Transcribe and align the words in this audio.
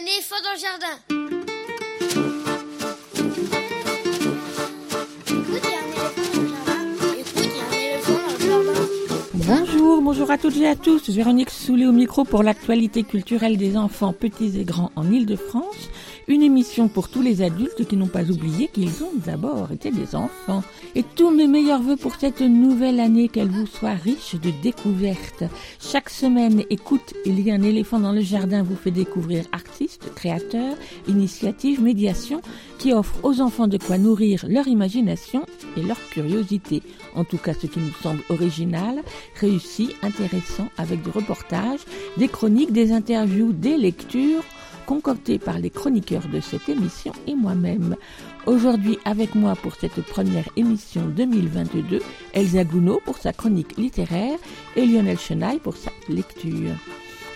le 0.00 0.60
jardin. 0.60 0.86
Bonjour, 9.34 10.02
bonjour 10.02 10.30
à 10.30 10.38
toutes 10.38 10.56
et 10.58 10.68
à 10.68 10.76
tous. 10.76 11.10
Véronique 11.10 11.50
Soulet 11.50 11.86
au 11.86 11.92
micro 11.92 12.24
pour 12.24 12.42
l'actualité 12.42 13.02
culturelle 13.02 13.56
des 13.56 13.76
enfants 13.76 14.12
petits 14.12 14.60
et 14.60 14.64
grands 14.64 14.92
en 14.94 15.10
Ile-de-France. 15.10 15.90
Une 16.28 16.42
émission 16.42 16.88
pour 16.88 17.08
tous 17.08 17.22
les 17.22 17.40
adultes 17.40 17.88
qui 17.88 17.96
n'ont 17.96 18.06
pas 18.06 18.30
oublié 18.30 18.68
qu'ils 18.68 19.02
ont 19.02 19.14
d'abord 19.24 19.72
été 19.72 19.90
des 19.90 20.14
enfants. 20.14 20.62
Et 20.94 21.02
tous 21.02 21.30
mes 21.30 21.46
meilleurs 21.46 21.80
voeux 21.80 21.96
pour 21.96 22.16
cette 22.16 22.42
nouvelle 22.42 23.00
année, 23.00 23.28
qu'elle 23.28 23.48
vous 23.48 23.66
soit 23.66 23.94
riche 23.94 24.34
de 24.34 24.50
découvertes. 24.62 25.44
Chaque 25.80 26.10
semaine, 26.10 26.64
écoute, 26.68 27.14
il 27.24 27.40
y 27.40 27.50
a 27.50 27.54
un 27.54 27.62
éléphant 27.62 27.98
dans 27.98 28.12
le 28.12 28.20
jardin 28.20 28.62
vous 28.62 28.76
fait 28.76 28.90
découvrir 28.90 29.46
artistes, 29.52 30.12
créateurs, 30.14 30.76
initiatives, 31.08 31.80
médiations 31.80 32.42
qui 32.78 32.92
offrent 32.92 33.24
aux 33.24 33.40
enfants 33.40 33.66
de 33.66 33.78
quoi 33.78 33.96
nourrir 33.96 34.44
leur 34.46 34.68
imagination 34.68 35.46
et 35.78 35.82
leur 35.82 35.98
curiosité. 36.10 36.82
En 37.14 37.24
tout 37.24 37.38
cas, 37.38 37.54
ce 37.54 37.66
qui 37.66 37.80
nous 37.80 37.94
semble 38.02 38.20
original, 38.28 39.02
réussi, 39.40 39.94
intéressant, 40.02 40.68
avec 40.76 41.02
des 41.02 41.10
reportages, 41.10 41.80
des 42.18 42.28
chroniques, 42.28 42.72
des 42.72 42.92
interviews, 42.92 43.54
des 43.54 43.78
lectures, 43.78 44.44
concoctées 44.88 45.38
par 45.38 45.58
les 45.58 45.68
chroniqueurs 45.68 46.28
de 46.32 46.40
cette 46.40 46.70
émission 46.70 47.12
et 47.26 47.34
moi-même. 47.34 47.94
Aujourd'hui, 48.46 48.98
avec 49.04 49.34
moi 49.34 49.54
pour 49.54 49.74
cette 49.74 50.00
première 50.00 50.48
émission 50.56 51.02
2022, 51.14 52.00
Elsa 52.32 52.64
Gounod 52.64 53.02
pour 53.04 53.18
sa 53.18 53.34
chronique 53.34 53.76
littéraire 53.76 54.38
et 54.76 54.86
Lionel 54.86 55.18
Chenaille 55.18 55.58
pour 55.58 55.76
sa 55.76 55.90
lecture. 56.08 56.72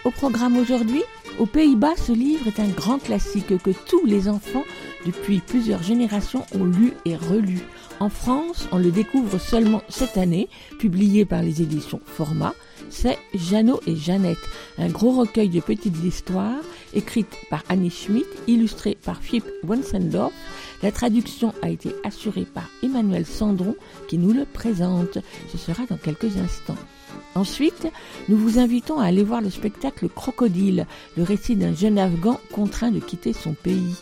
Au 0.06 0.10
programme 0.10 0.56
aujourd'hui, 0.56 1.02
aux 1.38 1.44
Pays-Bas, 1.44 1.96
ce 1.98 2.12
livre 2.12 2.46
est 2.46 2.58
un 2.58 2.68
grand 2.68 2.98
classique 2.98 3.58
que 3.58 3.70
tous 3.86 4.06
les 4.06 4.30
enfants, 4.30 4.64
depuis 5.04 5.40
plusieurs 5.40 5.82
générations, 5.82 6.46
ont 6.54 6.64
lu 6.64 6.94
et 7.04 7.16
relu. 7.16 7.60
En 8.00 8.08
France, 8.08 8.66
on 8.72 8.78
le 8.78 8.90
découvre 8.90 9.38
seulement 9.38 9.82
cette 9.90 10.16
année, 10.16 10.48
publié 10.78 11.26
par 11.26 11.42
les 11.42 11.60
éditions 11.60 12.00
Format. 12.06 12.54
C'est 12.94 13.18
Jeannot 13.34 13.80
et 13.86 13.96
Jeannette, 13.96 14.36
un 14.76 14.88
gros 14.88 15.12
recueil 15.12 15.48
de 15.48 15.60
petites 15.60 16.04
histoires, 16.04 16.62
écrites 16.92 17.34
par 17.48 17.64
Annie 17.70 17.90
Schmidt, 17.90 18.28
illustrées 18.46 18.98
par 19.02 19.22
Philippe 19.22 19.50
Wensendorf. 19.64 20.32
La 20.82 20.92
traduction 20.92 21.54
a 21.62 21.70
été 21.70 21.94
assurée 22.04 22.44
par 22.44 22.68
Emmanuel 22.82 23.24
Sandron, 23.24 23.76
qui 24.08 24.18
nous 24.18 24.32
le 24.32 24.44
présente. 24.44 25.18
Ce 25.50 25.56
sera 25.56 25.86
dans 25.86 25.96
quelques 25.96 26.36
instants. 26.36 26.76
Ensuite, 27.34 27.88
nous 28.28 28.36
vous 28.36 28.58
invitons 28.58 28.98
à 28.98 29.06
aller 29.06 29.24
voir 29.24 29.40
le 29.40 29.50
spectacle 29.50 30.10
Crocodile, 30.10 30.86
le 31.16 31.22
récit 31.22 31.56
d'un 31.56 31.74
jeune 31.74 31.98
Afghan 31.98 32.38
contraint 32.52 32.90
de 32.90 33.00
quitter 33.00 33.32
son 33.32 33.54
pays. 33.54 33.96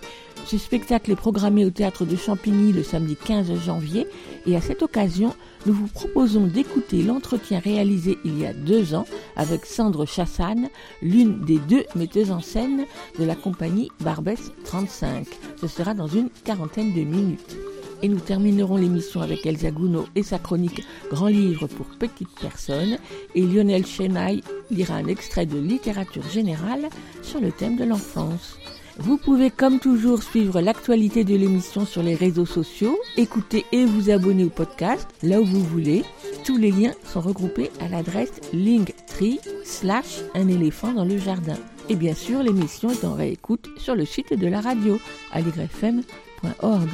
Ce 0.46 0.58
spectacle 0.58 1.12
est 1.12 1.16
programmé 1.16 1.64
au 1.64 1.70
théâtre 1.70 2.05
de 2.05 2.16
Champigny 2.16 2.72
le 2.72 2.83
samedi 2.83 3.14
15 3.14 3.55
janvier 3.64 4.08
et 4.46 4.56
à 4.56 4.61
cette 4.61 4.83
occasion, 4.83 5.33
nous 5.66 5.75
vous 5.75 5.89
proposons 5.89 6.47
d'écouter 6.47 7.03
l'entretien 7.03 7.58
réalisé 7.58 8.19
il 8.25 8.39
y 8.39 8.47
a 8.47 8.55
deux 8.55 8.94
ans 8.94 9.05
avec 9.36 9.67
Sandre 9.67 10.06
Chassagne, 10.06 10.69
l'une 11.02 11.41
des 11.44 11.58
deux 11.58 11.84
metteuses 11.94 12.30
en 12.30 12.41
scène 12.41 12.86
de 13.19 13.25
la 13.25 13.34
compagnie 13.34 13.91
Barbès 14.00 14.52
35. 14.64 15.27
Ce 15.61 15.67
sera 15.67 15.94
dans 15.94 16.06
une 16.06 16.30
quarantaine 16.44 16.94
de 16.94 17.02
minutes. 17.02 17.56
Et 18.02 18.08
nous 18.08 18.19
terminerons 18.20 18.77
l'émission 18.77 19.20
avec 19.20 19.44
Elsa 19.44 19.70
Gounod 19.70 20.06
et 20.14 20.22
sa 20.22 20.39
chronique 20.39 20.83
Grand 21.11 21.27
livre 21.27 21.67
pour 21.67 21.86
petites 21.98 22.34
personnes. 22.41 22.97
Et 23.34 23.42
Lionel 23.42 23.84
Chenaille 23.84 24.42
lira 24.70 24.95
un 24.95 25.06
extrait 25.06 25.45
de 25.45 25.58
littérature 25.58 26.27
générale 26.30 26.89
sur 27.22 27.41
le 27.41 27.52
thème 27.52 27.77
de 27.77 27.84
l'enfance. 27.84 28.56
Vous 29.01 29.17
pouvez 29.17 29.51
comme 29.51 29.81
toujours 29.81 30.23
suivre 30.23 30.61
l'actualité 30.61 31.25
de 31.25 31.34
l'émission 31.34 31.87
sur 31.87 32.03
les 32.03 32.15
réseaux 32.15 32.45
sociaux, 32.45 32.98
écouter 33.17 33.65
et 33.73 33.87
vous 33.87 34.11
abonner 34.11 34.45
au 34.45 34.51
podcast 34.51 35.09
là 35.23 35.41
où 35.41 35.45
vous 35.45 35.65
voulez. 35.65 36.05
Tous 36.45 36.58
les 36.58 36.70
liens 36.70 36.92
sont 37.02 37.23
regroupés 37.23 37.70
à 37.80 37.89
l'adresse 37.89 38.33
linktree 38.52 39.41
slash 39.64 40.20
un 40.35 40.48
éléphant 40.48 40.92
dans 40.92 41.07
le 41.07 41.17
jardin. 41.17 41.57
Et 41.89 41.97
bien 41.97 42.14
sûr, 42.14 42.42
l'émission 42.42 42.91
est 42.91 43.05
en 43.07 43.14
réécoute 43.14 43.70
sur 43.79 43.95
le 43.95 44.05
site 44.05 44.39
de 44.39 44.47
la 44.47 44.61
radio 44.61 45.01
aligrefm.org. 45.33 46.89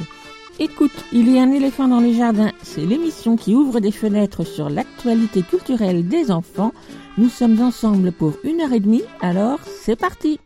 Écoute, 0.59 1.05
il 1.11 1.29
y 1.29 1.37
a 1.37 1.43
un 1.43 1.51
éléphant 1.51 1.89
dans 1.89 1.99
le 1.99 2.13
jardin. 2.13 2.53
C'est 2.63 2.85
l'émission 2.85 3.35
qui 3.35 3.53
ouvre 3.53 3.81
des 3.81 3.91
fenêtres 3.91 4.45
sur 4.45 4.69
l'actualité 4.69 5.43
culturelle 5.43 6.07
des 6.07 6.31
enfants. 6.31 6.73
Nous 7.17 7.29
sommes 7.29 7.61
ensemble 7.61 8.13
pour 8.13 8.33
une 8.45 8.61
heure 8.61 8.73
et 8.73 8.79
demie, 8.79 9.03
alors 9.19 9.59
c'est 9.65 9.97
parti. 9.97 10.39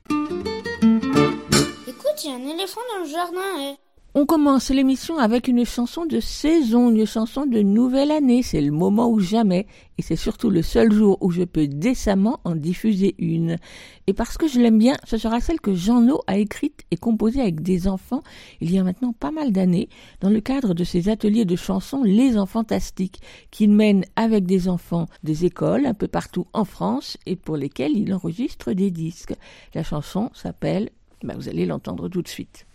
Il 2.24 2.30
y 2.30 2.34
a 2.34 2.36
un 2.36 2.48
éléphant 2.54 2.82
dans 2.94 3.04
le 3.04 3.10
jardin. 3.10 3.40
eh. 3.60 3.76
On 4.14 4.26
commence 4.26 4.70
l'émission 4.72 5.18
avec 5.18 5.48
une 5.48 5.66
chanson 5.66 6.06
de 6.06 6.20
saison, 6.20 6.90
une 6.92 7.06
chanson 7.06 7.46
de 7.46 7.62
nouvelle 7.62 8.12
année. 8.12 8.44
C'est 8.44 8.60
le 8.60 8.72
moment 8.72 9.10
ou 9.10 9.22
jamais. 9.22 9.68
Et 9.98 10.02
c'est 10.02 10.18
surtout 10.18 10.50
le 10.50 10.62
seul 10.62 10.92
jour 10.92 11.18
où 11.22 11.32
je 11.32 11.44
peux 11.44 11.68
décemment 11.68 12.42
en 12.44 12.56
diffuser 12.56 13.16
une. 13.20 13.56
Et 14.08 14.14
parce 14.14 14.38
que 14.38 14.50
je 14.50 14.60
l'aime 14.60 14.78
bien, 14.78 14.98
ce 15.06 15.18
sera 15.18 15.40
celle 15.40 15.62
que 15.62 15.74
Jean-No 15.74 16.22
a 16.28 16.38
écrite 16.38 16.82
et 16.92 16.98
composée 16.98 17.40
avec 17.40 17.62
des 17.62 17.88
enfants 17.88 18.22
il 18.60 18.72
y 18.74 18.78
a 18.78 18.84
maintenant 18.84 19.14
pas 19.14 19.32
mal 19.32 19.54
d'années 19.54 19.88
dans 20.20 20.30
le 20.30 20.42
cadre 20.42 20.74
de 20.74 20.84
ses 20.84 21.08
ateliers 21.08 21.46
de 21.46 21.56
chansons 21.56 22.04
Les 22.04 22.38
Enfantastiques 22.38 23.22
qu'il 23.50 23.72
mène 23.72 24.04
avec 24.18 24.46
des 24.46 24.68
enfants 24.68 25.06
des 25.24 25.46
écoles 25.46 25.86
un 25.86 25.94
peu 25.94 26.10
partout 26.10 26.48
en 26.52 26.66
France 26.66 27.18
et 27.26 27.38
pour 27.38 27.56
lesquels 27.56 27.96
il 27.96 28.14
enregistre 28.14 28.74
des 28.74 28.92
disques. 28.92 29.36
La 29.74 29.84
chanson 29.84 30.30
s'appelle, 30.34 30.90
ben 31.24 31.36
vous 31.36 31.50
allez 31.50 31.66
l'entendre 31.66 32.10
tout 32.10 32.22
de 32.22 32.28
suite. 32.28 32.66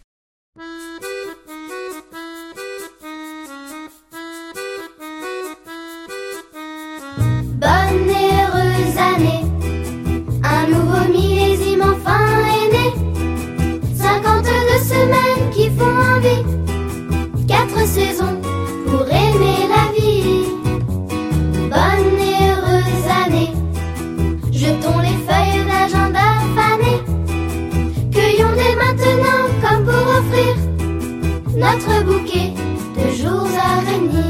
notre 31.57 32.05
bouquet 32.05 32.53
de 32.97 33.17
jours 33.17 33.49
à 33.59 33.81
venir. 33.81 34.25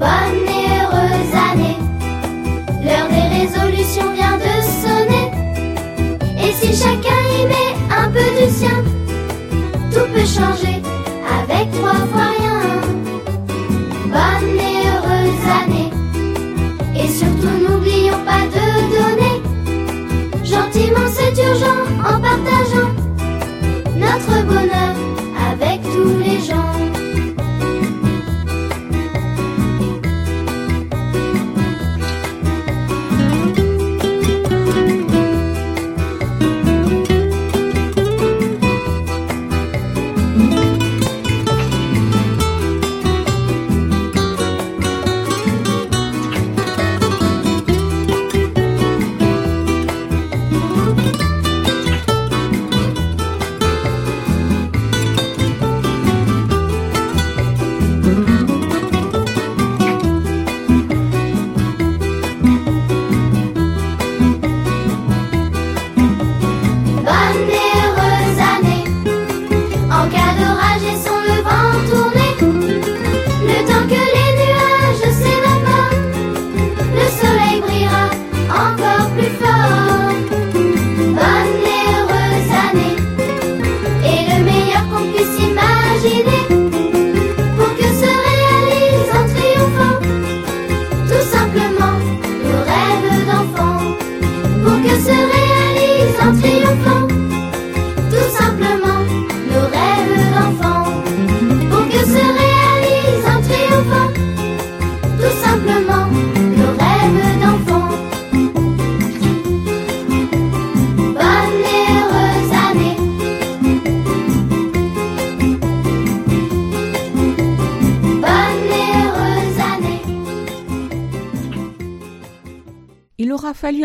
Bonne 0.00 0.48
et 0.48 0.66
heureuse 0.80 1.34
année, 1.48 1.78
l'heure 2.84 3.08
des 3.08 3.28
résolutions 3.38 4.12
vient 4.14 4.36
de 4.36 4.54
sonner. 4.82 5.30
Et 6.44 6.52
si 6.52 6.76
chacun 6.76 7.22
y 7.38 7.46
met 7.46 7.72
un 7.96 8.08
peu 8.10 8.26
du 8.40 8.52
sien, 8.52 8.82
tout 9.92 10.08
peut 10.12 10.26
changer 10.26 10.82
avec 11.40 11.70
trois 11.70 11.94
fois. 12.12 12.31
en 21.60 22.20
partageant. 22.20 22.91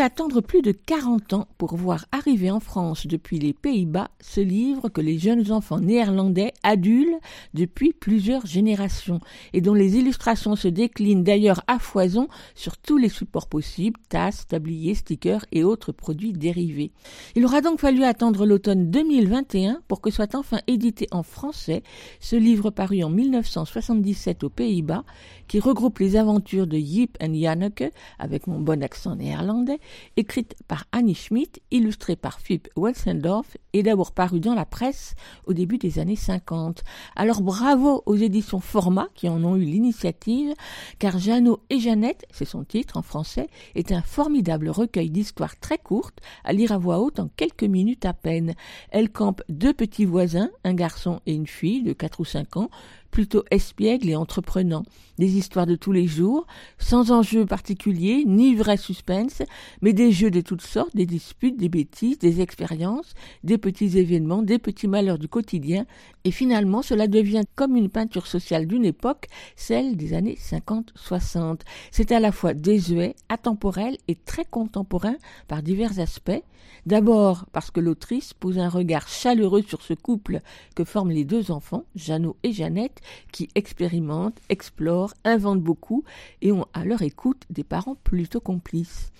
Attendre 0.00 0.40
plus 0.40 0.62
de 0.62 0.72
40 0.72 1.32
ans 1.32 1.48
pour 1.58 1.76
voir 1.76 2.06
arriver 2.12 2.50
en 2.50 2.60
France 2.60 3.06
depuis 3.06 3.38
les 3.38 3.52
Pays-Bas 3.52 4.10
ce 4.20 4.40
livre 4.40 4.88
que 4.88 5.00
les 5.00 5.18
jeunes 5.18 5.50
enfants 5.52 5.80
néerlandais 5.80 6.52
adulent 6.62 7.18
depuis 7.54 7.92
plusieurs 7.92 8.46
générations 8.46 9.20
et 9.52 9.60
dont 9.60 9.74
les 9.74 9.96
illustrations 9.96 10.56
se 10.56 10.68
déclinent 10.68 11.24
d'ailleurs 11.24 11.62
à 11.66 11.78
foison 11.78 12.28
sur 12.54 12.76
tous 12.76 12.96
les 12.96 13.08
supports 13.08 13.48
possibles, 13.48 14.00
tasses, 14.08 14.46
tabliers, 14.46 14.94
stickers 14.94 15.44
et 15.52 15.64
autres 15.64 15.92
produits 15.92 16.32
dérivés. 16.32 16.92
Il 17.34 17.44
aura 17.44 17.60
donc 17.60 17.80
fallu 17.80 18.04
attendre 18.04 18.46
l'automne 18.46 18.90
2021 18.90 19.80
pour 19.88 20.00
que 20.00 20.10
soit 20.10 20.34
enfin 20.34 20.60
édité 20.66 21.06
en 21.10 21.22
français 21.22 21.82
ce 22.20 22.36
livre 22.36 22.70
paru 22.70 23.02
en 23.02 23.10
1977 23.10 24.44
aux 24.44 24.50
Pays-Bas 24.50 25.04
qui 25.48 25.58
regroupe 25.58 25.98
les 25.98 26.16
aventures 26.16 26.66
de 26.66 26.76
Yip 26.76 27.16
and 27.22 27.34
Janneke 27.34 27.92
avec 28.18 28.46
mon 28.46 28.60
bon 28.60 28.82
accent 28.82 29.16
néerlandais 29.16 29.38
néerlandais, 29.38 29.78
écrite 30.16 30.54
par 30.66 30.84
Annie 30.92 31.14
Schmidt, 31.14 31.60
illustrée 31.70 32.16
par 32.16 32.40
Philippe 32.40 32.68
Welsendorf 32.76 33.56
et 33.72 33.82
d'abord 33.82 34.12
parue 34.12 34.40
dans 34.40 34.54
la 34.54 34.64
presse 34.64 35.14
au 35.46 35.52
début 35.52 35.78
des 35.78 35.98
années 35.98 36.16
50. 36.16 36.82
Alors 37.14 37.42
bravo 37.42 38.02
aux 38.06 38.16
éditions 38.16 38.60
Format 38.60 39.08
qui 39.14 39.28
en 39.28 39.44
ont 39.44 39.56
eu 39.56 39.64
l'initiative, 39.64 40.54
car 40.98 41.18
Jeannot 41.18 41.60
et 41.70 41.78
Jeannette, 41.78 42.24
c'est 42.30 42.44
son 42.44 42.64
titre 42.64 42.96
en 42.96 43.02
français, 43.02 43.48
est 43.74 43.92
un 43.92 44.02
formidable 44.02 44.70
recueil 44.70 45.10
d'histoires 45.10 45.58
très 45.58 45.78
courtes 45.78 46.20
à 46.44 46.52
lire 46.52 46.72
à 46.72 46.78
voix 46.78 46.98
haute 46.98 47.20
en 47.20 47.28
quelques 47.28 47.64
minutes 47.64 48.04
à 48.04 48.12
peine. 48.12 48.54
Elle 48.90 49.10
campe 49.10 49.42
deux 49.48 49.74
petits 49.74 50.04
voisins, 50.04 50.50
un 50.64 50.74
garçon 50.74 51.20
et 51.26 51.34
une 51.34 51.46
fille 51.46 51.82
de 51.82 51.92
4 51.92 52.20
ou 52.20 52.24
5 52.24 52.56
ans, 52.56 52.70
plutôt 53.10 53.44
espiègle 53.50 54.08
et 54.08 54.16
entreprenant. 54.16 54.82
Des 55.18 55.36
histoires 55.36 55.66
de 55.66 55.74
tous 55.74 55.92
les 55.92 56.06
jours, 56.06 56.46
sans 56.78 57.10
enjeu 57.10 57.44
particulier, 57.44 58.24
ni 58.26 58.54
vrai 58.54 58.76
suspense, 58.76 59.42
mais 59.82 59.92
des 59.92 60.12
jeux 60.12 60.30
de 60.30 60.40
toutes 60.40 60.62
sortes, 60.62 60.94
des 60.94 61.06
disputes, 61.06 61.56
des 61.56 61.68
bêtises, 61.68 62.18
des 62.18 62.40
expériences, 62.40 63.14
des 63.42 63.58
petits 63.58 63.98
événements, 63.98 64.42
des 64.42 64.58
petits 64.58 64.86
malheurs 64.86 65.18
du 65.18 65.28
quotidien, 65.28 65.86
et 66.24 66.30
finalement 66.30 66.82
cela 66.82 67.08
devient 67.08 67.44
comme 67.56 67.76
une 67.76 67.90
peinture 67.90 68.26
sociale 68.26 68.66
d'une 68.66 68.84
époque, 68.84 69.26
celle 69.56 69.96
des 69.96 70.14
années 70.14 70.38
50-60. 70.40 71.60
C'est 71.90 72.12
à 72.12 72.20
la 72.20 72.30
fois 72.30 72.54
désuet, 72.54 73.16
atemporel 73.28 73.96
et 74.06 74.14
très 74.14 74.44
contemporain 74.44 75.16
par 75.48 75.62
divers 75.62 75.98
aspects. 75.98 76.42
D'abord 76.86 77.46
parce 77.52 77.70
que 77.70 77.80
l'autrice 77.80 78.34
pose 78.34 78.58
un 78.58 78.68
regard 78.68 79.08
chaleureux 79.08 79.62
sur 79.62 79.82
ce 79.82 79.94
couple 79.94 80.40
que 80.74 80.84
forment 80.84 81.10
les 81.10 81.24
deux 81.24 81.50
enfants, 81.50 81.84
Jeannot 81.94 82.36
et 82.42 82.52
Jeannette, 82.52 82.97
qui 83.32 83.48
expérimentent, 83.54 84.40
explorent, 84.48 85.14
inventent 85.24 85.62
beaucoup 85.62 86.04
et 86.42 86.52
ont 86.52 86.66
à 86.74 86.84
leur 86.84 87.02
écoute 87.02 87.44
des 87.50 87.64
parents 87.64 87.96
plutôt 87.96 88.40
complices. 88.40 89.12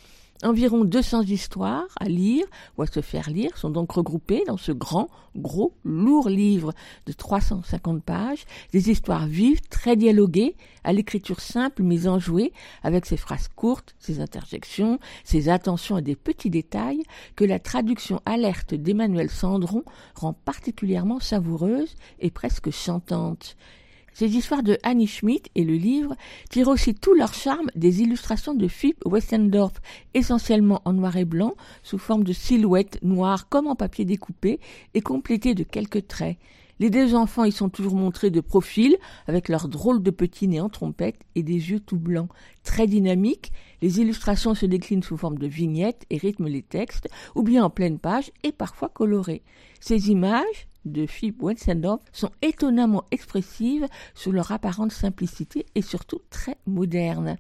Environ 0.45 0.85
200 0.85 1.23
histoires 1.23 1.89
à 1.99 2.05
lire 2.05 2.47
ou 2.77 2.83
à 2.83 2.87
se 2.87 3.01
faire 3.01 3.29
lire 3.29 3.57
sont 3.57 3.71
donc 3.71 3.91
regroupées 3.91 4.45
dans 4.47 4.57
ce 4.57 4.71
grand, 4.71 5.09
gros, 5.35 5.75
lourd 5.83 6.29
livre 6.29 6.73
de 7.07 7.13
350 7.13 8.05
pages, 8.05 8.45
des 8.73 8.89
histoires 8.89 9.27
vives, 9.27 9.61
très 9.69 9.97
dialoguées, 9.97 10.55
à 10.85 10.93
l'écriture 10.93 11.41
simple 11.41 11.83
mise 11.83 12.07
en 12.07 12.21
jouet, 12.21 12.53
avec 12.85 13.05
ses 13.05 13.17
phrases 13.17 13.49
courtes, 13.49 13.97
ses 13.99 14.21
interjections, 14.21 15.01
ses 15.25 15.49
attentions 15.49 15.97
à 15.97 16.03
des 16.03 16.15
petits 16.15 16.51
détails 16.51 17.03
que 17.35 17.45
la 17.45 17.59
traduction 17.59 18.21
alerte 18.25 18.75
d'Emmanuel 18.75 19.31
Sandron 19.31 19.83
rend 20.15 20.35
particulièrement 20.35 21.19
savoureuse 21.19 21.97
et 22.21 22.31
presque 22.31 22.71
chantante. 22.71 23.57
Ces 24.19 24.37
histoires 24.37 24.65
de 24.65 24.77
Annie 24.83 25.07
Schmidt 25.07 25.49
et 25.55 25.63
le 25.63 25.75
livre 25.75 26.17
tirent 26.51 26.67
aussi 26.67 26.93
tout 26.93 27.15
leur 27.15 27.35
charme 27.35 27.69
des 27.77 28.03
illustrations 28.03 28.53
de 28.53 28.67
Philippe 28.67 29.05
Westendorf, 29.07 29.75
essentiellement 30.13 30.83
en 30.85 30.93
noir 30.93 31.17
et 31.17 31.25
blanc, 31.25 31.55
sous 31.85 31.99
forme 31.99 32.25
de 32.25 32.33
silhouettes 32.33 32.99
noires 33.05 33.49
comme 33.49 33.69
en 33.69 33.77
papier 33.77 34.05
découpé 34.05 34.59
et 34.95 35.03
complétées 35.03 35.55
de 35.55 35.63
quelques 35.63 36.09
traits. 36.09 36.37
Les 36.81 36.91
deux 36.91 37.15
enfants 37.15 37.45
y 37.45 37.53
sont 37.53 37.69
toujours 37.69 37.95
montrés 37.95 38.31
de 38.31 38.41
profil, 38.41 38.97
avec 39.29 39.49
leurs 39.49 39.69
drôles 39.69 40.03
de 40.03 40.11
petits 40.11 40.49
nez 40.49 40.61
en 40.61 40.69
trompette 40.69 41.21
et 41.37 41.45
des 41.45 41.71
yeux 41.71 41.81
tout 41.81 41.97
blancs. 41.97 42.29
Très 42.65 42.89
dynamiques, 42.89 43.53
les 43.83 44.01
illustrations 44.01 44.57
se 44.57 44.67
déclinent 44.67 45.05
sous 45.05 45.17
forme 45.17 45.39
de 45.39 45.47
vignettes 45.47 46.07
et 46.11 46.17
rythment 46.17 46.49
les 46.49 46.63
textes, 46.63 47.09
ou 47.37 47.45
bien 47.45 47.65
en 47.65 47.71
pleine 47.71 48.01
page 48.01 48.33
et 48.43 48.51
parfois 48.51 48.89
colorées. 48.89 49.43
Ces 49.79 50.11
images, 50.11 50.67
de 50.93 51.07
Philippe 51.07 51.43
Wensendorf 51.43 52.01
sont 52.13 52.31
étonnamment 52.43 53.05
expressives 53.11 53.87
sous 54.15 54.33
leur 54.33 54.53
apparente 54.53 54.93
simplicité 54.93 55.67
et 55.75 55.83
surtout 55.83 56.21
très 56.31 56.57
modernes. 56.67 57.37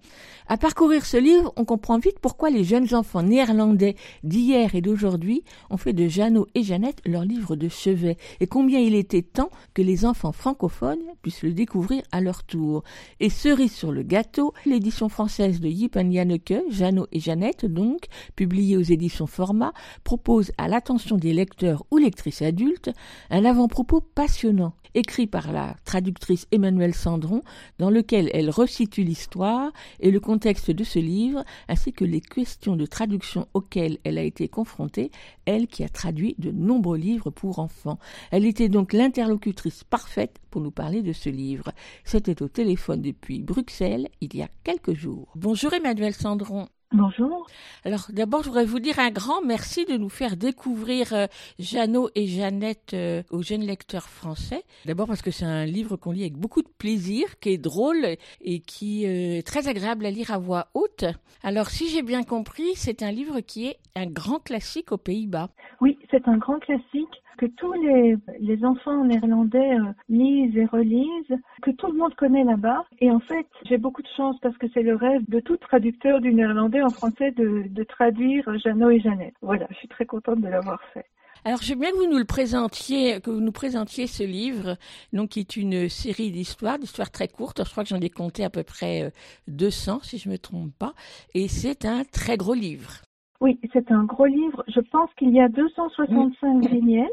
À 0.46 0.56
parcourir 0.56 1.04
ce 1.04 1.16
livre, 1.16 1.52
on 1.56 1.64
comprend 1.64 1.98
vite 1.98 2.18
pourquoi 2.20 2.50
les 2.50 2.64
jeunes 2.64 2.94
enfants 2.94 3.22
néerlandais 3.22 3.96
d'hier 4.22 4.74
et 4.74 4.80
d'aujourd'hui 4.80 5.44
ont 5.70 5.76
fait 5.76 5.92
de 5.92 6.08
Jeannot 6.08 6.46
et 6.54 6.62
Jeannette 6.62 7.00
leur 7.04 7.24
livre 7.24 7.56
de 7.56 7.68
chevet 7.68 8.16
et 8.40 8.46
combien 8.46 8.80
il 8.80 8.94
était 8.94 9.22
temps 9.22 9.50
que 9.74 9.82
les 9.82 10.04
enfants 10.04 10.32
francophones 10.32 10.98
puissent 11.22 11.42
le 11.42 11.52
découvrir 11.52 12.02
à 12.12 12.20
leur 12.20 12.44
tour. 12.44 12.82
Et 13.20 13.30
cerise 13.30 13.72
sur 13.72 13.92
le 13.92 14.02
gâteau, 14.02 14.54
l'édition 14.66 15.08
française 15.08 15.60
de 15.60 15.68
Yip 15.68 15.96
and 15.96 16.12
Janneke, 16.12 16.54
Jeannot 16.70 17.06
et 17.12 17.20
Jeannette 17.20 17.66
donc, 17.66 18.06
publiée 18.36 18.76
aux 18.76 18.82
éditions 18.82 19.26
Format, 19.26 19.72
propose 20.04 20.52
à 20.58 20.68
l'attention 20.68 21.16
des 21.16 21.32
lecteurs 21.32 21.84
ou 21.90 21.98
lectrices 21.98 22.42
adultes 22.42 22.90
un 23.30 23.37
avant-propos 23.44 24.00
passionnant, 24.00 24.74
écrit 24.94 25.26
par 25.26 25.52
la 25.52 25.76
traductrice 25.84 26.46
Emmanuelle 26.50 26.94
Sandron, 26.94 27.42
dans 27.78 27.90
lequel 27.90 28.30
elle 28.32 28.50
resitue 28.50 29.02
l'histoire 29.02 29.72
et 30.00 30.10
le 30.10 30.20
contexte 30.20 30.70
de 30.70 30.84
ce 30.84 30.98
livre, 30.98 31.44
ainsi 31.68 31.92
que 31.92 32.04
les 32.04 32.20
questions 32.20 32.76
de 32.76 32.86
traduction 32.86 33.46
auxquelles 33.54 33.98
elle 34.04 34.18
a 34.18 34.22
été 34.22 34.48
confrontée, 34.48 35.10
elle 35.44 35.66
qui 35.66 35.84
a 35.84 35.88
traduit 35.88 36.34
de 36.38 36.50
nombreux 36.50 36.98
livres 36.98 37.30
pour 37.30 37.58
enfants. 37.58 37.98
Elle 38.30 38.46
était 38.46 38.68
donc 38.68 38.92
l'interlocutrice 38.92 39.84
parfaite 39.84 40.38
pour 40.50 40.60
nous 40.60 40.70
parler 40.70 41.02
de 41.02 41.12
ce 41.12 41.28
livre. 41.28 41.72
C'était 42.04 42.42
au 42.42 42.48
téléphone 42.48 43.02
depuis 43.02 43.42
Bruxelles 43.42 44.08
il 44.20 44.34
y 44.34 44.42
a 44.42 44.48
quelques 44.64 44.94
jours. 44.94 45.28
Bonjour 45.34 45.72
Emmanuelle 45.74 46.14
Sandron. 46.14 46.68
Bonjour. 46.92 47.46
Alors 47.84 48.06
d'abord, 48.14 48.42
je 48.42 48.48
voudrais 48.48 48.64
vous 48.64 48.80
dire 48.80 48.98
un 48.98 49.10
grand 49.10 49.42
merci 49.42 49.84
de 49.84 49.98
nous 49.98 50.08
faire 50.08 50.38
découvrir 50.38 51.12
euh, 51.12 51.26
Jeannot 51.58 52.08
et 52.14 52.26
Jeannette 52.26 52.94
euh, 52.94 53.22
aux 53.30 53.42
jeunes 53.42 53.60
lecteurs 53.60 54.08
français. 54.08 54.62
D'abord 54.86 55.06
parce 55.06 55.20
que 55.20 55.30
c'est 55.30 55.44
un 55.44 55.66
livre 55.66 55.96
qu'on 55.96 56.12
lit 56.12 56.22
avec 56.22 56.38
beaucoup 56.38 56.62
de 56.62 56.68
plaisir, 56.78 57.38
qui 57.40 57.50
est 57.50 57.58
drôle 57.58 58.16
et 58.40 58.60
qui 58.60 59.04
euh, 59.04 59.38
est 59.38 59.46
très 59.46 59.68
agréable 59.68 60.06
à 60.06 60.10
lire 60.10 60.30
à 60.30 60.38
voix 60.38 60.68
haute. 60.72 61.04
Alors 61.42 61.66
si 61.66 61.88
j'ai 61.88 62.02
bien 62.02 62.22
compris, 62.22 62.74
c'est 62.74 63.02
un 63.02 63.10
livre 63.10 63.40
qui 63.40 63.66
est 63.66 63.76
un 63.94 64.06
grand 64.06 64.38
classique 64.38 64.90
aux 64.90 64.96
Pays-Bas. 64.96 65.50
Oui, 65.82 65.98
c'est 66.10 66.26
un 66.26 66.38
grand 66.38 66.58
classique 66.58 67.22
que 67.38 67.46
tous 67.46 67.72
les, 67.74 68.16
les 68.40 68.64
enfants 68.64 69.04
néerlandais 69.04 69.74
euh, 69.74 69.92
lisent 70.08 70.56
et 70.56 70.66
relisent, 70.66 71.38
que 71.62 71.70
tout 71.70 71.86
le 71.86 71.96
monde 71.96 72.14
connaît 72.16 72.44
là-bas. 72.44 72.84
Et 73.00 73.10
en 73.10 73.20
fait, 73.20 73.46
j'ai 73.64 73.78
beaucoup 73.78 74.02
de 74.02 74.08
chance 74.16 74.36
parce 74.42 74.58
que 74.58 74.66
c'est 74.74 74.82
le 74.82 74.96
rêve 74.96 75.22
de 75.28 75.40
tout 75.40 75.56
traducteur 75.56 76.20
du 76.20 76.34
néerlandais 76.34 76.82
en 76.82 76.90
français 76.90 77.30
de, 77.30 77.84
traduire 77.84 78.44
Jeannot 78.58 78.90
et 78.90 79.00
Jeannette. 79.00 79.34
Voilà, 79.40 79.66
je 79.70 79.76
suis 79.76 79.88
très 79.88 80.04
contente 80.04 80.40
de 80.40 80.48
l'avoir 80.48 80.80
fait. 80.92 81.06
Alors, 81.44 81.62
j'aime 81.62 81.78
bien 81.78 81.90
que 81.92 81.96
vous 81.96 82.10
nous 82.10 82.18
le 82.18 82.24
présentiez, 82.24 83.20
que 83.20 83.30
vous 83.30 83.40
nous 83.40 83.52
présentiez 83.52 84.08
ce 84.08 84.24
livre, 84.24 84.76
donc 85.12 85.30
qui 85.30 85.40
est 85.40 85.56
une 85.56 85.88
série 85.88 86.32
d'histoires, 86.32 86.78
d'histoires 86.78 87.10
très 87.10 87.28
courtes. 87.28 87.64
Je 87.64 87.70
crois 87.70 87.84
que 87.84 87.88
j'en 87.88 88.00
ai 88.00 88.10
compté 88.10 88.44
à 88.44 88.50
peu 88.50 88.64
près 88.64 89.12
200, 89.46 90.00
si 90.02 90.18
je 90.18 90.28
me 90.28 90.36
trompe 90.36 90.72
pas. 90.76 90.94
Et 91.34 91.46
c'est 91.46 91.84
un 91.84 92.02
très 92.04 92.36
gros 92.36 92.54
livre. 92.54 93.07
Oui, 93.40 93.60
c'est 93.72 93.92
un 93.92 94.04
gros 94.04 94.26
livre. 94.26 94.64
Je 94.66 94.80
pense 94.80 95.12
qu'il 95.14 95.30
y 95.30 95.40
a 95.40 95.48
265 95.48 96.66
vignettes. 96.66 97.06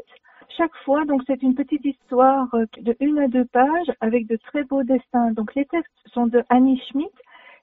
Chaque 0.56 0.74
fois, 0.84 1.04
donc 1.04 1.22
c'est 1.26 1.42
une 1.42 1.54
petite 1.54 1.84
histoire 1.84 2.48
euh, 2.54 2.64
de 2.80 2.96
une 3.00 3.18
à 3.18 3.28
deux 3.28 3.44
pages 3.44 3.92
avec 4.00 4.26
de 4.26 4.36
très 4.36 4.64
beaux 4.64 4.82
dessins. 4.82 5.30
Donc 5.32 5.54
les 5.54 5.66
textes 5.66 5.92
sont 6.12 6.26
de 6.26 6.42
Annie 6.48 6.80
Schmidt, 6.88 7.12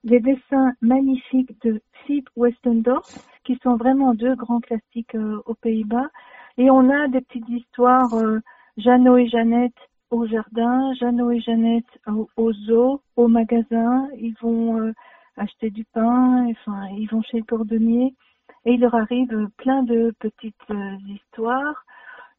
les 0.03 0.19
dessins 0.19 0.73
magnifiques 0.81 1.51
de 1.63 1.81
Philippe 2.05 2.29
Westendorf, 2.37 3.17
qui 3.43 3.57
sont 3.63 3.75
vraiment 3.75 4.13
deux 4.13 4.35
grands 4.35 4.61
classiques 4.61 5.15
euh, 5.15 5.41
aux 5.45 5.55
Pays-Bas. 5.55 6.09
Et 6.57 6.69
on 6.69 6.89
a 6.89 7.07
des 7.07 7.21
petites 7.21 7.49
histoires, 7.49 8.13
euh, 8.13 8.39
Jeannot 8.77 9.17
et 9.17 9.27
Jeannette 9.27 9.73
au 10.09 10.25
jardin, 10.25 10.93
Jeannot 10.93 11.31
et 11.31 11.41
Jeannette 11.41 11.99
au, 12.07 12.29
au 12.37 12.53
zoo, 12.53 13.01
au 13.17 13.27
magasin. 13.27 14.07
Ils 14.17 14.35
vont 14.41 14.79
euh, 14.79 14.93
acheter 15.35 15.69
du 15.69 15.83
pain, 15.83 16.47
enfin 16.51 16.87
ils 16.97 17.09
vont 17.09 17.23
chez 17.23 17.39
le 17.39 17.43
cordonnier 17.43 18.13
et 18.65 18.73
il 18.73 18.81
leur 18.81 18.95
arrive 18.95 19.49
plein 19.57 19.83
de 19.83 20.13
petites 20.19 20.55
histoires. 21.07 21.85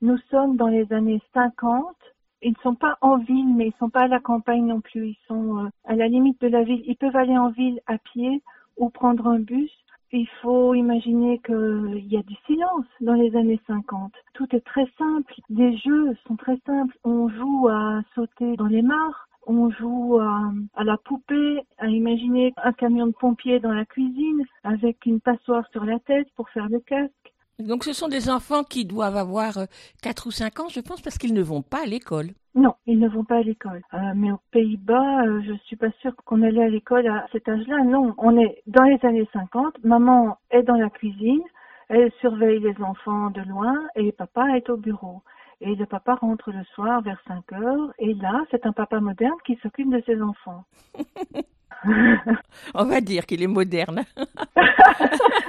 Nous 0.02 0.18
sommes 0.30 0.56
dans 0.56 0.68
les 0.68 0.92
années 0.92 1.22
50. 1.32 1.96
Ils 2.42 2.50
ne 2.50 2.62
sont 2.62 2.74
pas 2.74 2.98
en 3.00 3.16
ville, 3.16 3.54
mais 3.54 3.64
ils 3.64 3.74
ne 3.74 3.78
sont 3.78 3.90
pas 3.90 4.02
à 4.02 4.08
la 4.08 4.20
campagne 4.20 4.66
non 4.66 4.80
plus. 4.80 5.08
Ils 5.08 5.18
sont 5.26 5.64
euh, 5.64 5.68
à 5.84 5.94
la 5.94 6.08
limite 6.08 6.40
de 6.42 6.48
la 6.48 6.62
ville. 6.62 6.82
Ils 6.86 6.96
peuvent 6.96 7.16
aller 7.16 7.38
en 7.38 7.48
ville 7.48 7.80
à 7.86 7.96
pied 7.96 8.42
ou 8.76 8.90
prendre 8.90 9.26
un 9.26 9.38
bus. 9.38 9.72
Il 10.12 10.28
faut 10.42 10.74
imaginer 10.74 11.38
qu'il 11.38 12.06
y 12.06 12.16
a 12.16 12.22
du 12.22 12.34
silence 12.46 12.84
dans 13.00 13.14
les 13.14 13.34
années 13.34 13.60
50. 13.66 14.12
Tout 14.34 14.46
est 14.54 14.64
très 14.64 14.86
simple. 14.98 15.34
Les 15.48 15.76
jeux 15.78 16.14
sont 16.26 16.36
très 16.36 16.58
simples. 16.66 16.96
On 17.02 17.28
joue 17.28 17.68
à 17.68 18.02
sauter 18.14 18.56
dans 18.56 18.66
les 18.66 18.82
mares. 18.82 19.28
On 19.46 19.70
joue 19.70 20.18
à, 20.18 20.52
à 20.74 20.84
la 20.84 20.96
poupée, 20.96 21.60
à 21.78 21.88
imaginer 21.88 22.52
un 22.62 22.72
camion 22.72 23.06
de 23.06 23.12
pompiers 23.12 23.60
dans 23.60 23.72
la 23.72 23.84
cuisine 23.84 24.44
avec 24.62 25.06
une 25.06 25.20
passoire 25.20 25.64
sur 25.72 25.84
la 25.84 25.98
tête 26.00 26.28
pour 26.36 26.48
faire 26.50 26.68
le 26.68 26.80
casque. 26.80 27.12
Donc 27.58 27.84
ce 27.84 27.92
sont 27.92 28.08
des 28.08 28.30
enfants 28.30 28.64
qui 28.64 28.84
doivent 28.84 29.16
avoir 29.16 29.58
euh, 29.58 29.64
4 30.02 30.26
ou 30.26 30.30
5 30.32 30.60
ans, 30.60 30.68
je 30.68 30.80
pense, 30.80 31.00
parce 31.00 31.18
qu'ils 31.18 31.34
ne 31.34 31.42
vont 31.42 31.62
pas 31.62 31.82
à 31.84 31.86
l'école. 31.86 32.30
Non, 32.56 32.74
ils 32.86 32.98
ne 32.98 33.08
vont 33.08 33.24
pas 33.24 33.36
à 33.36 33.42
l'école. 33.42 33.82
Euh, 33.94 33.98
mais 34.16 34.32
aux 34.32 34.40
Pays-Bas, 34.50 35.24
euh, 35.24 35.40
je 35.46 35.54
suis 35.64 35.76
pas 35.76 35.90
sûre 36.00 36.14
qu'on 36.24 36.42
allait 36.42 36.64
à 36.64 36.68
l'école 36.68 37.06
à 37.06 37.26
cet 37.32 37.48
âge-là. 37.48 37.84
Non, 37.84 38.14
on 38.18 38.36
est 38.38 38.62
dans 38.66 38.82
les 38.82 38.98
années 39.04 39.28
50. 39.32 39.84
Maman 39.84 40.36
est 40.50 40.62
dans 40.62 40.76
la 40.76 40.90
cuisine, 40.90 41.42
elle 41.88 42.10
surveille 42.20 42.60
les 42.60 42.74
enfants 42.82 43.30
de 43.30 43.42
loin 43.42 43.74
et 43.94 44.10
papa 44.12 44.56
est 44.56 44.68
au 44.68 44.76
bureau. 44.76 45.22
Et 45.66 45.74
le 45.74 45.86
papa 45.86 46.16
rentre 46.16 46.52
le 46.52 46.62
soir 46.74 47.00
vers 47.00 47.18
5 47.26 47.52
heures 47.54 47.90
et 47.98 48.12
là, 48.12 48.44
c'est 48.50 48.66
un 48.66 48.72
papa 48.72 49.00
moderne 49.00 49.38
qui 49.46 49.56
s'occupe 49.62 49.90
de 49.90 50.02
ses 50.04 50.20
enfants. 50.20 50.66
On 52.74 52.84
va 52.84 53.00
dire 53.00 53.24
qu'il 53.24 53.42
est 53.42 53.46
moderne. 53.46 54.04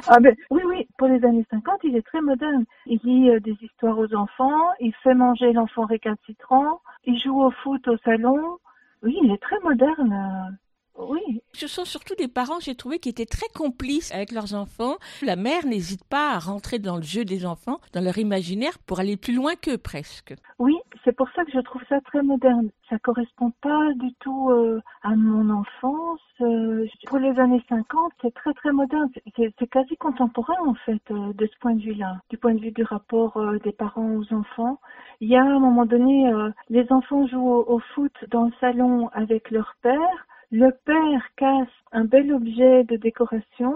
ah 0.08 0.20
ben, 0.22 0.34
oui, 0.52 0.62
oui, 0.66 0.88
pour 0.98 1.10
les 1.10 1.24
années 1.26 1.46
50, 1.52 1.82
il 1.84 1.98
est 1.98 2.06
très 2.06 2.22
moderne. 2.22 2.64
Il 2.86 3.02
lit 3.04 3.30
euh, 3.30 3.42
des 3.42 3.58
histoires 3.62 4.00
aux 4.00 4.16
enfants, 4.16 4.70
il 4.80 4.94
fait 5.04 5.14
manger 5.14 5.52
l'enfant 5.52 5.84
récalcitrant, 5.84 6.80
il 7.04 7.20
joue 7.20 7.42
au 7.42 7.52
foot 7.52 7.86
au 7.90 7.98
salon. 8.06 8.58
Oui, 9.04 9.18
il 9.22 9.34
est 9.34 9.42
très 9.42 9.60
moderne. 9.60 10.58
Oui, 10.98 11.42
Ce 11.54 11.68
sont 11.68 11.86
surtout 11.86 12.16
des 12.16 12.28
parents, 12.28 12.60
j'ai 12.60 12.76
trouvé, 12.76 13.00
qui 13.00 13.10
étaient 13.10 13.26
très 13.26 13.48
complices 13.54 14.14
avec 14.14 14.32
leurs 14.32 14.54
enfants. 14.54 14.96
La 15.22 15.36
mère 15.36 15.66
n'hésite 15.66 16.06
pas 16.06 16.32
à 16.32 16.40
rentrer 16.40 16.80
dans 16.80 16.96
le 16.96 17.04
jeu 17.04 17.26
des 17.26 17.46
enfants, 17.46 17.80
dans 17.94 18.02
leur 18.02 18.18
imaginaire, 18.18 18.80
pour 18.80 19.00
aller 19.00 19.18
plus 19.18 19.36
loin 19.36 19.56
qu'eux 19.56 19.78
presque. 19.78 20.34
oui, 20.60 20.76
c'est 21.04 21.16
pour 21.16 21.30
ça 21.36 21.46
que 21.46 21.52
je 21.52 21.60
trouve 21.60 21.82
ça 21.88 22.02
très 22.02 22.24
moderne. 22.24 22.70
Ça 22.90 22.98
correspond 22.98 23.52
pas 23.62 23.94
du 23.96 24.14
tout 24.22 24.50
euh, 24.50 24.82
à 25.04 25.16
mon 25.16 25.50
enfance. 25.50 26.20
Euh, 26.42 26.86
pour 27.08 27.20
les 27.20 27.40
années 27.40 27.64
50, 27.70 28.12
c'est 28.22 28.34
très 28.34 28.54
très 28.54 28.72
moderne. 28.72 29.10
C'est 29.38 29.68
quasi 29.68 29.96
contemporain 29.98 30.56
en 30.66 30.74
fait 30.86 31.02
euh, 31.12 31.34
de 31.34 31.46
ce 31.46 31.58
point 31.60 31.76
de 31.76 31.82
vue-là, 31.82 32.18
du 32.30 32.38
point 32.38 32.56
de 32.56 32.60
vue 32.60 32.72
du 32.72 32.84
rapport 32.84 33.40
des 33.64 33.72
parents 33.72 34.16
aux 34.16 34.34
enfants. 34.34 34.80
Il 35.22 35.30
y 35.30 35.36
a 35.36 35.44
à 35.44 35.46
un 35.46 35.60
moment 35.60 35.86
donné, 35.86 36.32
les 36.70 36.86
enfants 36.92 37.28
jouent 37.28 37.50
au, 37.50 37.76
au 37.76 37.80
foot 37.94 38.14
dans 38.30 38.46
le 38.46 38.54
salon 38.60 39.10
avec 39.10 39.52
leur 39.52 39.76
père. 39.82 40.28
Le 40.58 40.72
père 40.86 41.22
casse 41.36 41.68
un 41.92 42.06
bel 42.06 42.32
objet 42.32 42.86
de 42.86 42.96
décoration 42.96 43.76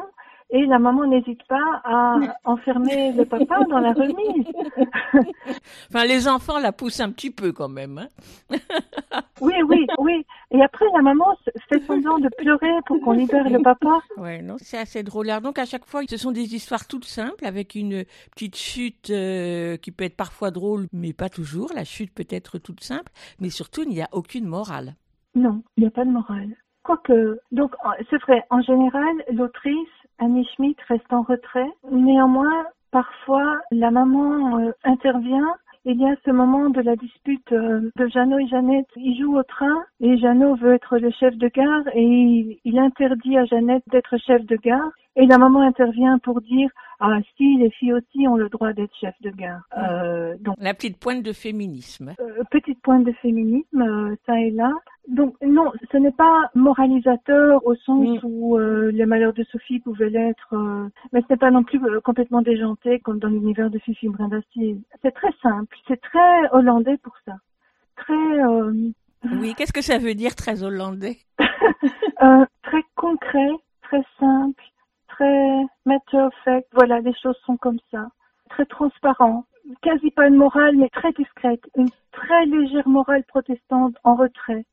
et 0.50 0.66
la 0.66 0.80
maman 0.80 1.06
n'hésite 1.06 1.44
pas 1.50 1.82
à 1.84 2.16
enfermer 2.46 3.12
le 3.12 3.26
papa 3.26 3.66
dans 3.70 3.80
la 3.80 3.92
remise. 3.92 4.46
Enfin, 5.90 6.06
les 6.06 6.30
enfants 6.30 6.58
la 6.58 6.72
poussent 6.72 7.02
un 7.02 7.12
petit 7.12 7.32
peu 7.32 7.52
quand 7.52 7.68
même. 7.68 7.98
hein. 7.98 8.08
Oui, 9.42 9.54
oui, 9.68 9.86
oui. 9.98 10.26
Et 10.52 10.62
après, 10.62 10.86
la 10.96 11.02
maman 11.02 11.26
fait 11.68 11.82
semblant 11.82 12.18
de 12.20 12.30
pleurer 12.38 12.72
pour 12.86 13.02
qu'on 13.02 13.12
libère 13.12 13.50
le 13.50 13.62
papa. 13.62 14.00
Ouais, 14.16 14.42
non, 14.42 14.56
c'est 14.60 14.78
assez 14.78 15.04
drôle. 15.04 15.30
Alors, 15.30 15.42
donc, 15.42 15.60
à 15.60 15.66
chaque 15.66 15.86
fois, 15.86 16.02
ce 16.10 16.16
sont 16.18 16.32
des 16.32 16.56
histoires 16.56 16.88
toutes 16.88 17.06
simples, 17.06 17.46
avec 17.46 17.76
une 17.76 18.06
petite 18.32 18.56
chute 18.58 19.10
euh, 19.10 19.76
qui 19.78 19.92
peut 19.92 20.06
être 20.06 20.18
parfois 20.18 20.52
drôle, 20.52 20.88
mais 20.94 21.12
pas 21.12 21.30
toujours. 21.30 21.72
La 21.76 21.84
chute 21.84 22.14
peut 22.14 22.28
être 22.30 22.58
toute 22.58 22.84
simple, 22.84 23.12
mais 23.42 23.50
surtout, 23.50 23.84
il 23.84 23.90
n'y 23.90 24.02
a 24.02 24.10
aucune 24.14 24.46
morale. 24.46 24.96
Non, 25.36 25.64
il 25.78 25.82
n'y 25.82 25.88
a 25.88 25.92
pas 25.92 26.06
de 26.06 26.12
morale. 26.12 26.56
Quoique, 26.94 27.38
donc, 27.52 27.76
en- 27.86 27.92
c'est 28.10 28.20
vrai, 28.24 28.44
en 28.50 28.62
général, 28.62 29.14
l'autrice, 29.32 29.76
Annie 30.18 30.44
Schmidt, 30.56 30.82
reste 30.88 31.14
en 31.14 31.22
retrait. 31.22 31.70
Néanmoins, 31.92 32.66
parfois, 32.92 33.60
la 33.70 33.92
maman 33.92 34.58
euh, 34.58 34.72
intervient. 34.84 35.54
Il 35.86 36.02
y 36.02 36.06
a 36.10 36.16
ce 36.26 36.32
moment 36.32 36.72
de 36.72 36.82
la 36.82 36.96
dispute 36.96 37.52
euh, 37.52 37.92
de 37.96 38.08
Jeannot 38.08 38.40
et 38.40 38.48
Jeannette. 38.48 38.88
Ils 38.96 39.22
jouent 39.22 39.38
au 39.38 39.44
train 39.44 39.84
et 40.02 40.18
Jeannot 40.18 40.56
veut 40.56 40.74
être 40.74 40.98
le 40.98 41.12
chef 41.12 41.38
de 41.38 41.48
gare 41.50 41.84
et 41.94 42.60
il 42.66 42.80
interdit 42.80 43.38
à 43.38 43.46
Jeannette 43.46 43.84
d'être 43.92 44.18
chef 44.18 44.44
de 44.48 44.56
gare. 44.56 44.90
Et 45.16 45.28
la 45.28 45.38
maman 45.38 45.62
intervient 45.62 46.18
pour 46.18 46.42
dire 46.42 46.72
ah 47.02 47.18
si 47.38 47.58
les 47.58 47.70
filles 47.72 47.94
aussi 47.94 48.28
ont 48.28 48.36
le 48.36 48.50
droit 48.50 48.74
d'être 48.74 48.94
chef 49.00 49.16
de 49.22 49.30
gare. 49.30 49.62
Euh, 49.78 50.36
donc 50.40 50.56
La 50.60 50.74
petite 50.74 50.98
pointe 50.98 51.24
de 51.24 51.32
féminisme. 51.34 52.14
euh, 52.20 52.44
petite 52.52 52.82
pointe 52.82 53.04
de 53.06 53.12
féminisme, 53.14 53.82
euh, 53.82 54.16
ça 54.26 54.40
et 54.40 54.52
là. 54.52 54.72
Donc 55.08 55.36
non, 55.42 55.72
ce 55.92 55.98
n'est 55.98 56.12
pas 56.12 56.50
moralisateur 56.56 57.66
au 57.66 57.76
sens 57.76 58.06
Mm. 58.06 58.20
où 58.24 58.58
euh, 58.58 58.92
les 58.92 59.06
malheurs 59.06 59.34
de 59.34 59.44
Sophie 59.46 59.80
pouvaient 59.80 60.10
l'être, 60.10 60.54
mais 61.14 61.22
ce 61.22 61.26
n'est 61.30 61.38
pas 61.38 61.52
non 61.52 61.64
plus 61.64 61.80
complètement 62.04 62.42
déjanté 62.42 63.00
comme 63.00 63.20
dans 63.20 63.30
l'univers 63.30 63.70
de 63.70 63.80
Fifi 63.80 64.08
Brindacier. 64.10 64.78
C'est 65.02 65.12
très 65.14 65.32
simple, 65.42 65.76
c'est 65.88 66.00
très 66.02 66.50
hollandais 66.52 66.98
pour 66.98 67.14
ça. 67.26 67.34
Très 67.96 68.44
Oui, 69.40 69.54
qu'est-ce 69.56 69.74
que 69.74 69.82
ça 69.82 69.98
veut 69.98 70.14
dire 70.16 70.36
très 70.36 70.64
hollandais? 70.64 71.18
Très 72.64 72.84
concret, 72.96 73.50
très 73.82 74.04
simple, 74.20 74.64
très 75.08 75.62
matter 75.90 76.18
of 76.18 76.34
fact. 76.46 76.68
Voilà, 76.74 77.00
les 77.00 77.14
choses 77.22 77.38
sont 77.46 77.58
comme 77.58 77.80
ça. 77.92 78.08
Très 78.50 78.66
transparent. 78.66 79.46
Quasi 79.82 80.12
pas 80.12 80.28
une 80.28 80.36
morale, 80.36 80.76
mais 80.78 80.90
très 80.90 81.12
discrète. 81.14 81.62
Une 81.76 81.90
très 82.12 82.46
légère 82.46 82.88
morale 82.88 83.24
protestante 83.24 83.96
en 84.04 84.16
retrait. 84.16 84.66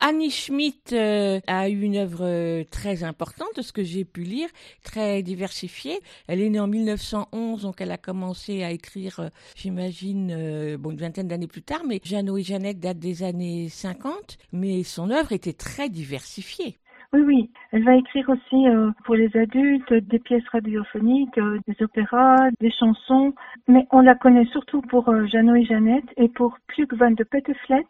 Annie 0.00 0.30
Schmidt 0.30 0.92
euh, 0.92 1.40
a 1.46 1.68
eu 1.68 1.82
une 1.82 1.96
œuvre 1.96 2.24
euh, 2.24 2.64
très 2.68 3.04
importante, 3.04 3.48
de 3.56 3.62
ce 3.62 3.72
que 3.72 3.84
j'ai 3.84 4.04
pu 4.04 4.22
lire, 4.22 4.48
très 4.82 5.22
diversifiée. 5.22 6.00
Elle 6.26 6.40
est 6.40 6.50
née 6.50 6.58
en 6.58 6.66
1911, 6.66 7.62
donc 7.62 7.80
elle 7.80 7.92
a 7.92 7.96
commencé 7.96 8.64
à 8.64 8.72
écrire, 8.72 9.20
euh, 9.20 9.28
j'imagine, 9.54 10.30
une 10.30 10.96
vingtaine 10.96 11.28
d'années 11.28 11.46
plus 11.46 11.62
tard, 11.62 11.82
mais 11.86 12.00
Jeannot 12.02 12.38
et 12.38 12.42
Jeannette 12.42 12.80
datent 12.80 12.98
des 12.98 13.22
années 13.22 13.68
50, 13.68 14.38
mais 14.52 14.82
son 14.82 15.10
œuvre 15.10 15.32
était 15.32 15.52
très 15.52 15.88
diversifiée. 15.88 16.76
Oui, 17.12 17.20
oui. 17.22 17.50
Elle 17.72 17.84
va 17.84 17.96
écrire 17.96 18.28
aussi 18.28 18.68
euh, 18.68 18.90
pour 19.04 19.14
les 19.14 19.34
adultes 19.34 19.92
des 19.94 20.18
pièces 20.18 20.46
radiophoniques, 20.50 21.38
euh, 21.38 21.58
des 21.66 21.82
opéras, 21.82 22.50
des 22.60 22.70
chansons. 22.70 23.34
Mais 23.66 23.86
on 23.90 24.00
la 24.00 24.14
connaît 24.14 24.44
surtout 24.46 24.82
pour 24.82 25.08
euh, 25.08 25.26
Jeannot 25.26 25.54
et 25.54 25.64
Jeannette 25.64 26.12
et 26.18 26.28
pour 26.28 26.58
Pluk 26.66 26.92
van 26.94 27.12
de 27.12 27.24
Petteflet, 27.24 27.86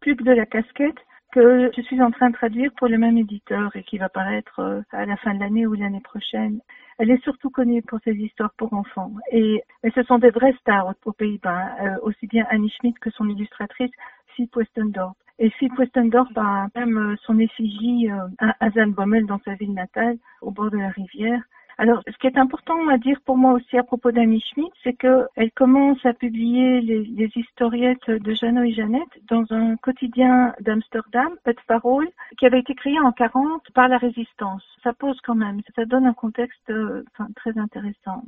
Pluk 0.00 0.22
de 0.22 0.32
la 0.32 0.46
casquette, 0.46 0.98
que 1.32 1.70
je 1.74 1.82
suis 1.82 2.00
en 2.00 2.10
train 2.10 2.28
de 2.28 2.34
traduire 2.34 2.70
pour 2.76 2.88
le 2.88 2.98
même 2.98 3.16
éditeur 3.16 3.74
et 3.74 3.82
qui 3.82 3.98
va 3.98 4.08
paraître 4.08 4.60
euh, 4.60 4.82
à 4.92 5.06
la 5.06 5.16
fin 5.16 5.34
de 5.34 5.40
l'année 5.40 5.66
ou 5.66 5.72
l'année 5.72 6.02
prochaine. 6.02 6.60
Elle 6.98 7.10
est 7.10 7.22
surtout 7.24 7.50
connue 7.50 7.82
pour 7.82 7.98
ses 8.04 8.12
histoires 8.12 8.52
pour 8.58 8.72
enfants. 8.74 9.12
Et, 9.32 9.62
ce 9.94 10.02
sont 10.04 10.18
des 10.18 10.30
vraies 10.30 10.54
stars 10.60 10.86
aux, 10.86 11.08
aux 11.08 11.12
Pays-Bas, 11.12 11.70
euh, 11.80 11.96
aussi 12.02 12.26
bien 12.26 12.46
Annie 12.50 12.70
Schmidt 12.70 12.98
que 13.00 13.10
son 13.10 13.28
illustratrice, 13.28 13.90
Fiep 14.34 14.54
Westendorp. 14.56 15.14
Et 15.38 15.50
Fiep 15.50 15.72
Westendorp 15.78 16.30
a 16.36 16.68
même 16.74 16.98
euh, 16.98 17.16
son 17.24 17.38
effigie 17.38 18.10
euh, 18.10 18.28
à 18.38 18.54
Azanbommel 18.64 19.26
dans 19.26 19.40
sa 19.44 19.54
ville 19.54 19.74
natale, 19.74 20.18
au 20.40 20.50
bord 20.50 20.70
de 20.70 20.78
la 20.78 20.90
rivière. 20.90 21.42
Alors, 21.78 22.02
ce 22.06 22.16
qui 22.18 22.26
est 22.26 22.38
important 22.38 22.88
à 22.88 22.98
dire 22.98 23.18
pour 23.24 23.36
moi 23.36 23.52
aussi 23.52 23.78
à 23.78 23.82
propos 23.82 24.12
d'Annie 24.12 24.42
Schmidt, 24.52 24.72
c'est 24.82 24.92
qu'elle 24.92 25.50
commence 25.54 26.04
à 26.04 26.12
publier 26.12 26.80
les, 26.80 27.30
historiettes 27.34 28.10
de 28.10 28.34
Jeannot 28.34 28.64
et 28.64 28.72
Jeannette 28.72 29.18
dans 29.28 29.44
un 29.50 29.76
quotidien 29.76 30.54
d'Amsterdam, 30.60 31.30
Het 31.46 31.56
Parool, 31.66 32.08
qui 32.38 32.46
avait 32.46 32.60
été 32.60 32.74
créé 32.74 32.98
en 33.00 33.12
40 33.12 33.62
par 33.74 33.88
la 33.88 33.98
résistance. 33.98 34.62
Ça 34.82 34.92
pose 34.92 35.18
quand 35.22 35.34
même, 35.34 35.60
ça 35.74 35.84
donne 35.84 36.06
un 36.06 36.12
contexte 36.12 36.70
euh, 36.70 37.04
enfin, 37.12 37.28
très 37.36 37.56
intéressant. 37.58 38.22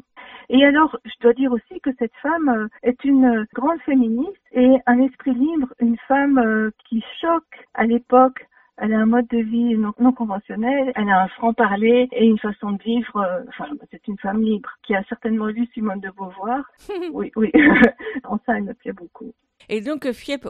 Et 0.49 0.65
alors, 0.65 0.99
je 1.05 1.13
dois 1.21 1.35
dire 1.35 1.53
aussi 1.53 1.81
que 1.81 1.91
cette 1.99 2.15
femme 2.23 2.49
euh, 2.49 2.69
est 2.83 3.05
une 3.05 3.47
grande 3.53 3.81
féministe 3.81 4.33
et 4.53 4.77
un 4.87 5.01
esprit 5.01 5.35
libre, 5.35 5.73
une 5.81 5.99
femme 6.09 6.39
euh, 6.39 6.71
qui 6.89 7.03
choque 7.21 7.67
à 7.75 7.85
l'époque 7.85 8.47
elle 8.79 8.93
a 8.93 8.99
un 8.99 9.07
mode 9.07 9.29
de 9.29 9.39
vie 9.39 9.77
non, 9.77 9.93
non 9.99 10.13
conventionnel, 10.13 10.93
elle 10.97 11.09
a 11.09 11.23
un 11.23 11.29
franc-parler 11.29 12.09
et 12.13 12.27
une 12.27 12.39
façon 12.39 12.73
de 12.73 12.83
vivre. 12.83 13.17
euh, 13.17 13.43
Enfin, 13.49 13.67
c'est 13.91 14.07
une 14.09 14.19
femme 14.19 14.43
libre 14.43 14.71
qui 14.83 14.95
a 14.95 15.03
certainement 15.05 15.47
lu 15.47 15.67
Simone 15.75 16.01
de 16.01 16.11
Beauvoir. 16.11 16.65
Oui, 17.13 17.31
oui. 17.37 17.51
en 18.25 18.39
ça, 18.47 18.57
elle 18.57 18.65
me 18.65 18.75
plaît 18.75 18.93
beaucoup. 18.93 19.33
Et 19.69 19.81
donc, 19.81 20.11
Fiep 20.13 20.47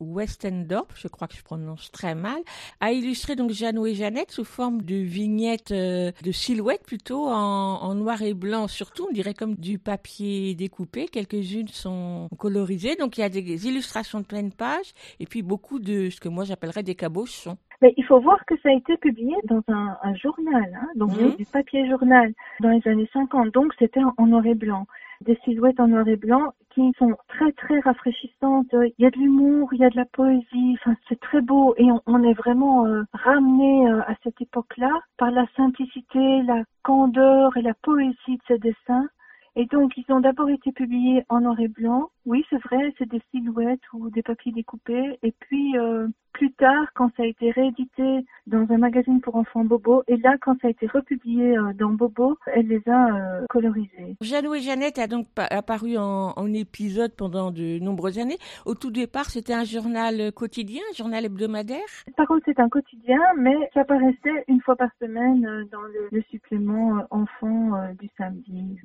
Westendorp, 0.00 0.88
je 0.96 1.08
crois 1.08 1.28
que 1.28 1.34
je 1.36 1.42
prononce 1.42 1.90
très 1.90 2.14
mal, 2.14 2.38
a 2.80 2.92
illustré 2.92 3.36
donc 3.36 3.50
Jeannot 3.50 3.86
et 3.86 3.94
Jeannette 3.94 4.30
sous 4.32 4.44
forme 4.44 4.82
de 4.82 4.96
vignettes, 4.96 5.72
euh, 5.72 6.12
de 6.22 6.32
silhouettes 6.32 6.84
plutôt, 6.84 7.26
en, 7.26 7.78
en 7.82 7.94
noir 7.94 8.20
et 8.22 8.34
blanc 8.34 8.68
surtout, 8.68 9.06
on 9.08 9.12
dirait 9.12 9.34
comme 9.34 9.54
du 9.54 9.78
papier 9.78 10.54
découpé. 10.54 11.06
Quelques-unes 11.08 11.68
sont 11.68 12.28
colorisées, 12.38 12.96
donc 12.96 13.16
il 13.18 13.22
y 13.22 13.24
a 13.24 13.28
des 13.28 13.66
illustrations 13.66 14.20
de 14.20 14.26
pleine 14.26 14.52
page, 14.52 14.92
et 15.20 15.26
puis 15.26 15.42
beaucoup 15.42 15.78
de 15.78 16.10
ce 16.10 16.20
que 16.20 16.28
moi 16.28 16.44
j'appellerais 16.44 16.82
des 16.82 16.94
cabochons. 16.94 17.56
Mais 17.82 17.92
il 17.96 18.04
faut 18.04 18.20
voir 18.20 18.44
que 18.46 18.54
ça 18.62 18.68
a 18.68 18.72
été 18.72 18.96
publié 18.98 19.34
dans 19.44 19.62
un, 19.68 19.96
un 20.02 20.14
journal, 20.16 20.70
hein, 20.80 20.88
donc 20.96 21.10
Mhm. 21.18 21.36
du 21.36 21.44
papier 21.46 21.88
journal 21.88 22.32
dans 22.60 22.70
les 22.70 22.86
années 22.88 23.08
50, 23.12 23.52
donc 23.52 23.72
c'était 23.78 24.00
en 24.16 24.26
noir 24.26 24.44
et 24.46 24.54
blanc. 24.54 24.86
Des 25.24 25.38
silhouettes 25.44 25.80
en 25.80 25.88
noir 25.88 26.06
et 26.06 26.16
blanc 26.16 26.52
qui 26.74 26.92
sont 26.98 27.16
très 27.28 27.52
très 27.52 27.80
rafraîchissantes. 27.80 28.66
Il 28.72 29.02
y 29.02 29.06
a 29.06 29.10
de 29.10 29.16
l'humour, 29.16 29.72
il 29.72 29.80
y 29.80 29.84
a 29.84 29.90
de 29.90 29.96
la 29.96 30.04
poésie, 30.04 30.76
enfin 30.80 30.94
c'est 31.08 31.18
très 31.18 31.40
beau 31.40 31.74
et 31.78 31.90
on, 31.90 32.02
on 32.06 32.22
est 32.22 32.34
vraiment 32.34 32.84
euh, 32.84 33.04
ramené 33.12 33.88
euh, 33.88 34.02
à 34.02 34.14
cette 34.22 34.40
époque-là 34.40 34.90
par 35.16 35.30
la 35.30 35.46
simplicité, 35.56 36.42
la 36.42 36.64
candeur 36.82 37.56
et 37.56 37.62
la 37.62 37.74
poésie 37.74 38.16
de 38.28 38.42
ces 38.48 38.58
dessins. 38.58 39.08
Et 39.56 39.66
donc, 39.66 39.92
ils 39.96 40.12
ont 40.12 40.20
d'abord 40.20 40.48
été 40.50 40.72
publiés 40.72 41.24
en 41.28 41.40
noir 41.40 41.58
et 41.60 41.68
blanc. 41.68 42.10
Oui, 42.26 42.44
c'est 42.50 42.60
vrai, 42.62 42.92
c'est 42.98 43.08
des 43.08 43.22
silhouettes 43.30 43.80
ou 43.92 44.10
des 44.10 44.22
papiers 44.22 44.52
découpés. 44.52 45.18
Et 45.22 45.32
puis, 45.38 45.78
euh, 45.78 46.08
plus 46.32 46.52
tard, 46.54 46.86
quand 46.94 47.10
ça 47.16 47.22
a 47.22 47.26
été 47.26 47.52
réédité 47.52 48.26
dans 48.48 48.66
un 48.70 48.78
magazine 48.78 49.20
pour 49.20 49.36
enfants 49.36 49.64
Bobo, 49.64 50.02
et 50.08 50.16
là, 50.16 50.36
quand 50.40 50.60
ça 50.60 50.66
a 50.66 50.70
été 50.70 50.88
republié 50.88 51.56
euh, 51.56 51.72
dans 51.74 51.90
Bobo, 51.90 52.36
elle 52.52 52.66
les 52.66 52.82
a 52.88 53.14
euh, 53.14 53.46
colorisés. 53.48 54.16
Jeannot 54.20 54.54
et 54.56 54.60
Jeannette 54.60 54.98
a 54.98 55.06
donc 55.06 55.28
pa- 55.32 55.46
apparu 55.46 55.96
en, 55.98 56.32
en 56.34 56.52
épisode 56.52 57.12
pendant 57.14 57.52
de 57.52 57.78
nombreuses 57.78 58.18
années. 58.18 58.38
Au 58.66 58.74
tout 58.74 58.90
départ, 58.90 59.26
c'était 59.26 59.54
un 59.54 59.64
journal 59.64 60.32
quotidien, 60.32 60.82
un 60.90 60.96
journal 60.96 61.24
hebdomadaire. 61.24 61.78
Par 62.16 62.26
contre, 62.26 62.42
c'est 62.46 62.58
un 62.58 62.68
quotidien, 62.68 63.20
mais 63.38 63.54
ça 63.72 63.84
paraissait 63.84 64.44
une 64.48 64.60
fois 64.62 64.74
par 64.74 64.90
semaine 65.00 65.46
euh, 65.46 65.64
dans 65.70 65.82
le, 65.82 66.08
le 66.10 66.22
supplément 66.22 67.06
enfant 67.10 67.76
euh, 67.76 67.92
du 68.00 68.08
samedi. 68.18 68.80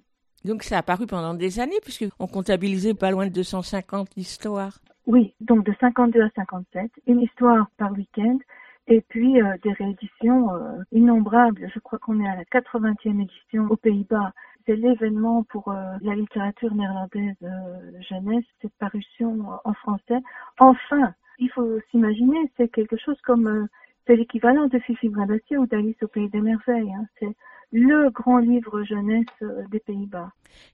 Donc 0.50 0.63
ça 0.63 0.77
a 0.77 0.79
apparu 0.79 1.06
pendant 1.06 1.36
des 1.36 1.60
années, 1.60 1.79
puisqu'on 1.84 2.25
comptabilisait 2.25 2.96
pas 2.96 3.12
loin 3.12 3.27
de 3.27 3.32
250 3.32 4.18
histoires. 4.18 4.79
Oui, 5.06 5.36
donc 5.41 5.63
de 5.63 5.75
52 5.79 6.24
à 6.24 6.29
57, 6.36 6.89
une 7.06 7.22
histoire 7.22 7.68
par 7.77 7.91
week-end, 7.91 8.39
et 8.88 9.01
puis 9.01 9.39
euh, 9.39 9.53
des 9.63 9.74
rééditions 9.74 10.51
euh, 10.51 10.82
innombrables. 10.91 11.70
Je 11.72 11.79
crois 11.79 12.00
qu'on 12.00 12.20
est 12.20 12.27
à 12.27 12.36
la 12.36 12.46
80e 12.46 13.22
édition 13.22 13.68
aux 13.70 13.75
Pays-Bas. 13.75 14.34
C'est 14.65 14.75
l'événement 14.75 15.44
pour 15.44 15.68
euh, 15.68 15.75
la 16.01 16.15
littérature 16.15 16.74
néerlandaise 16.74 17.36
jeunesse, 18.10 18.46
cette 18.63 18.74
parution 18.79 19.46
en 19.63 19.74
français. 19.74 20.20
Enfin, 20.58 21.13
il 21.38 21.51
faut 21.51 21.79
s'imaginer, 21.91 22.51
c'est 22.58 22.70
quelque 22.70 22.98
chose 22.98 23.22
comme, 23.22 23.68
c'est 24.08 24.15
l'équivalent 24.15 24.65
de 24.65 24.79
Fifi 24.79 25.10
Bradassier 25.10 25.58
ou 25.58 25.68
d'Alice 25.68 26.01
au 26.01 26.08
Pays 26.08 26.29
des 26.29 26.41
Merveilles. 26.41 26.91
hein. 26.91 27.06
C'est 27.20 27.36
le 27.72 28.10
grand 28.10 28.38
livre 28.38 28.84
jeunesse 28.84 29.26
euh, 29.42 29.64
des 29.72 29.80
Pays-Bas. 29.80 30.32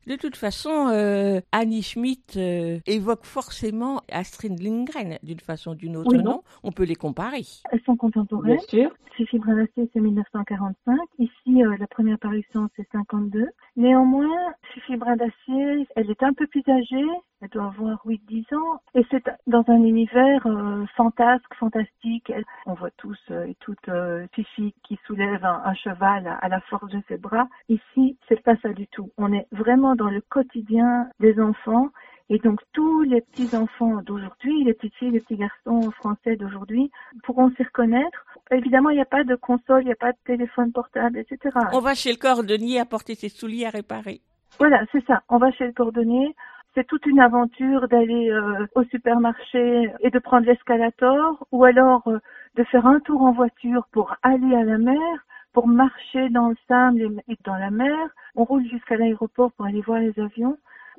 De 0.08 0.16
toute 0.16 0.38
façon, 0.38 0.88
euh, 0.90 1.42
Annie 1.52 1.84
Schmidt 1.84 2.40
euh, 2.40 2.80
évoque 2.86 3.26
forcément 3.26 4.02
Astrid 4.12 4.60
Lindgren 4.62 5.18
d'une 5.24 5.40
façon 5.40 5.72
ou 5.72 5.76
d'une 5.76 5.98
autre, 5.98 6.12
Oui, 6.12 6.18
non? 6.20 6.24
Non. 6.24 6.42
On 6.64 6.72
peut 6.72 6.86
les 6.86 6.96
comparer. 6.96 7.44
Elles 7.72 7.82
sont 7.86 7.98
contemporaines. 7.98 8.56
Bien 8.56 8.60
sûr. 8.68 8.96
Fifi 9.18 9.40
Bradassier, 9.40 9.90
c'est 9.94 10.00
1945. 10.00 10.98
Ici, 11.20 11.32
euh, 11.64 11.76
la 11.80 11.88
première 11.88 12.20
parution, 12.20 12.70
c'est 12.76 12.88
52. 12.92 13.48
Néanmoins, 13.78 14.54
Fifi 14.74 14.96
Bradassier, 14.98 15.88
elle 15.96 16.10
est 16.10 16.24
un 16.24 16.34
peu 16.34 16.48
plus 16.48 16.64
âgée. 16.70 17.06
Elle 17.42 17.50
doit 17.50 17.66
avoir 17.66 18.02
8-10 18.06 18.56
ans. 18.56 18.82
Et 18.94 19.06
c'est 19.12 19.24
dans 19.48 19.64
un 19.68 19.84
univers 19.84 20.46
euh, 20.48 20.86
fantasque, 20.96 21.54
fantastique. 21.60 22.32
On 22.66 22.74
voit 22.74 22.92
tous 22.98 23.20
euh, 23.32 23.46
et 23.46 23.56
toutes 23.60 23.90
euh, 23.90 24.26
Fifi 24.34 24.74
qui 24.84 24.98
soulève 25.06 25.44
un, 25.44 25.62
un 25.66 25.74
cheval 25.76 26.28
à, 26.28 26.36
à 26.36 26.50
la 26.50 26.62
force 26.62 26.85
de 26.90 27.02
ses 27.08 27.18
bras. 27.18 27.48
Ici, 27.70 28.18
c'est 28.28 28.42
pas 28.42 28.56
ça 28.58 28.70
du 28.70 28.88
tout. 28.88 29.10
On 29.18 29.34
est 29.34 29.48
vraiment 29.52 29.96
dans 29.96 30.10
le 30.10 30.22
quotidien 30.22 31.08
des 31.20 31.40
enfants. 31.40 31.90
Et 32.30 32.40
donc, 32.40 32.60
tous 32.74 33.04
les 33.04 33.22
petits-enfants 33.22 34.02
d'aujourd'hui, 34.02 34.64
les 34.64 34.74
petites 34.74 34.96
filles, 34.96 35.12
les 35.12 35.20
petits 35.20 35.38
garçons 35.38 35.92
français 35.92 36.36
d'aujourd'hui, 36.36 36.90
pourront 37.24 37.52
s'y 37.52 37.64
reconnaître. 37.64 38.26
Évidemment, 38.52 38.90
il 38.90 38.96
n'y 38.96 39.02
a 39.02 39.06
pas 39.06 39.24
de 39.24 39.36
console, 39.36 39.84
il 39.84 39.88
n'y 39.88 39.92
a 39.92 39.96
pas 39.96 40.12
de 40.12 40.18
téléphone 40.26 40.72
portable, 40.72 41.20
etc. 41.20 41.56
On 41.74 41.80
va 41.80 41.94
chez 41.94 42.12
le 42.12 42.18
cordonnier 42.18 42.80
apporter 42.80 43.16
ses 43.16 43.30
souliers 43.30 43.66
à 43.66 43.70
réparer. 43.70 44.22
Voilà, 44.60 44.84
c'est 44.92 45.06
ça. 45.06 45.22
On 45.30 45.38
va 45.38 45.52
chez 45.52 45.66
le 45.66 45.74
cordonnier. 45.74 46.36
C'est 46.74 46.88
toute 46.88 47.06
une 47.06 47.20
aventure 47.20 47.88
d'aller 47.88 48.30
euh, 48.32 48.68
au 48.76 48.84
supermarché 48.86 49.92
et 50.02 50.10
de 50.10 50.20
prendre 50.20 50.46
l'escalator 50.46 51.48
ou 51.52 51.64
alors 51.64 52.06
euh, 52.08 52.20
de 52.56 52.64
faire 52.66 52.86
un 52.86 53.00
tour 53.00 53.22
en 53.22 53.32
voiture 53.32 53.88
pour 53.92 54.16
aller 54.24 54.54
à 54.56 54.64
la 54.64 54.78
mer, 54.78 55.26
pour 55.56 55.68
marcher 55.70 56.28
dans 56.32 56.50
le 56.50 56.58
sable 56.68 57.22
et 57.30 57.38
dans 57.46 57.56
la 57.56 57.72
mer. 57.72 57.98
On 58.36 58.44
roule 58.44 58.68
jusqu'à 58.68 58.98
l'aéroport 58.98 59.54
pour 59.54 59.66
aller 59.66 59.80
voir 59.80 60.00
les 60.00 60.20
avions. 60.20 60.58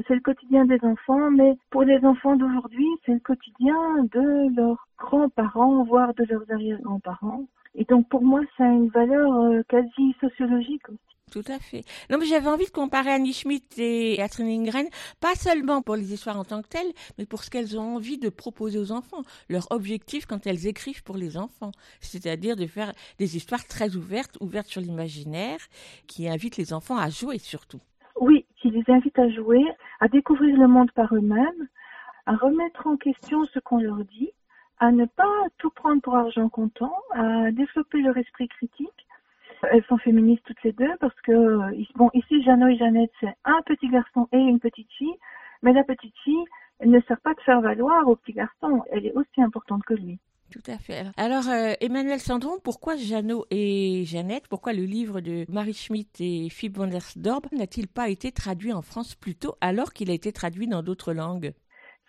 C'est 0.09 0.15
le 0.15 0.21
quotidien 0.21 0.65
des 0.65 0.83
enfants, 0.83 1.31
mais 1.31 1.59
pour 1.69 1.83
les 1.83 2.03
enfants 2.07 2.37
d'aujourd'hui, 2.37 2.89
c'est 3.05 3.13
le 3.13 3.21
quotidien 3.21 3.77
de 4.13 4.57
leurs 4.57 4.89
grands-parents, 4.99 5.85
voire 5.85 6.15
de 6.15 6.25
leurs 6.25 6.51
arrière-grands-parents. 6.51 7.45
Et 7.75 7.85
donc 7.85 8.09
pour 8.09 8.23
moi, 8.23 8.41
ça 8.57 8.65
a 8.65 8.69
une 8.69 8.89
valeur 8.89 9.31
euh, 9.35 9.63
quasi 9.69 10.17
sociologique 10.23 10.89
aussi. 10.89 11.16
Tout 11.33 11.43
à 11.49 11.59
fait. 11.59 11.83
Non, 12.09 12.19
mais 12.19 12.27
j'avais 12.27 12.49
envie 12.49 12.67
de 12.67 12.71
comparer 12.71 13.11
Annie 13.11 13.33
Schmidt 13.33 13.83
et 13.83 14.23
Astrid 14.23 14.47
Lindgren, 14.47 14.87
pas 15.21 15.35
seulement 15.35 15.83
pour 15.83 15.97
les 15.97 16.13
histoires 16.15 16.39
en 16.39 16.45
tant 16.45 16.63
que 16.63 16.69
telles, 16.69 16.93
mais 17.19 17.27
pour 17.27 17.43
ce 17.43 17.51
qu'elles 17.51 17.77
ont 17.77 17.97
envie 17.97 18.17
de 18.17 18.29
proposer 18.29 18.79
aux 18.79 18.93
enfants, 18.93 19.23
leur 19.49 19.67
objectif 19.71 20.25
quand 20.27 20.47
elles 20.47 20.69
écrivent 20.69 21.03
pour 21.03 21.17
les 21.17 21.37
enfants, 21.37 21.73
c'est-à-dire 22.01 22.55
de 22.55 22.67
faire 22.67 22.93
des 23.19 23.37
histoires 23.37 23.65
très 23.67 23.97
ouvertes, 23.97 24.39
ouvertes 24.41 24.69
sur 24.69 24.81
l'imaginaire, 24.81 25.59
qui 26.07 26.29
invitent 26.29 26.59
les 26.59 26.73
enfants 26.73 26.97
à 26.97 27.11
jouer 27.11 27.39
surtout. 27.39 27.81
Oui, 28.21 28.47
qui 28.63 28.71
les 28.71 28.85
invite 28.87 29.19
à 29.19 29.29
jouer, 29.29 29.65
à 29.99 30.07
découvrir 30.07 30.57
le 30.57 30.69
monde 30.69 30.93
par 30.93 31.13
eux-mêmes, 31.13 31.69
à 32.27 32.37
remettre 32.37 32.87
en 32.87 32.97
question 32.97 33.45
ce 33.47 33.59
qu'on 33.59 33.79
leur 33.79 34.05
dit, 34.05 34.31
à 34.79 34.93
ne 34.93 35.07
pas 35.07 35.47
tout 35.59 35.71
prendre 35.71 36.01
pour 36.03 36.15
argent 36.15 36.49
comptant, 36.49 36.95
à 37.15 37.51
développer 37.51 38.01
leur 38.01 38.17
esprit 38.17 38.47
critique. 38.47 39.06
Elles 39.71 39.85
sont 39.85 39.99
féministes 39.99 40.45
toutes 40.45 40.63
les 40.63 40.73
deux 40.73 40.97
parce 41.01 41.19
que, 41.23 41.33
euh, 41.33 41.85
bon, 41.95 42.11
ici, 42.15 42.43
Jeannot 42.43 42.69
et 42.69 42.77
Jeannette, 42.77 43.11
c'est 43.21 43.35
un 43.45 43.61
petit 43.67 43.89
garçon 43.89 44.29
et 44.33 44.39
une 44.39 44.61
petite 44.61 44.91
fille, 44.93 45.15
mais 45.63 45.73
la 45.73 45.85
petite 45.85 46.15
fille, 46.25 46.45
elle 46.79 46.91
ne 46.91 47.01
sert 47.03 47.21
pas 47.21 47.35
de 47.35 47.41
faire 47.41 47.61
valoir 47.61 48.07
au 48.09 48.17
petit 48.17 48.33
garçon, 48.33 48.83
elle 48.91 49.07
est 49.07 49.13
aussi 49.13 49.41
importante 49.41 49.83
que 49.85 49.95
lui. 49.95 50.19
Tout 50.53 50.71
à 50.71 50.79
fait. 50.79 51.05
Alors, 51.17 51.49
euh, 51.49 51.73
Emmanuel 51.81 52.21
Sandron, 52.21 52.59
pourquoi 52.63 52.97
Jeannot 52.97 53.47
et 53.51 54.05
Jeannette, 54.05 54.47
pourquoi 54.49 54.73
le 54.73 54.85
livre 54.85 55.21
de 55.21 55.45
Marie 55.49 55.75
Schmidt 55.75 56.23
et 56.23 56.49
Philippe 56.51 56.77
van 56.77 56.87
der 56.87 57.03
Storb 57.03 57.47
n'a-t-il 57.53 57.89
pas 57.89 58.09
été 58.09 58.31
traduit 58.31 58.73
en 58.73 58.83
France 58.83 59.17
plus 59.17 59.35
tôt 59.35 59.57
alors 59.61 59.93
qu'il 59.93 60.11
a 60.11 60.15
été 60.15 60.33
traduit 60.33 60.69
dans 60.69 60.83
d'autres 60.83 61.13
langues? 61.13 61.53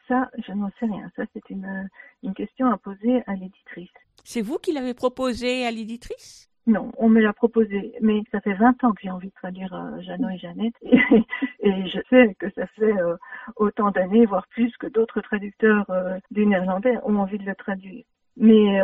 Ça, 0.08 0.30
je 0.48 0.54
n'en 0.54 0.70
sais 0.80 0.86
rien. 0.86 1.12
Ça, 1.16 1.24
c'est 1.34 1.50
une, 1.50 1.90
une 2.24 2.34
question 2.34 2.68
à 2.68 2.78
poser 2.78 3.24
à 3.26 3.34
l'éditrice. 3.34 3.90
C'est 4.24 4.42
vous 4.42 4.58
qui 4.58 4.72
l'avez 4.72 4.94
proposé 4.94 5.66
à 5.66 5.72
l'éditrice? 5.72 6.50
Non, 6.68 6.92
on 6.98 7.08
me 7.08 7.22
l'a 7.22 7.32
proposé, 7.32 7.94
mais 8.02 8.24
ça 8.30 8.42
fait 8.42 8.54
20 8.54 8.84
ans 8.84 8.92
que 8.92 9.02
j'ai 9.02 9.10
envie 9.10 9.30
de 9.30 9.34
traduire 9.36 9.74
euh, 9.74 10.02
Jeannot 10.02 10.32
et 10.32 10.38
Jeannette, 10.38 10.74
et, 10.84 11.88
je 11.88 12.00
sais 12.10 12.36
que 12.38 12.50
ça 12.52 12.68
fait 12.68 12.92
euh, 12.92 13.16
autant 13.56 13.90
d'années, 13.92 14.26
voire 14.26 14.46
plus, 14.50 14.76
que 14.76 14.88
d'autres 14.88 15.22
traducteurs 15.22 15.90
euh, 15.90 16.20
du 16.30 16.46
néerlandais 16.46 16.98
ont 17.04 17.16
envie 17.20 17.38
de 17.38 17.46
le 17.46 17.56
traduire. 17.56 18.04
Mais 18.36 18.82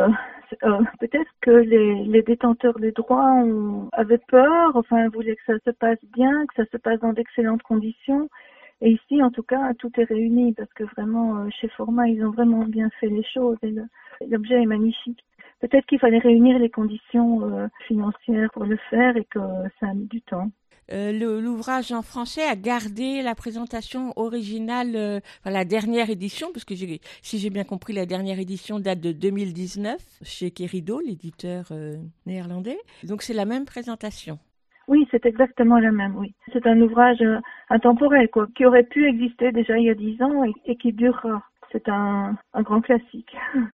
peut-être 0.98 1.30
que 1.42 1.50
les, 1.50 2.22
détenteurs 2.22 2.78
des 2.80 2.90
droits 2.90 3.44
avaient 3.92 4.20
peur, 4.28 4.74
enfin 4.74 5.08
voulaient 5.10 5.36
que 5.36 5.44
ça 5.46 5.58
se 5.64 5.70
passe 5.70 6.02
bien, 6.12 6.46
que 6.46 6.54
ça 6.56 6.68
se 6.72 6.76
passe 6.78 6.98
dans 7.00 7.12
d'excellentes 7.12 7.62
conditions. 7.62 8.28
Et 8.80 8.90
ici, 8.90 9.22
en 9.22 9.30
tout 9.30 9.44
cas, 9.44 9.72
tout 9.74 9.92
est 9.96 10.04
réuni 10.04 10.54
parce 10.54 10.72
que 10.72 10.82
vraiment, 10.82 11.48
chez 11.50 11.68
Format, 11.68 12.08
ils 12.08 12.24
ont 12.24 12.32
vraiment 12.32 12.64
bien 12.64 12.90
fait 12.98 13.08
les 13.08 13.22
choses 13.22 13.58
et 13.62 13.72
l'objet 14.26 14.60
est 14.60 14.66
magnifique. 14.66 15.24
Peut-être 15.64 15.86
qu'il 15.86 15.98
fallait 15.98 16.18
réunir 16.18 16.58
les 16.58 16.68
conditions 16.68 17.40
euh, 17.42 17.68
financières 17.88 18.50
pour 18.52 18.64
le 18.66 18.76
faire 18.90 19.16
et 19.16 19.24
que 19.24 19.38
ça 19.80 19.86
a 19.88 19.94
mis 19.94 20.04
du 20.04 20.20
temps. 20.20 20.50
Euh, 20.92 21.10
L'ouvrage 21.40 21.90
en 21.90 22.02
français 22.02 22.42
a 22.42 22.54
gardé 22.54 23.22
la 23.22 23.34
présentation 23.34 24.12
originale, 24.16 24.94
euh, 24.94 25.20
enfin, 25.40 25.50
la 25.50 25.64
dernière 25.64 26.10
édition, 26.10 26.48
parce 26.52 26.66
que 26.66 26.74
si 26.74 27.38
j'ai 27.38 27.48
bien 27.48 27.64
compris, 27.64 27.94
la 27.94 28.04
dernière 28.04 28.38
édition 28.38 28.78
date 28.78 29.00
de 29.00 29.12
2019 29.12 29.96
chez 30.22 30.50
Kerido, 30.50 31.00
l'éditeur 31.00 31.68
euh, 31.70 31.96
néerlandais. 32.26 32.76
Donc 33.02 33.22
c'est 33.22 33.32
la 33.32 33.46
même 33.46 33.64
présentation. 33.64 34.38
Oui, 34.86 35.08
c'est 35.10 35.24
exactement 35.24 35.78
la 35.78 35.92
même, 35.92 36.14
oui. 36.16 36.34
C'est 36.52 36.66
un 36.66 36.78
ouvrage 36.82 37.24
intemporel, 37.70 38.28
quoi, 38.28 38.48
qui 38.54 38.66
aurait 38.66 38.82
pu 38.82 39.08
exister 39.08 39.50
déjà 39.50 39.78
il 39.78 39.84
y 39.86 39.90
a 39.90 39.94
dix 39.94 40.20
ans 40.20 40.44
et, 40.44 40.52
et 40.66 40.76
qui 40.76 40.92
durera. 40.92 41.42
C'est 41.72 41.88
un, 41.88 42.36
un 42.52 42.62
grand 42.62 42.82
classique. 42.82 43.34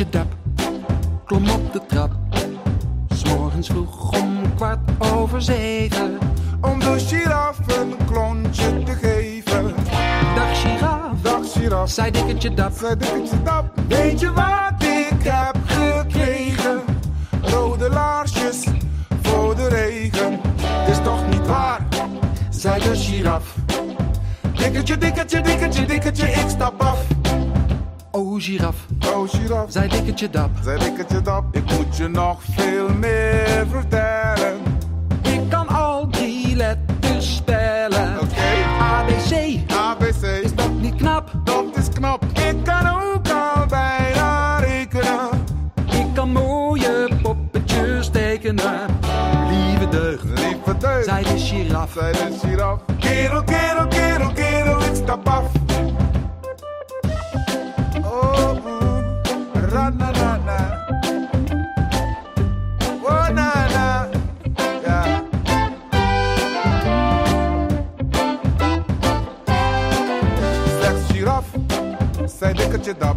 Dikkertje 0.00 0.28
dap, 0.28 0.56
klom 1.26 1.50
op 1.50 1.72
de 1.72 1.80
trap. 1.86 2.10
S'morgens 3.14 3.68
vroeg 3.68 4.22
om 4.22 4.54
kwart 4.56 4.78
over 4.98 5.42
zeven. 5.42 6.18
om 6.60 6.78
de 6.78 6.98
giraf 6.98 7.58
een 7.66 7.94
klontje 8.06 8.82
te 8.82 8.92
geven. 8.92 9.74
Dag 10.34 10.60
giraf, 10.60 11.20
Dag 11.22 11.52
giraf, 11.52 11.90
zei 11.90 12.10
dikkertje 12.10 12.54
dap. 12.54 12.72
zei 12.72 12.96
dikketje 12.96 13.42
dap. 13.42 13.80
Weet 13.88 14.20
je 14.20 14.32
wat 14.32 14.82
ik 14.82 15.22
heb 15.22 15.56
gekregen? 15.64 16.80
Rode 17.42 17.90
laarsjes 17.90 18.64
voor 19.22 19.56
de 19.56 19.68
regen. 19.68 20.40
Het 20.62 20.88
is 20.88 21.02
toch 21.02 21.28
niet 21.28 21.46
waar, 21.46 21.86
zei 22.50 22.82
de 22.82 22.96
giraf. 22.96 23.54
Dikkertje, 24.52 24.98
dikkertje, 24.98 25.40
dikkertje, 25.40 25.86
dikkertje, 25.86 26.26
ik 26.26 26.48
stap 26.48 26.82
af. 26.82 27.19
Oh 28.12 28.40
giraf, 28.40 28.76
oh 29.14 29.28
giraf, 29.28 29.72
zij 29.72 29.88
dikkertje 29.88 30.30
dap, 30.30 30.50
zij 30.62 30.78
dikketje 30.78 31.22
dap. 31.22 31.56
Ik 31.56 31.64
moet 31.64 31.96
je 31.96 32.08
nog 32.08 32.40
veel 32.42 32.88
meer 32.94 33.66
vertellen. 33.70 34.58
Ik 35.22 35.40
kan 35.48 35.68
al 35.68 36.08
die 36.10 36.56
letters 36.56 37.34
spellen. 37.36 38.18
Oké. 38.20 38.64
ABC, 38.80 39.58
ABC. 39.72 40.22
Is 40.42 40.54
dat 40.54 40.72
niet 40.80 40.94
knap? 40.94 41.30
Dat 41.44 41.76
is 41.76 41.88
knap. 41.88 42.24
Ik 42.24 42.56
kan 42.64 42.86
ook 42.86 43.28
al 43.28 43.66
bijna 43.68 44.58
rekenen. 44.58 45.28
Ik 45.90 46.06
kan 46.14 46.32
mooie 46.32 47.08
poppetjes 47.22 48.08
tekenen. 48.08 48.86
Lieve 49.50 49.88
deugd, 49.88 50.24
lieve 50.24 50.76
deugd. 50.78 51.04
Zij 51.04 51.22
is 51.22 51.50
giraf, 51.50 51.92
zij 51.92 52.12
de 52.12 52.38
giraf. 52.42 52.80
Kerel, 52.98 53.44
kerel, 53.44 53.86
kerel, 53.86 54.32
kerel, 54.32 54.80
ik 54.82 54.94
stap 54.94 55.28
af. 55.28 55.59
Zijn 72.40 72.56
dikkertje 72.56 72.94
dap. 72.98 73.16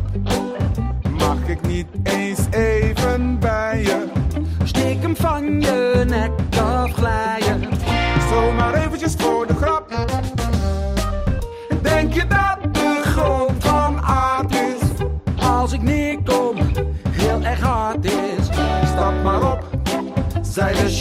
Mag 1.18 1.48
ik 1.48 1.68
niet 1.68 1.88
eens 2.04 2.40
even 2.52 3.40
bij 3.40 3.82
je? 3.82 4.06
Steek 4.64 5.02
hem 5.02 5.16
van 5.16 5.62
je 5.62 5.83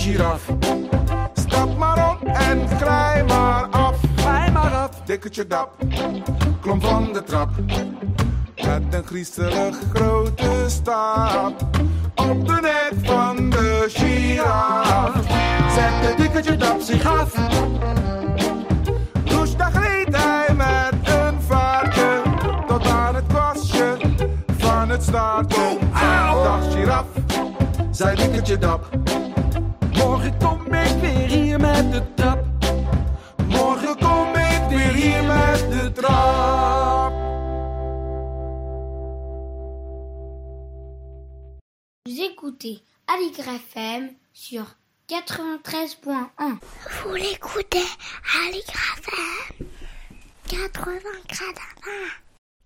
giraf. 0.03 0.43
stap 1.35 1.77
maar 1.77 2.11
op 2.11 2.29
en 2.29 2.69
glij 2.69 3.25
maar 3.25 3.67
af. 3.71 4.01
Glij 4.17 4.51
maar 4.51 4.75
af. 4.75 4.91
Dikkertje 5.05 5.47
dap, 5.47 5.71
klom 6.61 6.81
van 6.81 7.13
de 7.13 7.23
trap. 7.23 7.51
Met 8.57 8.83
een 8.95 9.05
griezelig 9.05 9.77
grote 9.95 10.65
stap. 10.67 11.67
Op 12.15 12.47
de 12.47 12.59
nek 12.61 12.93
van 13.03 13.51
de 13.51 13.85
giraf. 13.89 15.13
Zet 15.75 16.03
de 16.03 16.15
dikkertje 16.17 16.57
dap 16.57 16.81
zich 16.81 17.07
af. 17.07 17.35
Daar 19.57 19.73
gleed 19.73 20.17
hij 20.17 20.55
met 20.55 21.09
een 21.09 21.41
vaartje. 21.41 22.23
Tot 22.67 22.87
aan 22.87 23.15
het 23.15 23.27
kwastje 23.27 23.97
van 24.59 24.89
het 24.89 25.03
staartje. 25.03 25.79
Dag 26.43 26.73
giraf, 26.73 27.07
Zei 27.91 28.17
dikkertje 28.17 28.59
dap. 28.59 28.89
De 31.93 32.15
trap. 32.15 32.41
morgen 33.49 33.99
kom 33.99 34.35
ik 34.35 34.63
weer 34.69 34.95
hier 34.95 35.25
met 35.25 35.71
de 35.71 35.93
trap. 35.93 37.13
Vous 42.03 42.21
écoutez 42.21 42.83
Aligre 43.05 43.59
FM 43.73 44.17
sur 44.33 44.65
93.1. 45.07 46.59
Vous 47.05 47.15
l'écoutez 47.15 47.89
à 48.39 48.51
l'IGRAFM 48.53 49.67
80 50.49 51.01
gradins. 51.29 52.09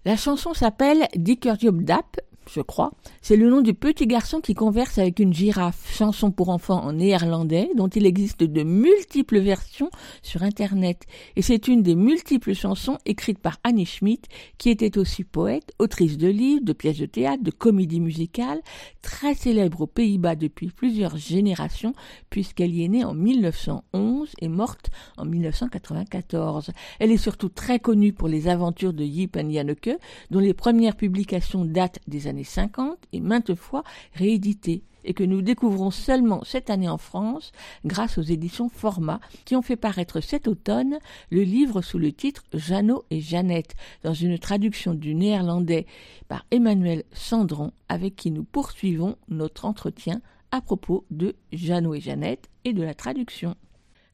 La 0.04 0.16
chanson 0.16 0.54
s'appelle 0.54 1.08
Dikker 1.14 1.54
Job 1.58 1.82
Dap, 1.82 2.20
je 2.48 2.60
crois. 2.60 2.92
C'est 3.28 3.34
le 3.34 3.50
nom 3.50 3.60
du 3.60 3.74
petit 3.74 4.06
garçon 4.06 4.40
qui 4.40 4.54
converse 4.54 4.98
avec 4.98 5.18
une 5.18 5.32
girafe. 5.32 5.92
Chanson 5.92 6.30
pour 6.30 6.48
enfants 6.48 6.84
en 6.84 6.92
néerlandais 6.92 7.70
dont 7.74 7.88
il 7.88 8.06
existe 8.06 8.44
de 8.44 8.62
multiples 8.62 9.40
versions 9.40 9.90
sur 10.22 10.44
Internet. 10.44 11.02
Et 11.34 11.42
c'est 11.42 11.66
une 11.66 11.82
des 11.82 11.96
multiples 11.96 12.54
chansons 12.54 12.98
écrites 13.04 13.40
par 13.40 13.58
Annie 13.64 13.84
Schmidt, 13.84 14.28
qui 14.58 14.70
était 14.70 14.96
aussi 14.96 15.24
poète, 15.24 15.72
autrice 15.80 16.18
de 16.18 16.28
livres, 16.28 16.64
de 16.64 16.72
pièces 16.72 16.98
de 16.98 17.06
théâtre, 17.06 17.42
de 17.42 17.50
comédies 17.50 17.98
musicales, 17.98 18.60
très 19.02 19.34
célèbre 19.34 19.80
aux 19.80 19.86
Pays-Bas 19.88 20.36
depuis 20.36 20.68
plusieurs 20.68 21.16
générations, 21.16 21.94
puisqu'elle 22.30 22.72
y 22.76 22.84
est 22.84 22.88
née 22.88 23.04
en 23.04 23.14
1911 23.14 24.34
et 24.40 24.48
morte 24.48 24.92
en 25.16 25.24
1994. 25.24 26.70
Elle 27.00 27.10
est 27.10 27.16
surtout 27.16 27.48
très 27.48 27.80
connue 27.80 28.12
pour 28.12 28.28
les 28.28 28.46
aventures 28.46 28.92
de 28.92 29.02
Yip 29.02 29.36
and 29.36 29.50
Janneke, 29.50 29.98
dont 30.30 30.38
les 30.38 30.54
premières 30.54 30.94
publications 30.94 31.64
datent 31.64 31.98
des 32.06 32.28
années 32.28 32.44
50 32.44 32.96
maintes 33.20 33.54
fois 33.54 33.84
rééditées 34.14 34.82
et 35.06 35.14
que 35.14 35.24
nous 35.24 35.40
découvrons 35.40 35.90
seulement 35.90 36.42
cette 36.44 36.68
année 36.68 36.88
en 36.88 36.98
France 36.98 37.52
grâce 37.84 38.18
aux 38.18 38.22
éditions 38.22 38.68
Format 38.68 39.20
qui 39.44 39.56
ont 39.56 39.62
fait 39.62 39.76
paraître 39.76 40.20
cet 40.20 40.48
automne 40.48 40.98
le 41.30 41.42
livre 41.42 41.80
sous 41.80 41.98
le 41.98 42.12
titre 42.12 42.44
Jeannot 42.52 43.04
et 43.10 43.20
Jeannette 43.20 43.76
dans 44.02 44.14
une 44.14 44.38
traduction 44.38 44.94
du 44.94 45.14
néerlandais 45.14 45.86
par 46.28 46.44
Emmanuel 46.50 47.04
Sandron 47.12 47.72
avec 47.88 48.16
qui 48.16 48.30
nous 48.30 48.44
poursuivons 48.44 49.16
notre 49.28 49.64
entretien 49.64 50.20
à 50.50 50.60
propos 50.60 51.04
de 51.10 51.36
Jeannot 51.52 51.94
et 51.94 52.00
Jeannette 52.00 52.48
et 52.64 52.72
de 52.72 52.82
la 52.82 52.94
traduction. 52.94 53.56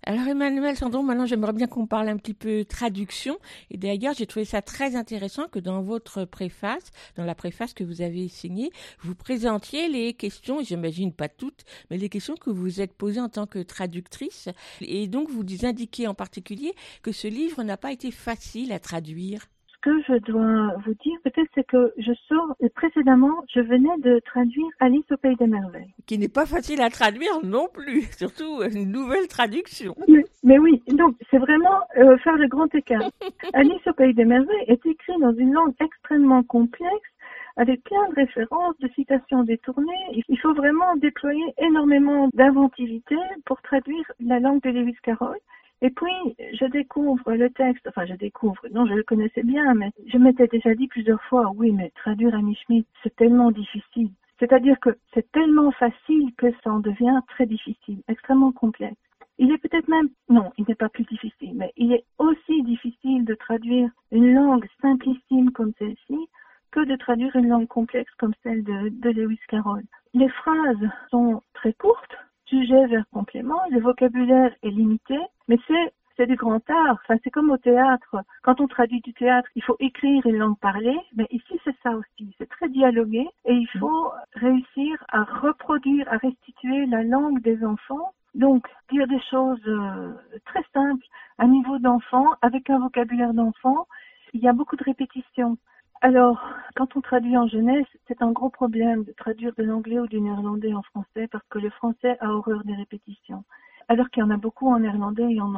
Alors 0.05 0.27
Emmanuel 0.27 0.77
Sandron, 0.77 1.05
maintenant 1.05 1.27
j'aimerais 1.27 1.53
bien 1.53 1.69
qu'on 1.69 1.87
parle 1.87 2.09
un 2.09 2.17
petit 2.17 2.35
peu 2.35 2.65
traduction. 2.65 3.39
Et 3.71 3.79
d'ailleurs, 3.79 4.15
j'ai 4.15 4.27
trouvé 4.27 4.45
ça 4.45 4.61
très 4.61 4.97
intéressant 4.97 5.47
que 5.47 5.61
dans 5.61 5.81
votre 5.81 6.25
préface, 6.25 6.91
dans 7.15 7.25
la 7.25 7.37
préface 7.37 7.73
que 7.73 7.85
vous 7.85 8.03
avez 8.03 8.27
signée, 8.27 8.73
vous 9.03 9.15
présentiez 9.15 9.89
les 9.89 10.13
questions, 10.15 10.61
j'imagine 10.61 11.13
pas 11.13 11.29
toutes, 11.29 11.63
mais 11.89 11.99
les 11.99 12.09
questions 12.09 12.35
que 12.35 12.51
vous 12.51 12.63
vous 12.63 12.81
êtes 12.81 12.95
posées 12.95 13.21
en 13.21 13.29
tant 13.29 13.47
que 13.47 13.61
traductrice. 13.61 14.49
Et 14.81 15.07
donc 15.07 15.31
vous 15.31 15.45
indiquez 15.65 16.09
en 16.09 16.15
particulier 16.15 16.75
que 17.03 17.13
ce 17.13 17.29
livre 17.29 17.63
n'a 17.63 17.77
pas 17.77 17.93
été 17.93 18.11
facile 18.11 18.73
à 18.73 18.81
traduire. 18.81 19.52
Ce 19.85 19.91
que 19.91 20.03
je 20.03 20.19
dois 20.31 20.77
vous 20.85 20.95
dire, 20.95 21.19
peut-être, 21.25 21.51
c'est 21.55 21.67
que 21.67 21.93
je 21.99 22.13
sors, 22.29 22.55
et 22.61 22.69
précédemment, 22.69 23.43
je 23.53 23.61
venais 23.61 23.97
de 23.99 24.21
traduire 24.21 24.67
Alice 24.79 25.05
au 25.11 25.17
Pays 25.17 25.35
des 25.37 25.47
Merveilles. 25.47 25.93
Qui 26.07 26.19
n'est 26.19 26.29
pas 26.29 26.47
facile 26.47 26.81
à 26.81 26.91
traduire 26.91 27.41
non 27.43 27.67
plus, 27.73 28.03
surtout 28.17 28.63
une 28.63 28.93
nouvelle 28.93 29.27
traduction. 29.29 29.97
Mais, 30.09 30.25
mais 30.45 30.59
oui, 30.59 30.83
donc 30.89 31.17
c'est 31.31 31.39
vraiment 31.39 31.81
euh, 31.97 32.17
faire 32.19 32.37
le 32.37 32.47
grand 32.47 32.73
écart. 32.75 33.11
Alice 33.55 33.87
au 33.87 33.93
Pays 33.93 34.15
des 34.15 34.25
Merveilles 34.25 34.65
est 34.69 34.87
écrit 34.87 35.19
dans 35.21 35.33
une 35.33 35.53
langue 35.53 35.75
extrêmement 35.81 36.43
complexe, 36.45 37.11
avec 37.57 37.83
plein 37.83 38.09
de 38.11 38.15
références, 38.15 38.79
de 38.79 38.89
citations 38.95 39.43
détournées. 39.43 40.23
Il 40.29 40.39
faut 40.39 40.55
vraiment 40.55 40.95
déployer 40.97 41.45
énormément 41.59 42.29
d'inventivité 42.35 43.17
pour 43.47 43.61
traduire 43.63 44.11
la 44.21 44.39
langue 44.39 44.63
de 44.63 44.71
Lewis 44.71 44.97
Carroll. 45.03 45.39
Et 45.85 45.91
puis, 45.91 46.37
je 46.39 46.65
découvre 46.67 47.33
le 47.33 47.51
texte, 47.51 47.89
enfin 47.89 48.07
je 48.07 48.15
découvre, 48.15 48.65
non, 48.71 48.87
je 48.87 48.95
le 48.95 49.03
connaissais 49.03 49.43
bien, 49.43 49.75
mais 49.75 49.91
je 50.07 50.17
m'étais 50.17 50.47
déjà 50.47 50.77
dit 50.77 50.87
plusieurs 50.87 51.23
fois, 51.25 51.53
oui, 51.57 51.73
mais 51.73 51.91
traduire 51.97 52.37
Annie 52.37 52.55
Schmidt, 52.55 52.87
c'est 53.03 53.15
tellement 53.17 53.51
difficile. 53.51 54.11
C'est-à-dire 54.39 54.79
que 54.79 54.91
c'est 55.13 55.31
tellement 55.33 55.73
facile 55.73 56.33
que 56.37 56.47
ça 56.63 56.71
en 56.71 56.79
devient 56.79 57.21
très 57.27 57.47
difficile, 57.47 58.01
extrêmement 58.07 58.53
complexe. 58.53 58.97
Il 59.39 59.51
est 59.51 59.59
peut-être 59.59 59.89
même, 59.89 60.09
non, 60.29 60.53
il 60.57 60.67
n'est 60.69 60.77
pas 60.77 60.89
plus 60.89 61.05
difficile, 61.05 61.55
mais 61.57 61.73
il 61.77 61.93
est 61.93 62.05
aussi 62.19 62.63
difficile 62.63 63.25
de 63.25 63.35
traduire 63.35 63.91
une 64.13 64.33
langue 64.33 64.69
simplissime 64.81 65.51
comme 65.51 65.73
celle-ci 65.81 66.29
que 66.71 66.85
de 66.85 66.95
traduire 66.95 67.35
une 67.35 67.49
langue 67.49 67.67
complexe 67.67 68.13
comme 68.19 68.35
celle 68.45 68.63
de, 68.63 68.89
de 68.89 69.11
Lewis 69.11 69.41
Carroll. 69.49 69.83
Les 70.15 70.29
phrases 70.29 70.89
sont 71.11 71.43
très 71.55 71.73
courtes, 71.73 72.17
sujet 72.53 72.87
vers 72.87 73.05
complément, 73.13 73.61
le 73.71 73.81
vocabulaire 73.81 74.53
est 74.63 74.71
limité, 74.71 75.19
mais 75.49 75.59
c'est 75.67 75.93
c'est 76.19 76.27
du 76.27 76.37
grand 76.37 76.61
art. 76.69 76.99
Enfin, 77.03 77.19
c'est 77.25 77.31
comme 77.31 77.51
au 77.51 77.57
théâtre. 77.57 78.17
Quand 78.43 78.61
on 78.61 78.69
traduit 78.69 79.01
du 79.01 79.15
théâtre, 79.15 79.49
il 79.57 79.63
faut 79.63 79.77
écrire 79.81 80.27
une 80.27 80.37
langue 80.37 80.59
parlée. 80.59 80.99
Mais 81.17 81.27
ici, 81.31 81.59
c'est 81.65 81.75
ça 81.83 81.91
aussi. 81.93 82.35
C'est 82.37 82.51
très 82.51 82.69
dialogué 82.69 83.27
et 83.47 83.55
il 83.55 83.69
faut 83.81 84.13
réussir 84.35 85.03
à 85.09 85.25
reproduire, 85.25 86.07
à 86.13 86.19
restituer 86.19 86.85
la 86.85 87.03
langue 87.03 87.41
des 87.41 87.65
enfants. 87.65 88.13
Donc, 88.35 88.69
dire 88.91 89.07
des 89.07 89.23
choses 89.31 89.67
euh, 89.67 90.13
très 90.45 90.65
simples 90.75 91.07
à 91.39 91.47
niveau 91.47 91.79
d'enfant, 91.79 92.27
avec 92.43 92.69
un 92.69 92.81
vocabulaire 92.81 93.33
d'enfant. 93.33 93.87
Il 94.35 94.43
y 94.43 94.49
a 94.49 94.53
beaucoup 94.53 94.77
de 94.77 94.85
répétitions. 94.85 95.57
Alors, 96.05 96.43
quand 96.75 96.97
on 96.97 97.01
traduit 97.01 97.37
en 97.37 97.47
jeunesse, 97.47 97.87
c'est 98.09 98.23
un 98.23 98.33
gros 98.33 98.51
problème 98.51 99.05
de 99.05 99.13
traduire 99.13 99.55
de 99.55 99.63
l'anglais 99.63 100.01
ou 100.01 100.09
du 100.09 100.21
néerlandais 100.21 100.75
en 100.75 100.83
français 100.83 101.29
parce 101.29 101.47
que 101.49 101.61
le 101.61 101.71
français 101.71 102.17
a 102.19 102.33
horreur 102.33 102.65
des 102.65 102.75
répétitions. 102.75 103.45
Alors 103.87 104.11
qu'il 104.11 104.21
y 104.21 104.25
en 104.25 104.31
a 104.31 104.37
beaucoup 104.37 104.67
en 104.67 104.81
néerlandais 104.81 105.33
et 105.33 105.41
en 105.41 105.55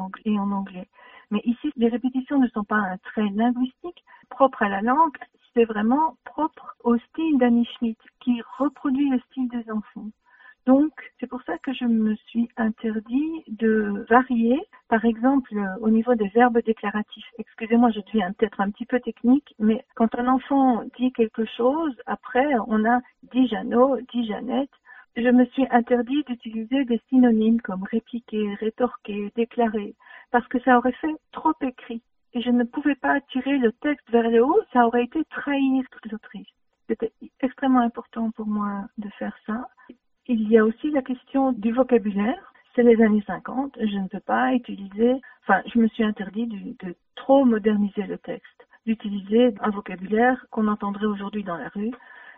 anglais. 0.53 0.89
Mais 1.31 1.41
ici, 1.47 1.73
les 1.77 1.89
répétitions 1.89 2.39
ne 2.39 2.49
sont 2.49 2.63
pas 2.63 2.77
un 2.77 2.99
trait 2.99 3.31
linguistique 3.35 4.05
propre 4.29 4.63
à 4.63 4.69
la 4.69 4.83
langue, 4.83 5.17
c'est 5.55 5.65
vraiment 5.65 6.19
propre 6.27 6.77
au 6.85 6.99
style 6.99 7.39
d'Annie 7.39 7.67
Schmidt 7.79 7.99
qui 8.21 8.43
reproduit 8.59 9.09
le 9.09 9.21
style 9.31 9.49
des 9.49 9.71
enfants. 9.71 10.11
Donc, 10.67 10.93
c'est 11.21 11.27
pour 11.27 11.43
ça 11.43 11.59
que 11.59 11.75
je 11.75 11.85
me 11.85 12.15
suis 12.15 12.49
interdit 12.57 13.45
de 13.49 14.07
varier, 14.09 14.59
par 14.89 15.05
exemple, 15.05 15.55
au 15.81 15.91
niveau 15.91 16.15
des 16.15 16.29
verbes 16.29 16.63
déclaratifs. 16.65 17.31
Excusez-moi, 17.39 17.91
je 17.91 18.01
deviens 18.01 18.33
peut-être 18.33 18.61
un 18.63 18.71
petit 18.71 18.87
peu 18.87 18.99
technique, 19.01 19.55
mais 19.59 19.85
quand 19.95 20.15
un 20.15 20.27
enfant 20.27 20.83
dit 20.97 21.13
quelque 21.13 21.45
chose, 21.45 21.95
après, 22.07 22.47
on 22.67 22.85
a 22.87 23.01
dit 23.33 23.47
Jeannot, 23.49 23.99
dit 24.13 24.27
Jeannette. 24.27 24.71
Je 25.17 25.29
me 25.29 25.45
suis 25.47 25.67
interdit 25.71 26.25
d'utiliser 26.25 26.85
des 26.87 27.01
synonymes 27.09 27.61
comme 27.61 27.85
répliquer, 27.85 28.55
rétorquer, 28.55 29.31
déclarer, 29.37 29.95
parce 30.33 30.49
que 30.49 30.59
ça 30.61 30.77
aurait 30.79 30.93
fait 30.93 31.15
trop 31.31 31.53
écrit. 31.61 32.03
Et 32.33 32.41
je 32.41 32.51
ne 32.51 32.65
pouvais 32.65 32.97
pas 32.97 33.21
tirer 33.21 33.59
le 33.59 33.71
texte 33.71 34.11
vers 34.11 34.29
le 34.29 34.45
haut, 34.45 34.61
ça 34.73 34.87
aurait 34.87 35.05
été 35.05 35.25
trahir 35.27 35.85
toute 35.93 36.11
l'autrice. 36.11 36.49
C'était 36.89 37.13
extrêmement 37.41 37.81
important 37.81 38.33
pour 38.33 38.47
moi 38.47 38.87
de 38.99 39.09
faire 39.11 39.37
ça. 39.47 39.69
Il 40.27 40.51
y 40.51 40.59
a 40.59 40.65
aussi 40.65 40.91
la 40.91 41.03
question 41.03 41.53
du 41.53 41.73
vocabulaire. 41.73 42.53
c'est 42.75 42.83
les 42.83 43.01
années 43.03 43.23
50, 43.27 43.77
je 43.79 43.99
ne 43.99 44.09
peux 44.09 44.21
pas 44.21 44.53
utiliser, 44.55 45.21
enfin, 45.43 45.63
je 45.73 45.79
me 45.79 45.87
suis 45.89 46.03
interdit 46.03 46.47
de, 46.47 46.87
de 46.87 46.97
trop 47.15 47.45
moderniser 47.45 48.03
le 48.03 48.19
texte, 48.19 48.67
d'utiliser 48.87 49.55
un 49.61 49.71
vocabulaire 49.71 50.45
qu'on 50.51 50.67
entendrait 50.69 51.07
aujourd'hui 51.07 51.45
dans 51.45 51.57
la 51.57 51.69
rue. 51.69 51.93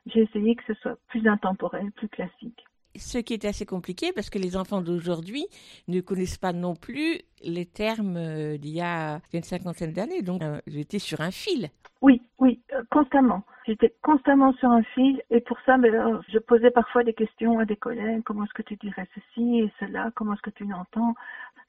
J'ai 0.07 0.23
essayé 0.23 0.55
que 0.57 0.65
ce 0.67 0.75
soit 0.75 0.99
plus 1.09 1.27
intemporel, 1.27 1.91
plus 1.93 2.09
classique. 2.09 2.65
Ce 2.97 3.19
qui 3.19 3.35
est 3.35 3.45
assez 3.45 3.67
compliqué 3.67 4.13
parce 4.13 4.31
que 4.31 4.39
les 4.39 4.57
enfants 4.57 4.81
d'aujourd'hui 4.81 5.47
ne 5.89 6.01
connaissent 6.01 6.39
pas 6.39 6.53
non 6.53 6.75
plus 6.75 7.21
les 7.43 7.67
termes 7.67 8.17
euh, 8.17 8.57
d'il 8.57 8.75
y 8.75 8.81
a 8.81 9.21
une 9.33 9.43
cinquantaine 9.43 9.93
d'années. 9.93 10.23
Donc, 10.23 10.43
euh, 10.43 10.61
j'étais 10.67 10.99
sur 10.99 11.21
un 11.21 11.31
fil. 11.31 11.69
Oui, 12.01 12.23
oui, 12.39 12.61
euh, 12.73 12.83
constamment. 12.91 13.43
J'étais 13.67 13.93
constamment 14.03 14.53
sur 14.55 14.71
un 14.71 14.83
fil 14.83 15.21
et 15.31 15.41
pour 15.41 15.59
ça, 15.67 15.77
mais, 15.77 15.91
euh, 15.91 16.19
je 16.29 16.39
posais 16.39 16.71
parfois 16.71 17.03
des 17.03 17.15
questions 17.15 17.59
à 17.59 17.65
des 17.65 17.77
collègues. 17.77 18.23
Comment 18.25 18.45
est-ce 18.45 18.55
que 18.55 18.63
tu 18.63 18.77
dirais 18.77 19.09
ceci 19.15 19.61
et 19.61 19.73
cela? 19.81 20.11
Comment 20.15 20.35
est-ce 20.35 20.43
que 20.43 20.51
tu 20.51 20.65
l'entends? 20.65 21.15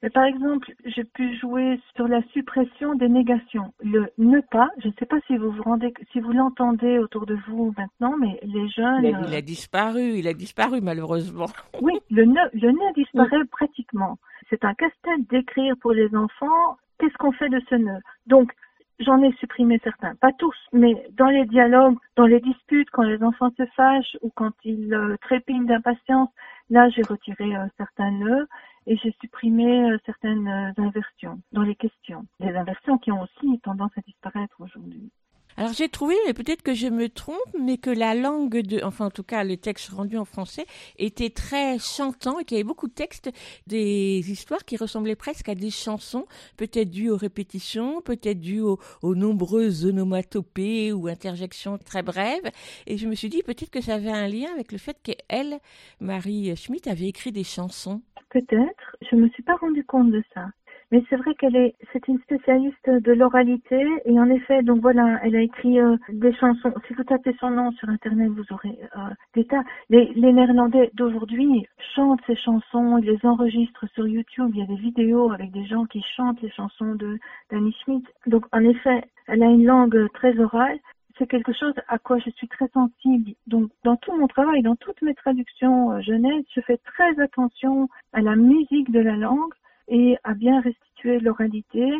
Mais 0.02 0.10
par 0.10 0.24
exemple, 0.24 0.72
j'ai 0.84 1.02
pu 1.02 1.36
jouer 1.38 1.80
sur 1.96 2.06
la 2.06 2.22
suppression 2.32 2.94
des 2.94 3.08
négations. 3.08 3.72
Le 3.82 4.12
ne 4.16 4.40
pas, 4.40 4.70
je 4.78 4.88
ne 4.88 4.92
sais 4.96 5.06
pas 5.06 5.18
si 5.26 5.36
vous 5.36 5.50
vous 5.50 5.62
rendez, 5.62 5.92
si 6.12 6.20
vous 6.20 6.32
l'entendez 6.32 6.98
autour 7.00 7.26
de 7.26 7.36
vous 7.48 7.74
maintenant, 7.76 8.16
mais 8.16 8.38
les 8.44 8.68
jeunes. 8.68 9.02
Il 9.04 9.14
a, 9.14 9.20
il 9.26 9.34
euh, 9.34 9.38
a 9.38 9.42
disparu, 9.42 10.02
il 10.18 10.28
a 10.28 10.34
disparu 10.34 10.80
malheureusement. 10.80 11.46
oui, 11.82 11.94
le 12.10 12.26
ne, 12.26 12.40
le 12.52 12.70
ne 12.70 12.94
disparaît 12.94 13.44
pratiquement. 13.50 14.18
C'est 14.50 14.64
un 14.64 14.74
casse-tête 14.74 15.28
d'écrire 15.28 15.74
pour 15.80 15.92
les 15.92 16.14
enfants. 16.14 16.78
Qu'est-ce 17.00 17.16
qu'on 17.18 17.32
fait 17.32 17.48
de 17.48 17.60
ce 17.68 17.74
ne? 17.74 17.98
Donc, 18.28 18.52
j'en 18.98 19.22
ai 19.22 19.32
supprimé 19.34 19.80
certains, 19.82 20.14
pas 20.16 20.32
tous, 20.32 20.56
mais 20.72 20.94
dans 21.12 21.28
les 21.28 21.46
dialogues, 21.46 21.96
dans 22.16 22.26
les 22.26 22.40
disputes, 22.40 22.90
quand 22.90 23.02
les 23.02 23.22
enfants 23.22 23.50
se 23.56 23.66
fâchent 23.66 24.16
ou 24.22 24.30
quand 24.34 24.52
ils 24.64 24.92
euh, 24.92 25.16
trépignent 25.22 25.66
d'impatience, 25.66 26.30
là, 26.70 26.88
j'ai 26.90 27.02
retiré 27.02 27.56
euh, 27.56 27.66
certains 27.76 28.10
ne 28.10 28.46
et 28.86 28.96
j'ai 28.96 29.14
supprimé 29.20 29.90
euh, 29.90 29.98
certaines 30.06 30.48
inversions 30.76 31.40
dans 31.52 31.62
les 31.62 31.76
questions. 31.76 32.24
Des 32.40 32.54
inversions 32.54 32.98
qui 32.98 33.12
ont 33.12 33.22
aussi 33.22 33.60
tendance 33.60 33.92
à 33.96 34.00
disparaître 34.00 34.56
aujourd'hui. 34.60 35.10
Alors 35.58 35.72
j'ai 35.72 35.88
trouvé, 35.88 36.14
mais 36.24 36.34
peut-être 36.34 36.62
que 36.62 36.72
je 36.72 36.86
me 36.86 37.08
trompe, 37.08 37.36
mais 37.58 37.78
que 37.78 37.90
la 37.90 38.14
langue 38.14 38.60
de, 38.60 38.80
enfin 38.84 39.06
en 39.06 39.10
tout 39.10 39.24
cas 39.24 39.42
le 39.42 39.56
texte 39.56 39.88
rendu 39.88 40.16
en 40.16 40.24
français 40.24 40.66
était 40.98 41.30
très 41.30 41.80
chantant 41.80 42.38
et 42.38 42.44
qu'il 42.44 42.56
y 42.56 42.60
avait 42.60 42.68
beaucoup 42.68 42.86
de 42.86 42.92
textes, 42.92 43.28
des 43.66 44.22
histoires 44.30 44.64
qui 44.64 44.76
ressemblaient 44.76 45.16
presque 45.16 45.48
à 45.48 45.56
des 45.56 45.70
chansons, 45.70 46.26
peut-être 46.56 46.90
dues 46.90 47.10
aux 47.10 47.16
répétitions, 47.16 48.00
peut-être 48.02 48.38
dues 48.38 48.60
aux, 48.60 48.78
nombreuses 49.02 49.84
onomatopées 49.84 50.92
ou 50.92 51.08
interjections 51.08 51.76
très 51.76 52.04
brèves. 52.04 52.52
Et 52.86 52.96
je 52.96 53.08
me 53.08 53.16
suis 53.16 53.28
dit 53.28 53.42
peut-être 53.42 53.70
que 53.70 53.80
ça 53.80 53.94
avait 53.94 54.12
un 54.12 54.28
lien 54.28 54.52
avec 54.54 54.70
le 54.70 54.78
fait 54.78 54.96
qu'elle, 55.02 55.58
Marie 56.00 56.54
Schmitt, 56.54 56.86
avait 56.86 57.08
écrit 57.08 57.32
des 57.32 57.42
chansons. 57.42 58.00
Peut-être, 58.30 58.96
je 59.10 59.16
me 59.16 59.28
suis 59.30 59.42
pas 59.42 59.56
rendu 59.56 59.84
compte 59.84 60.12
de 60.12 60.22
ça. 60.32 60.44
Mais 60.90 61.04
c'est 61.08 61.16
vrai 61.16 61.34
qu'elle 61.34 61.56
est, 61.56 61.74
c'est 61.92 62.08
une 62.08 62.18
spécialiste 62.20 62.88
de 62.88 63.12
l'oralité 63.12 63.86
et 64.06 64.18
en 64.18 64.30
effet, 64.30 64.62
donc 64.62 64.80
voilà, 64.80 65.20
elle 65.22 65.36
a 65.36 65.42
écrit 65.42 65.78
euh, 65.78 65.96
des 66.08 66.32
chansons. 66.34 66.72
Si 66.86 66.94
vous 66.94 67.04
tapez 67.04 67.36
son 67.38 67.50
nom 67.50 67.72
sur 67.72 67.90
internet, 67.90 68.30
vous 68.30 68.54
aurez 68.54 68.78
euh, 68.96 69.00
des 69.34 69.44
tas. 69.44 69.62
Les, 69.90 70.06
les 70.14 70.32
Néerlandais 70.32 70.90
d'aujourd'hui 70.94 71.66
chantent 71.94 72.22
ces 72.26 72.36
chansons, 72.36 72.98
ils 72.98 73.04
les 73.04 73.18
enregistrent 73.24 73.86
sur 73.92 74.08
YouTube. 74.08 74.50
Il 74.54 74.60
y 74.60 74.62
a 74.62 74.66
des 74.66 74.76
vidéos 74.76 75.30
avec 75.30 75.50
des 75.50 75.66
gens 75.66 75.84
qui 75.84 76.02
chantent 76.16 76.40
les 76.40 76.50
chansons 76.50 76.94
de 76.94 77.18
d'Annie 77.50 77.76
Schmidt. 77.84 78.08
Donc 78.26 78.46
en 78.52 78.64
effet, 78.64 79.04
elle 79.26 79.42
a 79.42 79.46
une 79.46 79.66
langue 79.66 80.10
très 80.14 80.38
orale. 80.38 80.78
C'est 81.18 81.26
quelque 81.26 81.52
chose 81.52 81.74
à 81.88 81.98
quoi 81.98 82.18
je 82.18 82.30
suis 82.30 82.48
très 82.48 82.68
sensible. 82.68 83.32
Donc, 83.48 83.70
dans 83.82 83.96
tout 83.96 84.16
mon 84.16 84.28
travail, 84.28 84.62
dans 84.62 84.76
toutes 84.76 85.02
mes 85.02 85.14
traductions 85.14 85.90
euh, 85.90 86.00
jeunesse, 86.00 86.44
je 86.54 86.60
fais 86.60 86.78
très 86.78 87.20
attention 87.20 87.88
à 88.12 88.20
la 88.20 88.36
musique 88.36 88.90
de 88.92 89.00
la 89.00 89.16
langue 89.16 89.52
et 89.88 90.16
à 90.24 90.34
bien 90.34 90.60
restituer 90.60 91.18
l'oralité. 91.20 91.90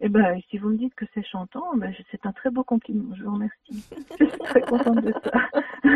Et 0.00 0.08
ben, 0.08 0.38
si 0.48 0.58
vous 0.58 0.68
me 0.68 0.76
dites 0.76 0.94
que 0.94 1.04
c'est 1.12 1.26
chantant, 1.26 1.76
ben, 1.76 1.92
c'est 2.10 2.24
un 2.24 2.32
très 2.32 2.50
beau 2.50 2.62
compliment. 2.62 3.14
Je 3.16 3.24
vous 3.24 3.32
remercie. 3.32 3.84
Je 4.20 4.26
suis 4.26 4.38
très 4.38 4.60
contente 4.60 5.02
de 5.02 5.12
ça. 5.24 5.40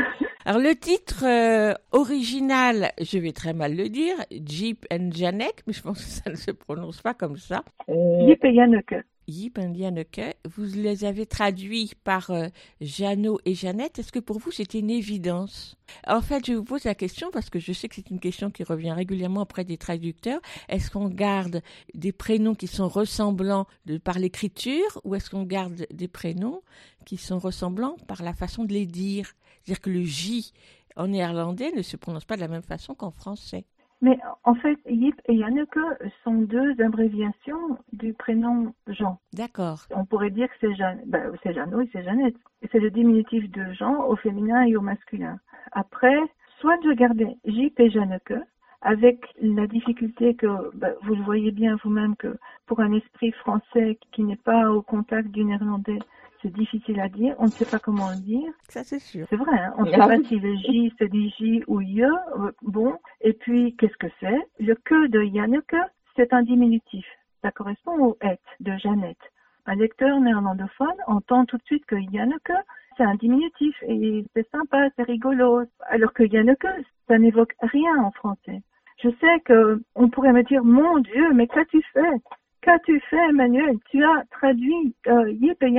Alors 0.44 0.60
le 0.60 0.74
titre 0.74 1.24
euh, 1.24 1.72
original, 1.92 2.90
je 3.00 3.18
vais 3.18 3.30
très 3.30 3.52
mal 3.52 3.76
le 3.76 3.88
dire, 3.88 4.16
Jeep 4.32 4.86
and 4.92 5.10
Janek, 5.12 5.62
mais 5.68 5.72
je 5.72 5.82
pense 5.82 6.04
que 6.04 6.10
ça 6.10 6.30
ne 6.30 6.34
se 6.34 6.50
prononce 6.50 7.00
pas 7.00 7.14
comme 7.14 7.36
ça. 7.36 7.62
Yip 7.88 8.44
et 8.44 8.52
Yanneke. 8.52 9.04
Vous 9.28 10.64
les 10.64 11.04
avez 11.04 11.26
traduits 11.26 11.92
par 12.04 12.30
euh, 12.30 12.48
Jeannot 12.80 13.38
et 13.44 13.54
Jeannette. 13.54 13.98
Est-ce 13.98 14.12
que 14.12 14.18
pour 14.18 14.38
vous 14.38 14.50
c'était 14.50 14.80
une 14.80 14.90
évidence? 14.90 15.76
En 16.06 16.20
fait, 16.20 16.46
je 16.46 16.54
vous 16.54 16.64
pose 16.64 16.84
la 16.84 16.94
question 16.94 17.30
parce 17.32 17.50
que 17.50 17.58
je 17.58 17.72
sais 17.72 17.88
que 17.88 17.94
c'est 17.94 18.10
une 18.10 18.20
question 18.20 18.50
qui 18.50 18.64
revient 18.64 18.92
régulièrement 18.92 19.42
auprès 19.42 19.64
des 19.64 19.76
traducteurs. 19.76 20.40
Est-ce 20.68 20.90
qu'on 20.90 21.08
garde 21.08 21.62
des 21.94 22.12
prénoms 22.12 22.54
qui 22.54 22.66
sont 22.66 22.88
ressemblants 22.88 23.66
par 24.04 24.18
l'écriture 24.18 25.00
ou 25.04 25.14
est-ce 25.14 25.30
qu'on 25.30 25.44
garde 25.44 25.86
des 25.92 26.08
prénoms 26.08 26.62
qui 27.04 27.16
sont 27.16 27.38
ressemblants 27.38 27.96
par 28.08 28.22
la 28.22 28.34
façon 28.34 28.64
de 28.64 28.72
les 28.72 28.86
dire? 28.86 29.32
C'est-à-dire 29.62 29.80
que 29.80 29.90
le 29.90 30.04
J 30.04 30.52
en 30.96 31.08
néerlandais 31.08 31.72
ne 31.72 31.82
se 31.82 31.96
prononce 31.96 32.24
pas 32.24 32.36
de 32.36 32.40
la 32.40 32.48
même 32.48 32.62
façon 32.62 32.94
qu'en 32.94 33.10
français. 33.10 33.64
Mais 34.02 34.18
en 34.42 34.56
fait, 34.56 34.78
Yip 34.86 35.14
et 35.26 35.34
Yanneke 35.34 35.78
sont 36.24 36.34
deux 36.34 36.74
abréviations 36.80 37.78
du 37.92 38.12
prénom 38.12 38.74
Jean. 38.88 39.20
D'accord. 39.32 39.78
On 39.94 40.04
pourrait 40.04 40.30
dire 40.30 40.48
que 40.48 40.54
c'est 40.60 40.74
Jeanne, 40.74 41.00
ben, 41.06 41.32
c'est 41.42 41.54
Jeannot 41.54 41.82
et 41.82 41.88
c'est 41.92 42.02
Jeannette. 42.02 42.34
Et 42.62 42.68
c'est 42.72 42.80
le 42.80 42.90
diminutif 42.90 43.48
de 43.52 43.72
Jean 43.72 44.04
au 44.08 44.16
féminin 44.16 44.62
et 44.64 44.76
au 44.76 44.80
masculin. 44.80 45.38
Après, 45.70 46.18
soit 46.58 46.76
je 46.84 46.90
gardais 46.90 47.36
Jip 47.44 47.78
et 47.78 47.90
Janneke, 47.90 48.34
avec 48.80 49.24
la 49.40 49.68
difficulté 49.68 50.34
que, 50.34 50.76
ben, 50.76 50.94
vous 51.02 51.14
le 51.14 51.22
voyez 51.22 51.52
bien 51.52 51.76
vous-même, 51.84 52.16
que 52.16 52.36
pour 52.66 52.80
un 52.80 52.92
esprit 52.92 53.30
français 53.30 54.00
qui 54.10 54.24
n'est 54.24 54.34
pas 54.34 54.72
au 54.72 54.82
contact 54.82 55.28
du 55.28 55.44
néerlandais, 55.44 56.00
c'est 56.42 56.52
difficile 56.52 57.00
à 57.00 57.08
dire, 57.08 57.34
on 57.38 57.44
ne 57.44 57.50
sait 57.50 57.64
pas 57.64 57.78
comment 57.78 58.10
le 58.10 58.20
dire. 58.20 58.52
Ça 58.68 58.82
c'est 58.84 58.98
sûr. 58.98 59.26
C'est 59.30 59.36
vrai, 59.36 59.58
hein, 59.58 59.72
on 59.78 59.84
ne 59.84 59.90
sait 59.90 59.96
pas 59.96 60.18
si 60.28 60.38
le 60.38 60.54
J 60.56 60.92
se 60.98 61.04
dit 61.04 61.32
J 61.38 61.62
ou 61.68 61.80
J. 61.80 62.02
euh, 62.02 62.52
Bon, 62.62 62.96
et 63.20 63.32
puis 63.32 63.74
qu'est-ce 63.76 63.96
que 63.96 64.08
c'est? 64.20 64.38
Le 64.60 64.74
que 64.74 65.06
de 65.08 65.22
Yanneke, 65.22 65.76
c'est 66.16 66.32
un 66.32 66.42
diminutif. 66.42 67.06
Ça 67.42 67.50
correspond 67.50 67.98
au 67.98 68.18
et 68.22 68.38
de 68.60 68.76
Jeannette. 68.78 69.18
Un 69.66 69.76
lecteur 69.76 70.20
néerlandophone 70.20 70.88
entend 71.06 71.44
tout 71.44 71.56
de 71.56 71.62
suite 71.64 71.86
que 71.86 71.96
Yanneke, 71.96 72.52
c'est 72.96 73.04
un 73.04 73.14
diminutif 73.14 73.74
et 73.86 74.24
c'est 74.34 74.48
sympa, 74.50 74.88
c'est 74.96 75.04
rigolo. 75.04 75.62
Alors 75.88 76.12
que 76.12 76.24
Yanneke, 76.24 76.66
ça 77.08 77.18
n'évoque 77.18 77.54
rien 77.62 77.96
en 78.02 78.10
français. 78.10 78.62
Je 79.02 79.08
sais 79.20 79.40
que 79.44 79.80
on 79.94 80.08
pourrait 80.08 80.32
me 80.32 80.42
dire, 80.42 80.62
mon 80.64 80.98
Dieu, 80.98 81.32
mais 81.32 81.46
qu'as-tu 81.46 81.80
fait? 81.92 82.20
Qu'as-tu 82.62 83.00
fait, 83.10 83.28
Emmanuel 83.28 83.76
Tu 83.90 84.04
as 84.04 84.24
traduit 84.30 84.94
euh, 85.08 85.32
Yip 85.32 85.60
et. 85.64 85.74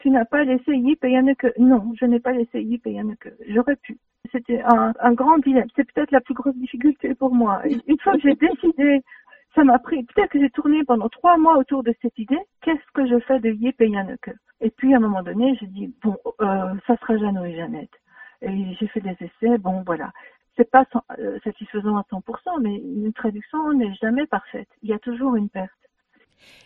Tu 0.00 0.10
n'as 0.10 0.24
pas 0.24 0.44
laissé 0.44 0.74
Yip 0.74 1.04
et 1.04 1.10
Yanneke. 1.10 1.46
Non, 1.58 1.92
je 2.00 2.06
n'ai 2.06 2.20
pas 2.20 2.32
laissé 2.32 2.62
Yip 2.62 2.86
et 2.86 2.92
Yanneke. 2.92 3.28
J'aurais 3.50 3.76
pu. 3.76 3.98
C'était 4.32 4.62
un, 4.62 4.94
un 4.98 5.12
grand 5.12 5.36
dilemme. 5.38 5.68
C'est 5.76 5.90
peut-être 5.92 6.10
la 6.10 6.22
plus 6.22 6.32
grosse 6.32 6.56
difficulté 6.56 7.14
pour 7.14 7.34
moi. 7.34 7.60
Une 7.86 7.98
fois 8.00 8.14
que 8.14 8.20
j'ai 8.20 8.34
décidé, 8.34 9.02
ça 9.54 9.62
m'a 9.62 9.78
pris, 9.78 10.04
peut-être 10.04 10.30
que 10.30 10.40
j'ai 10.40 10.50
tourné 10.50 10.84
pendant 10.84 11.10
trois 11.10 11.36
mois 11.36 11.58
autour 11.58 11.82
de 11.82 11.94
cette 12.00 12.18
idée. 12.18 12.40
Qu'est-ce 12.62 12.92
que 12.94 13.06
je 13.06 13.18
fais 13.20 13.38
de 13.38 13.50
Yip 13.50 13.78
et 13.82 13.88
Yanneke 13.88 14.30
Et 14.62 14.70
puis, 14.70 14.94
à 14.94 14.96
un 14.96 15.00
moment 15.00 15.22
donné, 15.22 15.54
j'ai 15.60 15.66
dit, 15.66 15.94
bon, 16.02 16.16
euh, 16.40 16.74
ça 16.86 16.96
sera 16.96 17.18
Jeannot 17.18 17.44
et 17.44 17.56
Jeannette. 17.56 17.94
Et 18.40 18.74
j'ai 18.80 18.86
fait 18.88 19.00
des 19.00 19.16
essais. 19.20 19.58
Bon, 19.58 19.82
voilà 19.84 20.10
c'est 20.56 20.70
pas 20.70 20.86
euh, 21.18 21.38
satisfaisant 21.44 21.98
à 21.98 22.04
100%, 22.10 22.62
mais 22.62 22.76
une 22.76 23.12
traduction 23.12 23.74
n'est 23.74 23.92
jamais 23.96 24.26
parfaite. 24.26 24.68
Il 24.82 24.88
y 24.88 24.94
a 24.94 24.98
toujours 24.98 25.36
une 25.36 25.50
perte. 25.50 25.70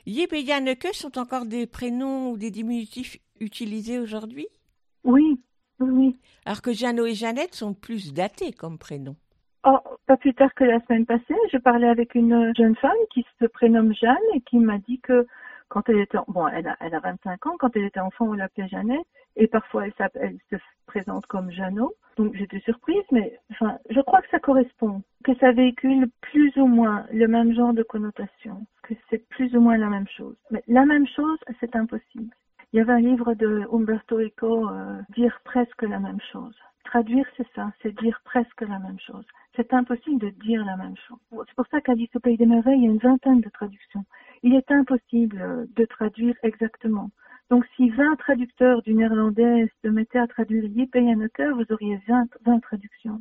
Yip 0.07 0.33
et 0.33 0.45
Janneke 0.45 0.89
sont 0.93 1.19
encore 1.19 1.47
des 1.47 1.67
prénoms 1.67 2.31
ou 2.31 2.37
des 2.37 2.51
diminutifs 2.51 3.19
utilisés 3.41 3.99
aujourd'hui? 3.99 4.47
Oui, 5.05 5.41
oui, 5.81 5.89
oui. 5.91 6.17
Alors 6.45 6.63
que 6.63 6.73
Jeannot 6.73 7.07
et 7.07 7.15
Jeannette 7.15 7.55
sont 7.55 7.75
plus 7.75 8.13
datés 8.13 8.53
comme 8.53 8.79
prénoms. 8.79 9.17
Oh, 9.65 9.79
pas 10.07 10.17
plus 10.17 10.35
tard 10.35 10.55
que 10.55 10.65
la 10.65 10.81
semaine 10.87 11.05
passée, 11.05 11.35
je 11.53 11.59
parlais 11.59 11.89
avec 11.89 12.15
une 12.15 12.53
jeune 12.57 12.77
femme 12.77 12.93
qui 13.13 13.27
se 13.39 13.45
prénomme 13.47 13.95
Jeanne 13.95 14.17
et 14.35 14.41
qui 14.41 14.59
m'a 14.59 14.79
dit 14.79 15.01
que 15.01 15.27
quand 15.71 15.89
elle 15.89 16.01
était, 16.01 16.19
bon, 16.29 16.47
elle 16.49 16.67
a, 16.67 16.77
elle 16.81 16.95
a 16.95 17.01
25 17.01 17.47
ans, 17.47 17.57
quand 17.59 17.75
elle 17.77 17.85
était 17.85 18.01
enfant, 18.01 18.27
on 18.27 18.35
l'appelait 18.35 18.69
Jeannette 18.69 19.07
et 19.37 19.47
parfois 19.47 19.87
elle, 19.87 20.11
elle 20.17 20.37
se 20.51 20.57
présente 20.87 21.27
comme 21.27 21.51
Jeannot. 21.51 21.95
Donc 22.17 22.35
j'étais 22.35 22.59
surprise, 22.61 23.05
mais 23.13 23.39
enfin, 23.53 23.79
je 23.89 24.01
crois 24.01 24.21
que 24.21 24.29
ça 24.31 24.41
correspond, 24.41 25.03
que 25.25 25.35
ça 25.37 25.53
véhicule 25.53 26.09
plus 26.21 26.55
ou 26.57 26.67
moins 26.67 27.07
le 27.13 27.27
même 27.29 27.55
genre 27.55 27.73
de 27.73 27.85
connotation, 27.85 28.67
que 28.83 28.95
c'est 29.09 29.27
plus 29.29 29.55
ou 29.57 29.61
moins 29.61 29.79
la 29.79 29.89
même 29.89 30.09
chose. 30.09 30.37
Mais 30.51 30.63
la 30.67 30.85
même 30.85 31.07
chose, 31.07 31.39
c'est 31.61 31.75
impossible. 31.77 32.35
Il 32.73 32.77
y 32.77 32.81
avait 32.81 32.93
un 32.93 33.01
livre 33.01 33.35
de 33.35 33.67
Umberto 33.73 34.21
Eco, 34.21 34.69
euh, 34.69 35.01
dire 35.11 35.41
presque 35.45 35.83
la 35.83 36.01
même 36.01 36.21
chose. 36.33 36.55
Traduire, 36.85 37.27
c'est 37.37 37.47
ça, 37.55 37.71
c'est 37.83 37.95
dire 38.01 38.21
presque 38.25 38.63
la 38.63 38.79
même 38.81 38.99
chose. 38.99 39.25
C'est 39.55 39.73
impossible 39.73 40.19
de 40.19 40.31
dire 40.31 40.65
la 40.65 40.77
même 40.77 40.97
chose. 40.97 41.45
C'est 41.47 41.55
pour 41.55 41.67
ça 41.69 41.81
qu'Alice 41.81 42.15
au 42.17 42.21
Pays 42.21 42.37
des 42.37 42.47
Merveilles, 42.47 42.79
il 42.79 42.85
y 42.85 42.89
a 42.89 42.91
une 42.91 42.99
vingtaine 42.99 43.41
de 43.41 43.49
traductions. 43.49 44.05
Il 44.43 44.55
est 44.55 44.71
impossible 44.71 45.41
euh, 45.41 45.67
de 45.77 45.85
traduire 45.85 46.35
exactement. 46.43 47.11
Donc 47.51 47.65
si 47.77 47.91
20 47.91 48.17
traducteurs 48.17 48.83
du 48.83 48.95
néerlandais 48.95 49.69
se 49.83 49.89
mettaient 49.89 50.19
à 50.19 50.27
traduire 50.27 50.65
Yip 50.65 50.95
et 50.95 51.03
Yanneke, 51.03 51.43
vous 51.55 51.75
auriez 51.75 52.01
20, 52.07 52.29
20 52.47 52.61
traductions. 52.61 53.21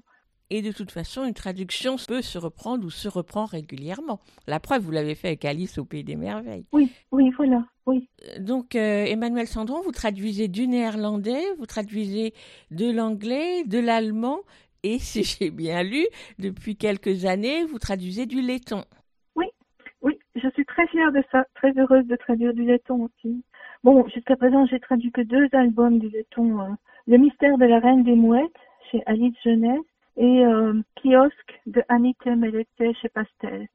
Et 0.51 0.61
de 0.63 0.71
toute 0.71 0.91
façon, 0.91 1.25
une 1.25 1.33
traduction 1.33 1.97
peut 2.07 2.23
se 2.23 2.37
reprendre 2.39 2.83
ou 2.85 2.89
se 2.89 3.07
reprend 3.07 3.45
régulièrement. 3.45 4.19
La 4.47 4.59
preuve, 4.59 4.81
vous 4.81 4.91
l'avez 4.91 5.13
fait 5.13 5.27
avec 5.27 5.45
Alice 5.45 5.77
au 5.77 5.85
Pays 5.85 6.03
des 6.03 6.15
Merveilles. 6.15 6.65
Oui, 6.71 6.91
oui, 7.11 7.29
voilà, 7.37 7.63
oui. 7.85 8.09
Euh, 8.25 8.39
Donc, 8.39 8.75
euh, 8.75 9.05
Emmanuel 9.05 9.45
Sandron, 9.45 9.81
vous 9.83 9.91
traduisez 9.91 10.47
du 10.47 10.67
néerlandais, 10.67 11.43
vous 11.59 11.67
traduisez 11.67 12.33
de 12.71 12.91
l'anglais, 12.91 13.63
de 13.65 13.77
l'allemand, 13.77 14.39
et 14.81 14.97
si 14.99 15.23
j'ai 15.23 15.51
bien 15.51 15.83
lu, 15.83 16.05
depuis 16.39 16.75
quelques 16.75 17.25
années, 17.25 17.65
vous 17.65 17.77
traduisez 17.77 18.25
du 18.25 18.41
laiton. 18.41 18.85
Je 20.41 20.49
suis 20.51 20.65
très 20.65 20.87
fière 20.87 21.11
de 21.11 21.23
ça, 21.31 21.45
très 21.55 21.71
heureuse 21.77 22.05
de 22.05 22.15
traduire 22.15 22.53
du 22.53 22.63
laiton 22.63 23.07
aussi. 23.07 23.43
Bon, 23.83 24.07
jusqu'à 24.07 24.35
présent, 24.35 24.65
j'ai 24.65 24.79
traduit 24.79 25.11
que 25.11 25.21
deux 25.21 25.47
albums 25.53 25.99
du 25.99 26.09
laiton. 26.09 26.61
euh, 26.61 26.73
Le 27.07 27.17
mystère 27.17 27.57
de 27.57 27.65
la 27.65 27.79
Reine 27.79 28.03
des 28.03 28.15
Mouettes, 28.15 28.51
chez 28.89 29.01
Alice 29.05 29.35
Jeunesse, 29.43 29.79
et 30.17 30.45
euh, 30.45 30.81
Kiosque 30.95 31.61
de 31.65 31.81
Annick 31.89 32.25
Melete 32.25 32.67
chez 33.01 33.09
Pastel. 33.09 33.67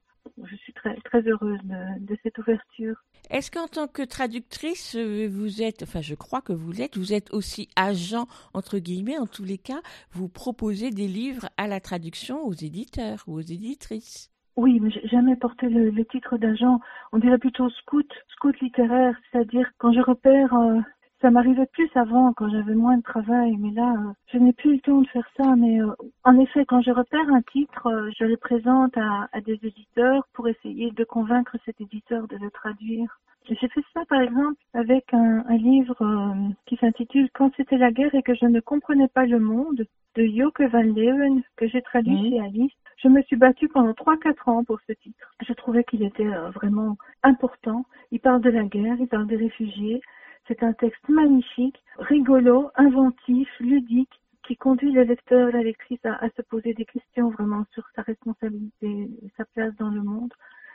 Je 0.43 0.55
suis 0.55 0.73
très, 0.73 0.95
très 1.01 1.21
heureuse 1.21 1.59
de, 1.63 2.05
de 2.05 2.17
cette 2.23 2.37
ouverture. 2.37 2.95
Est-ce 3.29 3.51
qu'en 3.51 3.67
tant 3.67 3.87
que 3.87 4.01
traductrice, 4.01 4.95
euh, 4.95 5.27
vous 5.29 5.61
êtes, 5.61 5.83
enfin 5.83 6.01
je 6.01 6.15
crois 6.15 6.41
que 6.41 6.53
vous 6.53 6.71
l'êtes, 6.71 6.97
vous 6.97 7.13
êtes 7.13 7.33
aussi 7.33 7.69
agent, 7.75 8.25
entre 8.53 8.79
guillemets, 8.79 9.17
en 9.17 9.27
tous 9.27 9.43
les 9.43 9.57
cas, 9.57 9.81
vous 10.11 10.29
proposez 10.29 10.89
des 10.91 11.07
livres 11.07 11.47
à 11.57 11.67
la 11.67 11.79
traduction 11.79 12.43
aux 12.43 12.53
éditeurs 12.53 13.23
ou 13.27 13.33
aux 13.35 13.41
éditrices? 13.41 14.31
Oui, 14.57 14.79
mais 14.79 14.89
j'ai 14.89 15.07
jamais 15.07 15.35
porté 15.35 15.67
le, 15.67 15.89
le 15.89 16.05
titre 16.05 16.37
d'agent. 16.37 16.79
On 17.11 17.17
dirait 17.17 17.37
plutôt 17.37 17.69
scout, 17.69 18.09
scout 18.29 18.57
littéraire, 18.61 19.15
c'est-à-dire 19.31 19.69
quand 19.77 19.91
je 19.91 19.99
repère, 19.99 20.53
euh, 20.53 20.79
ça 21.21 21.29
m'arrivait 21.29 21.65
plus 21.73 21.89
avant 21.95 22.31
quand 22.33 22.49
j'avais 22.49 22.75
moins 22.75 22.97
de 22.97 23.03
travail, 23.03 23.57
mais 23.57 23.71
là, 23.71 23.93
euh, 23.93 24.13
je 24.31 24.37
n'ai 24.37 24.53
plus 24.53 24.75
le 24.75 24.79
temps 24.79 25.01
de 25.01 25.07
faire 25.07 25.27
ça. 25.35 25.55
Mais 25.57 25.81
euh, 25.81 25.91
en 26.23 26.39
effet, 26.39 26.65
quand 26.65 26.81
je 26.81 26.91
repère 26.91 27.27
un 27.29 27.41
titre, 27.41 27.87
euh, 27.87 28.09
je 28.17 28.25
le 28.25 28.37
présente 28.37 28.97
à, 28.97 29.27
à 29.33 29.41
des 29.41 29.59
éditeurs 29.63 30.25
pour 30.33 30.47
essayer 30.47 30.91
de 30.91 31.03
convaincre 31.03 31.57
cet 31.65 31.81
éditeur 31.81 32.27
de 32.27 32.37
le 32.37 32.49
traduire. 32.51 33.19
J'ai 33.47 33.55
fait 33.67 33.83
ça, 33.93 34.01
par 34.09 34.21
exemple, 34.21 34.57
avec 34.73 35.13
un, 35.13 35.43
un 35.47 35.57
livre 35.57 36.01
euh, 36.01 36.33
qui 36.65 36.77
s'intitule 36.77 37.29
Quand 37.33 37.51
c'était 37.57 37.77
la 37.77 37.91
guerre 37.91 38.15
et 38.15 38.23
que 38.23 38.33
je 38.33 38.45
ne 38.45 38.59
comprenais 38.59 39.07
pas 39.09 39.25
le 39.25 39.39
monde 39.39 39.85
de 40.15 40.25
Joke 40.25 40.61
van 40.61 40.81
Leeuwen, 40.81 41.43
que 41.57 41.67
j'ai 41.67 41.81
traduit 41.81 42.29
chez 42.29 42.39
Alice. 42.39 42.71
Je 42.97 43.07
me 43.07 43.21
suis 43.23 43.35
battue 43.35 43.67
pendant 43.67 43.91
3-4 43.91 44.49
ans 44.49 44.63
pour 44.63 44.79
ce 44.87 44.93
titre. 44.93 45.33
Je 45.45 45.53
trouvais 45.53 45.83
qu'il 45.83 46.03
était 46.03 46.25
euh, 46.25 46.49
vraiment 46.51 46.97
important. 47.23 47.85
Il 48.11 48.19
parle 48.19 48.41
de 48.41 48.49
la 48.49 48.63
guerre, 48.63 48.95
il 48.99 49.07
parle 49.07 49.27
des 49.27 49.35
réfugiés. 49.35 50.01
C'est 50.47 50.63
un 50.63 50.73
texte 50.73 51.07
magnifique, 51.09 51.81
rigolo, 51.97 52.71
inventif, 52.75 53.49
ludique, 53.59 54.21
qui 54.43 54.55
conduit 54.55 54.91
le 54.91 55.03
lecteur, 55.03 55.51
la 55.51 55.63
lectrice 55.63 56.05
à, 56.05 56.29
se 56.29 56.41
poser 56.43 56.73
des 56.73 56.85
questions 56.85 57.29
vraiment 57.31 57.65
sur 57.73 57.83
sa 57.95 58.03
responsabilité 58.03 59.09
sa 59.37 59.45
place 59.45 59.75
dans 59.77 59.89
le 59.89 60.03
monde. 60.03 60.31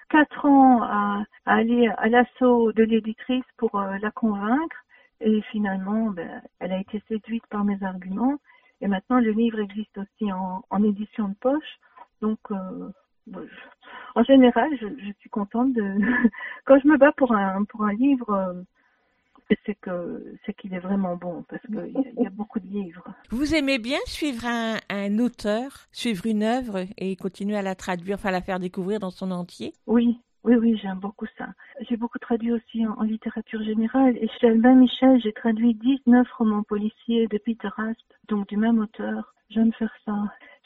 Quatre 0.09 0.45
ans 0.45 0.83
à, 0.83 1.25
à 1.47 1.55
aller 1.55 1.89
à 1.97 2.09
l'assaut 2.09 2.73
de 2.73 2.83
l'éditrice 2.83 3.45
pour 3.57 3.77
euh, 3.77 3.97
la 4.03 4.11
convaincre 4.11 4.85
et 5.21 5.41
finalement, 5.53 6.11
ben, 6.11 6.43
elle 6.59 6.73
a 6.73 6.81
été 6.81 7.03
séduite 7.09 7.47
par 7.49 7.65
mes 7.65 7.81
arguments 7.83 8.39
et 8.81 8.89
maintenant 8.89 9.21
le 9.21 9.33
livre 9.33 9.61
existe 9.61 9.97
aussi 9.99 10.33
en, 10.33 10.65
en 10.71 10.83
édition 10.85 11.29
de 11.29 11.35
poche. 11.35 11.79
Donc, 12.21 12.39
euh, 12.51 12.91
en 14.15 14.23
général, 14.25 14.71
je, 14.81 14.87
je 14.87 15.13
suis 15.21 15.31
contente 15.31 15.73
de 15.73 15.83
quand 16.65 16.79
je 16.81 16.89
me 16.89 16.97
bats 16.99 17.13
pour 17.17 17.33
un 17.33 17.65
pour 17.65 17.85
un 17.85 17.93
livre. 17.95 18.31
euh, 18.31 18.63
c'est 19.67 19.75
que 19.81 20.37
c'est 20.47 20.55
qu'il 20.55 20.73
est 20.75 20.79
vraiment 20.79 21.17
bon 21.17 21.45
parce 21.49 21.61
qu'il 21.63 21.93
y, 22.19 22.23
y 22.23 22.27
a 22.27 22.31
beaucoup 22.31 22.61
de 22.61 22.67
livres. 22.69 23.03
Vous 23.31 23.53
aimez 23.55 23.79
bien 23.81 23.99
suivre 24.07 24.47
un, 24.47 24.77
un 24.89 25.19
auteur, 25.19 25.89
suivre 25.91 26.25
une 26.27 26.45
œuvre 26.45 26.87
et 26.97 27.17
continuer 27.17 27.57
à 27.57 27.63
la 27.63 27.75
traduire, 27.75 28.15
enfin 28.15 28.31
la 28.31 28.43
faire 28.43 28.61
découvrir 28.61 29.01
dans 29.01 29.11
son 29.11 29.33
entier? 29.33 29.73
Oui, 29.87 30.21
oui, 30.45 30.55
oui, 30.57 30.79
j'aime 30.83 30.99
beaucoup 30.99 31.27
ça. 31.37 31.49
J'ai 31.89 31.97
beaucoup 31.97 32.19
traduit 32.19 32.53
aussi 32.53 32.87
en, 32.87 33.03
littérature 33.03 33.63
générale 33.63 34.17
et 34.17 34.29
chez 34.29 34.49
Albin 34.49 34.75
Michel, 34.75 35.21
j'ai 35.21 35.33
traduit 35.33 35.75
19 35.75 36.27
romans 36.33 36.63
policiers 36.63 37.27
de 37.27 37.39
Peter 37.39 37.69
Rasp, 37.69 38.07
donc 38.29 38.49
du 38.49 38.57
même 38.57 38.79
auteur. 38.79 39.35
J'aime 39.51 39.73
faire 39.75 39.93
ça. 40.07 40.15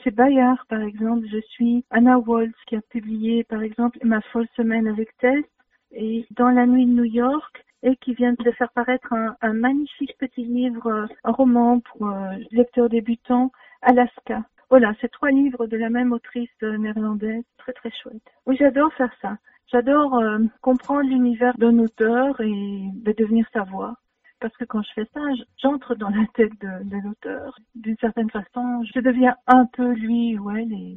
Chez 0.03 0.11
Bayard, 0.11 0.65
par 0.69 0.81
exemple, 0.81 1.27
je 1.33 1.41
suis 1.41 1.85
Anna 1.91 2.19
Waltz 2.19 2.55
qui 2.67 2.77
a 2.77 2.83
publié, 2.83 3.43
par 3.45 3.63
exemple, 3.63 3.99
Ma 4.05 4.21
folle 4.21 4.47
semaine 4.57 4.87
avec 4.87 5.17
Tess 5.19 5.45
et 5.93 6.27
Dans 6.33 6.51
la 6.51 6.67
nuit 6.67 6.87
de 6.87 6.93
New 6.93 7.05
York 7.05 7.65
et 7.83 7.97
qui 7.97 8.15
vient 8.15 8.33
de 8.33 8.51
faire 8.53 8.71
paraître 8.73 9.13
un, 9.13 9.53
magnifique 9.53 10.17
petit 10.19 10.45
livre, 10.45 10.87
euh, 10.87 11.07
un 11.25 11.33
roman 11.33 11.81
pour 11.81 12.09
euh, 12.09 12.37
lecteurs 12.51 12.89
débutants, 12.89 13.51
Alaska. 13.83 14.43
Voilà, 14.71 14.95
c'est 15.01 15.11
trois 15.11 15.31
livres 15.31 15.67
de 15.67 15.77
la 15.77 15.91
même 15.91 16.13
autrice 16.13 16.51
euh, 16.63 16.79
néerlandaise, 16.79 17.45
très 17.59 17.73
très 17.73 17.91
chouette. 17.91 18.23
Oui, 18.47 18.57
j'adore 18.59 18.93
faire 18.95 19.15
ça. 19.21 19.37
J'adore 19.73 20.15
euh, 20.15 20.39
comprendre 20.61 21.09
l'univers 21.09 21.57
d'un 21.59 21.79
auteur 21.79 22.41
et 22.41 22.91
de 22.93 23.13
devenir 23.13 23.47
sa 23.53 23.63
voix. 23.63 23.95
Parce 24.41 24.55
que 24.57 24.65
quand 24.65 24.83
je 24.83 24.93
fais 24.95 25.09
ça, 25.15 25.21
j'entre 25.63 25.95
dans 25.95 26.11
la 26.11 26.27
tête 26.35 26.53
de, 26.61 26.97
l'auteur. 27.03 27.59
D'une 27.75 27.97
certaine 27.99 28.31
façon, 28.31 28.83
je 28.95 29.01
deviens 29.01 29.35
un 29.47 29.67
peu 29.67 29.93
lui 29.93 30.39
ou 30.39 30.51
elle 30.51 30.73
et, 30.73 30.97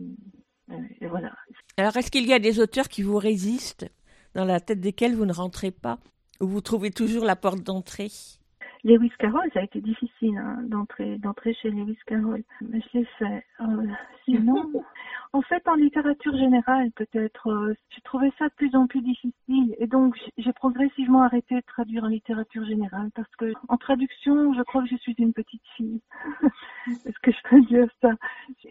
et 0.99 1.07
voilà. 1.07 1.31
Alors 1.77 1.95
est-ce 1.95 2.11
qu'il 2.11 2.27
y 2.27 2.33
a 2.33 2.39
des 2.39 2.59
auteurs 2.59 2.89
qui 2.89 3.03
vous 3.03 3.17
résistent, 3.17 3.89
dans 4.33 4.43
la 4.43 4.59
tête 4.59 4.81
desquels 4.81 5.15
vous 5.15 5.25
ne 5.25 5.33
rentrez 5.33 5.71
pas, 5.71 5.99
ou 6.41 6.47
vous 6.47 6.61
trouvez 6.61 6.91
toujours 6.91 7.23
la 7.23 7.35
porte 7.35 7.61
d'entrée? 7.61 8.11
Lewis 8.83 9.11
Carroll, 9.19 9.49
ça 9.53 9.59
a 9.59 9.63
été 9.63 9.81
difficile 9.81 10.37
hein, 10.37 10.59
d'entrer 10.63 11.17
d'entrer 11.17 11.53
chez 11.53 11.69
Lewis 11.69 11.97
Carroll, 12.05 12.43
mais 12.61 12.81
je 12.81 12.99
l'ai 12.99 13.05
fait. 13.17 13.43
Euh, 13.61 13.87
sinon, 14.25 14.71
en 15.33 15.41
fait, 15.41 15.67
en 15.67 15.75
littérature 15.75 16.35
générale, 16.37 16.91
peut-être, 16.91 17.49
euh, 17.49 17.73
j'ai 17.89 18.01
trouvé 18.01 18.31
ça 18.37 18.45
de 18.49 18.53
plus 18.53 18.75
en 18.75 18.87
plus 18.87 19.01
difficile, 19.01 19.75
et 19.79 19.87
donc 19.87 20.15
j'ai 20.37 20.53
progressivement 20.53 21.23
arrêté 21.23 21.55
de 21.55 21.61
traduire 21.67 22.03
en 22.03 22.07
littérature 22.07 22.65
générale 22.65 23.09
parce 23.15 23.33
que 23.37 23.53
en 23.67 23.77
traduction, 23.77 24.53
je 24.53 24.61
crois 24.63 24.83
que 24.83 24.89
je 24.89 24.97
suis 24.97 25.15
une 25.17 25.33
petite 25.33 25.65
fille. 25.75 26.01
Est-ce 27.05 27.19
que 27.21 27.31
je 27.31 27.49
peux 27.49 27.61
dire 27.61 27.89
ça? 28.01 28.11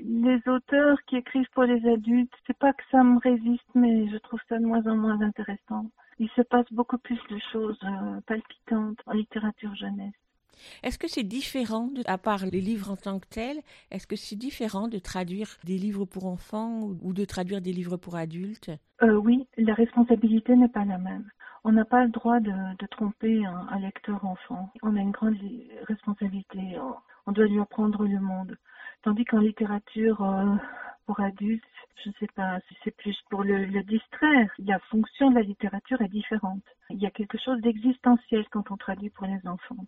Les 0.02 0.40
auteurs 0.48 0.98
qui 1.06 1.16
écrivent 1.16 1.50
pour 1.52 1.64
les 1.64 1.86
adultes, 1.88 2.32
c'est 2.46 2.58
pas 2.58 2.72
que 2.72 2.82
ça 2.90 3.02
me 3.02 3.18
résiste, 3.18 3.68
mais 3.74 4.08
je 4.08 4.16
trouve 4.18 4.40
ça 4.48 4.58
de 4.58 4.64
moins 4.64 4.86
en 4.86 4.96
moins 4.96 5.20
intéressant. 5.20 5.90
Il 6.18 6.28
se 6.30 6.42
passe 6.42 6.70
beaucoup 6.72 6.98
plus 6.98 7.18
de 7.30 7.38
choses 7.52 7.78
euh, 7.84 8.20
palpitantes 8.26 8.98
en 9.06 9.12
littérature 9.12 9.74
jeunesse. 9.74 10.14
Est-ce 10.82 10.98
que 10.98 11.08
c'est 11.08 11.22
différent, 11.22 11.88
de- 11.88 12.02
à 12.06 12.18
part 12.18 12.46
les 12.46 12.60
livres 12.60 12.90
en 12.90 12.96
tant 12.96 13.18
que 13.18 13.26
tels, 13.28 13.60
est-ce 13.90 14.06
que 14.06 14.16
c'est 14.16 14.36
différent 14.36 14.88
de 14.88 14.98
traduire 14.98 15.56
des 15.64 15.76
livres 15.78 16.04
pour 16.06 16.26
enfants 16.26 16.80
ou, 17.02 17.12
de 17.12 17.24
traduire 17.24 17.60
des 17.60 17.72
livres 17.72 17.96
pour 17.98 18.16
adultes? 18.16 18.70
Euh, 19.02 19.14
oui, 19.16 19.46
la 19.58 19.74
responsabilité 19.74 20.56
n'est 20.56 20.68
pas 20.68 20.84
la 20.84 20.98
même. 20.98 21.30
On 21.64 21.72
n'a 21.72 21.84
pas 21.84 22.04
le 22.04 22.10
droit 22.10 22.40
de, 22.40 22.52
de 22.78 22.86
tromper 22.86 23.44
un, 23.44 23.66
un 23.70 23.78
lecteur 23.80 24.24
enfant. 24.24 24.72
On 24.82 24.96
a 24.96 25.00
une 25.00 25.10
grande 25.10 25.34
li- 25.34 25.68
responsabilité. 25.82 26.78
On, 26.78 26.94
on 27.26 27.32
doit 27.32 27.46
lui 27.46 27.60
apprendre 27.60 28.04
le 28.06 28.20
monde. 28.20 28.56
Tandis 29.02 29.24
qu'en 29.24 29.40
littérature 29.40 30.22
euh, 30.22 30.54
pour 31.06 31.20
adultes, 31.20 31.64
je 32.02 32.10
ne 32.10 32.14
sais 32.20 32.28
pas 32.34 32.58
si 32.68 32.76
c'est 32.84 32.96
plus 32.96 33.16
pour 33.30 33.42
le, 33.42 33.64
le 33.64 33.82
distraire. 33.82 34.50
La 34.58 34.78
fonction 34.90 35.30
de 35.30 35.36
la 35.36 35.42
littérature 35.42 36.00
est 36.02 36.08
différente. 36.08 36.62
Il 36.90 36.98
y 36.98 37.06
a 37.06 37.10
quelque 37.10 37.38
chose 37.38 37.60
d'existentiel 37.60 38.44
quand 38.50 38.70
on 38.70 38.76
traduit 38.76 39.10
pour 39.10 39.26
les 39.26 39.48
enfants. 39.48 39.86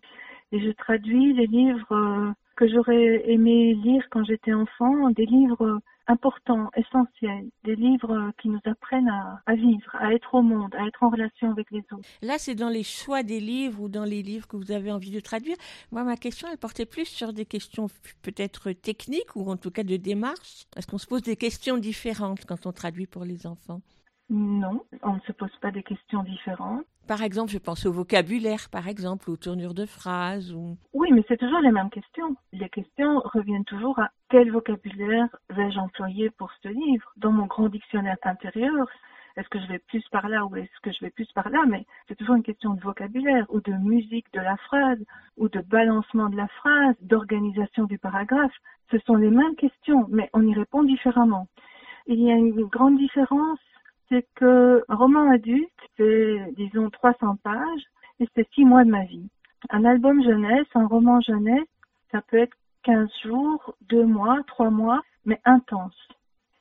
Et 0.51 0.59
je 0.59 0.71
traduis 0.71 1.33
les 1.33 1.47
livres 1.47 1.91
euh, 1.91 2.31
que 2.55 2.67
j'aurais 2.67 3.29
aimé 3.29 3.73
lire 3.73 4.03
quand 4.09 4.23
j'étais 4.23 4.53
enfant, 4.53 5.09
des 5.11 5.25
livres 5.25 5.79
importants, 6.09 6.69
essentiels, 6.75 7.47
des 7.63 7.75
livres 7.75 8.31
qui 8.41 8.49
nous 8.49 8.59
apprennent 8.65 9.07
à, 9.07 9.41
à 9.45 9.55
vivre, 9.55 9.95
à 9.95 10.13
être 10.13 10.33
au 10.33 10.41
monde, 10.41 10.73
à 10.75 10.85
être 10.85 11.03
en 11.03 11.09
relation 11.09 11.51
avec 11.51 11.69
les 11.71 11.83
autres. 11.91 12.09
Là, 12.21 12.35
c'est 12.37 12.55
dans 12.55 12.69
les 12.69 12.83
choix 12.83 13.23
des 13.23 13.39
livres 13.39 13.81
ou 13.81 13.89
dans 13.89 14.03
les 14.03 14.21
livres 14.21 14.47
que 14.47 14.57
vous 14.57 14.71
avez 14.71 14.91
envie 14.91 15.11
de 15.11 15.19
traduire. 15.19 15.55
Moi, 15.91 16.03
ma 16.03 16.17
question, 16.17 16.47
elle 16.51 16.57
portait 16.57 16.85
plus 16.87 17.05
sur 17.05 17.31
des 17.31 17.45
questions 17.45 17.87
peut-être 18.23 18.71
techniques 18.71 19.35
ou 19.35 19.49
en 19.49 19.57
tout 19.57 19.71
cas 19.71 19.83
de 19.83 19.95
démarche. 19.95 20.65
Est-ce 20.75 20.87
qu'on 20.87 20.97
se 20.97 21.07
pose 21.07 21.21
des 21.21 21.37
questions 21.37 21.77
différentes 21.77 22.45
quand 22.45 22.65
on 22.65 22.71
traduit 22.71 23.07
pour 23.07 23.23
les 23.23 23.45
enfants? 23.45 23.81
Non, 24.29 24.83
on 25.01 25.15
ne 25.15 25.19
se 25.21 25.31
pose 25.31 25.55
pas 25.61 25.71
des 25.71 25.83
questions 25.83 26.23
différentes. 26.23 26.85
Par 27.09 27.23
exemple, 27.23 27.51
je 27.51 27.57
pense 27.57 27.87
au 27.87 27.91
vocabulaire, 27.91 28.69
par 28.71 28.87
exemple, 28.87 29.31
aux 29.31 29.35
tournures 29.35 29.73
de 29.73 29.87
phrases. 29.87 30.53
Ou... 30.53 30.77
Oui, 30.93 31.11
mais 31.11 31.25
c'est 31.27 31.37
toujours 31.37 31.59
les 31.59 31.71
mêmes 31.71 31.89
questions. 31.89 32.35
Les 32.53 32.69
questions 32.69 33.19
reviennent 33.33 33.65
toujours 33.65 33.97
à 33.97 34.11
quel 34.29 34.51
vocabulaire 34.51 35.27
vais-je 35.49 35.79
employer 35.79 36.29
pour 36.29 36.51
ce 36.61 36.67
livre? 36.67 37.11
Dans 37.17 37.31
mon 37.31 37.47
grand 37.47 37.67
dictionnaire 37.67 38.17
intérieur, 38.21 38.85
est-ce 39.37 39.49
que 39.49 39.59
je 39.59 39.65
vais 39.65 39.79
plus 39.79 40.07
par 40.11 40.29
là 40.29 40.45
ou 40.45 40.55
est-ce 40.55 40.79
que 40.83 40.91
je 40.91 41.03
vais 41.03 41.09
plus 41.09 41.25
par 41.33 41.49
là? 41.49 41.65
Mais 41.67 41.87
c'est 42.07 42.15
toujours 42.15 42.35
une 42.35 42.43
question 42.43 42.75
de 42.75 42.81
vocabulaire 42.81 43.47
ou 43.49 43.59
de 43.59 43.73
musique 43.73 44.31
de 44.35 44.41
la 44.41 44.57
phrase 44.57 45.03
ou 45.35 45.49
de 45.49 45.61
balancement 45.61 46.29
de 46.29 46.37
la 46.37 46.47
phrase, 46.59 46.95
d'organisation 47.01 47.85
du 47.85 47.97
paragraphe. 47.97 48.53
Ce 48.91 48.99
sont 48.99 49.15
les 49.15 49.31
mêmes 49.31 49.55
questions, 49.55 50.05
mais 50.09 50.29
on 50.33 50.45
y 50.45 50.53
répond 50.53 50.83
différemment. 50.83 51.47
Il 52.05 52.21
y 52.21 52.31
a 52.31 52.35
une 52.35 52.65
grande 52.65 52.99
différence 52.99 53.57
c'est 54.09 54.27
que 54.35 54.83
roman 54.89 55.31
adulte, 55.31 55.69
c'est 55.97 56.53
disons 56.57 56.89
300 56.89 57.37
pages 57.43 57.83
et 58.19 58.27
c'est 58.35 58.47
six 58.53 58.65
mois 58.65 58.83
de 58.83 58.89
ma 58.89 59.05
vie. 59.05 59.29
Un 59.69 59.85
album 59.85 60.23
jeunesse, 60.23 60.67
un 60.75 60.87
roman 60.87 61.21
jeunesse, 61.21 61.67
ça 62.11 62.21
peut 62.21 62.37
être 62.37 62.55
15 62.83 63.09
jours, 63.23 63.75
2 63.89 64.05
mois, 64.05 64.41
3 64.47 64.69
mois. 64.69 65.01
mais 65.25 65.39
intense. 65.45 65.95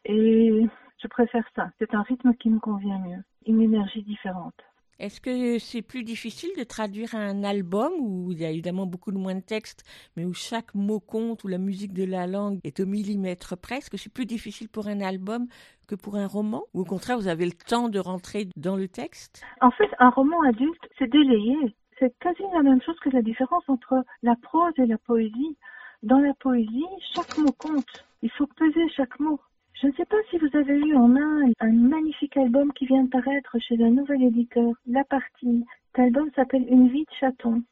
Et 0.05 0.67
je 1.03 1.09
préfère 1.09 1.45
ça. 1.55 1.71
C'est 1.79 1.95
un 1.95 2.03
rythme 2.03 2.35
qui 2.35 2.51
me 2.51 2.59
convient 2.59 2.99
mieux. 2.99 3.23
Une 3.47 3.63
énergie 3.63 4.03
différente. 4.03 4.68
Est-ce 5.01 5.21
que 5.21 5.61
c'est 5.61 5.83
plus 5.83 6.03
difficile 6.03 6.51
de 6.59 6.65
traduire 6.65 7.15
un 7.15 7.45
album 7.45 7.93
où 8.01 8.33
il 8.33 8.41
y 8.41 8.45
a 8.45 8.51
évidemment 8.51 8.85
beaucoup 8.85 9.13
de 9.13 9.17
moins 9.17 9.37
de 9.37 9.41
texte, 9.41 9.85
mais 10.17 10.25
où 10.25 10.35
chaque 10.35 10.75
mot 10.75 10.99
compte, 10.99 11.45
où 11.45 11.49
la 11.49 11.59
musique 11.59 11.93
de 11.93 12.05
la 12.05 12.27
langue 12.27 12.59
est 12.65 12.81
au 12.81 12.87
millimètre 12.87 13.57
presque 13.57 13.97
C'est 13.97 14.13
plus 14.13 14.27
difficile 14.27 14.69
pour 14.69 14.89
un 14.89 15.01
album 15.01 15.47
que 15.87 15.95
pour 15.95 16.17
un 16.17 16.27
roman? 16.27 16.65
Ou 16.75 16.81
au 16.81 16.85
contraire, 16.85 17.17
vous 17.17 17.29
avez 17.29 17.47
le 17.47 17.53
temps 17.53 17.89
de 17.89 18.01
rentrer 18.01 18.49
dans 18.57 18.75
le 18.75 18.89
texte? 18.89 19.45
En 19.61 19.71
fait, 19.71 19.89
un 20.01 20.11
roman 20.11 20.43
adulte, 20.43 20.89
c'est 20.99 21.09
délayé. 21.09 21.55
C'est 22.01 22.13
quasi 22.19 22.43
la 22.53 22.65
même 22.65 22.83
chose 22.83 22.99
que 22.99 23.11
la 23.11 23.23
différence 23.23 23.69
entre 23.69 24.05
la 24.25 24.35
prose 24.43 24.73
et 24.79 24.87
la 24.87 24.99
poésie. 24.99 25.57
Dans 26.03 26.19
la 26.19 26.35
poésie, 26.35 26.85
chaque 27.15 27.39
mot 27.39 27.53
compte. 27.53 28.05
Il 28.23 28.31
faut 28.33 28.49
peser 28.49 28.89
chaque 28.97 29.21
mot. 29.21 29.39
Je 29.81 29.87
ne 29.87 29.93
sais 29.93 30.07
pas 30.07 30.17
si 30.29 30.39
vous 30.39 30.57
avez 30.57 30.75
eu 30.75 30.97
en 30.97 31.07
main 31.07 31.43
un 31.61 31.71
magnifique 31.73 32.37
album 32.37 32.73
qui 32.73 32.87
vient 32.87 33.05
de 33.05 33.11
paraître 33.11 33.57
chez 33.61 33.81
un 33.81 33.91
nouvel 33.91 34.25
éditeur, 34.25 34.73
La 34.89 35.05
Partie. 35.05 35.65
Cet 35.95 36.07
album 36.07 36.29
s'appelle 36.35 36.67
Une 36.69 36.89
vie 36.89 37.05
de 37.05 37.15
chaton. 37.21 37.63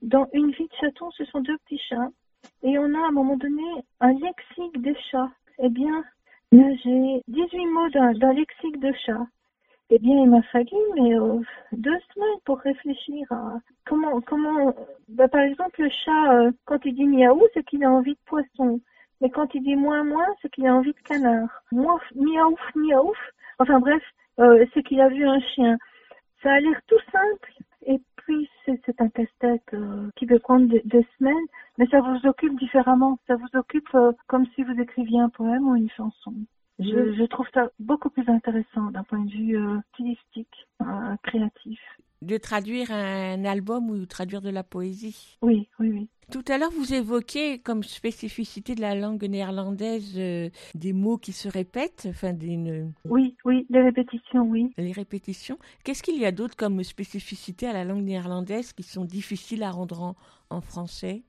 Dans 0.00 0.28
Une 0.32 0.52
vie 0.52 0.68
de 0.68 0.74
chaton, 0.80 1.10
ce 1.10 1.24
sont 1.24 1.40
deux 1.40 1.58
petits 1.58 1.82
chats. 1.88 2.10
Et 2.62 2.78
on 2.78 2.94
a 2.94 2.98
à 2.98 3.08
un 3.08 3.10
moment 3.10 3.36
donné 3.36 3.64
un 3.98 4.12
lexique 4.12 4.80
des 4.82 4.94
chats. 5.10 5.32
Eh 5.58 5.68
bien, 5.68 6.04
j'ai 6.52 7.22
18 7.26 7.66
mots 7.66 7.88
d'un 7.90 8.32
lexique 8.34 8.78
de 8.78 8.92
chat. 9.04 9.26
Eh 9.90 9.98
bien, 9.98 10.16
il 10.22 10.30
m'a 10.30 10.42
fallu 10.42 10.76
mais 10.94 11.18
euh, 11.18 11.40
deux 11.72 11.98
semaines 12.14 12.40
pour 12.44 12.58
réfléchir 12.60 13.26
à 13.32 13.54
comment 13.84 14.20
comment. 14.20 14.74
Bah, 15.08 15.26
par 15.26 15.40
exemple, 15.40 15.82
le 15.82 15.90
chat, 16.04 16.34
euh, 16.34 16.52
quand 16.66 16.84
il 16.84 16.94
dit 16.94 17.06
miaou, 17.06 17.42
c'est 17.52 17.64
qu'il 17.64 17.82
a 17.82 17.90
envie 17.90 18.14
de 18.14 18.20
poisson. 18.26 18.80
Mais 19.20 19.30
quand 19.30 19.54
il 19.54 19.62
dit 19.62 19.76
moins 19.76 20.04
moins, 20.04 20.26
c'est 20.40 20.50
qu'il 20.50 20.66
a 20.66 20.74
envie 20.74 20.92
de 20.92 21.00
canard. 21.00 21.62
Moi, 21.72 22.00
miaouf, 22.14 22.60
miaouf. 22.76 23.18
Enfin 23.58 23.80
bref, 23.80 24.02
euh, 24.38 24.64
c'est 24.72 24.82
qu'il 24.82 25.00
a 25.00 25.08
vu 25.08 25.26
un 25.26 25.40
chien. 25.40 25.76
Ça 26.42 26.52
a 26.52 26.60
l'air 26.60 26.80
tout 26.86 27.00
simple. 27.10 27.52
Et 27.86 28.00
puis, 28.16 28.48
c'est 28.64 29.00
un 29.00 29.08
casse-tête 29.08 29.62
euh, 29.72 30.10
qui 30.16 30.26
peut 30.26 30.38
prendre 30.38 30.68
des, 30.68 31.06
semaines, 31.18 31.46
mais 31.78 31.86
ça 31.86 32.00
vous 32.00 32.28
occupe 32.28 32.58
différemment. 32.58 33.18
Ça 33.26 33.36
vous 33.36 33.58
occupe 33.58 33.88
euh, 33.94 34.12
comme 34.26 34.46
si 34.54 34.62
vous 34.62 34.78
écriviez 34.80 35.20
un 35.20 35.30
poème 35.30 35.68
ou 35.68 35.74
une 35.74 35.90
chanson. 35.90 36.34
Je, 36.78 37.14
je 37.14 37.26
trouve 37.26 37.46
ça 37.52 37.70
beaucoup 37.78 38.10
plus 38.10 38.28
intéressant 38.28 38.90
d'un 38.92 39.02
point 39.04 39.24
de 39.24 39.30
vue 39.30 39.58
stylistique, 39.92 40.68
créatif 41.22 41.80
de 42.22 42.36
traduire 42.36 42.90
un 42.90 43.44
album 43.44 43.90
ou 43.90 44.06
traduire 44.06 44.42
de 44.42 44.50
la 44.50 44.64
poésie. 44.64 45.38
Oui, 45.42 45.68
oui, 45.78 45.90
oui. 45.90 46.08
Tout 46.30 46.44
à 46.48 46.58
l'heure, 46.58 46.70
vous 46.72 46.92
évoquez 46.92 47.58
comme 47.58 47.82
spécificité 47.82 48.74
de 48.74 48.82
la 48.82 48.94
langue 48.94 49.24
néerlandaise 49.24 50.14
euh, 50.18 50.50
des 50.74 50.92
mots 50.92 51.16
qui 51.16 51.32
se 51.32 51.48
répètent, 51.48 52.06
enfin 52.10 52.34
des... 52.34 52.84
Oui, 53.06 53.34
oui, 53.44 53.66
les 53.70 53.80
répétitions, 53.80 54.42
oui. 54.42 54.70
Les 54.76 54.92
répétitions. 54.92 55.58
Qu'est-ce 55.84 56.02
qu'il 56.02 56.18
y 56.18 56.26
a 56.26 56.32
d'autre 56.32 56.56
comme 56.56 56.82
spécificité 56.82 57.66
à 57.66 57.72
la 57.72 57.84
langue 57.84 58.02
néerlandaise 58.02 58.72
qui 58.74 58.82
sont 58.82 59.04
difficiles 59.04 59.62
à 59.62 59.70
rendre 59.70 60.02
en, 60.02 60.16
en 60.50 60.60
français? 60.60 61.22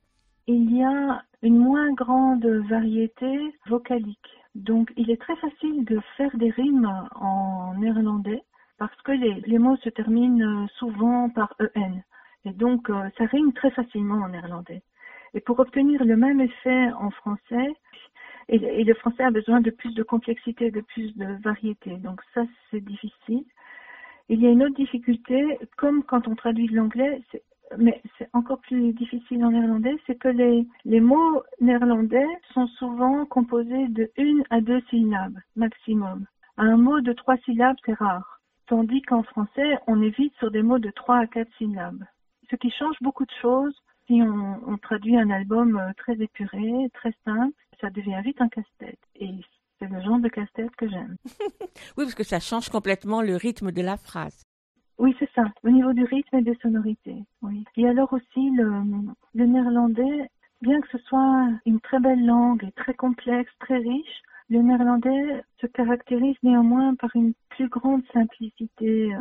Il 0.47 0.75
y 0.75 0.83
a 0.83 1.23
une 1.43 1.59
moins 1.59 1.93
grande 1.93 2.45
variété 2.69 3.53
vocalique. 3.69 4.17
Donc, 4.55 4.91
il 4.97 5.11
est 5.11 5.21
très 5.21 5.35
facile 5.37 5.85
de 5.85 5.99
faire 6.17 6.35
des 6.37 6.49
rimes 6.49 6.91
en 7.15 7.75
néerlandais 7.75 8.43
parce 8.77 8.95
que 9.03 9.11
les, 9.11 9.59
mots 9.59 9.77
se 9.77 9.89
terminent 9.89 10.63
euh, 10.63 10.67
souvent 10.77 11.29
par 11.29 11.53
en. 11.75 12.01
Et 12.45 12.51
donc, 12.51 12.89
euh, 12.89 13.09
ça 13.17 13.25
rime 13.25 13.53
très 13.53 13.71
facilement 13.71 14.23
en 14.23 14.29
néerlandais. 14.29 14.81
Et 15.33 15.41
pour 15.41 15.59
obtenir 15.59 16.03
le 16.03 16.15
même 16.15 16.39
effet 16.39 16.91
en 16.93 17.11
français, 17.11 17.75
et, 18.47 18.83
le 18.83 18.93
français 18.95 19.23
a 19.23 19.31
besoin 19.31 19.61
de 19.61 19.69
plus 19.69 19.93
de 19.93 20.01
complexité, 20.01 20.71
de 20.71 20.81
plus 20.81 21.15
de 21.17 21.41
variété. 21.43 21.97
Donc 21.97 22.21
ça, 22.33 22.43
c'est 22.71 22.83
difficile. 22.83 23.43
Il 24.29 24.41
y 24.41 24.47
a 24.47 24.49
une 24.49 24.63
autre 24.63 24.75
difficulté, 24.75 25.59
comme 25.77 26.03
quand 26.03 26.27
on 26.27 26.35
traduit 26.35 26.67
de 26.67 26.75
l'anglais, 26.75 27.21
mais 27.77 28.01
c'est 28.17 28.29
encore 28.33 28.59
plus 28.59 28.93
difficile 28.93 29.43
en 29.45 29.51
néerlandais, 29.51 29.95
c'est 30.07 30.17
que 30.17 30.27
les, 30.27 30.67
les 30.85 30.99
mots 30.99 31.43
néerlandais 31.61 32.27
sont 32.53 32.67
souvent 32.67 33.25
composés 33.25 33.87
de 33.89 34.11
une 34.17 34.43
à 34.49 34.61
deux 34.61 34.81
syllabes 34.89 35.37
maximum. 35.55 36.25
Un 36.57 36.77
mot 36.77 36.99
de 37.01 37.13
trois 37.13 37.37
syllabes, 37.37 37.77
c'est 37.85 37.93
rare 37.93 38.39
tandis 38.69 39.01
qu'en 39.01 39.23
français, 39.23 39.77
on 39.87 40.01
est 40.01 40.15
vite 40.15 40.33
sur 40.37 40.51
des 40.51 40.61
mots 40.61 40.79
de 40.79 40.91
3 40.91 41.17
à 41.17 41.27
4 41.27 41.49
syllabes. 41.57 42.03
Ce 42.49 42.55
qui 42.55 42.71
change 42.71 42.95
beaucoup 43.01 43.25
de 43.25 43.31
choses 43.41 43.73
si 44.07 44.21
on, 44.23 44.77
traduit 44.77 45.17
un 45.17 45.29
album 45.29 45.77
euh, 45.77 45.91
très 45.97 46.13
épuré, 46.13 46.89
très 46.95 47.13
simple, 47.25 47.53
ça 47.79 47.91
devient 47.91 48.19
vite 48.23 48.41
un 48.41 48.49
casse-tête. 48.49 48.97
Et 49.15 49.29
c'est 49.77 49.87
le 49.87 50.01
genre 50.01 50.19
de 50.19 50.29
casse-tête 50.29 50.75
que 50.75 50.89
j'aime. 50.89 51.15
oui, 51.61 52.05
parce 52.05 52.15
que 52.15 52.23
ça 52.23 52.39
change 52.39 52.69
complètement 52.69 53.21
le 53.21 53.35
rythme 53.35 53.71
de 53.71 53.81
la 53.81 53.97
phrase. 53.97 54.48
Oui, 54.99 55.15
c'est 55.17 55.29
ça, 55.33 55.45
au 55.63 55.69
niveau 55.69 55.93
du 55.93 56.03
rythme 56.03 56.37
et 56.37 56.41
des 56.41 56.55
sonorités. 56.61 57.23
Oui. 57.41 57.63
Et 57.77 57.87
alors 57.87 58.11
aussi, 58.11 58.49
le, 58.51 58.69
le 59.33 59.45
néerlandais, 59.45 60.29
bien 60.61 60.81
que 60.81 60.89
ce 60.89 60.97
soit 60.99 61.47
une 61.65 61.79
très 61.79 61.99
belle 61.99 62.25
langue 62.25 62.65
et 62.65 62.71
très 62.73 62.93
complexe, 62.93 63.51
très 63.59 63.77
riche, 63.77 64.21
le 64.49 64.61
néerlandais 64.61 65.43
se 65.61 65.67
caractérise 65.67 66.35
néanmoins 66.43 66.95
par 66.95 67.11
une 67.15 67.33
plus 67.49 67.69
grande 67.69 68.03
simplicité 68.11 69.15
euh, 69.15 69.19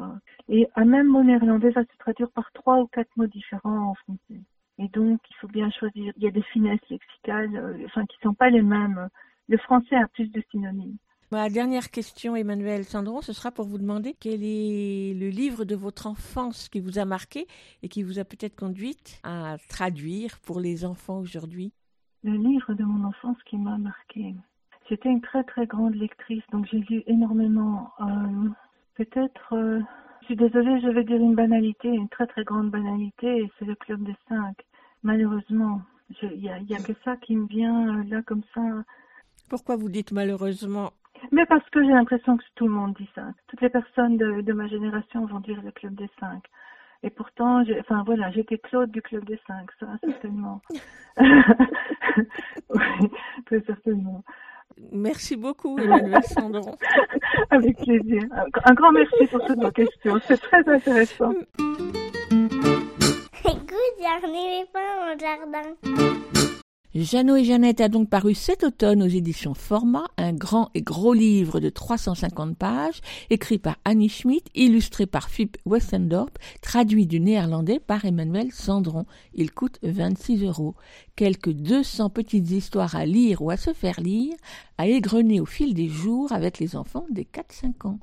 et 0.48 0.66
un 0.74 0.84
même 0.84 1.06
mot 1.06 1.22
néerlandais 1.22 1.70
va 1.70 1.82
se 1.84 1.96
traduire 1.98 2.30
par 2.32 2.50
trois 2.52 2.80
ou 2.80 2.86
quatre 2.88 3.14
mots 3.16 3.26
différents 3.26 3.90
en 3.90 3.94
français. 3.94 4.40
Et 4.78 4.88
donc, 4.88 5.20
il 5.30 5.36
faut 5.36 5.48
bien 5.48 5.70
choisir. 5.70 6.12
Il 6.16 6.22
y 6.24 6.26
a 6.26 6.32
des 6.32 6.42
finesses 6.42 6.88
lexicales, 6.90 7.54
euh, 7.54 7.84
enfin, 7.86 8.04
qui 8.06 8.16
sont 8.22 8.34
pas 8.34 8.50
les 8.50 8.62
mêmes. 8.62 9.08
Le 9.48 9.58
français 9.58 9.96
a 9.96 10.08
plus 10.08 10.30
de 10.30 10.42
synonymes. 10.50 10.96
Ma 11.30 11.50
dernière 11.50 11.90
question, 11.90 12.36
Emmanuel 12.36 12.84
Sandron, 12.84 13.20
ce 13.20 13.34
sera 13.34 13.50
pour 13.50 13.66
vous 13.66 13.76
demander 13.76 14.14
quel 14.18 14.42
est 14.42 15.12
le 15.14 15.28
livre 15.28 15.66
de 15.66 15.76
votre 15.76 16.06
enfance 16.06 16.70
qui 16.70 16.80
vous 16.80 16.98
a 16.98 17.04
marqué 17.04 17.46
et 17.82 17.88
qui 17.90 18.02
vous 18.02 18.18
a 18.18 18.24
peut-être 18.24 18.56
conduite 18.56 19.20
à 19.24 19.56
traduire 19.68 20.38
pour 20.40 20.58
les 20.58 20.86
enfants 20.86 21.18
aujourd'hui? 21.18 21.72
Le 22.24 22.32
livre 22.32 22.72
de 22.72 22.82
mon 22.82 23.06
enfance 23.06 23.36
qui 23.44 23.58
m'a 23.58 23.76
marqué. 23.76 24.34
J'étais 24.88 25.10
une 25.10 25.20
très 25.20 25.44
très 25.44 25.66
grande 25.66 25.96
lectrice, 25.96 26.42
donc 26.50 26.66
j'ai 26.70 26.78
lu 26.78 27.02
énormément. 27.06 27.90
Euh, 28.00 28.48
Peut-être, 28.94 29.52
euh, 29.52 29.80
je 30.22 30.26
suis 30.26 30.36
désolée, 30.36 30.80
je 30.80 30.88
vais 30.88 31.04
dire 31.04 31.18
une 31.18 31.36
banalité, 31.36 31.88
une 31.88 32.08
très 32.08 32.26
très 32.26 32.42
grande 32.42 32.70
banalité, 32.70 33.42
et 33.42 33.52
c'est 33.56 33.64
le 33.64 33.76
Club 33.76 34.02
des 34.02 34.16
Cinq. 34.28 34.56
Malheureusement, 35.04 35.82
il 36.22 36.40
n'y 36.40 36.48
a, 36.48 36.58
y 36.58 36.74
a 36.74 36.78
que 36.78 36.94
ça 37.04 37.16
qui 37.18 37.36
me 37.36 37.46
vient 37.46 38.00
euh, 38.00 38.04
là 38.08 38.22
comme 38.22 38.42
ça. 38.54 38.62
Pourquoi 39.48 39.76
vous 39.76 39.88
dites 39.88 40.10
malheureusement 40.10 40.90
Mais 41.32 41.46
parce 41.46 41.68
que 41.70 41.82
j'ai 41.82 41.92
l'impression 41.92 42.36
que 42.36 42.44
tout 42.54 42.66
le 42.66 42.72
monde 42.72 42.94
dit 42.98 43.08
ça. 43.14 43.26
Toutes 43.48 43.60
les 43.60 43.70
personnes 43.70 44.16
de, 44.16 44.40
de 44.40 44.52
ma 44.52 44.66
génération 44.66 45.26
vont 45.26 45.40
dire 45.40 45.60
le 45.62 45.70
Club 45.70 45.94
des 45.94 46.10
Cinq. 46.20 46.44
Et 47.02 47.10
pourtant, 47.10 47.62
enfin 47.78 48.02
voilà, 48.04 48.30
j'étais 48.32 48.58
Claude 48.58 48.90
du 48.90 49.00
Club 49.00 49.24
des 49.24 49.38
Cinq, 49.46 49.70
ça 49.78 49.86
certainement. 50.02 50.60
oui, 51.20 53.10
très 53.46 53.60
certainement. 53.60 54.24
Merci 54.92 55.36
beaucoup, 55.36 55.78
Emmanuel 55.82 56.22
Sandron. 56.24 56.76
Avec 57.50 57.76
plaisir. 57.78 58.22
Un 58.64 58.74
grand 58.74 58.92
merci 58.92 59.26
pour 59.30 59.44
toutes 59.44 59.62
vos 59.62 59.70
questions. 59.70 60.18
C'est 60.26 60.40
très 60.40 60.68
intéressant. 60.68 61.32
Écoute, 63.44 63.98
les 64.24 64.64
pas 64.72 65.14
au 65.14 65.18
jardin. 65.18 66.57
Jeannot 67.04 67.36
et 67.36 67.44
Jeannette 67.44 67.80
a 67.80 67.88
donc 67.88 68.10
paru 68.10 68.34
cet 68.34 68.64
automne 68.64 69.04
aux 69.04 69.08
éditions 69.08 69.54
Format, 69.54 70.06
un 70.16 70.32
grand 70.32 70.70
et 70.74 70.82
gros 70.82 71.12
livre 71.12 71.60
de 71.60 71.68
350 71.68 72.56
pages, 72.56 73.00
écrit 73.30 73.58
par 73.58 73.76
Annie 73.84 74.08
Schmidt, 74.08 74.50
illustré 74.56 75.06
par 75.06 75.28
Philippe 75.28 75.58
Westendorp, 75.64 76.32
traduit 76.60 77.06
du 77.06 77.20
néerlandais 77.20 77.78
par 77.78 78.04
Emmanuel 78.04 78.50
Sandron. 78.50 79.06
Il 79.34 79.52
coûte 79.52 79.78
26 79.84 80.42
euros. 80.42 80.74
Quelques 81.14 81.52
200 81.52 82.10
petites 82.10 82.50
histoires 82.50 82.96
à 82.96 83.06
lire 83.06 83.42
ou 83.42 83.50
à 83.50 83.56
se 83.56 83.72
faire 83.72 84.00
lire, 84.00 84.34
à 84.76 84.88
égrener 84.88 85.40
au 85.40 85.46
fil 85.46 85.74
des 85.74 85.88
jours 85.88 86.32
avec 86.32 86.58
les 86.58 86.74
enfants 86.74 87.06
des 87.10 87.24
4-5 87.24 87.86
ans. 87.86 87.98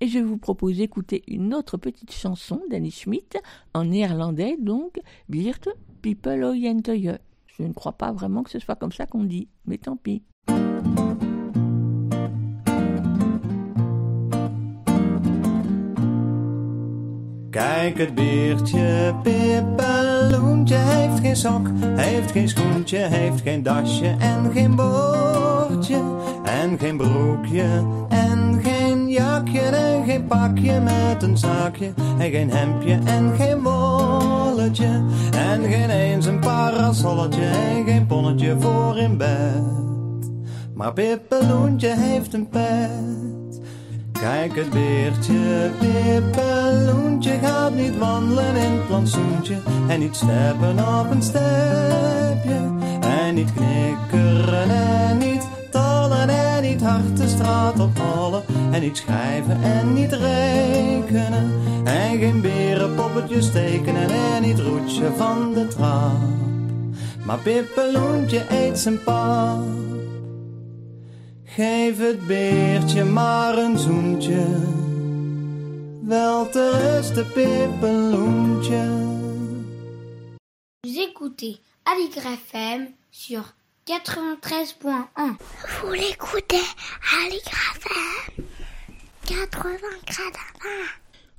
Et 0.00 0.06
je 0.06 0.20
vous 0.20 0.38
propose 0.38 0.76
d'écouter 0.76 1.24
une 1.26 1.52
autre 1.52 1.78
petite 1.78 2.12
chanson 2.12 2.60
d'Annie 2.70 2.92
Schmidt, 2.92 3.38
en 3.74 3.86
néerlandais 3.86 4.56
donc, 4.60 5.00
Biert 5.28 5.68
People. 6.00 6.54
Je 7.58 7.62
ne 7.62 7.72
crois 7.72 7.92
pas 7.92 8.12
vraiment 8.12 8.42
que 8.42 8.50
ce 8.50 8.58
soit 8.58 8.76
comme 8.76 8.92
ça 8.92 9.06
qu'on 9.06 9.24
dit, 9.24 9.48
mais 9.64 9.78
tant 9.78 9.96
pis. 9.96 10.22
Kijk, 17.50 17.98
het 17.98 18.14
beertje 18.14 19.14
Pippeloentje 19.22 20.74
heeft 20.76 21.20
geen 21.20 21.36
sok, 21.36 21.68
heeft 21.80 22.30
geen 22.30 22.48
schoentje, 22.48 22.98
heeft 22.98 23.40
geen 23.40 23.62
dasje 23.62 24.16
en 24.18 24.52
geen 24.52 24.76
boordje. 24.76 26.02
En 26.44 26.78
geen 26.78 26.96
broekje 26.96 27.84
en 28.08 28.60
geen 28.62 28.75
en 29.18 30.04
geen 30.06 30.26
pakje 30.26 30.80
met 30.80 31.22
een 31.22 31.38
zaakje. 31.38 31.92
En 32.18 32.30
geen 32.30 32.50
hemdje 32.50 32.98
en 33.04 33.34
geen 33.36 33.62
wolletje. 33.62 35.04
En 35.30 35.62
geen 35.62 35.90
eens 35.90 36.26
een 36.26 36.40
parasolletje 36.40 37.44
en 37.44 37.84
geen 37.84 38.06
ponnetje 38.06 38.56
voor 38.60 38.98
in 38.98 39.16
bed. 39.16 39.62
Maar 40.74 40.92
Pippeloentje 40.92 41.94
heeft 41.96 42.34
een 42.34 42.48
pet. 42.48 43.60
Kijk 44.12 44.56
het 44.56 44.70
beertje, 44.70 45.70
Pippeloentje 45.78 47.38
gaat 47.42 47.74
niet 47.74 47.98
wandelen 47.98 48.56
in 48.56 48.72
het 48.72 48.86
plantsoentje. 48.86 49.56
En 49.88 49.98
niet 49.98 50.16
steppen 50.16 50.78
op 51.00 51.10
een 51.10 51.22
stepje. 51.22 52.74
En 53.00 53.34
niet 53.34 53.52
knikkeren 53.52 54.70
en 54.70 55.18
niet 55.18 55.42
tallen 55.70 56.28
en 56.28 56.45
niet 56.68 56.80
hard 56.80 57.16
de 57.16 57.28
straat 57.28 57.80
ophollen. 57.80 58.42
En 58.72 58.80
niet 58.80 58.96
schrijven 58.96 59.62
en 59.62 59.92
niet 59.92 60.12
rekenen. 60.12 61.52
En 61.84 62.18
geen 62.18 62.40
berenpoppetjes 62.40 63.52
tekenen 63.52 64.10
en 64.10 64.42
niet 64.42 64.58
roetje 64.58 65.12
van 65.16 65.54
de 65.54 65.66
trap. 65.66 66.12
Maar 67.24 67.38
Pippeloentje 67.38 68.44
eet 68.50 68.78
zijn 68.78 69.02
pap. 69.02 69.64
Geef 71.44 71.98
het 71.98 72.26
beertje 72.26 73.04
maar 73.04 73.58
een 73.58 73.78
zoentje. 73.78 74.44
Wel 76.02 76.48
te 76.48 76.70
rusten, 76.70 77.32
Pippeloentje. 77.32 79.14
Vous 80.80 80.96
écoutez 80.96 81.58
Aligre 81.82 82.36
FM 82.46 82.80
sur 83.10 83.55
93.1. 83.86 85.36
Vous 85.80 85.92
l'écoutez 85.92 86.56
à 86.56 87.28
l'IGRAFM 87.30 88.44
80 89.24 89.76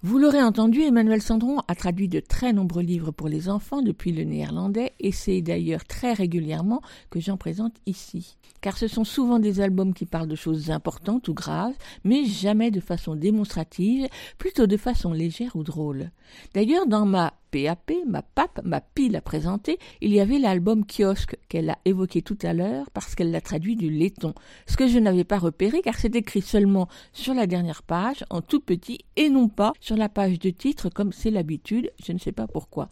Vous 0.02 0.18
l'aurez 0.18 0.42
entendu, 0.42 0.80
Emmanuel 0.80 1.22
Sandron 1.22 1.60
a 1.68 1.76
traduit 1.76 2.08
de 2.08 2.22
très 2.22 2.54
nombreux 2.54 2.84
livres 2.84 3.12
pour 3.12 3.28
les 3.28 3.50
enfants 3.50 3.82
depuis 3.82 4.14
le 4.14 4.24
néerlandais 4.24 4.94
et 5.02 5.12
c'est 5.12 5.42
d'ailleurs 5.42 5.84
très 5.84 6.14
régulièrement 6.14 6.82
que 7.10 7.20
j'en 7.20 7.36
présente 7.36 7.76
ici. 7.86 8.38
Car 8.62 8.78
ce 8.78 8.88
sont 8.88 9.04
souvent 9.04 9.40
des 9.40 9.60
albums 9.60 9.94
qui 9.94 10.06
parlent 10.06 10.30
de 10.30 10.36
choses 10.36 10.72
importantes 10.72 11.28
ou 11.28 11.34
graves, 11.34 11.76
mais 12.06 12.24
jamais 12.24 12.72
de 12.72 12.80
façon 12.80 13.16
démonstrative, 13.16 14.08
plutôt 14.38 14.68
de 14.68 14.78
façon 14.78 15.12
légère 15.12 15.58
ou 15.58 15.64
drôle. 15.64 16.12
D'ailleurs, 16.54 16.88
dans 16.88 17.06
ma 17.06 17.34
Ma 18.06 18.22
PAP, 18.22 18.62
ma 18.64 18.82
pile 18.82 19.16
à 19.16 19.22
présenter, 19.22 19.80
il 20.02 20.14
y 20.14 20.20
avait 20.20 20.38
l'album 20.38 20.86
Kiosque 20.86 21.38
qu'elle 21.50 21.72
a 21.72 21.80
évoqué 21.86 22.22
tout 22.22 22.38
à 22.44 22.54
l'heure 22.54 22.92
parce 22.92 23.16
qu'elle 23.16 23.32
l'a 23.32 23.42
traduit 23.42 23.76
du 23.76 23.90
laiton. 23.90 24.36
Ce 24.68 24.78
que 24.78 24.88
je 24.88 25.00
n'avais 25.00 25.24
pas 25.24 25.40
repéré 25.40 25.82
car 25.82 25.98
c'est 25.98 26.16
écrit 26.16 26.44
seulement 26.44 26.88
sur 27.14 27.34
la 27.34 27.48
dernière 27.48 27.82
page, 27.82 28.24
en 28.30 28.42
tout 28.42 28.60
petit, 28.60 29.00
et 29.16 29.30
non 29.30 29.50
pas 29.50 29.74
sur 29.80 29.98
la 29.98 30.08
page 30.08 30.38
de 30.38 30.52
titre 30.52 30.90
comme 30.90 31.12
c'est 31.12 31.32
l'habitude, 31.32 31.92
je 32.04 32.12
ne 32.12 32.20
sais 32.20 32.32
pas 32.32 32.46
pourquoi. 32.46 32.90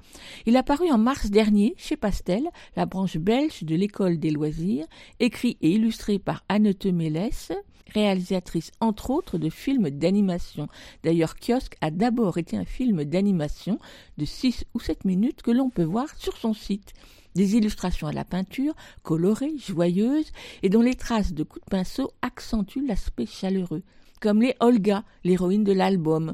Il 0.47 0.57
a 0.57 0.63
paru 0.63 0.89
en 0.89 0.97
mars 0.97 1.29
dernier 1.29 1.75
chez 1.77 1.95
Pastel, 1.95 2.49
la 2.75 2.87
branche 2.87 3.17
belge 3.17 3.63
de 3.63 3.75
l'école 3.75 4.17
des 4.17 4.31
loisirs, 4.31 4.87
écrit 5.19 5.57
et 5.61 5.71
illustré 5.71 6.17
par 6.17 6.43
Annette 6.49 6.87
Mélès, 6.87 7.51
réalisatrice 7.93 8.71
entre 8.79 9.11
autres 9.11 9.37
de 9.37 9.49
films 9.49 9.89
d'animation. 9.89 10.67
D'ailleurs, 11.03 11.35
Kiosque 11.35 11.77
a 11.81 11.91
d'abord 11.91 12.37
été 12.37 12.57
un 12.57 12.65
film 12.65 13.03
d'animation 13.03 13.79
de 14.17 14.25
6 14.25 14.65
ou 14.73 14.79
7 14.79 15.05
minutes 15.05 15.41
que 15.41 15.51
l'on 15.51 15.69
peut 15.69 15.83
voir 15.83 16.07
sur 16.17 16.37
son 16.37 16.53
site. 16.53 16.93
Des 17.35 17.55
illustrations 17.55 18.07
à 18.07 18.13
la 18.13 18.23
peinture, 18.23 18.73
colorées, 19.03 19.57
joyeuses, 19.57 20.31
et 20.63 20.69
dont 20.69 20.81
les 20.81 20.95
traces 20.95 21.33
de 21.33 21.43
coups 21.43 21.65
de 21.65 21.69
pinceau 21.69 22.11
accentuent 22.21 22.85
l'aspect 22.85 23.25
chaleureux. 23.25 23.83
Comme 24.21 24.41
les 24.41 24.55
Olga, 24.61 25.03
l'héroïne 25.23 25.65
de 25.65 25.73
l'album. 25.73 26.33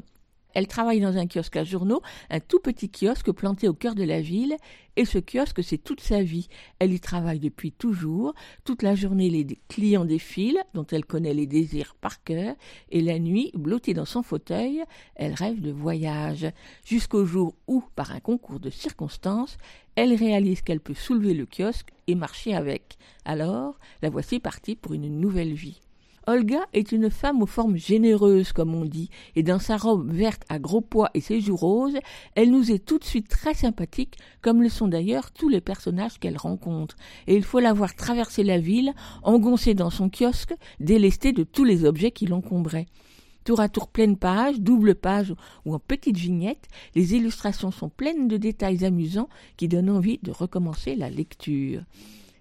Elle 0.54 0.66
travaille 0.66 1.00
dans 1.00 1.16
un 1.16 1.26
kiosque 1.26 1.56
à 1.56 1.64
journaux, 1.64 2.02
un 2.30 2.40
tout 2.40 2.60
petit 2.60 2.90
kiosque 2.90 3.32
planté 3.32 3.68
au 3.68 3.74
cœur 3.74 3.94
de 3.94 4.04
la 4.04 4.20
ville, 4.20 4.56
et 4.96 5.04
ce 5.04 5.18
kiosque, 5.18 5.64
c'est 5.64 5.78
toute 5.78 6.00
sa 6.00 6.22
vie. 6.22 6.48
Elle 6.78 6.92
y 6.92 7.00
travaille 7.00 7.40
depuis 7.40 7.72
toujours. 7.72 8.34
Toute 8.64 8.82
la 8.82 8.94
journée, 8.94 9.30
les 9.30 9.46
clients 9.68 10.04
défilent, 10.04 10.62
dont 10.74 10.86
elle 10.90 11.06
connaît 11.06 11.32
les 11.32 11.46
désirs 11.46 11.94
par 12.00 12.22
cœur, 12.22 12.54
et 12.90 13.00
la 13.00 13.18
nuit, 13.18 13.50
blottée 13.54 13.94
dans 13.94 14.04
son 14.04 14.22
fauteuil, 14.22 14.82
elle 15.14 15.34
rêve 15.34 15.60
de 15.60 15.72
voyage. 15.72 16.46
Jusqu'au 16.84 17.24
jour 17.24 17.54
où, 17.66 17.82
par 17.94 18.12
un 18.12 18.20
concours 18.20 18.60
de 18.60 18.70
circonstances, 18.70 19.56
elle 19.96 20.14
réalise 20.14 20.62
qu'elle 20.62 20.80
peut 20.80 20.94
soulever 20.94 21.34
le 21.34 21.46
kiosque 21.46 21.90
et 22.06 22.14
marcher 22.14 22.54
avec. 22.54 22.96
Alors, 23.24 23.78
la 24.02 24.10
voici 24.10 24.40
partie 24.40 24.76
pour 24.76 24.92
une 24.92 25.20
nouvelle 25.20 25.54
vie. 25.54 25.80
Olga 26.28 26.60
est 26.72 26.92
une 26.92 27.10
femme 27.10 27.42
aux 27.42 27.46
formes 27.46 27.76
généreuses, 27.76 28.52
comme 28.52 28.74
on 28.74 28.84
dit, 28.84 29.10
et 29.34 29.42
dans 29.42 29.58
sa 29.58 29.76
robe 29.76 30.08
verte 30.08 30.44
à 30.48 30.60
gros 30.60 30.80
pois 30.80 31.10
et 31.14 31.20
ses 31.20 31.40
joues 31.40 31.56
roses, 31.56 31.98
elle 32.36 32.50
nous 32.50 32.70
est 32.70 32.84
tout 32.84 32.98
de 32.98 33.04
suite 33.04 33.28
très 33.28 33.54
sympathique, 33.54 34.18
comme 34.40 34.62
le 34.62 34.68
sont 34.68 34.86
d'ailleurs 34.86 35.32
tous 35.32 35.48
les 35.48 35.60
personnages 35.60 36.20
qu'elle 36.20 36.36
rencontre. 36.36 36.96
Et 37.26 37.34
il 37.34 37.42
faut 37.42 37.58
la 37.58 37.72
voir 37.72 37.96
traverser 37.96 38.44
la 38.44 38.58
ville, 38.58 38.94
engoncée 39.24 39.74
dans 39.74 39.90
son 39.90 40.10
kiosque, 40.10 40.54
délestée 40.78 41.32
de 41.32 41.42
tous 41.42 41.64
les 41.64 41.84
objets 41.84 42.12
qui 42.12 42.26
l'encombraient. 42.26 42.86
Tour 43.44 43.58
à 43.58 43.68
tour 43.68 43.88
pleine 43.88 44.16
page, 44.16 44.60
double 44.60 44.94
page 44.94 45.34
ou 45.64 45.74
en 45.74 45.80
petite 45.80 46.16
vignette, 46.16 46.68
les 46.94 47.16
illustrations 47.16 47.72
sont 47.72 47.88
pleines 47.88 48.28
de 48.28 48.36
détails 48.36 48.84
amusants 48.84 49.28
qui 49.56 49.66
donnent 49.66 49.90
envie 49.90 50.20
de 50.22 50.30
recommencer 50.30 50.94
la 50.94 51.10
lecture. 51.10 51.82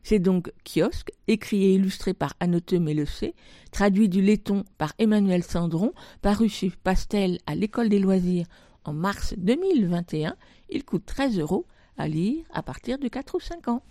C'est 0.04 0.20
donc 0.20 0.52
Kiosque, 0.64 1.12
écrit 1.28 1.64
et 1.64 1.76
illustré 1.76 2.14
par 2.14 2.34
Anote 2.40 2.74
Mélocé, 2.74 3.36
traduit 3.72 4.10
du 4.10 4.22
laiton 4.22 4.64
par 4.78 4.94
Emmanuel 4.98 5.44
Sandron, 5.44 5.94
paru 6.22 6.50
chez 6.50 6.72
Pastel 6.84 7.40
à 7.46 7.56
l'École 7.56 7.90
des 7.90 8.00
loisirs 8.00 8.48
en 8.84 8.94
mars 8.94 9.34
2021. 9.38 10.36
Il 10.70 10.84
coûte 10.84 11.06
13 11.06 11.40
euros 11.40 11.66
à 11.98 12.08
lire 12.08 12.44
à 12.52 12.64
partir 12.64 12.98
de 12.98 13.08
4 13.08 13.36
ou 13.36 13.40
5 13.40 13.68
ans. 13.68 13.84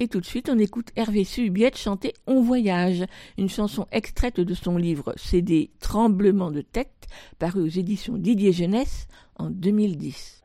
Et 0.00 0.06
tout 0.06 0.20
de 0.20 0.26
suite, 0.26 0.48
on 0.48 0.58
écoute 0.58 0.90
Hervé 0.94 1.24
Subiette 1.24 1.76
chanter 1.76 2.14
On 2.28 2.40
voyage, 2.40 3.04
une 3.36 3.48
chanson 3.48 3.86
extraite 3.90 4.38
de 4.38 4.54
son 4.54 4.76
livre 4.76 5.12
CD 5.16 5.70
Tremblement 5.80 6.52
de 6.52 6.60
tête, 6.60 7.08
paru 7.40 7.62
aux 7.62 7.66
éditions 7.66 8.16
Didier 8.16 8.52
Jeunesse 8.52 9.08
en 9.36 9.50
2010. 9.50 10.44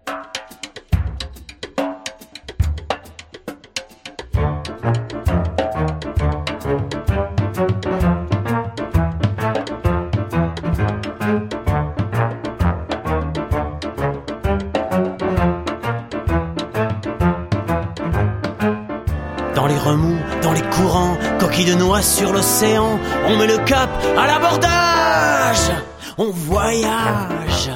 Coquilles 21.54 21.66
de 21.66 21.76
noix 21.76 22.02
sur 22.02 22.34
l'océan, 22.34 23.00
on 23.28 23.38
met 23.38 23.46
le 23.46 23.58
cap 23.60 23.90
à 24.18 24.26
l'abordage, 24.26 25.72
on 26.18 26.32
voyage. 26.32 27.70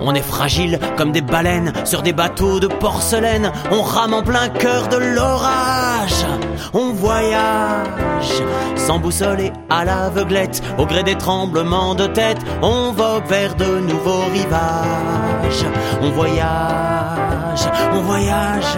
On 0.00 0.14
est 0.14 0.22
fragile 0.22 0.78
comme 0.98 1.12
des 1.12 1.22
baleines 1.22 1.72
sur 1.86 2.02
des 2.02 2.12
bateaux 2.12 2.60
de 2.60 2.66
porcelaine, 2.66 3.50
on 3.70 3.80
rame 3.80 4.12
en 4.12 4.22
plein 4.22 4.50
cœur 4.50 4.88
de 4.88 4.96
l'orage, 4.96 6.26
on 6.74 6.92
voyage. 6.92 8.42
Sans 8.76 8.98
boussole 8.98 9.40
et 9.40 9.52
à 9.70 9.86
l'aveuglette, 9.86 10.62
au 10.76 10.84
gré 10.84 11.02
des 11.02 11.16
tremblements 11.16 11.94
de 11.94 12.06
tête, 12.08 12.38
on 12.60 12.92
vogue 12.92 13.26
vers 13.26 13.54
de 13.54 13.80
nouveaux 13.80 14.26
rivages, 14.30 15.64
on 16.02 16.10
voyage, 16.10 17.68
on 17.94 18.02
voyage. 18.02 18.76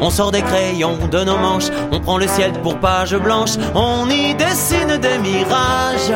On 0.00 0.10
sort 0.10 0.32
des 0.32 0.42
crayons 0.42 0.98
de 1.10 1.24
nos 1.24 1.38
manches, 1.38 1.70
on 1.92 2.00
prend 2.00 2.18
le 2.18 2.26
ciel 2.26 2.52
pour 2.62 2.78
page 2.78 3.14
blanche, 3.14 3.50
on 3.74 4.08
y 4.10 4.34
dessine 4.34 4.96
des 4.98 5.18
mirages, 5.18 6.12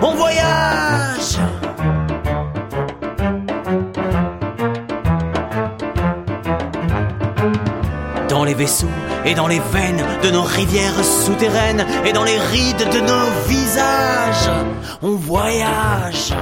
on 0.00 0.14
voyage. 0.14 1.38
Dans 8.28 8.44
les 8.44 8.54
vaisseaux 8.54 8.86
et 9.24 9.34
dans 9.34 9.48
les 9.48 9.60
veines 9.72 10.04
de 10.22 10.30
nos 10.30 10.42
rivières 10.42 11.04
souterraines 11.04 11.84
et 12.04 12.12
dans 12.12 12.24
les 12.24 12.38
rides 12.38 12.88
de 12.92 13.00
nos 13.00 13.48
visages, 13.48 14.50
on 15.02 15.16
voyage. 15.16 16.32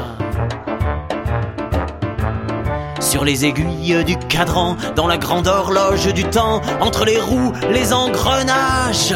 Sur 3.13 3.27
les 3.27 3.45
aiguilles 3.45 4.03
du 4.07 4.17
cadran, 4.17 4.75
dans 4.97 5.07
la 5.07 5.19
grande 5.19 5.47
horloge 5.47 6.11
du 6.15 6.25
temps, 6.25 6.63
entre 6.81 7.05
les 7.05 7.21
roues, 7.21 7.53
les 7.71 7.93
engrenages, 7.93 9.15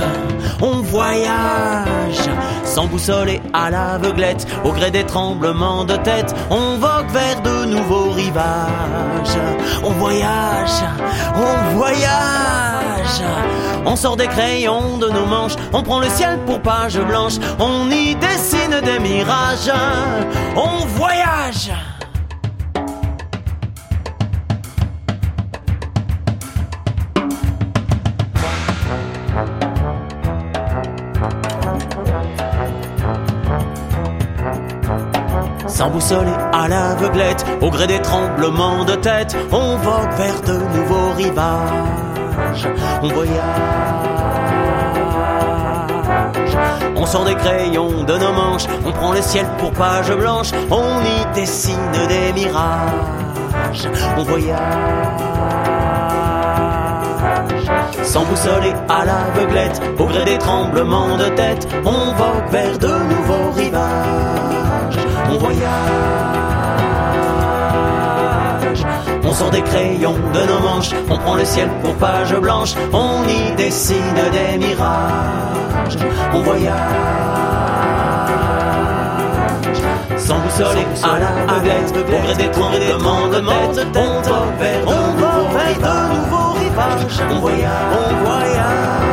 on 0.60 0.82
voyage. 0.82 2.28
Sans 2.62 2.88
boussole 2.88 3.30
et 3.30 3.40
à 3.54 3.70
l'aveuglette, 3.70 4.46
au 4.64 4.72
gré 4.72 4.90
des 4.90 5.04
tremblements 5.04 5.86
de 5.86 5.96
tête, 5.96 6.34
on 6.50 6.76
vogue 6.76 7.08
vers 7.08 7.40
de 7.40 7.64
nouveaux 7.64 8.10
rivages. 8.10 9.38
On 9.82 9.92
voyage, 9.92 10.84
on 11.34 11.74
voyage. 11.74 13.22
On 13.86 13.96
sort 13.96 14.18
des 14.18 14.28
crayons 14.28 14.98
de 14.98 15.08
nos 15.08 15.24
manches, 15.24 15.56
on 15.72 15.82
prend 15.82 16.00
le 16.00 16.10
ciel 16.10 16.38
pour 16.44 16.60
page 16.60 16.98
blanche, 16.98 17.36
on 17.58 17.90
y 17.90 18.14
dessine 18.16 18.78
des 18.84 18.98
mirages. 18.98 19.72
On 20.54 20.84
voyage. 20.84 21.72
Sans 35.86 35.92
boussole 35.92 36.26
et 36.26 36.56
à 36.56 36.66
l'aveuglette, 36.66 37.46
au 37.62 37.70
gré 37.70 37.86
des 37.86 38.02
tremblements 38.02 38.84
de 38.84 38.96
tête, 38.96 39.36
on 39.52 39.76
vogue 39.76 40.10
vers 40.16 40.40
de 40.40 40.54
nouveaux 40.76 41.12
rivages. 41.16 42.66
On 43.04 43.06
voyage. 43.06 43.36
On 46.96 47.06
sort 47.06 47.24
des 47.24 47.36
crayons 47.36 48.02
de 48.02 48.18
nos 48.18 48.32
manches, 48.32 48.66
on 48.84 48.90
prend 48.90 49.12
le 49.12 49.22
ciel 49.22 49.46
pour 49.58 49.70
page 49.70 50.10
blanche, 50.10 50.50
on 50.72 51.02
y 51.02 51.34
dessine 51.36 51.76
des 52.08 52.32
mirages. 52.32 53.88
On 54.18 54.24
voyage. 54.24 54.58
Sans 58.02 58.24
boussole 58.24 58.64
et 58.64 58.74
à 58.88 59.04
l'aveuglette, 59.04 59.80
au 60.00 60.06
gré 60.06 60.24
des 60.24 60.38
tremblements 60.38 61.16
de 61.16 61.28
tête, 61.36 61.68
on 61.84 62.12
vogue 62.12 62.50
vers 62.50 62.76
de 62.76 62.88
nouveaux 62.88 63.52
rivages. 63.54 63.95
On 65.36 65.38
voyage. 65.38 65.68
On 69.22 69.32
sort 69.34 69.50
des 69.50 69.60
crayons 69.60 70.14
de 70.32 70.40
nos 70.46 70.60
manches, 70.60 70.92
on 71.10 71.18
prend 71.18 71.34
le 71.34 71.44
ciel 71.44 71.68
pour 71.82 71.94
page 71.96 72.34
blanche, 72.36 72.74
on 72.90 73.22
y 73.28 73.54
dessine 73.54 73.98
des 74.32 74.56
mirages. 74.56 75.98
On 76.32 76.40
voyage. 76.40 76.72
Sans 80.16 80.38
boussole 80.38 80.78
et 80.78 80.86
à 81.04 81.18
l'aveuglette, 81.18 81.92
au 81.94 82.02
gré 82.02 82.34
des 82.34 82.50
tremblements 82.50 83.28
de 83.28 83.40
tête, 83.40 83.90
on 83.94 84.20
va 84.22 84.46
vers 84.58 84.86
de 84.86 84.90
nouveaux 84.94 85.48
rivages. 86.52 87.20
On 87.30 87.38
voyage, 87.40 87.70
on 87.92 88.24
voyage. 88.24 89.05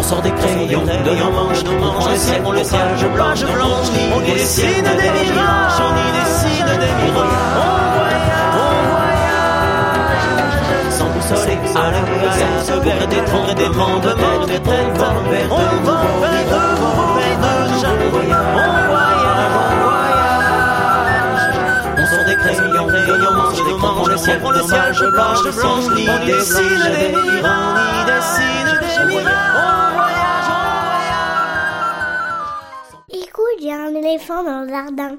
On 0.00 0.02
sort 0.02 0.22
des 0.22 0.30
crayons 0.30 0.80
de 0.80 1.14
nos 1.14 1.30
manches, 1.30 1.62
on 1.66 1.76
prend 1.78 2.08
le 2.08 2.16
ciel 2.16 2.42
pour 2.42 2.54
le 2.54 2.60
page 2.60 3.04
blanche, 3.12 3.44
blanche, 3.44 3.90
on 4.16 4.22
y 4.22 4.32
dessine 4.32 4.82
des 4.82 5.10
mirages, 5.20 5.78
on 5.78 5.92
y 5.94 6.10
dessine 6.16 6.72
des 6.80 6.92
mirages. 7.04 7.36
On 7.60 7.68
voyage, 7.92 8.56
on 8.56 8.72
voyage. 8.88 10.24
Sans 10.88 11.10
boussole 11.10 11.50
et 11.50 11.60
à 11.76 11.90
l'aveuglette, 11.90 12.72
au 12.74 12.80
gré 12.80 13.06
des 13.10 13.22
tremblements 13.26 13.98
de 14.00 14.12
tête, 14.46 14.64
on 14.64 14.88
va 14.98 15.10
vers 15.28 15.50
de 15.50 15.64
nouveaux 15.76 16.00
rivages. 16.24 16.80
On 16.80 16.96
voyage, 17.12 17.84
on 17.84 18.08
voyage, 18.08 18.48
on 18.54 18.72
voyage. 18.88 19.20
On 21.98 22.04
sort 22.06 22.24
des 22.24 22.36
crayons, 22.36 22.86
crayons, 22.88 23.34
manche, 23.36 23.62
des 23.66 23.74
manches, 23.74 24.08
le 24.08 24.16
ciel, 24.16 24.40
le 24.40 24.62
ciel, 24.62 24.94
je 24.94 25.04
blanche, 25.04 25.42
blanche, 25.42 25.84
on 25.88 26.24
dessine 26.24 26.88
des 26.98 27.12
mirages, 27.12 27.44
on 27.44 28.06
dessine 28.06 28.79
il 33.58 33.66
y 33.66 33.70
un 33.70 33.94
éléphant 33.94 34.42
dans 34.42 34.62
le 34.62 34.68
jardin. 34.68 35.16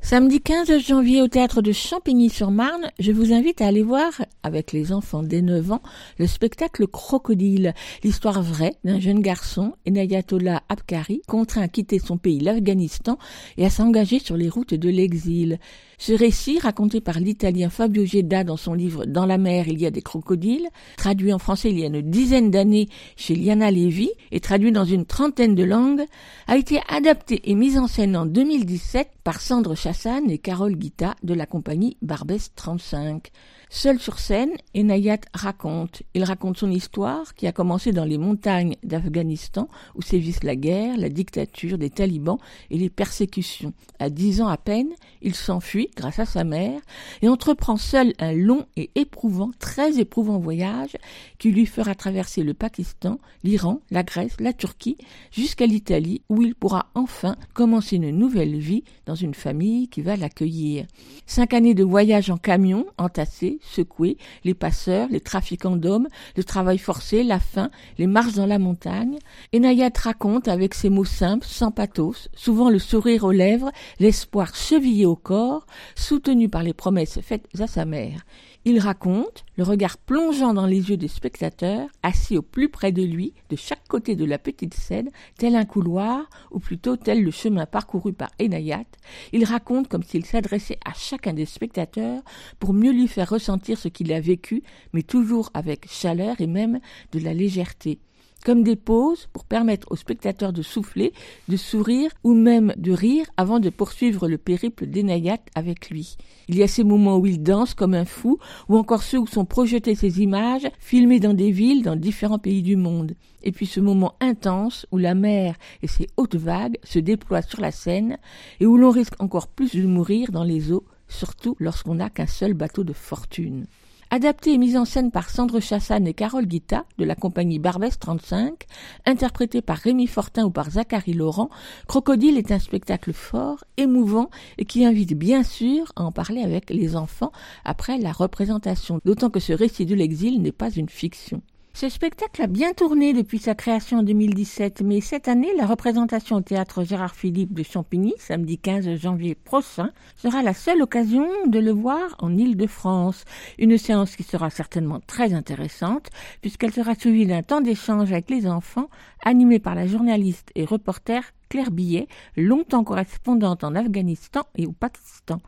Samedi 0.00 0.40
15 0.40 0.78
janvier 0.78 1.22
au 1.22 1.28
théâtre 1.28 1.62
de 1.62 1.70
Champigny-sur-Marne, 1.70 2.90
je 2.98 3.12
vous 3.12 3.32
invite 3.32 3.60
à 3.60 3.68
aller 3.68 3.84
voir, 3.84 4.10
avec 4.42 4.72
les 4.72 4.92
enfants 4.92 5.22
dès 5.22 5.40
9 5.40 5.70
ans, 5.70 5.82
le 6.18 6.26
spectacle 6.26 6.88
Crocodile, 6.88 7.74
l'histoire 8.02 8.42
vraie 8.42 8.74
d'un 8.82 8.98
jeune 8.98 9.20
garçon, 9.20 9.74
Enayatollah 9.86 10.64
Abkari, 10.68 11.22
contraint 11.28 11.62
à 11.62 11.68
quitter 11.68 12.00
son 12.00 12.18
pays, 12.18 12.40
l'Afghanistan, 12.40 13.18
et 13.56 13.64
à 13.64 13.70
s'engager 13.70 14.18
sur 14.18 14.36
les 14.36 14.48
routes 14.48 14.74
de 14.74 14.88
l'exil. 14.88 15.60
Ce 16.00 16.14
récit, 16.14 16.58
raconté 16.58 17.02
par 17.02 17.20
l'italien 17.20 17.68
Fabio 17.68 18.06
Gedda 18.06 18.42
dans 18.42 18.56
son 18.56 18.72
livre 18.72 19.04
Dans 19.04 19.26
la 19.26 19.36
mer, 19.36 19.68
il 19.68 19.78
y 19.78 19.84
a 19.84 19.90
des 19.90 20.00
crocodiles, 20.00 20.66
traduit 20.96 21.30
en 21.30 21.38
français 21.38 21.68
il 21.68 21.78
y 21.78 21.84
a 21.84 21.88
une 21.88 22.00
dizaine 22.00 22.50
d'années 22.50 22.88
chez 23.16 23.34
Liana 23.34 23.70
Levy 23.70 24.08
et 24.32 24.40
traduit 24.40 24.72
dans 24.72 24.86
une 24.86 25.04
trentaine 25.04 25.54
de 25.54 25.62
langues, 25.62 26.06
a 26.46 26.56
été 26.56 26.80
adapté 26.88 27.42
et 27.50 27.54
mis 27.54 27.78
en 27.78 27.86
scène 27.86 28.16
en 28.16 28.24
2017 28.24 29.10
par 29.24 29.42
Sandre 29.42 29.76
Chassan 29.76 30.30
et 30.30 30.38
Carole 30.38 30.76
Guita 30.76 31.16
de 31.22 31.34
la 31.34 31.44
compagnie 31.44 31.98
Barbès 32.00 32.50
35. 32.56 33.30
Seul 33.72 34.00
sur 34.00 34.18
scène, 34.18 34.50
Enayat 34.74 35.20
raconte. 35.32 36.02
Il 36.14 36.24
raconte 36.24 36.58
son 36.58 36.72
histoire 36.72 37.36
qui 37.36 37.46
a 37.46 37.52
commencé 37.52 37.92
dans 37.92 38.04
les 38.04 38.18
montagnes 38.18 38.74
d'Afghanistan 38.82 39.68
où 39.94 40.02
sévissent 40.02 40.42
la 40.42 40.56
guerre, 40.56 40.98
la 40.98 41.08
dictature 41.08 41.78
des 41.78 41.88
talibans 41.88 42.38
et 42.70 42.78
les 42.78 42.90
persécutions. 42.90 43.72
À 44.00 44.10
dix 44.10 44.42
ans 44.42 44.48
à 44.48 44.56
peine, 44.56 44.90
il 45.22 45.36
s'enfuit 45.36 45.88
grâce 45.96 46.18
à 46.18 46.24
sa 46.24 46.42
mère 46.42 46.80
et 47.22 47.28
entreprend 47.28 47.76
seul 47.76 48.12
un 48.18 48.32
long 48.32 48.66
et 48.76 48.90
éprouvant, 48.96 49.52
très 49.60 50.00
éprouvant 50.00 50.40
voyage 50.40 50.96
qui 51.38 51.52
lui 51.52 51.64
fera 51.64 51.94
traverser 51.94 52.42
le 52.42 52.54
Pakistan, 52.54 53.20
l'Iran, 53.44 53.82
la 53.92 54.02
Grèce, 54.02 54.34
la 54.40 54.52
Turquie 54.52 54.96
jusqu'à 55.30 55.66
l'Italie 55.66 56.22
où 56.28 56.42
il 56.42 56.56
pourra 56.56 56.86
enfin 56.96 57.36
commencer 57.54 57.96
une 57.96 58.10
nouvelle 58.10 58.58
vie 58.58 58.82
dans 59.06 59.14
une 59.14 59.34
famille 59.34 59.86
qui 59.86 60.02
va 60.02 60.16
l'accueillir. 60.16 60.86
Cinq 61.24 61.54
années 61.54 61.74
de 61.74 61.84
voyage 61.84 62.30
en 62.30 62.36
camion, 62.36 62.84
entassés, 62.98 63.59
secoués, 63.60 64.16
les 64.44 64.54
passeurs, 64.54 65.08
les 65.10 65.20
trafiquants 65.20 65.76
d'hommes, 65.76 66.08
le 66.36 66.44
travail 66.44 66.78
forcé, 66.78 67.22
la 67.22 67.40
faim, 67.40 67.70
les 67.98 68.06
marches 68.06 68.34
dans 68.34 68.46
la 68.46 68.58
montagne. 68.58 69.18
Enayat 69.54 69.90
raconte 69.96 70.48
avec 70.48 70.74
ses 70.74 70.90
mots 70.90 71.04
simples, 71.04 71.46
sans 71.46 71.70
pathos, 71.70 72.28
souvent 72.34 72.70
le 72.70 72.78
sourire 72.78 73.24
aux 73.24 73.32
lèvres, 73.32 73.70
l'espoir 73.98 74.54
chevillé 74.54 75.06
au 75.06 75.16
corps, 75.16 75.66
soutenu 75.94 76.48
par 76.48 76.62
les 76.62 76.74
promesses 76.74 77.20
faites 77.20 77.46
à 77.58 77.66
sa 77.66 77.84
mère. 77.84 78.24
Il 78.66 78.78
raconte, 78.78 79.46
le 79.56 79.64
regard 79.64 79.96
plongeant 79.96 80.52
dans 80.52 80.66
les 80.66 80.90
yeux 80.90 80.98
des 80.98 81.08
spectateurs, 81.08 81.88
assis 82.02 82.36
au 82.36 82.42
plus 82.42 82.68
près 82.68 82.92
de 82.92 83.02
lui, 83.02 83.32
de 83.48 83.56
chaque 83.56 83.88
côté 83.88 84.16
de 84.16 84.26
la 84.26 84.38
petite 84.38 84.74
scène, 84.74 85.08
tel 85.38 85.56
un 85.56 85.64
couloir, 85.64 86.28
ou 86.50 86.58
plutôt 86.58 86.96
tel 86.96 87.24
le 87.24 87.30
chemin 87.30 87.64
parcouru 87.64 88.12
par 88.12 88.28
Enayat. 88.38 88.84
Il 89.32 89.44
raconte 89.44 89.88
comme 89.88 90.02
s'il 90.02 90.26
s'adressait 90.26 90.78
à 90.84 90.92
chacun 90.92 91.32
des 91.32 91.46
spectateurs 91.46 92.22
pour 92.58 92.74
mieux 92.74 92.92
lui 92.92 93.08
faire 93.08 93.30
ressentir 93.30 93.78
ce 93.78 93.88
qu'il 93.88 94.12
a 94.12 94.20
vécu, 94.20 94.62
mais 94.92 95.02
toujours 95.02 95.48
avec 95.54 95.90
chaleur 95.90 96.38
et 96.42 96.46
même 96.46 96.80
de 97.12 97.18
la 97.18 97.32
légèreté 97.32 97.98
comme 98.44 98.62
des 98.62 98.76
pauses 98.76 99.28
pour 99.32 99.44
permettre 99.44 99.86
aux 99.90 99.96
spectateurs 99.96 100.52
de 100.52 100.62
souffler, 100.62 101.12
de 101.48 101.56
sourire 101.56 102.10
ou 102.24 102.34
même 102.34 102.72
de 102.76 102.92
rire 102.92 103.26
avant 103.36 103.60
de 103.60 103.70
poursuivre 103.70 104.28
le 104.28 104.38
périple 104.38 104.86
d'Enayat 104.86 105.38
avec 105.54 105.90
lui. 105.90 106.16
Il 106.48 106.56
y 106.56 106.62
a 106.62 106.68
ces 106.68 106.84
moments 106.84 107.18
où 107.18 107.26
il 107.26 107.42
danse 107.42 107.74
comme 107.74 107.94
un 107.94 108.04
fou, 108.04 108.38
ou 108.68 108.76
encore 108.76 109.02
ceux 109.02 109.18
où 109.18 109.26
sont 109.26 109.44
projetées 109.44 109.94
ces 109.94 110.20
images, 110.20 110.68
filmées 110.78 111.20
dans 111.20 111.34
des 111.34 111.50
villes 111.50 111.82
dans 111.82 111.96
différents 111.96 112.38
pays 112.38 112.62
du 112.62 112.76
monde. 112.76 113.12
Et 113.42 113.52
puis 113.52 113.66
ce 113.66 113.80
moment 113.80 114.14
intense 114.20 114.86
où 114.90 114.98
la 114.98 115.14
mer 115.14 115.54
et 115.82 115.86
ses 115.86 116.08
hautes 116.16 116.36
vagues 116.36 116.78
se 116.82 116.98
déploient 116.98 117.42
sur 117.42 117.60
la 117.60 117.70
scène, 117.70 118.18
et 118.58 118.66
où 118.66 118.76
l'on 118.76 118.90
risque 118.90 119.20
encore 119.20 119.48
plus 119.48 119.74
de 119.74 119.86
mourir 119.86 120.32
dans 120.32 120.44
les 120.44 120.72
eaux, 120.72 120.84
surtout 121.08 121.56
lorsqu'on 121.58 121.96
n'a 121.96 122.10
qu'un 122.10 122.26
seul 122.26 122.54
bateau 122.54 122.84
de 122.84 122.92
fortune. 122.92 123.66
Adapté 124.12 124.54
et 124.54 124.58
mis 124.58 124.76
en 124.76 124.84
scène 124.84 125.12
par 125.12 125.30
Sandre 125.30 125.60
Chassan 125.60 126.04
et 126.04 126.14
Carole 126.14 126.46
Guita 126.46 126.84
de 126.98 127.04
la 127.04 127.14
compagnie 127.14 127.60
Barbès 127.60 127.96
35, 127.96 128.66
interprété 129.06 129.62
par 129.62 129.76
Rémi 129.76 130.08
Fortin 130.08 130.46
ou 130.46 130.50
par 130.50 130.68
Zachary 130.68 131.12
Laurent, 131.12 131.48
Crocodile 131.86 132.36
est 132.36 132.50
un 132.50 132.58
spectacle 132.58 133.12
fort, 133.12 133.62
émouvant 133.76 134.28
et 134.58 134.64
qui 134.64 134.84
invite 134.84 135.16
bien 135.16 135.44
sûr 135.44 135.92
à 135.94 136.02
en 136.02 136.10
parler 136.10 136.42
avec 136.42 136.70
les 136.70 136.96
enfants 136.96 137.30
après 137.64 137.98
la 137.98 138.10
représentation, 138.10 138.98
d'autant 139.04 139.30
que 139.30 139.38
ce 139.38 139.52
récit 139.52 139.86
de 139.86 139.94
l'exil 139.94 140.42
n'est 140.42 140.50
pas 140.50 140.70
une 140.70 140.88
fiction. 140.88 141.40
Ce 141.80 141.88
spectacle 141.88 142.42
a 142.42 142.46
bien 142.46 142.74
tourné 142.74 143.14
depuis 143.14 143.38
sa 143.38 143.54
création 143.54 144.00
en 144.00 144.02
2017, 144.02 144.82
mais 144.82 145.00
cette 145.00 145.28
année, 145.28 145.48
la 145.56 145.64
représentation 145.64 146.36
au 146.36 146.40
théâtre 146.42 146.84
Gérard 146.84 147.14
Philippe 147.14 147.54
de 147.54 147.62
Champigny, 147.62 148.12
samedi 148.18 148.58
15 148.58 148.96
janvier 148.96 149.34
prochain, 149.34 149.90
sera 150.14 150.42
la 150.42 150.52
seule 150.52 150.82
occasion 150.82 151.26
de 151.46 151.58
le 151.58 151.70
voir 151.70 152.16
en 152.18 152.36
Île-de-France. 152.36 153.24
Une 153.58 153.78
séance 153.78 154.14
qui 154.14 154.24
sera 154.24 154.50
certainement 154.50 155.00
très 155.06 155.32
intéressante, 155.32 156.10
puisqu'elle 156.42 156.74
sera 156.74 156.94
suivie 156.94 157.24
d'un 157.24 157.42
temps 157.42 157.62
d'échange 157.62 158.12
avec 158.12 158.28
les 158.28 158.46
enfants, 158.46 158.90
animé 159.24 159.58
par 159.58 159.74
la 159.74 159.86
journaliste 159.86 160.50
et 160.56 160.66
reporter 160.66 161.32
Claire 161.48 161.70
Billet, 161.70 162.08
longtemps 162.36 162.84
correspondante 162.84 163.64
en 163.64 163.74
Afghanistan 163.74 164.42
et 164.54 164.66
au 164.66 164.72
Pakistan. 164.72 165.40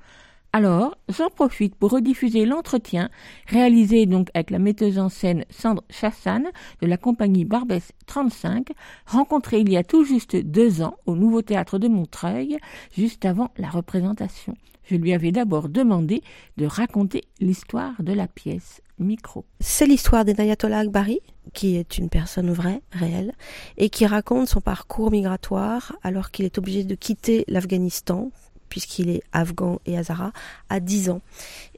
Alors, 0.55 0.99
j'en 1.09 1.31
profite 1.31 1.75
pour 1.77 1.93
rediffuser 1.93 2.45
l'entretien 2.45 3.09
réalisé 3.47 4.05
donc 4.05 4.29
avec 4.35 4.51
la 4.51 4.59
metteuse 4.59 4.99
en 4.99 5.09
scène 5.09 5.47
Sandre 5.49 5.83
Chassan 5.89 6.45
de 6.83 6.87
la 6.87 6.99
compagnie 6.99 7.47
Barbès 7.47 7.93
35, 8.05 8.69
rencontrée 9.07 9.61
il 9.61 9.73
y 9.73 9.79
a 9.79 9.83
tout 9.83 10.05
juste 10.05 10.37
deux 10.37 10.83
ans 10.83 10.97
au 11.07 11.17
Nouveau 11.17 11.41
Théâtre 11.41 11.79
de 11.79 11.89
Montreuil, 11.89 12.59
juste 12.95 13.25
avant 13.25 13.49
la 13.57 13.71
représentation. 13.71 14.55
Je 14.85 14.97
lui 14.97 15.15
avais 15.15 15.33
d'abord 15.33 15.71
demandé 15.71 16.23
de 16.59 16.67
raconter 16.67 17.23
l'histoire 17.41 17.95
de 18.03 18.13
la 18.13 18.29
pièce. 18.29 18.83
Micro. 18.99 19.47
C'est 19.59 19.87
l'histoire 19.87 20.25
d'Enayatollah 20.25 20.81
Akbari, 20.81 21.21
qui 21.55 21.77
est 21.77 21.99
une 21.99 22.09
personne 22.09 22.53
vraie, 22.53 22.83
réelle, 22.93 23.33
et 23.77 23.89
qui 23.89 24.07
raconte 24.07 24.49
son 24.49 24.61
parcours 24.61 25.11
migratoire 25.11 25.97
alors 26.03 26.31
qu'il 26.31 26.45
est 26.45 26.59
obligé 26.59 26.85
de 26.85 26.95
quitter 26.95 27.45
l'Afghanistan 27.49 28.31
puisqu'il 28.73 29.11
est 29.11 29.23
afghan 29.35 29.81
et 29.85 29.99
hazara, 29.99 30.33
à 30.71 30.81
10 30.81 31.11
ans. 31.11 31.21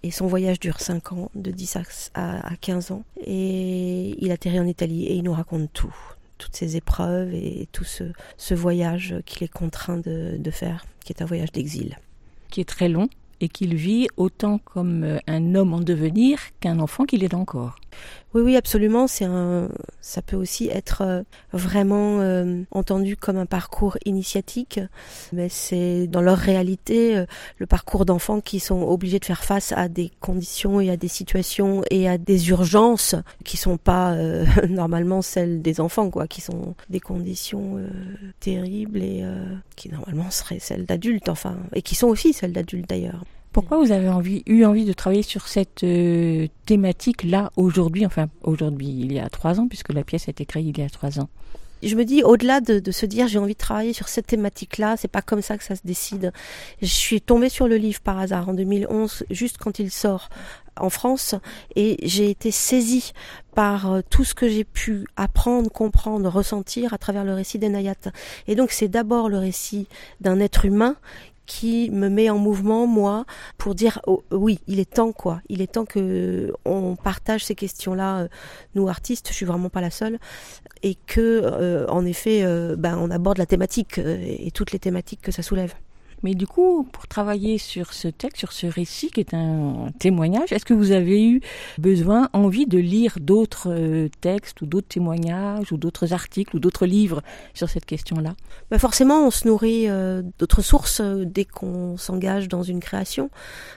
Et 0.04 0.12
son 0.12 0.28
voyage 0.28 0.60
dure 0.60 0.78
5 0.78 1.10
ans, 1.10 1.28
de 1.34 1.50
10 1.50 1.78
à 2.14 2.54
15 2.60 2.92
ans. 2.92 3.02
Et 3.26 4.14
il 4.24 4.30
atterrit 4.30 4.60
en 4.60 4.66
Italie 4.66 5.04
et 5.06 5.16
il 5.16 5.24
nous 5.24 5.32
raconte 5.32 5.72
tout. 5.72 5.92
toutes 6.38 6.54
ces 6.54 6.76
épreuves 6.76 7.34
et 7.34 7.66
tout 7.72 7.82
ce, 7.82 8.04
ce 8.36 8.54
voyage 8.54 9.16
qu'il 9.26 9.42
est 9.42 9.52
contraint 9.52 9.98
de, 9.98 10.50
faire, 10.52 10.86
qui 11.04 11.12
est 11.12 11.20
un 11.20 11.24
voyage 11.24 11.50
d'exil. 11.50 11.98
Qui 12.48 12.60
est 12.60 12.68
très 12.68 12.88
long 12.88 13.08
et 13.40 13.48
qu'il 13.48 13.74
vit 13.74 14.06
autant 14.16 14.58
comme 14.58 15.02
euh, 15.02 15.18
un 15.26 15.56
homme 15.56 15.74
en 15.74 15.80
devenir 15.80 16.38
qu'un 16.60 16.78
enfant 16.78 17.06
qu'il 17.06 17.24
est 17.24 17.34
encore. 17.34 17.74
Oui, 18.34 18.42
oui, 18.42 18.56
absolument. 18.56 19.06
C'est 19.06 19.26
un, 19.26 19.68
ça 20.00 20.20
peut 20.20 20.34
aussi 20.34 20.68
être 20.68 21.02
euh, 21.02 21.22
vraiment 21.52 22.20
euh, 22.20 22.62
entendu 22.72 23.16
comme 23.16 23.36
un 23.36 23.46
parcours 23.46 23.96
initiatique, 24.04 24.80
mais 25.32 25.48
c'est 25.48 26.08
dans 26.08 26.20
leur 26.20 26.38
réalité 26.38 27.16
euh, 27.16 27.26
le 27.58 27.66
parcours 27.66 28.04
d'enfants 28.04 28.40
qui 28.40 28.58
sont 28.58 28.82
obligés 28.82 29.20
de 29.20 29.24
faire 29.24 29.44
face 29.44 29.70
à 29.70 29.88
des 29.88 30.10
conditions 30.18 30.80
et 30.80 30.90
à 30.90 30.96
des 30.96 31.06
situations 31.06 31.84
et 31.90 32.08
à 32.08 32.18
des 32.18 32.48
urgences 32.48 33.14
qui 33.44 33.56
sont 33.56 33.76
pas 33.76 34.16
normalement 34.68 35.22
celles 35.22 35.62
des 35.62 35.80
enfants, 35.80 36.10
quoi, 36.10 36.26
qui 36.26 36.40
sont 36.40 36.74
des 36.90 37.00
conditions 37.00 37.78
terribles 38.40 39.02
et 39.02 39.24
qui 39.76 39.90
normalement 39.90 40.30
seraient 40.30 40.58
celles 40.58 40.86
d'adultes, 40.86 41.28
enfin, 41.28 41.56
et 41.72 41.82
qui 41.82 41.94
sont 41.94 42.08
aussi 42.08 42.32
celles 42.32 42.52
d'adultes 42.52 42.88
d'ailleurs. 42.88 43.24
Pourquoi 43.54 43.78
vous 43.78 43.92
avez 43.92 44.10
eu 44.46 44.64
envie 44.64 44.84
de 44.84 44.92
travailler 44.92 45.22
sur 45.22 45.46
cette 45.46 45.84
euh, 45.84 46.48
thématique-là 46.66 47.52
aujourd'hui, 47.54 48.04
enfin 48.04 48.26
aujourd'hui, 48.42 48.88
il 48.88 49.12
y 49.12 49.20
a 49.20 49.28
trois 49.28 49.60
ans, 49.60 49.68
puisque 49.68 49.92
la 49.92 50.02
pièce 50.02 50.26
a 50.26 50.32
été 50.32 50.44
créée 50.44 50.64
il 50.64 50.76
y 50.76 50.82
a 50.82 50.90
trois 50.90 51.20
ans? 51.20 51.28
Je 51.80 51.94
me 51.94 52.04
dis, 52.04 52.24
au-delà 52.24 52.60
de, 52.60 52.80
de, 52.80 52.90
se 52.90 53.06
dire 53.06 53.28
j'ai 53.28 53.38
envie 53.38 53.52
de 53.52 53.58
travailler 53.58 53.92
sur 53.92 54.08
cette 54.08 54.26
thématique-là, 54.26 54.96
c'est 54.96 55.06
pas 55.06 55.22
comme 55.22 55.40
ça 55.40 55.56
que 55.56 55.62
ça 55.62 55.76
se 55.76 55.82
décide. 55.84 56.32
Je 56.82 56.86
suis 56.86 57.20
tombée 57.20 57.48
sur 57.48 57.68
le 57.68 57.76
livre 57.76 58.00
par 58.00 58.18
hasard 58.18 58.48
en 58.48 58.54
2011, 58.54 59.22
juste 59.30 59.58
quand 59.58 59.78
il 59.78 59.92
sort 59.92 60.30
en 60.76 60.90
France, 60.90 61.36
et 61.76 61.96
j'ai 62.02 62.30
été 62.30 62.50
saisie 62.50 63.12
par 63.54 63.92
euh, 63.92 64.00
tout 64.10 64.24
ce 64.24 64.34
que 64.34 64.48
j'ai 64.48 64.64
pu 64.64 65.06
apprendre, 65.16 65.70
comprendre, 65.70 66.28
ressentir 66.28 66.92
à 66.92 66.98
travers 66.98 67.22
le 67.22 67.34
récit 67.34 67.60
d'Enayat. 67.60 67.94
Et 68.48 68.56
donc 68.56 68.72
c'est 68.72 68.88
d'abord 68.88 69.28
le 69.28 69.38
récit 69.38 69.86
d'un 70.20 70.40
être 70.40 70.64
humain 70.64 70.96
qui 71.46 71.90
me 71.90 72.08
met 72.08 72.30
en 72.30 72.38
mouvement 72.38 72.86
moi 72.86 73.24
pour 73.58 73.74
dire 73.74 74.00
oh, 74.06 74.22
oui 74.30 74.60
il 74.66 74.80
est 74.80 74.94
temps 74.94 75.12
quoi. 75.12 75.40
Il 75.48 75.60
est 75.60 75.72
temps 75.72 75.84
que 75.84 76.52
on 76.64 76.96
partage 76.96 77.44
ces 77.44 77.54
questions 77.54 77.94
là 77.94 78.28
nous 78.74 78.88
artistes. 78.88 79.28
Je 79.28 79.34
suis 79.34 79.46
vraiment 79.46 79.68
pas 79.68 79.80
la 79.80 79.90
seule. 79.90 80.18
Et 80.82 80.96
que 81.06 81.42
euh, 81.44 81.86
en 81.88 82.04
effet 82.04 82.42
euh, 82.42 82.76
ben 82.76 82.98
on 82.98 83.10
aborde 83.10 83.38
la 83.38 83.46
thématique 83.46 83.98
euh, 83.98 84.18
et 84.22 84.50
toutes 84.50 84.72
les 84.72 84.78
thématiques 84.78 85.20
que 85.22 85.32
ça 85.32 85.42
soulève 85.42 85.74
mais 86.24 86.34
du 86.34 86.46
coup, 86.46 86.88
pour 86.90 87.06
travailler 87.06 87.58
sur 87.58 87.92
ce 87.92 88.08
texte, 88.08 88.38
sur 88.38 88.52
ce 88.52 88.66
récit 88.66 89.10
qui 89.10 89.20
est 89.20 89.34
un 89.34 89.88
témoignage, 89.98 90.52
est-ce 90.52 90.64
que 90.64 90.72
vous 90.72 90.90
avez 90.90 91.22
eu 91.22 91.42
besoin, 91.76 92.30
envie 92.32 92.66
de 92.66 92.78
lire 92.78 93.18
d'autres 93.20 93.68
euh, 93.70 94.08
textes 94.22 94.62
ou 94.62 94.66
d'autres 94.66 94.88
témoignages 94.88 95.70
ou 95.70 95.76
d'autres 95.76 96.14
articles 96.14 96.56
ou 96.56 96.60
d'autres 96.60 96.86
livres 96.86 97.22
sur 97.52 97.68
cette 97.68 97.84
question-là? 97.84 98.34
Ben 98.70 98.78
Forcément, 98.78 99.26
on 99.26 99.30
se 99.30 99.46
nourrit 99.46 99.90
euh, 99.90 100.22
d'autres 100.38 100.62
sources 100.62 101.00
euh, 101.00 101.26
dès 101.26 101.44
qu'on 101.44 101.98
s'engage 101.98 102.48
dans 102.48 102.62
une 102.62 102.80
création, 102.80 103.28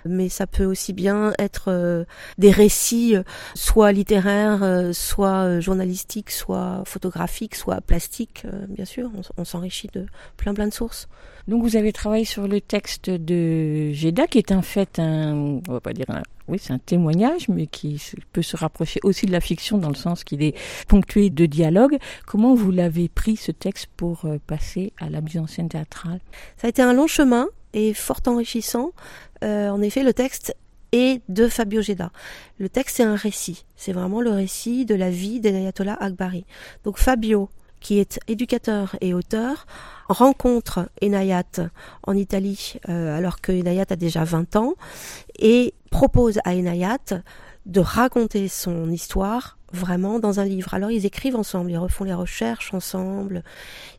mais 0.05 0.29
ça 0.29 0.47
peut 0.47 0.63
aussi 0.63 0.93
bien 0.93 1.33
être 1.39 1.65
euh, 1.67 2.05
des 2.37 2.51
récits, 2.51 3.15
soit 3.55 3.91
littéraires, 3.91 4.91
soit 4.93 5.59
journalistiques, 5.59 6.31
soit 6.31 6.83
photographiques, 6.85 7.55
soit 7.55 7.81
plastiques, 7.81 8.45
bien 8.69 8.85
sûr. 8.85 9.11
On, 9.13 9.41
on 9.41 9.43
s'enrichit 9.43 9.89
de 9.93 10.05
plein 10.37 10.53
plein 10.53 10.67
de 10.67 10.73
sources. 10.73 11.09
Donc 11.47 11.63
vous 11.63 11.77
avez 11.77 11.93
travaillé 11.93 12.25
sur 12.25 12.36
le 12.45 12.61
texte 12.61 13.09
de 13.09 13.91
Géda, 13.93 14.27
qui 14.27 14.37
est 14.37 14.51
en 14.51 14.61
fait 14.61 14.99
un, 14.99 15.33
on 15.67 15.71
va 15.71 15.79
pas 15.79 15.93
dire 15.93 16.09
un, 16.09 16.21
oui, 16.47 16.59
c'est 16.61 16.73
un 16.73 16.77
témoignage, 16.77 17.49
mais 17.49 17.67
qui 17.67 18.01
peut 18.33 18.41
se 18.41 18.55
rapprocher 18.55 18.99
aussi 19.03 19.25
de 19.25 19.31
la 19.31 19.39
fiction 19.39 19.77
dans 19.77 19.89
le 19.89 19.95
sens 19.95 20.23
qu'il 20.23 20.43
est 20.43 20.55
ponctué 20.87 21.29
de 21.29 21.45
dialogues. 21.45 21.97
Comment 22.25 22.53
vous 22.53 22.71
l'avez 22.71 23.09
pris 23.09 23.37
ce 23.37 23.51
texte 23.51 23.87
pour 23.97 24.25
euh, 24.25 24.37
passer 24.45 24.93
à 24.99 25.09
la 25.09 25.21
mise 25.21 25.37
en 25.37 25.47
scène 25.47 25.69
théâtrale? 25.69 26.19
Ça 26.57 26.67
a 26.67 26.69
été 26.69 26.81
un 26.81 26.93
long 26.93 27.07
chemin 27.07 27.47
et 27.73 27.93
fort 27.93 28.21
enrichissant. 28.27 28.91
Euh, 29.43 29.69
en 29.69 29.81
effet, 29.81 30.03
le 30.03 30.13
texte 30.13 30.55
est 30.91 31.21
de 31.29 31.47
Fabio 31.47 31.81
Geda. 31.81 32.11
Le 32.59 32.69
texte 32.69 32.97
c'est 32.97 33.03
un 33.03 33.15
récit. 33.15 33.65
C'est 33.75 33.91
vraiment 33.91 34.21
le 34.21 34.31
récit 34.31 34.85
de 34.85 34.95
la 34.95 35.09
vie 35.09 35.39
d'Enayatollah 35.39 35.97
Akbari. 35.99 36.45
Donc 36.83 36.97
Fabio, 36.97 37.49
qui 37.79 37.99
est 37.99 38.19
éducateur 38.27 38.95
et 39.01 39.13
auteur, 39.13 39.65
rencontre 40.09 40.89
Enayat 41.01 41.69
en 42.03 42.15
Italie 42.15 42.75
euh, 42.89 43.17
alors 43.17 43.41
que 43.41 43.51
Enayat 43.51 43.85
a 43.89 43.95
déjà 43.95 44.23
20 44.23 44.55
ans 44.55 44.73
et 45.39 45.73
propose 45.91 46.39
à 46.43 46.53
Enayat 46.53 47.21
de 47.65 47.79
raconter 47.79 48.47
son 48.47 48.89
histoire 48.89 49.57
vraiment 49.73 50.19
dans 50.19 50.39
un 50.39 50.45
livre. 50.45 50.73
Alors 50.73 50.91
ils 50.91 51.05
écrivent 51.05 51.35
ensemble, 51.35 51.71
ils 51.71 51.77
refont 51.77 52.05
les 52.05 52.13
recherches 52.13 52.73
ensemble, 52.73 53.43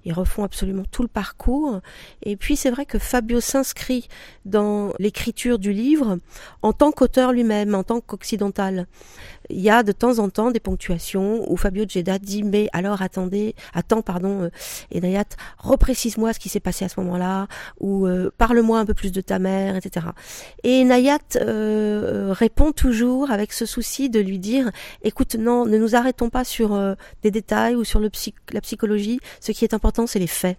ils 0.04 0.12
refont 0.12 0.44
absolument 0.44 0.84
tout 0.90 1.02
le 1.02 1.08
parcours. 1.08 1.80
Et 2.22 2.36
puis 2.36 2.56
c'est 2.56 2.70
vrai 2.70 2.86
que 2.86 2.98
Fabio 2.98 3.40
s'inscrit 3.40 4.08
dans 4.44 4.92
l'écriture 4.98 5.58
du 5.58 5.72
livre 5.72 6.18
en 6.62 6.72
tant 6.72 6.90
qu'auteur 6.90 7.32
lui-même, 7.32 7.74
en 7.74 7.84
tant 7.84 8.00
qu'occidental. 8.00 8.86
Il 9.50 9.60
y 9.60 9.70
a 9.70 9.82
de 9.82 9.92
temps 9.92 10.18
en 10.18 10.28
temps 10.28 10.50
des 10.50 10.60
ponctuations 10.60 11.50
où 11.50 11.56
Fabio 11.56 11.84
Geda 11.88 12.18
dit 12.18 12.42
mais 12.42 12.68
alors 12.72 13.02
attendez, 13.02 13.54
attends 13.72 14.02
pardon, 14.02 14.42
euh, 14.42 14.50
Enayat, 14.94 15.24
reprécise-moi 15.58 16.32
ce 16.32 16.38
qui 16.38 16.48
s'est 16.48 16.60
passé 16.60 16.84
à 16.84 16.88
ce 16.88 17.00
moment-là, 17.00 17.48
ou 17.80 18.06
euh, 18.06 18.30
parle-moi 18.36 18.78
un 18.78 18.86
peu 18.86 18.94
plus 18.94 19.12
de 19.12 19.20
ta 19.20 19.38
mère, 19.38 19.76
etc. 19.76 20.06
Et 20.64 20.80
Enayat 20.80 21.18
euh, 21.36 22.32
répond 22.32 22.72
toujours 22.72 23.30
avec 23.30 23.52
ce 23.52 23.66
souci 23.66 24.10
de 24.10 24.20
lui 24.20 24.38
dire 24.38 24.70
écoute 25.02 25.36
non, 25.36 25.64
ne 25.66 25.78
nous 25.78 25.94
arrêtons 25.94 26.30
pas 26.30 26.44
sur 26.44 26.74
euh, 26.74 26.94
des 27.22 27.30
détails 27.30 27.76
ou 27.76 27.84
sur 27.84 28.00
le 28.00 28.10
psy 28.10 28.34
la 28.52 28.60
psychologie. 28.60 29.20
Ce 29.40 29.52
qui 29.52 29.64
est 29.64 29.74
important, 29.74 30.06
c'est 30.06 30.18
les 30.18 30.26
faits. 30.26 30.58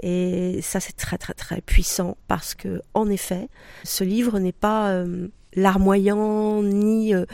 Et 0.00 0.60
ça, 0.62 0.80
c'est 0.80 0.96
très 0.96 1.18
très 1.18 1.32
très 1.32 1.60
puissant 1.60 2.16
parce 2.28 2.54
que, 2.54 2.82
en 2.94 3.08
effet, 3.08 3.48
ce 3.84 4.04
livre 4.04 4.38
n'est 4.38 4.52
pas 4.52 4.90
euh, 4.90 5.28
larmoyant, 5.56 6.62
ni 6.62 7.14
euh, 7.14 7.24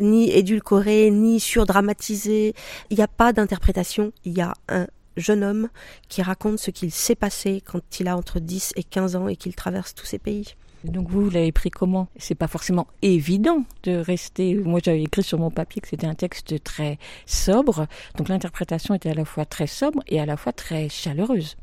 ni 0.00 0.30
édulcoré, 0.30 1.10
ni 1.10 1.40
surdramatisé. 1.40 2.54
Il 2.90 2.96
n'y 2.96 3.02
a 3.02 3.08
pas 3.08 3.32
d'interprétation. 3.32 4.12
Il 4.24 4.36
y 4.36 4.40
a 4.40 4.54
un 4.68 4.86
jeune 5.16 5.44
homme 5.44 5.68
qui 6.08 6.22
raconte 6.22 6.58
ce 6.58 6.70
qu'il 6.70 6.90
s'est 6.90 7.14
passé 7.14 7.62
quand 7.64 8.00
il 8.00 8.08
a 8.08 8.16
entre 8.16 8.40
10 8.40 8.72
et 8.76 8.84
15 8.84 9.16
ans 9.16 9.28
et 9.28 9.36
qu'il 9.36 9.54
traverse 9.54 9.94
tous 9.94 10.06
ces 10.06 10.18
pays. 10.18 10.54
Donc 10.84 11.08
vous, 11.08 11.24
vous 11.24 11.30
l'avez 11.30 11.52
pris 11.52 11.70
comment? 11.70 12.08
C'est 12.16 12.34
pas 12.34 12.48
forcément 12.48 12.88
évident 13.02 13.64
de 13.84 13.92
rester. 13.92 14.54
Moi, 14.54 14.80
j'avais 14.82 15.02
écrit 15.02 15.22
sur 15.22 15.38
mon 15.38 15.50
papier 15.50 15.80
que 15.80 15.88
c'était 15.88 16.06
un 16.06 16.14
texte 16.14 16.62
très 16.64 16.98
sobre. 17.26 17.86
Donc 18.16 18.28
l'interprétation 18.28 18.94
était 18.94 19.10
à 19.10 19.14
la 19.14 19.24
fois 19.24 19.44
très 19.44 19.66
sobre 19.66 20.02
et 20.08 20.20
à 20.20 20.26
la 20.26 20.36
fois 20.36 20.52
très 20.52 20.88
chaleureuse. 20.88 21.56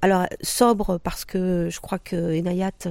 Alors 0.00 0.26
sobre 0.42 0.98
parce 0.98 1.24
que 1.24 1.68
je 1.70 1.80
crois 1.80 1.98
que 1.98 2.32
Enayat 2.32 2.88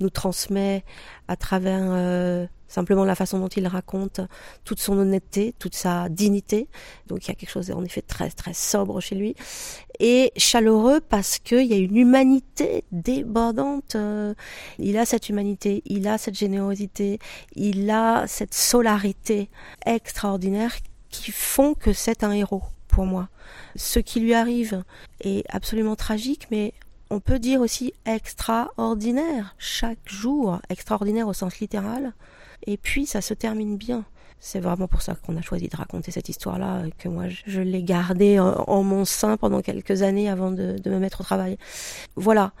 nous 0.00 0.10
transmet 0.10 0.84
à 1.28 1.36
travers 1.36 1.84
euh, 1.84 2.46
simplement 2.66 3.04
la 3.04 3.14
façon 3.14 3.38
dont 3.38 3.48
il 3.48 3.66
raconte 3.68 4.20
toute 4.64 4.80
son 4.80 4.98
honnêteté, 4.98 5.54
toute 5.58 5.76
sa 5.76 6.08
dignité. 6.08 6.68
Donc 7.06 7.24
il 7.24 7.28
y 7.28 7.30
a 7.30 7.34
quelque 7.34 7.50
chose 7.50 7.70
en 7.70 7.84
effet 7.84 8.02
très 8.02 8.30
très 8.30 8.54
sobre 8.54 9.00
chez 9.00 9.14
lui 9.14 9.36
et 10.00 10.32
chaleureux 10.36 11.00
parce 11.00 11.38
qu'il 11.38 11.66
y 11.66 11.74
a 11.74 11.76
une 11.76 11.96
humanité 11.96 12.84
débordante. 12.90 13.96
Il 14.78 14.98
a 14.98 15.06
cette 15.06 15.28
humanité, 15.28 15.82
il 15.86 16.08
a 16.08 16.18
cette 16.18 16.36
générosité, 16.36 17.20
il 17.54 17.88
a 17.90 18.26
cette 18.26 18.54
solarité 18.54 19.48
extraordinaire 19.86 20.76
qui 21.08 21.30
font 21.30 21.74
que 21.74 21.92
c'est 21.92 22.24
un 22.24 22.32
héros 22.32 22.62
moi. 23.06 23.28
Ce 23.76 23.98
qui 23.98 24.20
lui 24.20 24.34
arrive 24.34 24.82
est 25.20 25.44
absolument 25.48 25.96
tragique, 25.96 26.46
mais 26.50 26.72
on 27.10 27.20
peut 27.20 27.38
dire 27.38 27.60
aussi 27.60 27.94
extraordinaire 28.06 29.54
chaque 29.58 30.06
jour, 30.06 30.60
extraordinaire 30.68 31.28
au 31.28 31.32
sens 31.32 31.58
littéral. 31.60 32.12
Et 32.66 32.76
puis 32.76 33.06
ça 33.06 33.20
se 33.20 33.34
termine 33.34 33.76
bien. 33.76 34.04
C'est 34.40 34.60
vraiment 34.60 34.86
pour 34.86 35.02
ça 35.02 35.16
qu'on 35.16 35.36
a 35.36 35.42
choisi 35.42 35.68
de 35.68 35.76
raconter 35.76 36.12
cette 36.12 36.28
histoire-là, 36.28 36.82
que 36.98 37.08
moi 37.08 37.24
je 37.28 37.60
l'ai 37.60 37.82
gardée 37.82 38.38
en, 38.38 38.82
mon 38.84 39.04
sein 39.04 39.36
pendant 39.36 39.62
quelques 39.62 40.02
années 40.02 40.28
avant 40.28 40.52
de 40.52 40.78
me 40.86 40.98
mettre 40.98 41.22
au 41.22 41.24
travail. 41.24 41.58
Voilà, 42.14 42.52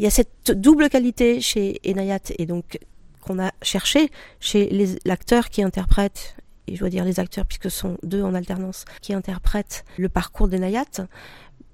il 0.00 0.04
y 0.04 0.06
a 0.06 0.10
cette 0.10 0.50
double 0.50 0.88
qualité 0.88 1.42
chez 1.42 1.78
Enayat 1.84 2.32
et 2.38 2.46
donc 2.46 2.78
qu'on 3.20 3.38
a 3.38 3.52
cherché 3.60 4.10
chez 4.40 4.96
l'acteur 5.04 5.50
qui 5.50 5.62
interprète 5.62 6.36
et 6.70 6.76
je 6.76 6.80
dois 6.80 6.88
dire 6.88 7.04
les 7.04 7.20
acteurs 7.20 7.44
puisque 7.44 7.70
ce 7.70 7.80
sont 7.80 7.98
deux 8.02 8.22
en 8.22 8.34
alternance 8.34 8.84
qui 9.02 9.12
interprètent 9.12 9.84
le 9.98 10.08
parcours 10.08 10.48
d'Enayat 10.48 10.84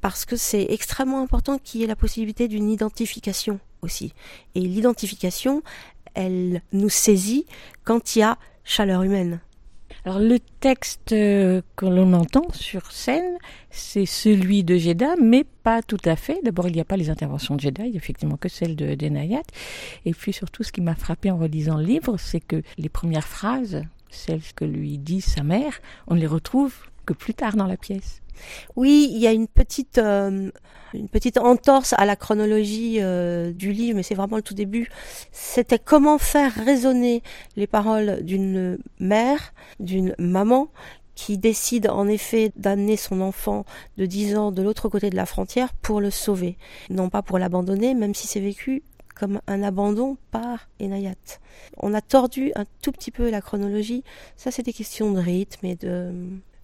parce 0.00 0.24
que 0.24 0.36
c'est 0.36 0.66
extrêmement 0.70 1.22
important 1.22 1.58
qu'il 1.58 1.80
y 1.80 1.84
ait 1.84 1.88
la 1.88 1.96
possibilité 1.96 2.48
d'une 2.48 2.70
identification 2.70 3.60
aussi. 3.82 4.14
Et 4.54 4.60
l'identification, 4.60 5.62
elle 6.14 6.62
nous 6.72 6.88
saisit 6.88 7.46
quand 7.84 8.16
il 8.16 8.20
y 8.20 8.22
a 8.22 8.38
chaleur 8.64 9.02
humaine. 9.02 9.40
Alors 10.04 10.18
le 10.18 10.38
texte 10.38 11.10
que 11.10 11.62
l'on 11.82 12.12
entend 12.12 12.46
sur 12.52 12.92
scène, 12.92 13.38
c'est 13.70 14.06
celui 14.06 14.64
de 14.64 14.76
Jeda, 14.76 15.14
mais 15.20 15.44
pas 15.62 15.82
tout 15.82 15.98
à 16.04 16.16
fait. 16.16 16.40
D'abord, 16.44 16.68
il 16.68 16.74
n'y 16.74 16.80
a 16.80 16.84
pas 16.84 16.96
les 16.96 17.10
interventions 17.10 17.56
de 17.56 17.60
Jeda, 17.60 17.84
il 17.84 17.90
n'y 17.90 17.96
a 17.96 17.98
effectivement 17.98 18.36
que 18.36 18.48
celle 18.48 18.76
de 18.76 18.94
Denayat. 18.94 19.42
Et 20.04 20.12
puis 20.12 20.32
surtout, 20.32 20.62
ce 20.62 20.72
qui 20.72 20.80
m'a 20.80 20.94
frappé 20.94 21.30
en 21.30 21.38
relisant 21.38 21.76
le 21.76 21.84
livre, 21.84 22.16
c'est 22.18 22.40
que 22.40 22.62
les 22.78 22.88
premières 22.88 23.26
phrases, 23.26 23.82
celles 24.16 24.52
que 24.54 24.64
lui 24.64 24.98
dit 24.98 25.20
sa 25.20 25.42
mère, 25.42 25.80
on 26.06 26.14
les 26.14 26.26
retrouve 26.26 26.74
que 27.04 27.12
plus 27.12 27.34
tard 27.34 27.56
dans 27.56 27.66
la 27.66 27.76
pièce. 27.76 28.22
Oui, 28.74 29.08
il 29.12 29.18
y 29.18 29.26
a 29.26 29.32
une 29.32 29.48
petite, 29.48 29.98
euh, 29.98 30.50
une 30.94 31.08
petite 31.08 31.38
entorse 31.38 31.94
à 31.96 32.04
la 32.04 32.16
chronologie 32.16 32.98
euh, 33.00 33.52
du 33.52 33.72
livre, 33.72 33.96
mais 33.96 34.02
c'est 34.02 34.14
vraiment 34.14 34.36
le 34.36 34.42
tout 34.42 34.54
début. 34.54 34.88
C'était 35.32 35.78
comment 35.78 36.18
faire 36.18 36.52
résonner 36.52 37.22
les 37.56 37.66
paroles 37.66 38.22
d'une 38.22 38.78
mère, 38.98 39.54
d'une 39.80 40.14
maman 40.18 40.68
qui 41.14 41.38
décide 41.38 41.88
en 41.88 42.06
effet 42.08 42.52
d'amener 42.56 42.98
son 42.98 43.22
enfant 43.22 43.64
de 43.96 44.04
10 44.04 44.36
ans 44.36 44.52
de 44.52 44.62
l'autre 44.62 44.90
côté 44.90 45.08
de 45.08 45.16
la 45.16 45.24
frontière 45.24 45.72
pour 45.72 46.00
le 46.00 46.10
sauver. 46.10 46.58
Non 46.90 47.08
pas 47.08 47.22
pour 47.22 47.38
l'abandonner, 47.38 47.94
même 47.94 48.14
si 48.14 48.26
c'est 48.26 48.40
vécu 48.40 48.82
comme 49.18 49.40
un 49.46 49.62
abandon 49.62 50.16
par 50.30 50.68
Enayat. 50.78 51.14
On 51.78 51.94
a 51.94 52.00
tordu 52.00 52.52
un 52.54 52.66
tout 52.82 52.92
petit 52.92 53.10
peu 53.10 53.30
la 53.30 53.40
chronologie. 53.40 54.04
Ça, 54.36 54.50
c'est 54.50 54.62
des 54.62 54.72
questions 54.72 55.10
de 55.10 55.18
rythme 55.18 55.66
et 55.66 55.74
de, 55.74 56.12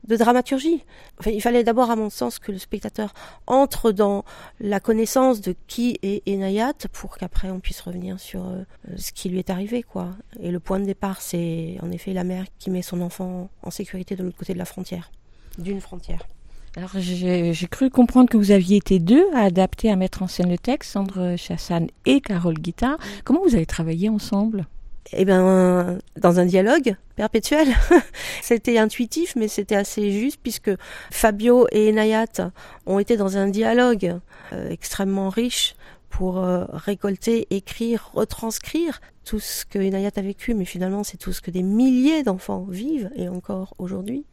dramaturgie. 0.06 0.84
Il 1.26 1.40
fallait 1.40 1.64
d'abord, 1.64 1.90
à 1.90 1.96
mon 1.96 2.10
sens, 2.10 2.38
que 2.38 2.52
le 2.52 2.58
spectateur 2.58 3.14
entre 3.46 3.90
dans 3.90 4.24
la 4.60 4.80
connaissance 4.80 5.40
de 5.40 5.54
qui 5.66 5.98
est 6.02 6.22
Enayat 6.28 6.74
pour 6.92 7.16
qu'après 7.16 7.50
on 7.50 7.60
puisse 7.60 7.80
revenir 7.80 8.20
sur 8.20 8.46
euh, 8.46 8.64
ce 8.96 9.12
qui 9.12 9.30
lui 9.30 9.38
est 9.38 9.48
arrivé, 9.48 9.82
quoi. 9.82 10.10
Et 10.40 10.50
le 10.50 10.60
point 10.60 10.78
de 10.78 10.84
départ, 10.84 11.22
c'est 11.22 11.78
en 11.82 11.90
effet 11.90 12.12
la 12.12 12.24
mère 12.24 12.44
qui 12.58 12.70
met 12.70 12.82
son 12.82 13.00
enfant 13.00 13.48
en 13.62 13.70
sécurité 13.70 14.14
de 14.14 14.22
l'autre 14.22 14.36
côté 14.36 14.52
de 14.52 14.58
la 14.58 14.66
frontière, 14.66 15.10
d'une 15.56 15.80
frontière. 15.80 16.26
Alors 16.74 16.90
j'ai 16.96 17.68
cru 17.70 17.90
comprendre 17.90 18.30
que 18.30 18.38
vous 18.38 18.50
aviez 18.50 18.78
été 18.78 18.98
deux 18.98 19.26
à 19.34 19.40
adapter, 19.40 19.90
à 19.90 19.96
mettre 19.96 20.22
en 20.22 20.26
scène 20.26 20.50
le 20.50 20.56
texte, 20.56 20.92
Sandre 20.92 21.36
Chassan 21.36 21.86
et 22.06 22.22
Carole 22.22 22.54
Guittard. 22.54 22.96
Comment 23.24 23.42
vous 23.42 23.54
avez 23.54 23.66
travaillé 23.66 24.08
ensemble? 24.08 24.66
Eh 25.12 25.26
bien, 25.26 25.98
dans 26.16 26.40
un 26.40 26.46
dialogue 26.46 26.96
perpétuel. 27.16 27.68
c'était 28.42 28.78
intuitif, 28.78 29.34
mais 29.36 29.48
c'était 29.48 29.76
assez 29.76 30.10
juste 30.10 30.40
puisque 30.42 30.70
Fabio 31.10 31.66
et 31.70 31.88
Enayat 31.88 32.50
ont 32.86 32.98
été 32.98 33.18
dans 33.18 33.36
un 33.36 33.48
dialogue 33.48 34.18
euh, 34.52 34.70
extrêmement 34.70 35.28
riche 35.28 35.74
pour 36.08 36.38
euh, 36.38 36.64
récolter, 36.72 37.46
écrire, 37.50 38.10
retranscrire 38.14 39.00
tout 39.24 39.40
ce 39.40 39.64
que 39.64 39.78
Enayat 39.78 40.10
a 40.16 40.20
vécu, 40.20 40.54
mais 40.54 40.64
finalement 40.64 41.04
c'est 41.04 41.16
tout 41.16 41.32
ce 41.32 41.40
que 41.40 41.50
des 41.50 41.62
milliers 41.62 42.22
d'enfants 42.22 42.66
vivent 42.68 43.10
et 43.14 43.28
encore 43.28 43.74
aujourd'hui. 43.78 44.24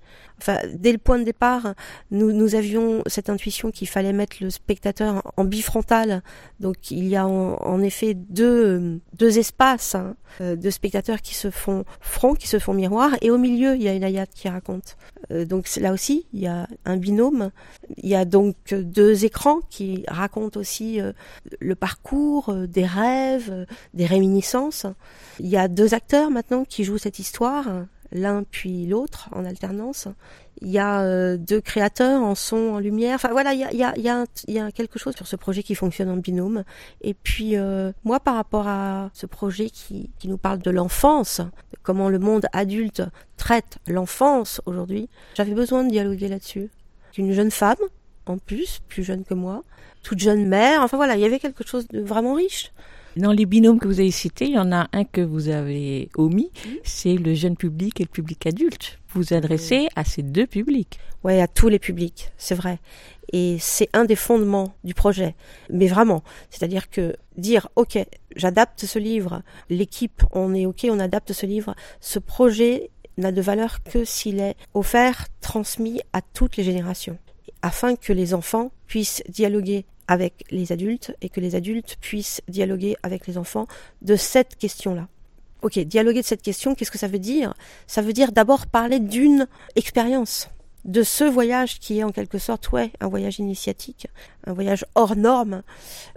Enfin, 0.42 0.60
dès 0.74 0.92
le 0.92 0.98
point 0.98 1.20
de 1.20 1.24
départ, 1.24 1.74
nous, 2.12 2.32
nous 2.32 2.56
avions 2.56 3.04
cette 3.08 3.30
intuition 3.30 3.72
qu'il 3.72 3.88
fallait 3.88 4.14
mettre 4.14 4.38
le 4.42 4.50
spectateur 4.50 5.32
en 5.38 5.44
bifrontal. 5.44 6.24
Donc 6.60 6.92
il 6.92 7.08
y 7.08 7.16
a 7.16 7.28
en, 7.28 7.56
en 7.56 7.82
effet 7.82 8.14
deux, 8.14 9.00
deux 9.14 9.38
espaces 9.38 9.96
hein, 9.96 10.16
euh, 10.42 10.56
de 10.56 10.70
spectateurs 10.70 11.22
qui 11.22 11.36
se 11.36 11.50
font 11.50 11.84
front, 12.00 12.34
qui 12.34 12.48
se 12.48 12.60
font 12.60 12.74
miroir, 12.74 13.16
et 13.22 13.32
au 13.32 13.38
milieu 13.38 13.76
il 13.76 13.84
y 13.84 13.90
a 13.90 13.94
Enayat 13.94 14.28
qui 14.28 14.48
raconte. 14.50 14.98
Euh, 15.32 15.46
donc 15.46 15.70
là 15.76 15.94
aussi 15.94 16.26
il 16.34 16.40
y 16.40 16.48
a 16.48 16.68
un 16.86 16.98
binôme. 16.98 17.52
Il 17.98 18.10
y 18.10 18.16
a 18.16 18.26
donc 18.26 18.56
deux 18.72 19.26
écrans 19.26 19.60
qui 19.70 20.04
racontent 20.08 20.60
aussi 20.60 21.02
euh, 21.02 21.12
le 21.60 21.76
parcours, 21.76 22.50
euh, 22.50 22.68
des 22.68 22.86
rêves, 22.86 23.66
des 23.94 24.06
réminiscences. 24.06 24.86
Il 25.40 25.48
y 25.48 25.58
a 25.58 25.68
deux 25.68 25.94
acteurs 25.94 26.32
maintenant 26.32 26.66
qui 26.66 26.84
jouent 26.84 26.98
cette 26.98 27.20
histoire, 27.20 27.86
l'un 28.12 28.44
puis 28.44 28.86
l'autre 28.86 29.30
en 29.32 29.46
alternance. 29.46 30.08
Il 30.62 30.70
y 30.70 30.78
a 30.78 31.02
euh, 31.02 31.38
deux 31.38 31.62
créateurs 31.62 32.22
en 32.22 32.36
son, 32.36 32.74
en 32.74 32.80
lumière. 32.80 33.16
Enfin 33.16 33.30
voilà, 33.32 33.54
il 33.54 33.60
y 33.60 33.64
a, 33.64 33.74
y, 33.74 33.84
a, 33.84 33.98
y, 33.98 34.10
a 34.10 34.26
y 34.48 34.60
a 34.60 34.72
quelque 34.72 35.00
chose 35.00 35.16
sur 35.16 35.28
ce 35.28 35.36
projet 35.36 35.64
qui 35.64 35.74
fonctionne 35.74 36.10
en 36.10 36.18
binôme. 36.18 36.64
Et 37.02 37.14
puis 37.14 37.56
euh, 37.56 37.94
moi, 38.04 38.20
par 38.20 38.36
rapport 38.36 38.68
à 38.68 39.10
ce 39.14 39.26
projet 39.26 39.70
qui, 39.70 40.10
qui 40.20 40.28
nous 40.28 40.38
parle 40.38 40.60
de 40.60 40.72
l'enfance, 40.72 41.42
comment 41.84 42.10
le 42.10 42.20
monde 42.20 42.46
adulte 42.52 43.04
traite 43.38 43.78
l'enfance 43.88 44.62
aujourd'hui, 44.66 45.10
j'avais 45.36 45.54
besoin 45.54 45.84
de 45.84 45.90
dialoguer 45.90 46.28
là-dessus. 46.28 46.70
Une 47.18 47.32
jeune 47.32 47.52
femme, 47.52 47.78
en 48.26 48.38
plus, 48.38 48.80
plus 48.88 49.04
jeune 49.04 49.24
que 49.24 49.34
moi, 49.34 49.64
toute 50.04 50.20
jeune 50.20 50.48
mère. 50.48 50.82
Enfin 50.82 50.98
voilà, 50.98 51.16
il 51.16 51.22
y 51.22 51.26
avait 51.26 51.40
quelque 51.40 51.66
chose 51.66 51.88
de 51.88 52.02
vraiment 52.02 52.34
riche. 52.34 52.72
Dans 53.18 53.32
les 53.32 53.46
binômes 53.46 53.80
que 53.80 53.88
vous 53.88 54.00
avez 54.00 54.12
cités, 54.12 54.46
il 54.46 54.54
y 54.54 54.60
en 54.60 54.72
a 54.72 54.88
un 54.94 55.04
que 55.04 55.22
vous 55.22 55.50
avez 55.50 56.10
omis, 56.16 56.52
c'est 56.84 57.16
le 57.16 57.34
jeune 57.34 57.58
public 57.58 58.00
et 58.00 58.04
le 58.04 58.10
public 58.10 58.46
adulte. 58.46 59.00
Vous 59.10 59.22
vous 59.22 59.34
adressez 59.34 59.88
à 59.96 60.04
ces 60.04 60.22
deux 60.22 60.46
publics. 60.46 61.00
Ouais, 61.24 61.42
à 61.42 61.48
tous 61.48 61.70
les 61.70 61.80
publics, 61.80 62.32
c'est 62.38 62.56
vrai. 62.56 62.80
Et 63.34 63.58
c'est 63.60 63.90
un 63.94 64.06
des 64.06 64.16
fondements 64.16 64.76
du 64.84 64.94
projet. 64.94 65.36
Mais 65.70 65.88
vraiment, 65.88 66.24
c'est-à-dire 66.50 66.90
que 66.90 67.16
dire, 67.38 67.70
OK, 67.76 67.98
j'adapte 68.36 68.86
ce 68.86 69.00
livre, 69.00 69.42
l'équipe, 69.70 70.24
on 70.32 70.54
est 70.54 70.66
OK, 70.66 70.88
on 70.90 71.00
adapte 71.00 71.34
ce 71.34 71.46
livre, 71.46 71.76
ce 72.00 72.20
projet 72.20 72.92
n'a 73.18 73.32
de 73.32 73.42
valeur 73.42 73.84
que 73.84 74.06
s'il 74.06 74.40
est 74.40 74.56
offert, 74.74 75.28
transmis 75.42 76.02
à 76.14 76.22
toutes 76.22 76.58
les 76.58 76.64
générations, 76.64 77.18
afin 77.62 77.96
que 77.96 78.14
les 78.14 78.34
enfants 78.34 78.72
puissent 78.88 79.24
dialoguer 79.28 79.86
avec 80.10 80.44
les 80.50 80.72
adultes 80.72 81.16
et 81.22 81.30
que 81.30 81.40
les 81.40 81.56
adultes 81.56 81.98
puissent 82.02 82.42
dialoguer 82.48 82.98
avec 83.04 83.28
les 83.28 83.38
enfants 83.38 83.68
de 84.02 84.16
cette 84.16 84.58
question-là. 84.58 85.08
Ok, 85.62 85.78
dialoguer 85.80 86.22
de 86.22 86.26
cette 86.26 86.42
question, 86.42 86.74
qu'est-ce 86.74 86.90
que 86.90 86.98
ça 86.98 87.08
veut 87.08 87.20
dire? 87.20 87.54
Ça 87.86 88.02
veut 88.02 88.12
dire 88.12 88.32
d'abord 88.32 88.66
parler 88.66 89.00
d'une 89.00 89.48
expérience, 89.76 90.50
de 90.84 91.04
ce 91.04 91.24
voyage 91.24 91.80
qui 91.80 92.00
est 92.00 92.04
en 92.04 92.12
quelque 92.12 92.40
sorte, 92.40 92.72
ouais, 92.72 92.92
un 93.00 93.08
voyage 93.08 93.38
initiatique, 93.38 94.08
un 94.48 94.54
voyage 94.54 94.84
hors 94.96 95.16
norme, 95.16 95.62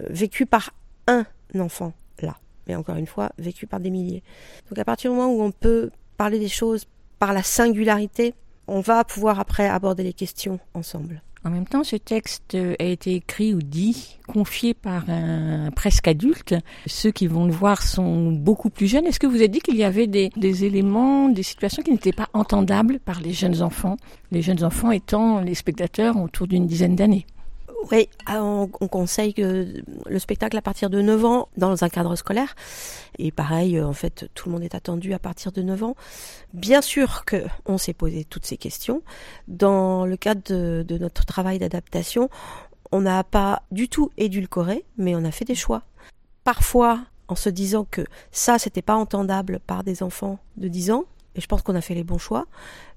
euh, 0.01 0.07
vécu 0.09 0.47
par 0.47 0.73
un 1.07 1.27
enfant, 1.59 1.93
là. 2.23 2.39
Mais 2.67 2.75
encore 2.77 2.97
une 2.97 3.07
fois, 3.07 3.33
vécu 3.37 3.67
par 3.67 3.81
des 3.81 3.91
milliers. 3.91 4.23
Donc 4.71 4.79
à 4.79 4.87
partir 4.87 5.11
du 5.11 5.19
moment 5.19 5.31
où 5.31 5.43
on 5.43 5.51
peut 5.51 5.91
parler 6.17 6.39
des 6.39 6.49
choses 6.49 6.87
par 7.19 7.35
la 7.35 7.43
singularité, 7.43 8.33
on 8.69 8.81
va 8.81 9.05
pouvoir 9.05 9.39
après 9.39 9.69
aborder 9.69 10.03
les 10.03 10.15
questions 10.15 10.61
ensemble. 10.73 11.21
En 11.45 11.51
même 11.51 11.67
temps, 11.67 11.83
ce 11.83 11.97
texte 11.97 12.55
a 12.55 12.85
été 12.85 13.17
écrit 13.17 13.53
ou 13.53 13.59
dit, 13.59 14.19
confié 14.29 14.75
par 14.75 15.11
un 15.11 15.73
presque 15.73 16.07
adulte. 16.07 16.55
Ceux 16.87 17.11
qui 17.11 17.27
vont 17.27 17.47
le 17.47 17.53
voir 17.53 17.83
sont 17.83 18.31
beaucoup 18.31 18.71
plus 18.71 18.87
jeunes. 18.87 19.07
Est-ce 19.07 19.19
que 19.19 19.27
vous 19.27 19.37
avez 19.37 19.49
dit 19.49 19.59
qu'il 19.59 19.77
y 19.77 19.83
avait 19.83 20.07
des, 20.07 20.31
des 20.37 20.65
éléments, 20.65 21.29
des 21.29 21.43
situations 21.43 21.83
qui 21.83 21.91
n'étaient 21.91 22.13
pas 22.13 22.29
entendables 22.33 23.01
par 23.01 23.21
les 23.21 23.33
jeunes 23.33 23.61
enfants 23.61 23.97
Les 24.31 24.41
jeunes 24.41 24.63
enfants 24.63 24.93
étant 24.93 25.41
les 25.41 25.55
spectateurs 25.55 26.17
autour 26.17 26.47
d'une 26.47 26.67
dizaine 26.67 26.95
d'années? 26.95 27.27
Oui, 27.91 28.09
ah, 28.27 28.43
on, 28.43 28.71
on 28.81 28.89
conseille 28.89 29.35
le 29.37 30.19
spectacle 30.19 30.57
à 30.57 30.63
partir 30.63 30.89
de 30.89 31.01
9 31.01 31.25
ans 31.25 31.49
dans 31.57 31.85
un 31.85 31.89
cadre 31.89 32.15
scolaire. 32.17 32.55
Et 33.19 33.33
pareil, 33.33 33.77
euh, 33.77 33.87
en 33.87 33.93
fait, 33.93 34.31
tout 34.35 34.49
le 34.49 34.55
monde 34.55 34.63
est 34.63 34.75
attendu 34.75 35.13
à 35.15 35.19
partir 35.19 35.53
de 35.53 35.63
9 35.63 35.83
ans. 35.83 35.97
Bien 36.53 36.81
sûr 36.81 37.25
que 37.25 37.45
on 37.67 37.79
s'est 37.79 37.93
posé 37.93 38.25
toutes 38.25 38.47
ces 38.47 38.57
questions. 38.57 39.03
Dans 39.49 40.07
le 40.07 40.17
cadre 40.17 40.43
de, 40.47 40.85
de 40.87 40.99
notre 40.99 41.25
travail 41.27 41.59
d'adaptation, 41.59 42.31
on 42.93 43.01
n'a 43.01 43.25
pas 43.25 43.63
du 43.71 43.89
tout 43.89 44.11
édulcoré, 44.17 44.85
mais 44.97 45.17
on 45.17 45.25
a 45.25 45.31
fait 45.31 45.45
des 45.45 45.55
choix. 45.55 45.83
Parfois, 46.45 47.01
en 47.29 47.35
se 47.35 47.49
disant 47.49 47.87
que 47.91 48.05
ça, 48.31 48.59
c'était 48.59 48.83
pas 48.83 48.95
entendable 48.95 49.61
par 49.67 49.83
des 49.83 50.03
enfants 50.03 50.39
de 50.57 50.69
10 50.69 50.91
ans, 50.91 51.05
et 51.35 51.41
je 51.41 51.47
pense 51.47 51.63
qu'on 51.63 51.75
a 51.75 51.81
fait 51.81 51.95
les 51.95 52.05
bons 52.05 52.19
choix. 52.19 52.47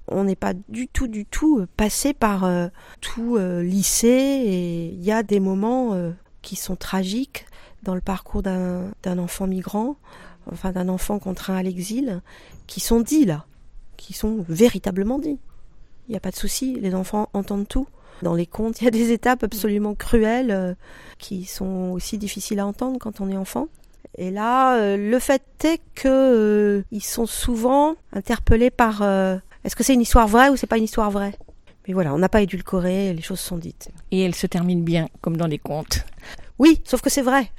On 0.08 0.24
n'est 0.24 0.36
pas 0.36 0.52
du 0.68 0.88
tout, 0.88 1.08
du 1.08 1.26
tout 1.26 1.60
euh, 1.60 1.68
passé 1.76 2.14
par 2.14 2.44
euh, 2.44 2.68
tout 3.00 3.36
euh, 3.36 3.62
lycée, 3.62 4.08
et 4.08 4.86
il 4.86 5.02
y 5.02 5.12
a 5.12 5.22
des 5.22 5.40
moments 5.40 5.94
euh, 5.94 6.12
qui 6.42 6.56
sont 6.56 6.76
tragiques 6.76 7.46
dans 7.82 7.94
le 7.94 8.00
parcours 8.00 8.42
d'un 8.42 9.18
enfant 9.18 9.46
migrant, 9.46 9.96
enfin 10.50 10.72
d'un 10.72 10.88
enfant 10.88 11.18
contraint 11.18 11.56
à 11.56 11.62
l'exil, 11.62 12.20
qui 12.66 12.80
sont 12.80 13.00
dits 13.00 13.24
là, 13.24 13.46
qui 13.96 14.12
sont 14.12 14.44
véritablement 14.48 15.18
dits. 15.18 15.38
Il 16.08 16.12
n'y 16.12 16.16
a 16.16 16.20
pas 16.20 16.30
de 16.30 16.36
souci, 16.36 16.78
les 16.80 16.94
enfants 16.94 17.28
entendent 17.32 17.68
tout. 17.68 17.88
Dans 18.22 18.34
les 18.34 18.46
contes, 18.46 18.80
il 18.80 18.84
y 18.84 18.88
a 18.88 18.92
des 18.92 19.12
étapes 19.12 19.44
absolument 19.44 19.94
cruelles 19.94 20.50
euh, 20.50 20.74
qui 21.18 21.44
sont 21.44 21.90
aussi 21.92 22.18
difficiles 22.18 22.60
à 22.60 22.66
entendre 22.66 22.98
quand 22.98 23.20
on 23.20 23.30
est 23.30 23.36
enfant. 23.36 23.68
Et 24.18 24.30
là, 24.30 24.76
euh, 24.78 24.96
le 24.96 25.18
fait 25.18 25.42
est 25.64 25.80
que 25.94 26.08
euh, 26.08 26.82
ils 26.90 27.04
sont 27.04 27.26
souvent 27.26 27.96
interpellés 28.12 28.70
par 28.70 29.02
est-ce 29.66 29.74
que 29.74 29.82
c'est 29.82 29.94
une 29.94 30.00
histoire 30.00 30.28
vraie 30.28 30.48
ou 30.48 30.56
c'est 30.56 30.68
pas 30.68 30.78
une 30.78 30.84
histoire 30.84 31.10
vraie? 31.10 31.34
Mais 31.88 31.94
voilà, 31.94 32.14
on 32.14 32.18
n'a 32.18 32.28
pas 32.28 32.40
édulcoré, 32.40 33.12
les 33.12 33.20
choses 33.20 33.40
sont 33.40 33.58
dites. 33.58 33.88
Et 34.12 34.22
elle 34.22 34.36
se 34.36 34.46
termine 34.46 34.84
bien, 34.84 35.08
comme 35.20 35.36
dans 35.36 35.48
les 35.48 35.58
contes. 35.58 36.06
Oui, 36.60 36.80
sauf 36.84 37.00
que 37.00 37.10
c'est 37.10 37.22
vrai. 37.22 37.50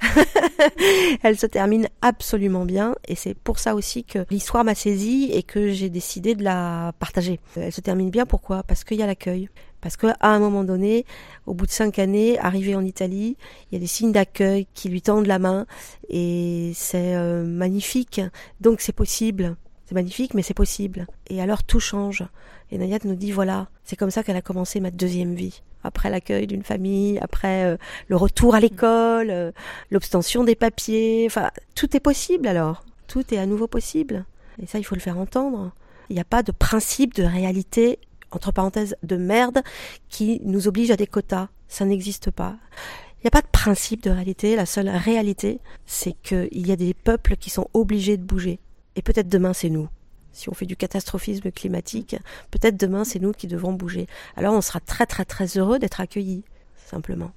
Elle 1.22 1.38
se 1.38 1.46
termine 1.46 1.86
absolument 2.02 2.64
bien 2.64 2.96
et 3.06 3.14
c'est 3.14 3.34
pour 3.34 3.58
ça 3.58 3.74
aussi 3.74 4.04
que 4.04 4.20
l'histoire 4.30 4.64
m'a 4.64 4.74
saisie 4.74 5.30
et 5.32 5.42
que 5.42 5.70
j'ai 5.70 5.88
décidé 5.88 6.34
de 6.34 6.42
la 6.42 6.92
partager. 6.98 7.40
Elle 7.56 7.72
se 7.72 7.80
termine 7.82 8.10
bien 8.10 8.26
pourquoi? 8.26 8.62
Parce 8.64 8.84
qu'il 8.84 8.96
y 8.96 9.02
a 9.02 9.06
l'accueil. 9.06 9.50
Parce 9.80 9.96
qu'à 9.96 10.16
un 10.22 10.38
moment 10.40 10.64
donné, 10.64 11.04
au 11.46 11.54
bout 11.54 11.66
de 11.66 11.70
cinq 11.70 11.98
années, 11.98 12.38
arrivé 12.40 12.74
en 12.74 12.84
Italie, 12.84 13.36
il 13.70 13.74
y 13.74 13.76
a 13.76 13.80
des 13.80 13.86
signes 13.86 14.12
d'accueil 14.12 14.66
qui 14.74 14.88
lui 14.88 15.02
tendent 15.02 15.26
la 15.26 15.38
main 15.38 15.66
et 16.08 16.72
c'est 16.74 17.14
euh, 17.14 17.44
magnifique. 17.44 18.20
Donc 18.60 18.80
c'est 18.80 18.92
possible. 18.92 19.56
C'est 19.88 19.94
magnifique, 19.94 20.34
mais 20.34 20.42
c'est 20.42 20.52
possible. 20.52 21.06
Et 21.30 21.40
alors 21.40 21.64
tout 21.64 21.80
change. 21.80 22.22
Et 22.70 22.76
Nayat 22.76 22.98
nous 23.04 23.14
dit 23.14 23.32
voilà, 23.32 23.68
c'est 23.84 23.96
comme 23.96 24.10
ça 24.10 24.22
qu'elle 24.22 24.36
a 24.36 24.42
commencé 24.42 24.80
ma 24.80 24.90
deuxième 24.90 25.34
vie. 25.34 25.62
Après 25.82 26.10
l'accueil 26.10 26.46
d'une 26.46 26.62
famille, 26.62 27.18
après 27.20 27.64
euh, 27.64 27.78
le 28.08 28.16
retour 28.16 28.54
à 28.54 28.60
l'école, 28.60 29.30
euh, 29.30 29.50
l'obtention 29.90 30.44
des 30.44 30.56
papiers, 30.56 31.24
enfin 31.26 31.50
tout 31.74 31.96
est 31.96 32.00
possible 32.00 32.48
alors. 32.48 32.84
Tout 33.06 33.32
est 33.32 33.38
à 33.38 33.46
nouveau 33.46 33.66
possible. 33.66 34.26
Et 34.62 34.66
ça, 34.66 34.78
il 34.78 34.84
faut 34.84 34.94
le 34.94 35.00
faire 35.00 35.16
entendre. 35.16 35.72
Il 36.10 36.16
n'y 36.16 36.20
a 36.20 36.24
pas 36.24 36.42
de 36.42 36.52
principe 36.52 37.14
de 37.14 37.22
réalité 37.22 37.98
entre 38.30 38.52
parenthèses, 38.52 38.94
de 39.02 39.16
merde 39.16 39.62
qui 40.10 40.42
nous 40.44 40.68
oblige 40.68 40.90
à 40.90 40.96
des 40.96 41.06
quotas. 41.06 41.48
Ça 41.66 41.86
n'existe 41.86 42.30
pas. 42.30 42.56
Il 43.16 43.24
n'y 43.24 43.28
a 43.28 43.30
pas 43.30 43.40
de 43.40 43.50
principe 43.50 44.02
de 44.02 44.10
réalité. 44.10 44.54
La 44.54 44.66
seule 44.66 44.90
réalité, 44.90 45.60
c'est 45.86 46.12
qu'il 46.22 46.66
y 46.66 46.72
a 46.72 46.76
des 46.76 46.92
peuples 46.92 47.36
qui 47.36 47.48
sont 47.48 47.70
obligés 47.72 48.18
de 48.18 48.22
bouger. 48.22 48.60
Et 48.98 49.02
peut-être 49.02 49.28
demain, 49.28 49.52
c'est 49.52 49.70
nous. 49.70 49.88
Si 50.32 50.48
on 50.48 50.54
fait 50.54 50.66
du 50.66 50.76
catastrophisme 50.76 51.52
climatique, 51.52 52.16
peut-être 52.50 52.76
demain, 52.76 53.04
c'est 53.04 53.20
nous 53.20 53.30
qui 53.30 53.46
devons 53.46 53.72
bouger. 53.72 54.08
Alors 54.36 54.54
on 54.54 54.60
sera 54.60 54.80
très 54.80 55.06
très 55.06 55.24
très 55.24 55.56
heureux 55.56 55.78
d'être 55.78 56.00
accueillis, 56.00 56.42
simplement. 56.84 57.30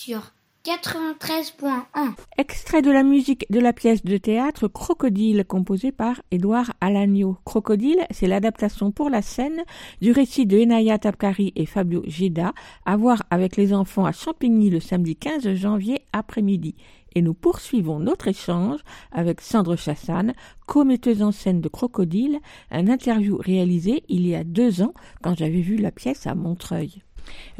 Sur 0.00 0.32
93.1. 0.64 2.14
Extrait 2.38 2.80
de 2.80 2.90
la 2.90 3.02
musique 3.02 3.44
de 3.50 3.60
la 3.60 3.74
pièce 3.74 4.02
de 4.02 4.16
théâtre 4.16 4.66
Crocodile 4.66 5.44
composée 5.46 5.92
par 5.92 6.22
Édouard 6.30 6.72
Alagno. 6.80 7.36
Crocodile, 7.44 8.06
c'est 8.10 8.26
l'adaptation 8.26 8.92
pour 8.92 9.10
la 9.10 9.20
scène 9.20 9.62
du 10.00 10.12
récit 10.12 10.46
de 10.46 10.58
Enaya 10.58 10.98
Tapkari 10.98 11.52
et 11.54 11.66
Fabio 11.66 12.02
Geda 12.06 12.54
à 12.86 12.96
voir 12.96 13.24
avec 13.28 13.58
les 13.58 13.74
enfants 13.74 14.06
à 14.06 14.12
Champigny 14.12 14.70
le 14.70 14.80
samedi 14.80 15.16
15 15.16 15.52
janvier 15.52 16.00
après-midi. 16.14 16.76
Et 17.14 17.20
nous 17.20 17.34
poursuivons 17.34 17.98
notre 17.98 18.28
échange 18.28 18.80
avec 19.12 19.42
Sandre 19.42 19.76
Chassagne, 19.76 20.32
co-metteuse 20.66 21.22
en 21.22 21.32
scène 21.32 21.60
de 21.60 21.68
Crocodile, 21.68 22.38
un 22.70 22.88
interview 22.88 23.36
réalisé 23.36 24.04
il 24.08 24.26
y 24.26 24.34
a 24.34 24.44
deux 24.44 24.80
ans 24.80 24.94
quand 25.22 25.36
j'avais 25.36 25.60
vu 25.60 25.76
la 25.76 25.90
pièce 25.90 26.26
à 26.26 26.34
Montreuil. 26.34 27.02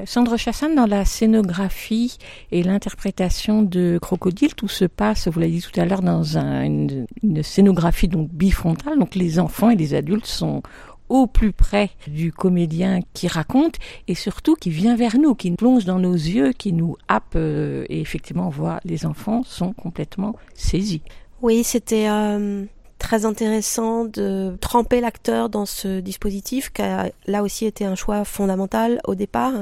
Sandre 0.05 0.37
Chassagne, 0.37 0.75
dans 0.75 0.87
la 0.87 1.05
scénographie 1.05 2.17
et 2.53 2.63
l'interprétation 2.63 3.63
de 3.63 3.99
Crocodile, 4.01 4.55
tout 4.55 4.69
se 4.69 4.85
passe, 4.85 5.29
vous 5.29 5.41
l'avez 5.41 5.53
dit 5.53 5.63
tout 5.63 5.79
à 5.79 5.85
l'heure, 5.85 6.03
dans 6.03 6.39
un- 6.39 6.65
une, 6.65 7.07
scénographie 7.43 8.09
donc 8.09 8.31
bifrontale. 8.31 8.99
Donc 8.99 9.15
les 9.15 9.39
enfants 9.39 9.71
et 9.71 9.77
les 9.77 9.95
adultes 9.95 10.27
sont 10.27 10.63
au 11.09 11.27
plus 11.27 11.53
près 11.53 11.91
du 12.07 12.33
comédien 12.33 13.01
qui 13.15 13.27
raconte 13.27 13.75
et 14.07 14.15
surtout 14.15 14.55
qui 14.55 14.71
vient 14.71 14.95
vers 14.97 15.19
nous, 15.19 15.35
qui 15.35 15.51
plonge 15.51 15.85
dans 15.85 15.99
nos 15.99 16.15
yeux, 16.15 16.53
qui 16.53 16.73
nous 16.73 16.97
happe 17.09 17.35
euh, 17.35 17.85
et 17.89 18.01
effectivement 18.01 18.47
on 18.47 18.51
voit 18.51 18.79
les 18.85 19.07
enfants 19.07 19.43
sont 19.45 19.73
complètement 19.73 20.37
saisis. 20.55 21.03
Oui, 21.43 21.65
c'était 21.65 22.09
euh, 22.09 22.65
très 23.01 23.25
intéressant 23.25 24.05
de 24.05 24.57
tremper 24.61 25.01
l'acteur 25.01 25.49
dans 25.49 25.67
ce 25.67 25.99
dispositif 25.99 26.71
qui 26.71 26.83
a 26.83 27.11
là 27.27 27.43
aussi 27.43 27.67
été 27.67 27.85
un 27.85 27.97
choix 27.97 28.25
fondamental 28.25 29.01
au 29.09 29.17
départ 29.17 29.55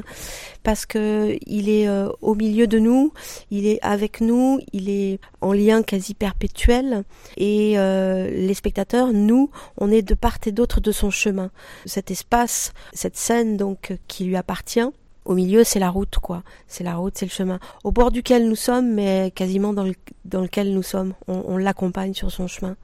parce 0.65 0.85
que 0.85 1.39
il 1.47 1.71
est 1.71 1.89
euh, 1.89 2.11
au 2.21 2.35
milieu 2.35 2.67
de 2.67 2.79
nous, 2.79 3.13
il 3.51 3.67
est 3.67 3.79
avec 3.81 4.21
nous, 4.21 4.61
il 4.73 4.91
est 4.91 5.21
en 5.41 5.53
lien 5.53 5.83
quasi 5.83 6.13
perpétuel 6.13 7.05
et 7.37 7.79
euh, 7.79 8.29
les 8.29 8.55
spectateurs, 8.55 9.13
nous, 9.13 9.51
on 9.79 9.91
est 9.91 10.03
de 10.03 10.15
part 10.15 10.39
et 10.45 10.53
d'autre 10.53 10.81
de 10.81 10.93
son 10.93 11.11
chemin. 11.11 11.51
Cet 11.87 12.11
espace, 12.11 12.73
cette 12.93 13.17
scène 13.17 13.57
donc 13.57 13.97
qui 14.09 14.25
lui 14.25 14.37
appartient. 14.37 14.91
Au 15.29 15.35
milieu, 15.35 15.63
c'est 15.63 15.79
la 15.79 15.91
route, 15.91 16.17
quoi. 16.23 16.43
C'est 16.69 16.83
la 16.83 16.97
route, 16.97 17.13
c'est 17.19 17.27
le 17.27 17.31
chemin. 17.31 17.61
Au 17.85 17.93
bord 17.93 18.11
duquel 18.11 18.49
nous 18.49 18.57
sommes, 18.57 18.95
mais 18.95 19.31
quasiment 19.35 19.75
dans, 19.75 19.85
le, 19.85 19.93
dans 20.25 20.41
lequel 20.41 20.73
nous 20.73 20.83
sommes. 20.83 21.13
On, 21.29 21.45
on 21.47 21.59
l'accompagne 21.59 22.15
sur 22.15 22.31
son 22.31 22.47
chemin. 22.47 22.77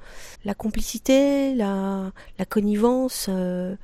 La 0.45 0.53
complicité, 0.53 1.55
la, 1.55 2.13
la 2.39 2.45
connivence, 2.45 3.29
euh, 3.31 3.77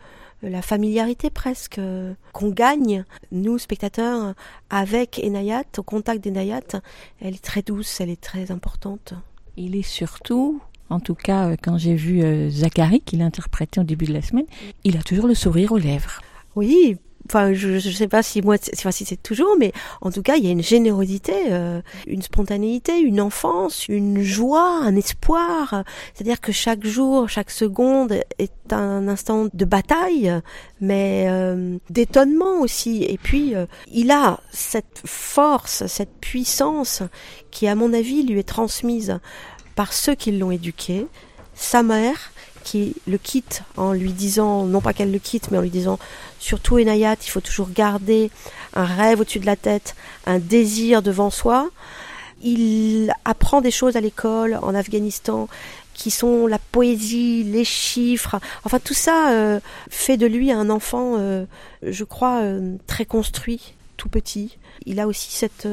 la 0.43 0.61
familiarité 0.61 1.31
presque, 1.31 1.79
euh, 1.79 2.13
qu'on 2.35 2.51
gagne, 2.51 3.05
nous, 3.33 3.57
spectateurs, 3.57 4.35
avec 4.69 5.19
Enayat, 5.19 5.65
au 5.79 5.83
contact 5.83 6.23
d'Enayat, 6.23 6.83
elle 7.23 7.37
est 7.37 7.43
très 7.43 7.63
douce, 7.63 7.99
elle 8.03 8.11
est 8.11 8.21
très 8.21 8.51
importante. 8.51 9.15
Il 9.57 9.75
est 9.75 9.89
surtout, 9.89 10.61
en 10.91 11.01
tout 11.01 11.15
cas 11.15 11.49
euh, 11.49 11.57
quand 11.63 11.79
j'ai 11.79 11.95
vu 11.95 12.51
Zachary 12.51 13.01
qu'il 13.01 13.23
interprétait 13.23 13.81
au 13.81 13.85
début 13.85 14.05
de 14.05 14.13
la 14.13 14.21
semaine, 14.21 14.47
il 14.85 14.99
a 14.99 15.03
toujours 15.03 15.29
le 15.29 15.35
sourire 15.35 15.73
aux 15.73 15.79
lèvres. 15.79 16.21
Oui, 16.57 16.99
enfin, 17.31 17.53
je 17.53 17.69
ne 17.75 17.79
sais 17.95 18.09
pas 18.09 18.25
si 18.25 18.43
moi, 18.43 18.57
c'est- 18.61 18.75
enfin, 18.77 18.91
si 18.91 19.05
c'est 19.05 19.23
toujours, 19.23 19.55
mais 19.57 19.73
en 20.01 20.11
tout 20.11 20.23
cas, 20.23 20.35
il 20.37 20.45
y 20.45 20.49
a 20.49 20.51
une 20.51 20.63
générosité, 20.65 21.33
euh, 21.51 21.81
une 22.09 22.23
spontanéité, 22.23 22.99
une 22.99 23.21
enfance, 23.21 23.87
une 23.89 24.21
joie, 24.23 24.81
un 24.83 24.97
espoir. 24.97 25.85
C'est-à-dire 26.13 26.41
que 26.41 26.51
chaque 26.51 26.85
jour, 26.85 27.29
chaque 27.29 27.51
seconde 27.53 28.21
est 28.39 28.73
un 28.73 29.07
instant 29.07 29.47
de 29.53 29.65
bataille, 29.65 30.33
mais 30.81 31.27
euh, 31.29 31.79
d'étonnement 31.89 32.61
aussi. 32.61 33.05
Et 33.05 33.17
puis, 33.19 33.55
euh, 33.55 33.67
il 33.93 34.11
a 34.11 34.41
cette 34.51 35.03
force, 35.05 35.87
cette 35.87 36.19
puissance 36.21 37.03
qui, 37.53 37.69
à 37.69 37.77
mon 37.77 37.93
avis, 37.93 38.25
lui 38.25 38.41
est 38.41 38.49
transmise 38.49 39.21
par 39.77 39.93
ceux 39.93 40.17
qui 40.17 40.33
l'ont 40.33 40.51
éduqué, 40.51 41.07
sa 41.55 41.83
mère 41.85 42.33
qui 42.63 42.97
le 43.07 43.19
quitte 43.19 43.63
en 43.77 43.93
lui 43.93 44.13
disant, 44.13 44.65
non 44.65 44.81
pas 44.81 44.93
qu'elle 44.93 45.13
le 45.13 45.19
quitte, 45.19 45.51
mais 45.51 45.59
en 45.59 45.63
lui 45.63 45.71
disant, 45.71 45.99
surtout 46.39 46.79
Enayat, 46.79 47.17
il 47.25 47.31
faut 47.31 47.41
toujours 47.41 47.71
garder 47.71 48.31
un 48.75 48.85
rêve 48.85 49.21
au-dessus 49.21 49.41
de 49.41 49.47
la 49.47 49.57
tête, 49.57 49.95
un 50.27 50.39
désir 50.39 51.03
devant 51.03 51.31
soi. 51.31 51.69
Il 52.43 53.13
apprend 53.25 53.61
des 53.61 53.71
choses 53.71 53.97
à 53.97 54.01
l'école 54.01 54.59
en 54.63 54.75
Afghanistan 54.75 55.49
qui 56.01 56.11
sont 56.11 56.47
la 56.47 56.59
poésie, 56.59 57.45
les 57.45 57.65
chiffres, 57.65 58.41
enfin 58.65 58.79
tout 58.79 58.95
ça 58.95 59.33
euh, 59.33 59.61
fait 59.91 60.17
de 60.17 60.27
lui 60.27 60.51
un 60.51 60.71
enfant, 60.71 61.17
euh, 61.19 61.45
je 61.83 62.05
crois, 62.05 62.41
euh, 62.41 62.77
très 62.87 63.05
construit, 63.05 63.75
tout 63.99 64.09
petit. 64.09 64.57
Il 64.87 64.99
a 64.99 65.07
aussi 65.07 65.31
cette 65.31 65.69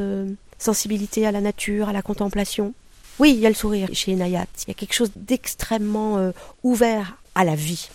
sensibilité 0.57 1.25
à 1.25 1.31
la 1.31 1.39
nature, 1.39 1.87
à 1.87 1.93
la 1.93 2.01
contemplation. 2.01 2.73
Oui, 3.19 3.33
il 3.35 3.39
y 3.39 3.45
a 3.45 3.49
le 3.49 3.55
sourire 3.55 3.89
chez 3.93 4.11
Enayat. 4.11 4.45
Il 4.65 4.69
y 4.69 4.71
a 4.71 4.73
quelque 4.73 4.93
chose 4.93 5.11
d'extrêmement 5.15 6.17
euh, 6.17 6.31
ouvert 6.63 7.17
à 7.35 7.43
la 7.43 7.55
vie. 7.55 7.89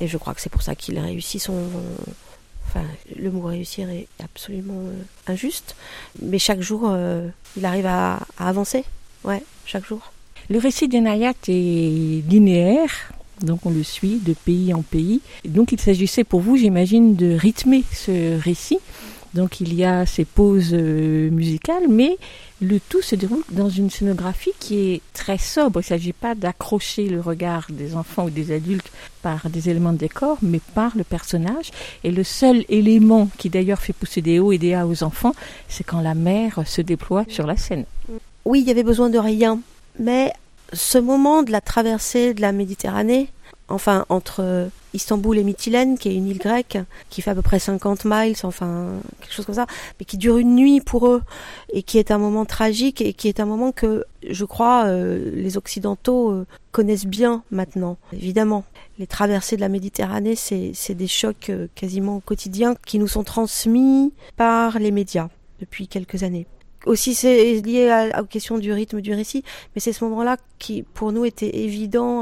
Et 0.00 0.08
je 0.08 0.18
crois 0.18 0.34
que 0.34 0.40
c'est 0.40 0.50
pour 0.50 0.62
ça 0.62 0.74
qu'il 0.74 0.98
réussit 0.98 1.40
son. 1.40 1.54
Enfin, 2.68 2.84
le 3.16 3.30
mot 3.30 3.42
réussir 3.42 3.88
est 3.90 4.08
absolument 4.22 4.80
euh, 4.80 5.32
injuste. 5.32 5.76
Mais 6.20 6.38
chaque 6.38 6.60
jour, 6.60 6.82
euh, 6.86 7.28
il 7.56 7.64
arrive 7.64 7.86
à, 7.86 8.20
avancer. 8.38 8.84
Ouais, 9.24 9.42
chaque 9.64 9.86
jour. 9.86 10.12
Le 10.50 10.58
récit 10.58 10.88
d'Enayat 10.88 11.34
est 11.48 12.28
linéaire, 12.28 13.12
Donc 13.40 13.66
on 13.66 13.70
le 13.70 13.82
suit 13.82 14.18
de 14.18 14.32
pays 14.32 14.74
en 14.74 14.82
pays. 14.82 15.20
Donc 15.44 15.72
il 15.72 15.80
s'agissait 15.80 16.24
pour 16.24 16.40
vous, 16.40 16.56
j'imagine, 16.56 17.14
de 17.14 17.34
rythmer 17.34 17.84
ce 17.92 18.38
récit. 18.40 18.78
Donc 19.36 19.60
il 19.60 19.74
y 19.74 19.84
a 19.84 20.06
ces 20.06 20.24
pauses 20.24 20.70
euh, 20.72 21.28
musicales, 21.30 21.88
mais 21.90 22.16
le 22.62 22.80
tout 22.80 23.02
se 23.02 23.14
déroule 23.14 23.42
dans 23.50 23.68
une 23.68 23.90
scénographie 23.90 24.54
qui 24.58 24.92
est 24.92 25.02
très 25.12 25.36
sobre. 25.36 25.80
Il 25.80 25.84
ne 25.84 25.84
s'agit 25.84 26.14
pas 26.14 26.34
d'accrocher 26.34 27.10
le 27.10 27.20
regard 27.20 27.66
des 27.68 27.96
enfants 27.96 28.24
ou 28.24 28.30
des 28.30 28.50
adultes 28.50 28.90
par 29.20 29.50
des 29.50 29.68
éléments 29.68 29.92
de 29.92 29.98
décor, 29.98 30.38
mais 30.40 30.60
par 30.74 30.96
le 30.96 31.04
personnage. 31.04 31.70
Et 32.02 32.10
le 32.10 32.24
seul 32.24 32.64
élément 32.70 33.28
qui 33.36 33.50
d'ailleurs 33.50 33.78
fait 33.78 33.92
pousser 33.92 34.22
des 34.22 34.38
hauts 34.38 34.52
et 34.52 34.58
des 34.58 34.72
A 34.72 34.86
aux 34.86 35.02
enfants, 35.02 35.34
c'est 35.68 35.84
quand 35.84 36.00
la 36.00 36.14
mère 36.14 36.62
se 36.64 36.80
déploie 36.80 37.26
sur 37.28 37.46
la 37.46 37.58
scène. 37.58 37.84
Oui, 38.46 38.62
il 38.62 38.66
y 38.66 38.70
avait 38.70 38.84
besoin 38.84 39.10
de 39.10 39.18
rien, 39.18 39.60
mais 39.98 40.32
ce 40.72 40.96
moment 40.96 41.42
de 41.42 41.52
la 41.52 41.60
traversée 41.60 42.32
de 42.32 42.40
la 42.40 42.52
Méditerranée, 42.52 43.28
enfin 43.68 44.06
entre 44.08 44.68
Istanbul 44.96 45.38
et 45.38 45.44
Mytilène, 45.44 45.98
qui 45.98 46.08
est 46.08 46.14
une 46.14 46.26
île 46.26 46.38
grecque, 46.38 46.78
qui 47.10 47.22
fait 47.22 47.30
à 47.30 47.34
peu 47.34 47.42
près 47.42 47.58
50 47.58 48.04
miles, 48.04 48.36
enfin 48.42 48.88
quelque 49.20 49.32
chose 49.32 49.46
comme 49.46 49.54
ça, 49.54 49.66
mais 49.98 50.06
qui 50.06 50.16
dure 50.16 50.38
une 50.38 50.56
nuit 50.56 50.80
pour 50.80 51.06
eux, 51.08 51.22
et 51.72 51.82
qui 51.82 51.98
est 51.98 52.10
un 52.10 52.18
moment 52.18 52.44
tragique, 52.44 53.00
et 53.00 53.12
qui 53.12 53.28
est 53.28 53.40
un 53.40 53.46
moment 53.46 53.72
que 53.72 54.04
je 54.28 54.44
crois 54.44 54.86
euh, 54.86 55.30
les 55.34 55.56
Occidentaux 55.56 56.30
euh, 56.30 56.46
connaissent 56.72 57.06
bien 57.06 57.42
maintenant, 57.50 57.98
évidemment. 58.12 58.64
Les 58.98 59.06
traversées 59.06 59.56
de 59.56 59.60
la 59.60 59.68
Méditerranée, 59.68 60.36
c'est 60.36 60.94
des 60.94 61.06
chocs 61.06 61.50
euh, 61.50 61.68
quasiment 61.74 62.20
quotidiens 62.20 62.74
qui 62.86 62.98
nous 62.98 63.08
sont 63.08 63.24
transmis 63.24 64.12
par 64.36 64.78
les 64.78 64.90
médias 64.90 65.28
depuis 65.60 65.88
quelques 65.88 66.22
années 66.22 66.46
aussi 66.86 67.14
c'est 67.14 67.60
lié 67.60 67.90
à, 67.90 68.22
aux 68.22 68.26
questions 68.26 68.58
du 68.58 68.72
rythme 68.72 69.00
du 69.00 69.12
récit, 69.12 69.44
mais 69.74 69.80
c'est 69.80 69.92
ce 69.92 70.04
moment-là 70.04 70.36
qui 70.58 70.82
pour 70.82 71.12
nous 71.12 71.24
était 71.24 71.58
évident. 71.58 72.20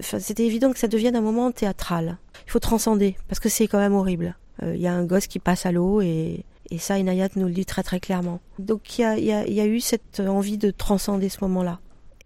Enfin, 0.00 0.18
c'était 0.18 0.44
évident 0.44 0.72
que 0.72 0.78
ça 0.78 0.88
devienne 0.88 1.16
un 1.16 1.20
moment 1.20 1.50
théâtral. 1.52 2.18
Il 2.46 2.50
faut 2.50 2.60
transcender 2.60 3.16
parce 3.28 3.40
que 3.40 3.48
c'est 3.48 3.66
quand 3.66 3.78
même 3.78 3.94
horrible. 3.94 4.36
Il 4.62 4.80
y 4.80 4.86
a 4.86 4.92
un 4.92 5.04
gosse 5.04 5.26
qui 5.26 5.38
passe 5.38 5.66
à 5.66 5.72
l'eau 5.72 6.00
et, 6.00 6.44
ça, 6.78 6.98
Inayat 6.98 7.28
nous 7.36 7.46
le 7.46 7.52
dit 7.52 7.66
très 7.66 7.82
très 7.84 8.00
clairement. 8.00 8.40
Donc 8.58 8.98
il 8.98 9.24
y 9.24 9.32
a, 9.32 9.66
eu 9.66 9.80
cette 9.80 10.20
envie 10.20 10.58
de 10.58 10.70
transcender 10.70 11.28
ce 11.28 11.38
moment-là. 11.42 11.78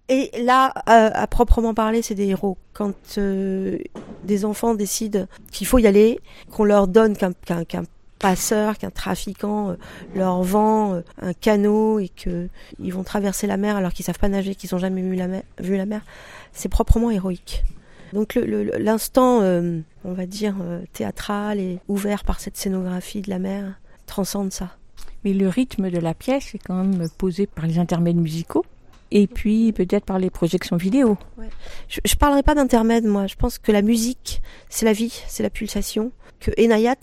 Et 0.09 0.31
là, 0.43 0.73
euh, 0.89 1.11
à 1.13 1.27
proprement 1.27 1.75
parler, 1.75 2.01
c'est 2.01 2.15
des 2.15 2.29
héros. 2.29 2.57
Quand 2.73 2.95
euh, 3.19 3.77
des 4.25 4.47
enfants 4.47 4.75
décident 4.75 5.27
qu'il 5.53 5.67
faut 5.67 5.79
y 5.79 5.87
aller, 5.87 6.19
qu'on 6.51 6.65
leur 6.65 6.89
donne 6.89 7.15
qu'un 7.15 7.33
qu'un 7.35 7.85
passeur, 8.19 8.79
qu'un 8.79 8.91
trafiquant 8.91 9.71
euh, 9.71 9.75
leur 10.15 10.43
vend 10.43 10.95
euh, 10.95 11.01
un 11.21 11.33
canot 11.33 11.99
et 11.99 12.09
que 12.09 12.49
ils 12.81 12.93
vont 12.93 13.05
traverser 13.05 13.47
la 13.47 13.57
mer 13.57 13.77
alors 13.77 13.93
qu'ils 13.93 14.05
savent 14.05 14.19
pas 14.19 14.29
nager, 14.29 14.55
qu'ils 14.55 14.75
ont 14.75 14.79
jamais 14.79 15.03
vu 15.03 15.15
la 15.15 15.29
mer, 15.29 15.43
vu 15.59 15.77
la 15.77 15.87
mer, 15.87 16.03
c'est 16.53 16.69
proprement 16.69 17.11
héroïque. 17.11 17.63
Donc 18.13 18.39
l'instant, 18.79 19.41
euh, 19.43 19.81
on 20.05 20.13
va 20.13 20.27
dire 20.27 20.57
théâtral 20.95 21.61
et 21.61 21.79
ouvert 21.89 22.25
par 22.25 22.41
cette 22.41 22.57
scénographie 22.57 23.21
de 23.21 23.29
la 23.29 23.39
mer 23.39 23.79
transcende 24.07 24.53
ça. 24.53 24.71
Mais 25.25 25.35
le 25.35 25.49
rythme 25.49 25.91
de 25.91 25.99
la 25.99 26.15
pièce 26.15 26.55
est 26.55 26.59
quand 26.59 26.83
même 26.83 27.09
posé 27.19 27.47
par 27.47 27.67
les 27.67 27.79
intermèdes 27.79 28.17
musicaux 28.17 28.65
et 29.11 29.27
puis 29.27 29.73
peut-être 29.73 30.05
par 30.05 30.19
les 30.19 30.31
projections 30.31 30.77
vidéo. 30.77 31.19
Ouais. 31.37 31.49
Je, 31.89 32.01
je 32.05 32.15
parlerai 32.15 32.43
pas 32.43 32.55
d'intermède, 32.55 33.05
moi. 33.05 33.27
Je 33.27 33.37
pense 33.37 33.59
que 33.59 33.73
la 33.73 33.83
musique, 33.83 34.43
c'est 34.69 34.85
la 34.85 34.93
vie, 34.93 35.23
c'est 35.29 35.43
la 35.43 35.51
pulsation. 35.51 36.13
Que 36.41 36.53
Enayat, 36.57 36.97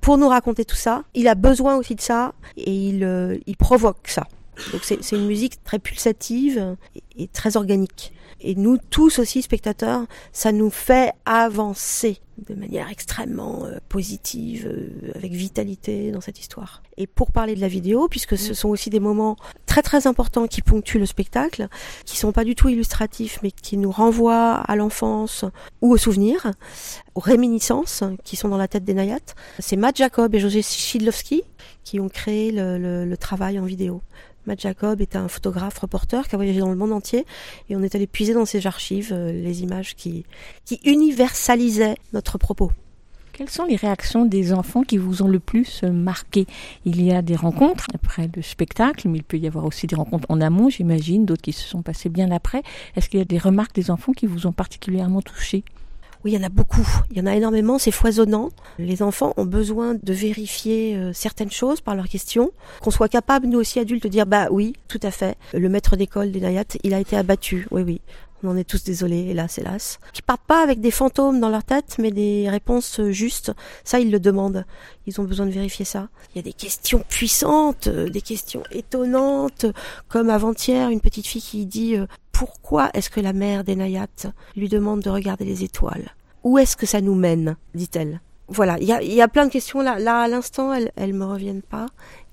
pour 0.00 0.18
nous 0.18 0.28
raconter 0.28 0.64
tout 0.64 0.76
ça, 0.76 1.04
il 1.14 1.28
a 1.28 1.34
besoin 1.34 1.76
aussi 1.76 1.94
de 1.94 2.00
ça 2.00 2.34
et 2.56 2.72
il, 2.72 3.04
euh, 3.04 3.36
provoque 3.58 4.08
ça. 4.08 4.26
Donc 4.72 4.82
c'est 4.82 5.12
une 5.12 5.26
musique 5.26 5.62
très 5.64 5.78
pulsative 5.78 6.76
et 7.16 7.28
très 7.28 7.56
organique. 7.56 8.12
Et 8.40 8.54
nous 8.54 8.78
tous 8.90 9.18
aussi, 9.18 9.42
spectateurs, 9.42 10.06
ça 10.32 10.52
nous 10.52 10.70
fait 10.70 11.12
avancer 11.24 12.20
de 12.46 12.54
manière 12.54 12.88
extrêmement 12.88 13.64
euh, 13.64 13.78
positive, 13.88 14.68
euh, 14.68 15.10
avec 15.14 15.32
vitalité 15.32 16.12
dans 16.12 16.20
cette 16.20 16.38
histoire. 16.38 16.82
Et 16.96 17.06
pour 17.06 17.32
parler 17.32 17.54
de 17.54 17.60
la 17.60 17.68
vidéo, 17.68 18.08
puisque 18.08 18.38
ce 18.38 18.54
sont 18.54 18.68
aussi 18.68 18.90
des 18.90 19.00
moments 19.00 19.36
très 19.66 19.82
très 19.82 20.06
importants 20.06 20.46
qui 20.46 20.62
ponctuent 20.62 20.98
le 20.98 21.06
spectacle, 21.06 21.68
qui 22.04 22.16
sont 22.16 22.32
pas 22.32 22.44
du 22.44 22.54
tout 22.54 22.68
illustratifs, 22.68 23.40
mais 23.42 23.50
qui 23.50 23.76
nous 23.76 23.90
renvoient 23.90 24.54
à 24.54 24.76
l'enfance 24.76 25.44
ou 25.82 25.92
aux 25.92 25.96
souvenirs, 25.96 26.52
aux 27.14 27.20
réminiscences 27.20 28.04
qui 28.24 28.36
sont 28.36 28.48
dans 28.48 28.56
la 28.56 28.68
tête 28.68 28.84
des 28.84 28.94
Nayat. 28.94 29.18
C'est 29.58 29.76
Matt 29.76 29.96
Jacob 29.96 30.34
et 30.34 30.40
José 30.40 30.62
Shidlowski 30.62 31.42
qui 31.84 32.00
ont 32.00 32.08
créé 32.08 32.52
le, 32.52 32.78
le, 32.78 33.04
le 33.04 33.16
travail 33.16 33.58
en 33.58 33.64
vidéo. 33.64 34.02
Matt 34.48 34.62
Jacob 34.62 35.02
est 35.02 35.14
un 35.14 35.28
photographe, 35.28 35.78
reporter 35.78 36.26
qui 36.26 36.34
a 36.34 36.38
voyagé 36.38 36.60
dans 36.60 36.70
le 36.70 36.76
monde 36.76 36.92
entier 36.92 37.26
et 37.68 37.76
on 37.76 37.82
est 37.82 37.94
allé 37.94 38.06
puiser 38.06 38.32
dans 38.32 38.46
ses 38.46 38.66
archives 38.66 39.12
euh, 39.12 39.30
les 39.30 39.62
images 39.62 39.94
qui, 39.94 40.24
qui 40.64 40.80
universalisaient 40.84 41.96
notre 42.14 42.38
propos. 42.38 42.72
Quelles 43.34 43.50
sont 43.50 43.66
les 43.66 43.76
réactions 43.76 44.24
des 44.24 44.54
enfants 44.54 44.82
qui 44.82 44.96
vous 44.96 45.22
ont 45.22 45.28
le 45.28 45.38
plus 45.38 45.82
marqué? 45.84 46.46
Il 46.86 47.04
y 47.04 47.12
a 47.12 47.20
des 47.20 47.36
rencontres 47.36 47.86
après 47.94 48.28
le 48.34 48.40
spectacle, 48.40 49.06
mais 49.06 49.18
il 49.18 49.22
peut 49.22 49.36
y 49.36 49.46
avoir 49.46 49.66
aussi 49.66 49.86
des 49.86 49.94
rencontres 49.94 50.26
en 50.30 50.40
amont, 50.40 50.70
j'imagine, 50.70 51.26
d'autres 51.26 51.42
qui 51.42 51.52
se 51.52 51.68
sont 51.68 51.82
passées 51.82 52.08
bien 52.08 52.30
après. 52.30 52.62
Est-ce 52.96 53.08
qu'il 53.08 53.18
y 53.18 53.22
a 53.22 53.26
des 53.26 53.38
remarques 53.38 53.74
des 53.74 53.90
enfants 53.90 54.12
qui 54.12 54.26
vous 54.26 54.46
ont 54.46 54.52
particulièrement 54.52 55.22
touché 55.22 55.62
oui, 56.24 56.32
il 56.32 56.34
y 56.34 56.38
en 56.38 56.46
a 56.46 56.48
beaucoup. 56.48 56.86
Il 57.10 57.18
y 57.18 57.20
en 57.20 57.26
a 57.26 57.34
énormément. 57.34 57.78
C'est 57.78 57.90
foisonnant. 57.90 58.50
Les 58.78 59.02
enfants 59.02 59.34
ont 59.36 59.44
besoin 59.44 59.94
de 59.94 60.12
vérifier 60.12 60.96
euh, 60.96 61.12
certaines 61.12 61.50
choses 61.50 61.80
par 61.80 61.94
leurs 61.94 62.08
questions. 62.08 62.50
Qu'on 62.80 62.90
soit 62.90 63.08
capable, 63.08 63.46
nous 63.46 63.58
aussi 63.58 63.78
adultes, 63.78 64.02
de 64.02 64.08
dire 64.08 64.26
bah 64.26 64.48
oui, 64.50 64.74
tout 64.88 65.00
à 65.02 65.10
fait. 65.10 65.36
Le 65.52 65.68
maître 65.68 65.96
d'école 65.96 66.32
des 66.32 66.40
Nayat, 66.40 66.64
il 66.82 66.94
a 66.94 67.00
été 67.00 67.16
abattu. 67.16 67.66
Oui, 67.70 67.82
oui. 67.82 68.00
On 68.44 68.50
en 68.50 68.56
est 68.56 68.68
tous 68.68 68.84
désolés, 68.84 69.30
hélas, 69.30 69.58
hélas. 69.58 69.98
Qui 70.12 70.22
partent 70.22 70.46
pas 70.46 70.62
avec 70.62 70.80
des 70.80 70.92
fantômes 70.92 71.40
dans 71.40 71.48
leur 71.48 71.64
tête, 71.64 71.96
mais 71.98 72.12
des 72.12 72.48
réponses 72.48 73.00
justes. 73.08 73.52
Ça, 73.82 73.98
ils 73.98 74.12
le 74.12 74.20
demandent. 74.20 74.64
Ils 75.06 75.20
ont 75.20 75.24
besoin 75.24 75.46
de 75.46 75.50
vérifier 75.50 75.84
ça. 75.84 76.08
Il 76.32 76.36
y 76.36 76.38
a 76.38 76.42
des 76.42 76.52
questions 76.52 77.02
puissantes, 77.08 77.88
euh, 77.88 78.08
des 78.08 78.20
questions 78.20 78.62
étonnantes, 78.70 79.66
comme 80.08 80.30
avant-hier, 80.30 80.90
une 80.90 81.00
petite 81.00 81.26
fille 81.26 81.42
qui 81.42 81.66
dit 81.66 81.96
euh, 81.96 82.06
pourquoi 82.38 82.88
est-ce 82.94 83.10
que 83.10 83.18
la 83.18 83.32
mère 83.32 83.64
des 83.64 83.74
Nayat 83.74 84.06
lui 84.54 84.68
demande 84.68 85.00
de 85.00 85.10
regarder 85.10 85.44
les 85.44 85.64
étoiles? 85.64 86.14
Où 86.44 86.56
est-ce 86.56 86.76
que 86.76 86.86
ça 86.86 87.00
nous 87.00 87.16
mène? 87.16 87.56
dit-elle. 87.74 88.20
Voilà, 88.46 88.78
il 88.78 88.86
y 88.86 88.92
a, 88.92 89.02
y 89.02 89.20
a, 89.20 89.26
plein 89.26 89.46
de 89.46 89.50
questions 89.50 89.80
là. 89.80 89.98
Là, 89.98 90.20
à 90.20 90.28
l'instant, 90.28 90.72
elles, 90.72 90.92
elles 90.94 91.14
me 91.14 91.24
reviennent 91.24 91.62
pas. 91.62 91.86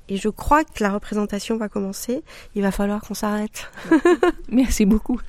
Et 0.08 0.18
je 0.18 0.30
crois 0.30 0.64
que 0.64 0.84
la 0.84 0.92
représentation 0.92 1.58
va 1.58 1.70
commencer. 1.70 2.24
Il 2.54 2.62
va 2.62 2.70
falloir 2.70 3.02
qu'on 3.02 3.16
s'arrête. 3.16 3.72
Merci 4.50 4.86
beaucoup. 4.86 5.20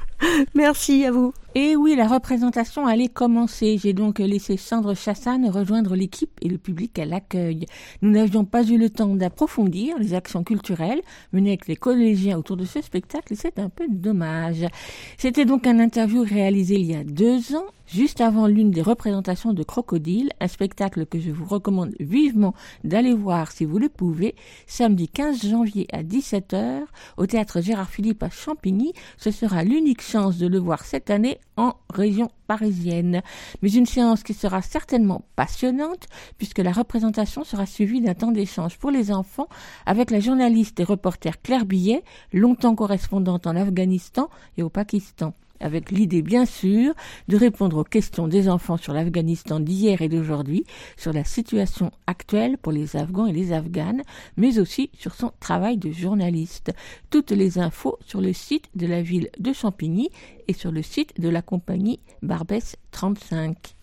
Merci 0.54 1.06
à 1.06 1.10
vous. 1.10 1.32
Et 1.58 1.74
oui, 1.74 1.96
la 1.96 2.06
représentation 2.06 2.86
allait 2.86 3.08
commencer. 3.08 3.78
J'ai 3.78 3.94
donc 3.94 4.18
laissé 4.18 4.58
Sandre 4.58 4.94
Chassagne 4.94 5.48
rejoindre 5.48 5.96
l'équipe 5.96 6.38
et 6.42 6.50
le 6.50 6.58
public 6.58 6.98
à 6.98 7.06
l'accueil. 7.06 7.64
Nous 8.02 8.10
n'avions 8.10 8.44
pas 8.44 8.62
eu 8.62 8.76
le 8.76 8.90
temps 8.90 9.16
d'approfondir 9.16 9.98
les 9.98 10.12
actions 10.12 10.44
culturelles 10.44 11.00
menées 11.32 11.52
avec 11.52 11.66
les 11.66 11.76
collégiens 11.76 12.36
autour 12.36 12.58
de 12.58 12.66
ce 12.66 12.82
spectacle 12.82 13.32
c'est 13.34 13.58
un 13.58 13.70
peu 13.70 13.86
dommage. 13.88 14.66
C'était 15.16 15.46
donc 15.46 15.66
un 15.66 15.78
interview 15.78 16.24
réalisé 16.24 16.74
il 16.74 16.84
y 16.84 16.94
a 16.94 17.04
deux 17.04 17.56
ans 17.56 17.64
juste 17.86 18.20
avant 18.20 18.46
l'une 18.46 18.70
des 18.70 18.82
représentations 18.82 19.52
de 19.52 19.62
Crocodile, 19.62 20.30
un 20.40 20.48
spectacle 20.48 21.06
que 21.06 21.18
je 21.18 21.30
vous 21.30 21.46
recommande 21.46 21.94
vivement 22.00 22.54
d'aller 22.84 23.14
voir 23.14 23.52
si 23.52 23.64
vous 23.64 23.78
le 23.78 23.88
pouvez, 23.88 24.34
samedi 24.66 25.08
15 25.08 25.46
janvier 25.46 25.86
à 25.92 26.02
17h 26.02 26.82
au 27.16 27.26
théâtre 27.26 27.60
Gérard 27.60 27.88
Philippe 27.88 28.22
à 28.22 28.30
Champigny. 28.30 28.92
Ce 29.16 29.30
sera 29.30 29.64
l'unique 29.64 30.02
chance 30.02 30.36
de 30.38 30.46
le 30.46 30.58
voir 30.58 30.84
cette 30.84 31.10
année 31.10 31.38
en 31.56 31.74
région 31.92 32.28
parisienne. 32.46 33.22
Mais 33.62 33.72
une 33.72 33.86
séance 33.86 34.22
qui 34.22 34.34
sera 34.34 34.62
certainement 34.62 35.24
passionnante 35.36 36.06
puisque 36.38 36.58
la 36.58 36.72
représentation 36.72 37.44
sera 37.44 37.66
suivie 37.66 38.00
d'un 38.00 38.14
temps 38.14 38.32
d'échange 38.32 38.78
pour 38.78 38.90
les 38.90 39.10
enfants 39.12 39.48
avec 39.86 40.10
la 40.10 40.20
journaliste 40.20 40.80
et 40.80 40.84
reporter 40.84 41.40
Claire 41.42 41.66
Billet, 41.66 42.02
longtemps 42.32 42.74
correspondante 42.74 43.46
en 43.46 43.56
Afghanistan 43.56 44.28
et 44.56 44.62
au 44.62 44.68
Pakistan 44.68 45.34
avec 45.60 45.90
l'idée 45.90 46.22
bien 46.22 46.46
sûr 46.46 46.94
de 47.28 47.36
répondre 47.36 47.78
aux 47.78 47.84
questions 47.84 48.28
des 48.28 48.48
enfants 48.48 48.76
sur 48.76 48.92
l'Afghanistan 48.92 49.60
d'hier 49.60 50.02
et 50.02 50.08
d'aujourd'hui, 50.08 50.64
sur 50.96 51.12
la 51.12 51.24
situation 51.24 51.90
actuelle 52.06 52.58
pour 52.58 52.72
les 52.72 52.96
Afghans 52.96 53.26
et 53.26 53.32
les 53.32 53.52
Afghanes, 53.52 54.02
mais 54.36 54.58
aussi 54.58 54.90
sur 54.98 55.14
son 55.14 55.32
travail 55.40 55.76
de 55.76 55.90
journaliste. 55.90 56.72
Toutes 57.10 57.30
les 57.30 57.58
infos 57.58 57.98
sur 58.04 58.20
le 58.20 58.32
site 58.32 58.68
de 58.74 58.86
la 58.86 59.02
ville 59.02 59.30
de 59.38 59.52
Champigny 59.52 60.10
et 60.48 60.52
sur 60.52 60.72
le 60.72 60.82
site 60.82 61.20
de 61.20 61.28
la 61.28 61.42
compagnie 61.42 62.00
Barbès 62.22 62.76
35. 62.90 63.76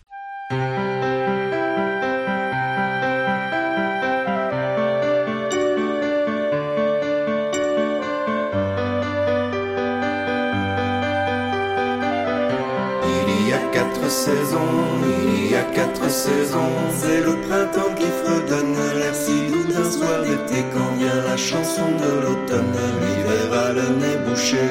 Il 15.36 15.50
y 15.50 15.54
a 15.54 15.62
quatre 15.74 16.08
saisons. 16.08 16.76
C'est 16.96 17.20
le 17.20 17.34
printemps 17.46 17.94
qui 17.96 18.06
fredonne 18.22 18.76
l'air 18.98 19.14
si 19.14 19.50
doux 19.50 19.64
d'un 19.72 19.90
soir 19.90 20.22
d'été 20.22 20.64
quand 20.72 20.92
vient 20.98 21.20
la 21.28 21.36
chanson 21.36 21.88
de 22.02 22.10
l'automne. 22.22 22.76
L'hiver 23.02 23.58
a 23.64 23.72
le 23.72 23.86
nez 24.00 24.18
bouché. 24.24 24.68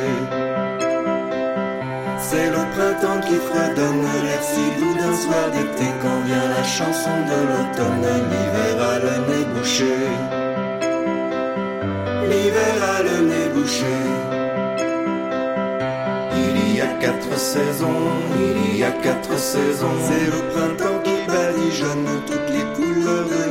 C'est 2.19 2.49
le 2.55 2.63
printemps 2.75 3.21
qui 3.27 3.37
fredonne 3.49 4.05
l'air 4.25 4.43
si 4.51 4.65
doux 4.79 4.93
d'un 5.01 5.15
soir 5.23 5.45
d'été 5.53 5.87
quand 6.01 6.21
vient 6.25 6.49
la 6.57 6.63
chanson 6.63 7.15
de 7.31 7.39
l'automne. 7.49 8.07
L'hiver 8.29 8.75
a 8.91 8.99
le 9.05 9.15
nez 9.29 9.45
bouché. 9.53 9.95
L'hiver 12.29 12.75
a 12.95 13.03
le 13.03 13.17
nez 13.29 13.49
bouché. 13.53 14.42
Quatre 17.03 17.37
saisons, 17.37 18.13
il 18.39 18.77
y 18.77 18.83
a 18.85 18.91
quatre 18.91 19.37
saisons. 19.37 19.91
C'est 20.07 20.25
le 20.25 20.41
printemps 20.53 21.01
qui 21.03 21.27
badigeonne 21.27 22.07
toutes 22.25 22.49
les 22.49 22.63
couleurs 22.77 23.42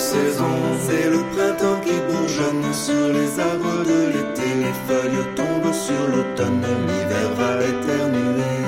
C'est 0.00 1.10
le 1.10 1.20
printemps 1.34 1.80
qui 1.84 1.92
bourgeonne 2.08 2.72
sur 2.72 3.08
les 3.16 3.38
arbres 3.38 3.84
de 3.84 3.98
l'été. 4.12 4.48
Les 4.64 4.74
feuilles 4.88 5.26
tombent 5.36 5.74
sur 5.74 6.02
l'automne, 6.12 6.64
l'hiver 6.88 7.28
va 7.36 7.52
éternuer. 7.72 8.60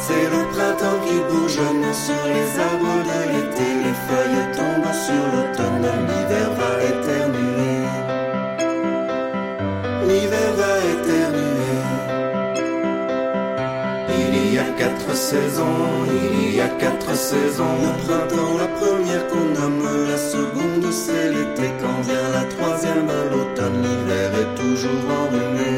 C'est 0.00 0.26
le 0.34 0.42
printemps 0.52 1.00
qui 1.04 1.16
bourgeonne 1.28 1.88
sur 1.92 2.22
les 2.34 2.50
arbres 2.68 3.00
de 3.10 3.18
l'été. 3.32 3.68
Les 3.84 3.96
feuilles 4.08 4.46
tombent 4.56 4.96
sur 5.06 5.24
l'automne, 5.32 5.88
l'hiver 6.08 6.48
va 6.60 6.72
éternuer. 6.92 7.76
L'hiver 10.08 10.50
va 10.60 10.72
éternuer. 10.94 11.50
Il 14.18 14.54
y 14.54 14.58
a 14.58 14.68
quatre 14.78 15.14
saisons, 15.14 16.06
il 16.08 16.54
y 16.56 16.60
a 16.60 16.68
quatre 16.68 17.14
saisons. 17.14 17.76
Le 17.82 17.92
printemps, 18.04 18.59
l'automne, 23.30 23.82
l'hiver 23.82 24.30
est 24.42 24.54
toujours 24.54 25.04
enrhumé. 25.20 25.72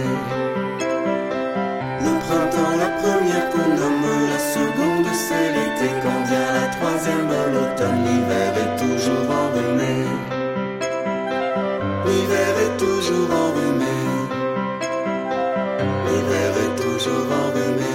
Le 2.05 2.13
printemps, 2.25 2.77
la 2.79 2.91
première 3.03 3.51
qu'on 3.51 3.69
nomme, 3.81 4.29
la 4.31 4.39
seconde 4.39 5.09
c'est 5.13 5.49
l'été. 5.55 5.89
Quand 6.03 6.23
vient 6.29 6.53
la 6.61 6.67
troisième, 6.77 7.33
l'automne, 7.55 8.05
l'hiver 8.05 8.53
est 8.63 8.75
toujours 8.83 9.29
enrhumé. 9.43 9.95
L'hiver 12.07 12.53
est 12.65 12.77
toujours 12.79 13.31
enrhumé. 13.45 13.97
L'hiver 16.07 16.51
est 16.65 16.75
toujours 16.83 17.29
enrhumé. 17.45 17.95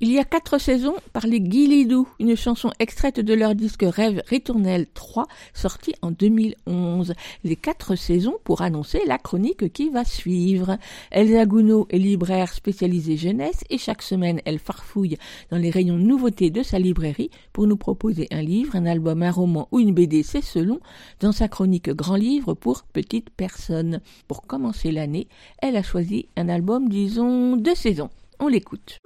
Il 0.00 0.10
y 0.12 0.18
a 0.18 0.24
quatre 0.24 0.58
saisons 0.58 0.96
par 1.14 1.28
les 1.28 1.40
Guilidou, 1.40 2.08
une 2.18 2.36
chanson 2.36 2.72
extraite 2.80 3.20
de 3.20 3.34
leur 3.34 3.54
disque 3.54 3.84
Rêve 3.86 4.20
Ritournel 4.26 4.88
3, 4.94 5.26
sorti 5.54 5.94
en 6.02 6.10
2011. 6.10 7.14
Les 7.44 7.54
quatre 7.54 7.94
saisons 7.94 8.34
pour 8.42 8.62
annoncer 8.62 9.00
la 9.06 9.16
chronique 9.18 9.72
qui 9.72 9.90
va 9.90 10.04
suivre. 10.04 10.76
Elsa 11.12 11.46
Gounod 11.46 11.86
est 11.90 11.98
libraire 11.98 12.52
spécialisée 12.52 13.16
jeunesse 13.16 13.62
et 13.70 13.78
chaque 13.78 14.02
semaine 14.02 14.40
elle 14.44 14.58
farfouille 14.58 15.16
dans 15.52 15.56
les 15.56 15.70
rayons 15.70 15.98
nouveautés 15.98 16.50
de 16.50 16.64
sa 16.64 16.80
librairie 16.80 17.30
pour 17.52 17.68
nous 17.68 17.76
proposer 17.76 18.26
un 18.32 18.42
livre, 18.42 18.74
un 18.74 18.84
album, 18.84 19.22
un 19.22 19.30
roman 19.30 19.68
ou 19.70 19.78
une 19.78 19.94
BD, 19.94 20.24
c'est 20.24 20.42
selon, 20.42 20.80
dans 21.20 21.32
sa 21.32 21.46
chronique 21.46 21.90
Grand 21.90 22.16
Livre 22.16 22.54
pour 22.54 22.82
petites 22.82 23.30
personnes. 23.30 24.00
Pour 24.26 24.42
commencer 24.48 24.90
l'année, 24.90 25.28
elle 25.62 25.76
a 25.76 25.84
choisi 25.84 26.26
un 26.36 26.48
album, 26.48 26.88
disons, 26.88 27.56
de 27.56 27.72
saison. 27.72 28.10
On 28.40 28.48
l'écoute. 28.48 29.00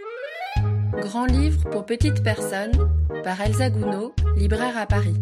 Grand 1.01 1.27
livre 1.27 1.69
pour 1.71 1.87
petites 1.87 2.23
personnes 2.23 2.73
par 3.23 3.41
Elsa 3.41 3.71
Gounod, 3.71 4.13
libraire 4.37 4.77
à 4.77 4.87
Paris. 4.87 5.15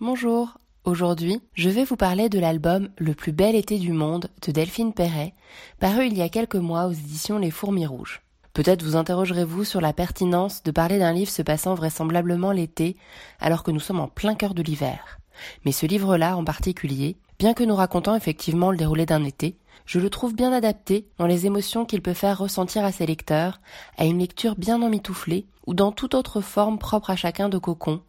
Bonjour, 0.00 0.58
aujourd'hui 0.84 1.40
je 1.54 1.70
vais 1.70 1.84
vous 1.84 1.96
parler 1.96 2.28
de 2.28 2.38
l'album 2.38 2.90
Le 2.98 3.14
plus 3.14 3.32
bel 3.32 3.56
été 3.56 3.78
du 3.78 3.92
monde 3.92 4.28
de 4.46 4.52
Delphine 4.52 4.92
Perret, 4.92 5.34
paru 5.80 6.06
il 6.06 6.16
y 6.16 6.22
a 6.22 6.28
quelques 6.28 6.56
mois 6.56 6.86
aux 6.86 6.92
éditions 6.92 7.38
Les 7.38 7.50
Fourmis 7.50 7.86
Rouges. 7.86 8.22
Peut-être 8.52 8.82
vous 8.82 8.96
interrogerez-vous 8.96 9.64
sur 9.64 9.80
la 9.80 9.92
pertinence 9.92 10.62
de 10.62 10.70
parler 10.70 10.98
d'un 10.98 11.12
livre 11.12 11.30
se 11.30 11.42
passant 11.42 11.74
vraisemblablement 11.74 12.52
l'été 12.52 12.96
alors 13.40 13.62
que 13.62 13.70
nous 13.70 13.80
sommes 13.80 14.00
en 14.00 14.08
plein 14.08 14.34
cœur 14.34 14.54
de 14.54 14.62
l'hiver. 14.62 15.18
Mais 15.64 15.72
ce 15.72 15.86
livre-là 15.86 16.36
en 16.36 16.44
particulier, 16.44 17.16
bien 17.38 17.54
que 17.54 17.64
nous 17.64 17.74
racontant 17.74 18.14
effectivement 18.14 18.70
le 18.70 18.76
déroulé 18.76 19.06
d'un 19.06 19.24
été, 19.24 19.56
je 19.86 19.98
le 19.98 20.10
trouve 20.10 20.34
bien 20.34 20.52
adapté 20.52 21.08
dans 21.18 21.26
les 21.26 21.46
émotions 21.46 21.84
qu'il 21.84 22.02
peut 22.02 22.14
faire 22.14 22.38
ressentir 22.38 22.84
à 22.84 22.92
ses 22.92 23.06
lecteurs, 23.06 23.60
à 23.98 24.04
une 24.04 24.18
lecture 24.18 24.56
bien 24.56 24.80
emmitouflée, 24.82 25.46
ou 25.66 25.74
dans 25.74 25.92
toute 25.92 26.14
autre 26.14 26.40
forme 26.40 26.78
propre 26.78 27.10
à 27.10 27.16
chacun 27.16 27.48
de 27.48 27.58
cocon, 27.58 28.00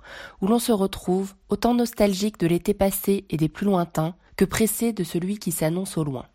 où 0.42 0.48
l'on 0.48 0.60
se 0.60 0.72
retrouve 0.72 1.34
autant 1.50 1.74
nostalgique 1.74 2.40
de 2.40 2.48
l'été 2.48 2.74
passé 2.74 3.26
et 3.30 3.38
des 3.38 3.50
plus 3.50 3.66
lointains, 3.66 4.16
que 4.36 4.46
pressé 4.46 4.94
de 4.94 5.04
celui 5.04 5.38
qui 5.38 5.52
s'annonce 5.52 5.98
au 5.98 6.04
loin. 6.04 6.26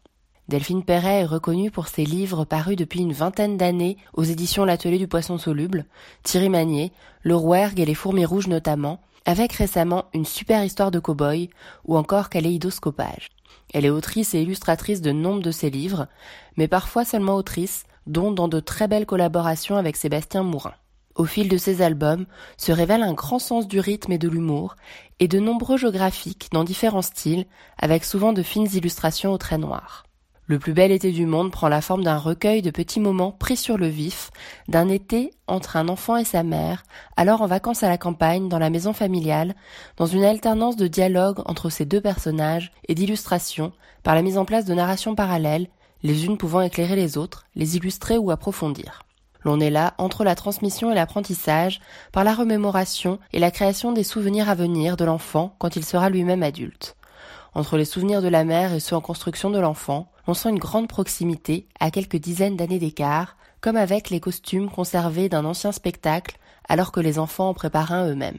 Delphine 0.49 0.83
Perret 0.83 1.21
est 1.21 1.27
reconnue 1.27 1.71
pour 1.71 1.87
ses 1.87 2.05
livres 2.05 2.45
parus 2.45 2.77
depuis 2.77 3.01
une 3.01 3.13
vingtaine 3.13 3.57
d'années 3.57 3.97
aux 4.15 4.25
éditions 4.25 4.65
L'Atelier 4.65 4.99
du 4.99 5.07
Poisson 5.07 5.39
Soluble, 5.39 5.87
Thierry 6.25 6.49
Magnier, 6.49 6.93
Le 7.23 7.37
Rouergue 7.37 7.79
et 7.79 7.85
Les 7.85 7.95
Fourmis 7.95 8.25
Rouges 8.25 8.49
notamment, 8.49 9.01
avec 9.27 9.53
récemment 9.53 10.07
Une 10.15 10.25
super 10.25 10.65
histoire 10.65 10.91
de 10.91 10.99
cow-boy 10.99 11.51
ou 11.85 11.97
encore 11.97 12.29
Kaléidoscopage. 12.29 13.29
Elle 13.73 13.85
est 13.85 13.91
autrice 13.91 14.35
et 14.35 14.43
illustratrice 14.43 15.01
de 15.01 15.13
nombre 15.13 15.43
de 15.43 15.51
ses 15.51 15.71
livres, 15.71 16.09
mais 16.57 16.69
parfois 16.69 17.05
seulement 17.05 17.37
autrice, 17.37 17.85
dont 18.07 18.33
dans 18.33 18.49
de 18.49 18.61
très 18.61 18.89
belles 18.89 19.07
collaborations 19.07 19.77
avec 19.77 19.97
Sébastien 19.97 20.43
Mourin. 20.43 20.75
Au 21.15 21.25
fil 21.25 21.49
de 21.49 21.59
ses 21.59 21.83
albums 21.83 22.27
se 22.57 22.73
révèle 22.73 23.03
un 23.03 23.13
grand 23.13 23.39
sens 23.39 23.69
du 23.69 23.79
rythme 23.79 24.13
et 24.13 24.19
de 24.19 24.29
l'humour, 24.29 24.77
et 25.19 25.29
de 25.29 25.39
nombreux 25.39 25.77
jeux 25.77 25.91
graphiques 25.91 26.49
dans 26.53 26.65
différents 26.65 27.03
styles, 27.03 27.47
avec 27.79 28.05
souvent 28.05 28.33
de 28.33 28.43
fines 28.43 28.69
illustrations 28.73 29.33
au 29.33 29.39
trait 29.39 29.59
noir. 29.59 30.05
Le 30.51 30.59
plus 30.59 30.73
bel 30.73 30.91
été 30.91 31.13
du 31.13 31.27
monde 31.27 31.53
prend 31.53 31.69
la 31.69 31.81
forme 31.81 32.03
d'un 32.03 32.17
recueil 32.17 32.61
de 32.61 32.73
petits 32.73 32.99
moments 32.99 33.31
pris 33.31 33.57
sur 33.57 33.79
le 33.79 33.87
vif, 33.87 34.33
d'un 34.67 34.89
été 34.89 35.31
entre 35.47 35.77
un 35.77 35.89
enfant 35.89 36.17
et 36.17 36.25
sa 36.25 36.43
mère, 36.43 36.83
alors 37.17 37.43
en 37.43 37.47
vacances 37.47 37.85
à 37.85 37.89
la 37.89 37.99
campagne, 37.99 38.49
dans 38.49 38.59
la 38.59 38.69
maison 38.69 38.93
familiale, 38.93 39.55
dans 39.97 40.07
une 40.07 40.25
alternance 40.25 40.75
de 40.75 40.89
dialogue 40.89 41.39
entre 41.47 41.71
ces 41.71 41.85
deux 41.85 42.01
personnages 42.01 42.73
et 42.89 42.97
d'illustrations, 42.97 43.71
par 44.03 44.17
la 44.17 44.23
mise 44.23 44.39
en 44.39 44.45
place 44.45 44.65
de 44.65 44.75
narrations 44.75 45.15
parallèles, 45.15 45.69
les 46.03 46.27
unes 46.27 46.37
pouvant 46.37 46.63
éclairer 46.63 46.97
les 46.97 47.17
autres, 47.17 47.47
les 47.55 47.77
illustrer 47.77 48.19
ou 48.19 48.33
approfondir. 48.33 49.05
L'on 49.45 49.61
est 49.61 49.71
là 49.71 49.95
entre 49.99 50.25
la 50.25 50.35
transmission 50.35 50.91
et 50.91 50.97
l'apprentissage, 50.97 51.81
par 52.11 52.25
la 52.25 52.35
remémoration 52.35 53.21
et 53.33 53.39
la 53.39 53.53
création 53.53 53.93
des 53.93 54.03
souvenirs 54.03 54.49
à 54.49 54.57
venir 54.57 54.97
de 54.97 55.05
l'enfant 55.05 55.55
quand 55.61 55.77
il 55.77 55.85
sera 55.85 56.11
lui-même 56.11 56.43
adulte. 56.43 56.97
Entre 57.55 57.77
les 57.77 57.85
souvenirs 57.85 58.23
de 58.23 58.29
la 58.29 58.45
mère 58.45 58.73
et 58.73 58.81
ceux 58.81 58.97
en 58.97 59.01
construction 59.01 59.51
de 59.51 59.59
l'enfant, 59.59 60.11
on 60.31 60.35
sent 60.35 60.51
une 60.51 60.61
grande 60.61 60.87
proximité, 60.87 61.67
à 61.81 61.91
quelques 61.91 62.17
dizaines 62.17 62.57
d'années 62.57 62.79
d'écart, 62.79 63.37
comme 63.61 63.77
avec 63.77 64.11
les 64.11 64.21
costumes 64.21 64.71
conservés 64.71 65.29
d'un 65.29 65.45
ancien 65.45 65.73
spectacle, 65.73 66.39
alors 66.69 66.93
que 66.93 67.01
les 67.01 67.19
enfants 67.19 67.49
en 67.49 67.55
préparent 67.55 67.91
un 67.91 68.09
eux-mêmes. 68.09 68.39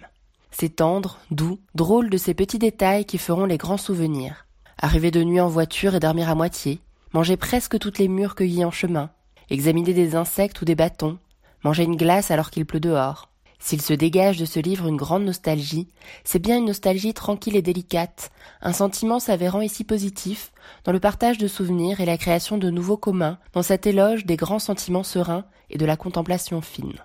C'est 0.51 0.77
tendre, 0.77 1.19
doux, 1.31 1.59
drôle 1.75 2.09
de 2.09 2.15
ces 2.15 2.33
petits 2.33 2.59
détails 2.59 3.03
qui 3.03 3.17
feront 3.17 3.43
les 3.43 3.57
grands 3.57 3.77
souvenirs. 3.77 4.45
Arriver 4.77 5.11
de 5.11 5.21
nuit 5.21 5.41
en 5.41 5.49
voiture 5.49 5.93
et 5.93 5.99
dormir 5.99 6.29
à 6.29 6.35
moitié, 6.35 6.79
manger 7.13 7.35
presque 7.35 7.77
toutes 7.77 7.99
les 7.99 8.07
mûres 8.07 8.35
cueillies 8.35 8.63
en 8.63 8.71
chemin, 8.71 9.09
examiner 9.49 9.93
des 9.93 10.15
insectes 10.15 10.61
ou 10.61 10.65
des 10.65 10.75
bâtons, 10.75 11.19
manger 11.65 11.83
une 11.83 11.97
glace 11.97 12.31
alors 12.31 12.51
qu'il 12.51 12.65
pleut 12.65 12.79
dehors, 12.79 13.30
s'il 13.61 13.79
se 13.79 13.93
dégage 13.93 14.37
de 14.37 14.45
ce 14.45 14.59
livre 14.59 14.87
une 14.87 14.97
grande 14.97 15.23
nostalgie, 15.23 15.87
c'est 16.23 16.39
bien 16.39 16.57
une 16.57 16.65
nostalgie 16.65 17.13
tranquille 17.13 17.55
et 17.55 17.61
délicate, 17.61 18.31
un 18.61 18.73
sentiment 18.73 19.19
s'avérant 19.19 19.61
ici 19.61 19.83
positif, 19.83 20.51
dans 20.83 20.91
le 20.91 20.99
partage 20.99 21.37
de 21.37 21.47
souvenirs 21.47 22.01
et 22.01 22.05
la 22.05 22.17
création 22.17 22.57
de 22.57 22.71
nouveaux 22.71 22.97
communs, 22.97 23.37
dans 23.53 23.61
cet 23.61 23.85
éloge 23.85 24.25
des 24.25 24.35
grands 24.35 24.59
sentiments 24.59 25.03
sereins 25.03 25.45
et 25.69 25.77
de 25.77 25.85
la 25.85 25.95
contemplation 25.95 26.59
fine. 26.61 26.97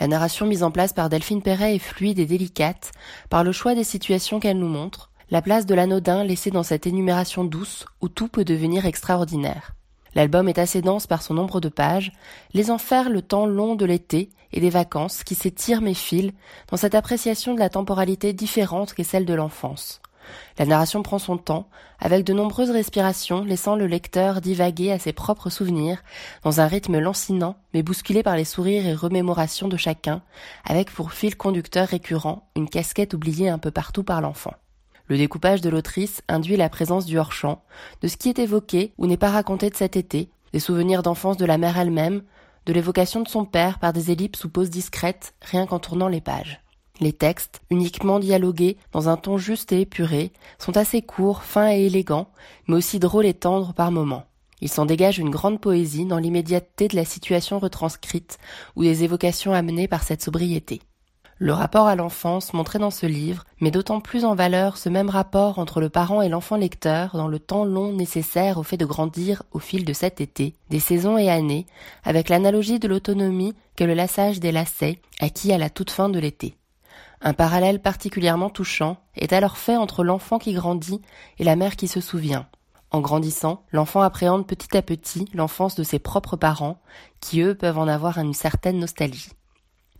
La 0.00 0.08
narration 0.08 0.46
mise 0.46 0.64
en 0.64 0.72
place 0.72 0.92
par 0.92 1.10
Delphine 1.10 1.42
Perret 1.42 1.76
est 1.76 1.78
fluide 1.78 2.18
et 2.18 2.26
délicate, 2.26 2.90
par 3.28 3.44
le 3.44 3.52
choix 3.52 3.76
des 3.76 3.84
situations 3.84 4.40
qu'elle 4.40 4.58
nous 4.58 4.68
montre, 4.68 5.10
la 5.30 5.42
place 5.42 5.64
de 5.64 5.76
l'anodin 5.76 6.24
laissée 6.24 6.50
dans 6.50 6.64
cette 6.64 6.88
énumération 6.88 7.44
douce 7.44 7.86
où 8.00 8.08
tout 8.08 8.26
peut 8.26 8.44
devenir 8.44 8.84
extraordinaire. 8.84 9.76
L'album 10.14 10.48
est 10.48 10.58
assez 10.58 10.82
dense 10.82 11.06
par 11.06 11.22
son 11.22 11.34
nombre 11.34 11.60
de 11.60 11.68
pages, 11.68 12.12
laissant 12.52 12.78
faire 12.78 13.10
le 13.10 13.22
temps 13.22 13.46
long 13.46 13.74
de 13.74 13.84
l'été 13.84 14.30
et 14.52 14.60
des 14.60 14.70
vacances 14.70 15.22
qui 15.22 15.34
s'étirent 15.34 15.82
mes 15.82 15.94
fils 15.94 16.32
dans 16.68 16.76
cette 16.76 16.94
appréciation 16.94 17.54
de 17.54 17.60
la 17.60 17.70
temporalité 17.70 18.32
différente 18.32 18.94
qu'est 18.94 19.04
celle 19.04 19.26
de 19.26 19.34
l'enfance. 19.34 20.00
La 20.58 20.66
narration 20.66 21.02
prend 21.02 21.18
son 21.18 21.38
temps, 21.38 21.68
avec 21.98 22.24
de 22.24 22.32
nombreuses 22.32 22.70
respirations, 22.70 23.44
laissant 23.44 23.76
le 23.76 23.86
lecteur 23.86 24.40
divaguer 24.40 24.92
à 24.92 24.98
ses 24.98 25.12
propres 25.12 25.50
souvenirs, 25.50 26.02
dans 26.42 26.60
un 26.60 26.66
rythme 26.66 26.98
lancinant, 26.98 27.56
mais 27.74 27.82
bousculé 27.82 28.22
par 28.22 28.36
les 28.36 28.44
sourires 28.44 28.86
et 28.86 28.94
remémorations 28.94 29.68
de 29.68 29.76
chacun, 29.76 30.22
avec 30.64 30.90
pour 30.90 31.12
fil 31.12 31.36
conducteur 31.36 31.88
récurrent 31.88 32.48
une 32.56 32.68
casquette 32.68 33.14
oubliée 33.14 33.48
un 33.48 33.58
peu 33.58 33.70
partout 33.70 34.04
par 34.04 34.20
l'enfant. 34.20 34.54
Le 35.10 35.18
découpage 35.18 35.60
de 35.60 35.68
l'autrice 35.68 36.22
induit 36.28 36.56
la 36.56 36.68
présence 36.68 37.04
du 37.04 37.18
hors-champ, 37.18 37.64
de 38.00 38.06
ce 38.06 38.16
qui 38.16 38.28
est 38.28 38.38
évoqué 38.38 38.92
ou 38.96 39.08
n'est 39.08 39.16
pas 39.16 39.30
raconté 39.30 39.68
de 39.68 39.74
cet 39.74 39.96
été, 39.96 40.30
des 40.52 40.60
souvenirs 40.60 41.02
d'enfance 41.02 41.36
de 41.36 41.44
la 41.44 41.58
mère 41.58 41.76
elle-même, 41.76 42.22
de 42.64 42.72
l'évocation 42.72 43.20
de 43.20 43.26
son 43.26 43.44
père 43.44 43.80
par 43.80 43.92
des 43.92 44.12
ellipses 44.12 44.44
ou 44.44 44.48
pauses 44.48 44.70
discrètes, 44.70 45.34
rien 45.42 45.66
qu'en 45.66 45.80
tournant 45.80 46.06
les 46.06 46.20
pages. 46.20 46.60
Les 47.00 47.12
textes, 47.12 47.60
uniquement 47.70 48.20
dialogués, 48.20 48.76
dans 48.92 49.08
un 49.08 49.16
ton 49.16 49.36
juste 49.36 49.72
et 49.72 49.80
épuré, 49.80 50.30
sont 50.60 50.76
assez 50.76 51.02
courts, 51.02 51.42
fins 51.42 51.72
et 51.72 51.86
élégants, 51.86 52.30
mais 52.68 52.76
aussi 52.76 53.00
drôles 53.00 53.26
et 53.26 53.34
tendres 53.34 53.74
par 53.74 53.90
moments. 53.90 54.26
Il 54.60 54.68
s'en 54.68 54.86
dégage 54.86 55.18
une 55.18 55.30
grande 55.30 55.60
poésie 55.60 56.04
dans 56.04 56.18
l'immédiateté 56.18 56.86
de 56.86 56.94
la 56.94 57.04
situation 57.04 57.58
retranscrite 57.58 58.38
ou 58.76 58.84
des 58.84 59.02
évocations 59.02 59.54
amenées 59.54 59.88
par 59.88 60.04
cette 60.04 60.22
sobriété. 60.22 60.80
Le 61.42 61.54
rapport 61.54 61.86
à 61.86 61.96
l'enfance 61.96 62.52
montré 62.52 62.78
dans 62.78 62.90
ce 62.90 63.06
livre 63.06 63.44
met 63.62 63.70
d'autant 63.70 64.02
plus 64.02 64.26
en 64.26 64.34
valeur 64.34 64.76
ce 64.76 64.90
même 64.90 65.08
rapport 65.08 65.58
entre 65.58 65.80
le 65.80 65.88
parent 65.88 66.20
et 66.20 66.28
l'enfant 66.28 66.56
lecteur 66.56 67.16
dans 67.16 67.28
le 67.28 67.38
temps 67.38 67.64
long 67.64 67.94
nécessaire 67.94 68.58
au 68.58 68.62
fait 68.62 68.76
de 68.76 68.84
grandir 68.84 69.42
au 69.50 69.58
fil 69.58 69.86
de 69.86 69.94
cet 69.94 70.20
été, 70.20 70.54
des 70.68 70.80
saisons 70.80 71.16
et 71.16 71.30
années, 71.30 71.64
avec 72.04 72.28
l'analogie 72.28 72.78
de 72.78 72.88
l'autonomie 72.88 73.54
que 73.74 73.84
le 73.84 73.94
lassage 73.94 74.38
des 74.38 74.52
lacets 74.52 75.00
acquis 75.18 75.50
à 75.50 75.56
la 75.56 75.70
toute 75.70 75.90
fin 75.90 76.10
de 76.10 76.18
l'été. 76.18 76.58
Un 77.22 77.32
parallèle 77.32 77.80
particulièrement 77.80 78.50
touchant 78.50 78.98
est 79.16 79.32
alors 79.32 79.56
fait 79.56 79.78
entre 79.78 80.04
l'enfant 80.04 80.38
qui 80.38 80.52
grandit 80.52 81.00
et 81.38 81.44
la 81.44 81.56
mère 81.56 81.76
qui 81.76 81.88
se 81.88 82.02
souvient. 82.02 82.48
En 82.90 83.00
grandissant, 83.00 83.62
l'enfant 83.72 84.02
appréhende 84.02 84.46
petit 84.46 84.76
à 84.76 84.82
petit 84.82 85.24
l'enfance 85.32 85.74
de 85.74 85.84
ses 85.84 86.00
propres 86.00 86.36
parents, 86.36 86.82
qui 87.20 87.40
eux 87.40 87.54
peuvent 87.54 87.78
en 87.78 87.88
avoir 87.88 88.18
une 88.18 88.34
certaine 88.34 88.78
nostalgie. 88.78 89.30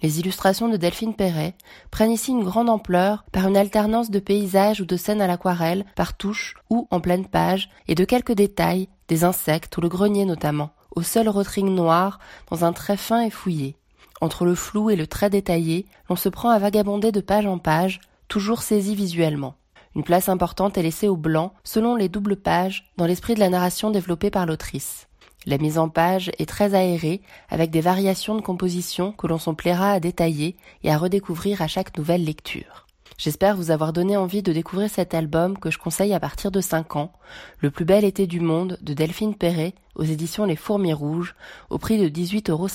Les 0.02 0.18
illustrations 0.18 0.68
de 0.68 0.78
Delphine 0.78 1.14
Perret 1.14 1.54
prennent 1.90 2.10
ici 2.10 2.30
une 2.30 2.44
grande 2.44 2.70
ampleur 2.70 3.24
par 3.32 3.46
une 3.46 3.56
alternance 3.56 4.10
de 4.10 4.18
paysages 4.18 4.80
ou 4.80 4.86
de 4.86 4.96
scènes 4.96 5.20
à 5.20 5.26
l'aquarelle, 5.26 5.84
par 5.94 6.16
touche 6.16 6.54
ou 6.70 6.88
en 6.90 7.00
pleine 7.00 7.26
page, 7.26 7.68
et 7.86 7.94
de 7.94 8.04
quelques 8.04 8.32
détails, 8.32 8.88
des 9.08 9.24
insectes 9.24 9.76
ou 9.76 9.82
le 9.82 9.88
grenier 9.88 10.24
notamment, 10.24 10.70
au 10.96 11.02
seul 11.02 11.28
rotring 11.28 11.74
noir, 11.74 12.18
dans 12.50 12.64
un 12.64 12.72
trait 12.72 12.96
fin 12.96 13.22
et 13.22 13.30
fouillé. 13.30 13.76
Entre 14.22 14.46
le 14.46 14.54
flou 14.54 14.88
et 14.88 14.96
le 14.96 15.06
trait 15.06 15.30
détaillé, 15.30 15.86
l'on 16.08 16.16
se 16.16 16.28
prend 16.28 16.50
à 16.50 16.58
vagabonder 16.58 17.12
de 17.12 17.20
page 17.20 17.46
en 17.46 17.58
page, 17.58 18.00
toujours 18.28 18.62
saisi 18.62 18.94
visuellement. 18.94 19.54
Une 19.94 20.04
place 20.04 20.28
importante 20.28 20.78
est 20.78 20.82
laissée 20.82 21.08
au 21.08 21.16
blanc, 21.16 21.52
selon 21.64 21.96
les 21.96 22.08
doubles 22.08 22.36
pages, 22.36 22.90
dans 22.96 23.06
l'esprit 23.06 23.34
de 23.34 23.40
la 23.40 23.48
narration 23.48 23.90
développée 23.90 24.30
par 24.30 24.46
l'autrice. 24.46 25.08
La 25.46 25.56
mise 25.58 25.78
en 25.78 25.88
page 25.88 26.30
est 26.38 26.48
très 26.48 26.74
aérée, 26.74 27.22
avec 27.48 27.70
des 27.70 27.80
variations 27.80 28.34
de 28.34 28.42
composition 28.42 29.12
que 29.12 29.26
l'on 29.26 29.38
s'en 29.38 29.54
plaira 29.54 29.92
à 29.92 30.00
détailler 30.00 30.56
et 30.84 30.90
à 30.90 30.98
redécouvrir 30.98 31.62
à 31.62 31.66
chaque 31.66 31.96
nouvelle 31.96 32.24
lecture. 32.24 32.86
J'espère 33.16 33.56
vous 33.56 33.70
avoir 33.70 33.92
donné 33.92 34.16
envie 34.16 34.42
de 34.42 34.52
découvrir 34.52 34.88
cet 34.90 35.14
album 35.14 35.58
que 35.58 35.70
je 35.70 35.78
conseille 35.78 36.14
à 36.14 36.20
partir 36.20 36.50
de 36.50 36.60
5 36.60 36.96
ans, 36.96 37.12
Le 37.58 37.70
plus 37.70 37.84
bel 37.84 38.04
été 38.04 38.26
du 38.26 38.40
monde 38.40 38.78
de 38.80 38.94
Delphine 38.94 39.34
Perret 39.34 39.74
aux 39.94 40.04
éditions 40.04 40.46
Les 40.46 40.56
Fourmis 40.56 40.94
Rouges, 40.94 41.34
au 41.68 41.78
prix 41.78 41.98
de 41.98 42.08
18,50 42.08 42.50
euros. 42.50 42.68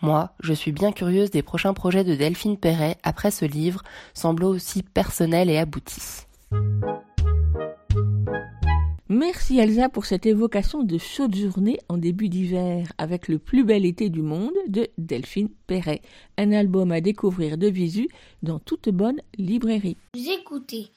Moi, 0.00 0.30
je 0.40 0.52
suis 0.52 0.72
bien 0.72 0.92
curieuse 0.92 1.30
des 1.30 1.42
prochains 1.42 1.74
projets 1.74 2.04
de 2.04 2.14
Delphine 2.14 2.56
Perret 2.56 2.98
après 3.04 3.30
ce 3.30 3.44
livre, 3.44 3.82
semblant 4.14 4.48
aussi 4.48 4.82
personnel 4.82 5.48
et 5.48 5.58
abouti. 5.58 6.26
Merci 9.14 9.58
Elsa 9.58 9.90
pour 9.90 10.06
cette 10.06 10.24
évocation 10.24 10.84
de 10.84 10.96
chaude 10.96 11.36
journée 11.36 11.78
en 11.90 11.98
début 11.98 12.30
d'hiver 12.30 12.90
avec 12.96 13.28
le 13.28 13.38
plus 13.38 13.62
bel 13.62 13.84
été 13.84 14.08
du 14.08 14.22
monde 14.22 14.54
de 14.68 14.88
Delphine 14.96 15.50
Perret. 15.66 16.00
Un 16.38 16.50
album 16.50 16.90
à 16.92 17.02
découvrir 17.02 17.58
de 17.58 17.66
visu 17.66 18.08
dans 18.42 18.58
toute 18.58 18.88
bonne 18.88 19.20
librairie. 19.36 19.98
Vous 20.14 20.30
écoutez 20.30 20.88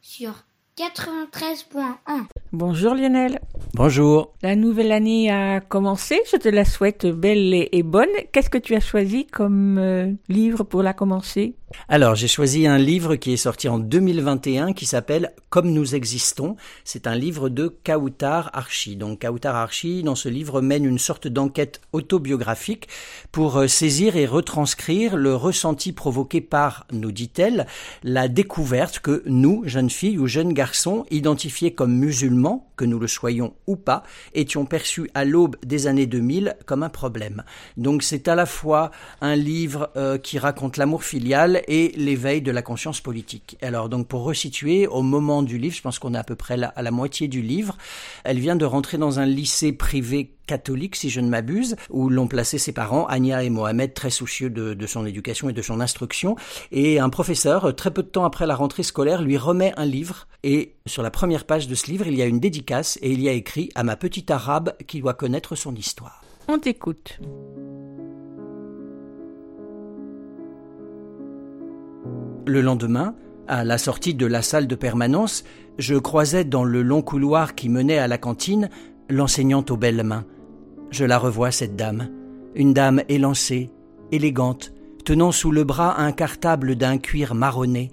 sur 0.00 0.46
93.1. 0.78 2.24
Bonjour 2.52 2.94
Lionel. 2.94 3.40
Bonjour. 3.74 4.32
La 4.42 4.56
nouvelle 4.56 4.90
année 4.90 5.30
a 5.30 5.60
commencé, 5.60 6.20
je 6.30 6.38
te 6.38 6.48
la 6.48 6.64
souhaite 6.64 7.06
belle 7.06 7.68
et 7.70 7.82
bonne. 7.82 8.08
Qu'est-ce 8.32 8.48
que 8.48 8.56
tu 8.56 8.74
as 8.74 8.80
choisi 8.80 9.26
comme 9.26 9.76
euh, 9.76 10.12
livre 10.28 10.64
pour 10.64 10.82
la 10.82 10.94
commencer? 10.94 11.56
Alors, 11.88 12.14
j'ai 12.14 12.28
choisi 12.28 12.66
un 12.66 12.78
livre 12.78 13.16
qui 13.16 13.32
est 13.32 13.38
sorti 13.38 13.68
en 13.68 13.78
2021 13.78 14.72
qui 14.72 14.86
s'appelle 14.86 15.32
Comme 15.48 15.70
nous 15.70 15.94
existons. 15.94 16.56
C'est 16.84 17.06
un 17.06 17.14
livre 17.14 17.48
de 17.48 17.68
Kautar 17.68 18.50
Archi. 18.52 18.96
Donc 18.96 19.22
Kautar 19.22 19.56
Archi, 19.56 20.02
dans 20.02 20.14
ce 20.14 20.28
livre, 20.28 20.60
mène 20.60 20.84
une 20.84 20.98
sorte 20.98 21.28
d'enquête 21.28 21.80
autobiographique 21.92 22.88
pour 23.30 23.56
euh, 23.56 23.66
saisir 23.68 24.16
et 24.16 24.26
retranscrire 24.26 25.16
le 25.16 25.34
ressenti 25.34 25.92
provoqué 25.92 26.40
par, 26.40 26.86
nous 26.92 27.12
dit-elle, 27.12 27.66
la 28.02 28.28
découverte 28.28 29.00
que 29.00 29.22
nous, 29.26 29.62
jeunes 29.66 29.90
filles 29.90 30.18
ou 30.18 30.26
jeunes 30.26 30.52
garçons, 30.52 30.61
identifiés 31.10 31.74
comme 31.74 31.94
musulmans, 31.94 32.68
que 32.76 32.84
nous 32.84 32.98
le 32.98 33.06
soyons 33.06 33.54
ou 33.66 33.76
pas, 33.76 34.02
étions 34.34 34.64
perçus 34.64 35.10
à 35.14 35.24
l'aube 35.24 35.56
des 35.64 35.86
années 35.86 36.06
2000 36.06 36.56
comme 36.66 36.82
un 36.82 36.88
problème. 36.88 37.44
Donc 37.76 38.02
c'est 38.02 38.28
à 38.28 38.34
la 38.34 38.46
fois 38.46 38.90
un 39.20 39.36
livre 39.36 39.90
euh, 39.96 40.18
qui 40.18 40.38
raconte 40.38 40.76
l'amour 40.76 41.04
filial 41.04 41.62
et 41.68 41.92
l'éveil 41.96 42.42
de 42.42 42.50
la 42.50 42.62
conscience 42.62 43.00
politique. 43.00 43.56
Alors 43.62 43.88
donc 43.88 44.08
pour 44.08 44.24
resituer, 44.24 44.86
au 44.86 45.02
moment 45.02 45.42
du 45.42 45.58
livre, 45.58 45.76
je 45.76 45.82
pense 45.82 45.98
qu'on 45.98 46.14
est 46.14 46.18
à 46.18 46.24
peu 46.24 46.36
près 46.36 46.60
à 46.62 46.82
la 46.82 46.90
moitié 46.90 47.28
du 47.28 47.42
livre, 47.42 47.76
elle 48.24 48.38
vient 48.38 48.56
de 48.56 48.64
rentrer 48.64 48.98
dans 48.98 49.20
un 49.20 49.26
lycée 49.26 49.72
privé 49.72 50.32
catholique, 50.46 50.96
si 50.96 51.08
je 51.08 51.20
ne 51.20 51.28
m'abuse, 51.28 51.76
où 51.88 52.08
l'ont 52.08 52.26
placé 52.26 52.58
ses 52.58 52.72
parents, 52.72 53.06
Anya 53.06 53.42
et 53.42 53.50
Mohamed, 53.50 53.94
très 53.94 54.10
soucieux 54.10 54.50
de, 54.50 54.74
de, 54.74 54.86
son 54.86 55.06
éducation 55.06 55.48
et 55.48 55.52
de 55.52 55.62
son 55.62 55.80
instruction. 55.80 56.36
Et 56.72 56.98
un 56.98 57.08
professeur, 57.08 57.74
très 57.74 57.90
peu 57.90 58.02
de 58.02 58.08
temps 58.08 58.24
après 58.24 58.46
la 58.46 58.54
rentrée 58.54 58.82
scolaire, 58.82 59.22
lui 59.22 59.36
remet 59.36 59.72
un 59.76 59.86
livre. 59.86 60.26
Et 60.42 60.51
sur 60.86 61.02
la 61.02 61.10
première 61.10 61.44
page 61.44 61.68
de 61.68 61.74
ce 61.74 61.86
livre, 61.86 62.06
il 62.06 62.14
y 62.14 62.22
a 62.22 62.26
une 62.26 62.40
dédicace 62.40 62.98
et 63.02 63.12
il 63.12 63.20
y 63.20 63.28
a 63.28 63.32
écrit 63.32 63.70
à 63.74 63.82
ma 63.82 63.96
petite 63.96 64.30
arabe 64.30 64.74
qui 64.86 65.00
doit 65.00 65.14
connaître 65.14 65.54
son 65.54 65.74
histoire. 65.74 66.22
On 66.48 66.58
t'écoute. 66.58 67.20
Le 72.46 72.60
lendemain, 72.60 73.14
à 73.46 73.64
la 73.64 73.78
sortie 73.78 74.14
de 74.14 74.26
la 74.26 74.42
salle 74.42 74.66
de 74.66 74.74
permanence, 74.74 75.44
je 75.78 75.94
croisais 75.94 76.44
dans 76.44 76.64
le 76.64 76.82
long 76.82 77.02
couloir 77.02 77.54
qui 77.54 77.68
menait 77.68 77.98
à 77.98 78.08
la 78.08 78.18
cantine 78.18 78.68
l'enseignante 79.08 79.70
aux 79.70 79.76
belles 79.76 80.02
mains. 80.02 80.24
Je 80.90 81.04
la 81.04 81.18
revois, 81.18 81.50
cette 81.50 81.76
dame. 81.76 82.08
Une 82.54 82.74
dame 82.74 83.02
élancée, 83.08 83.70
élégante, 84.10 84.72
tenant 85.04 85.32
sous 85.32 85.50
le 85.50 85.64
bras 85.64 86.00
un 86.00 86.12
cartable 86.12 86.76
d'un 86.76 86.98
cuir 86.98 87.34
marronné, 87.34 87.90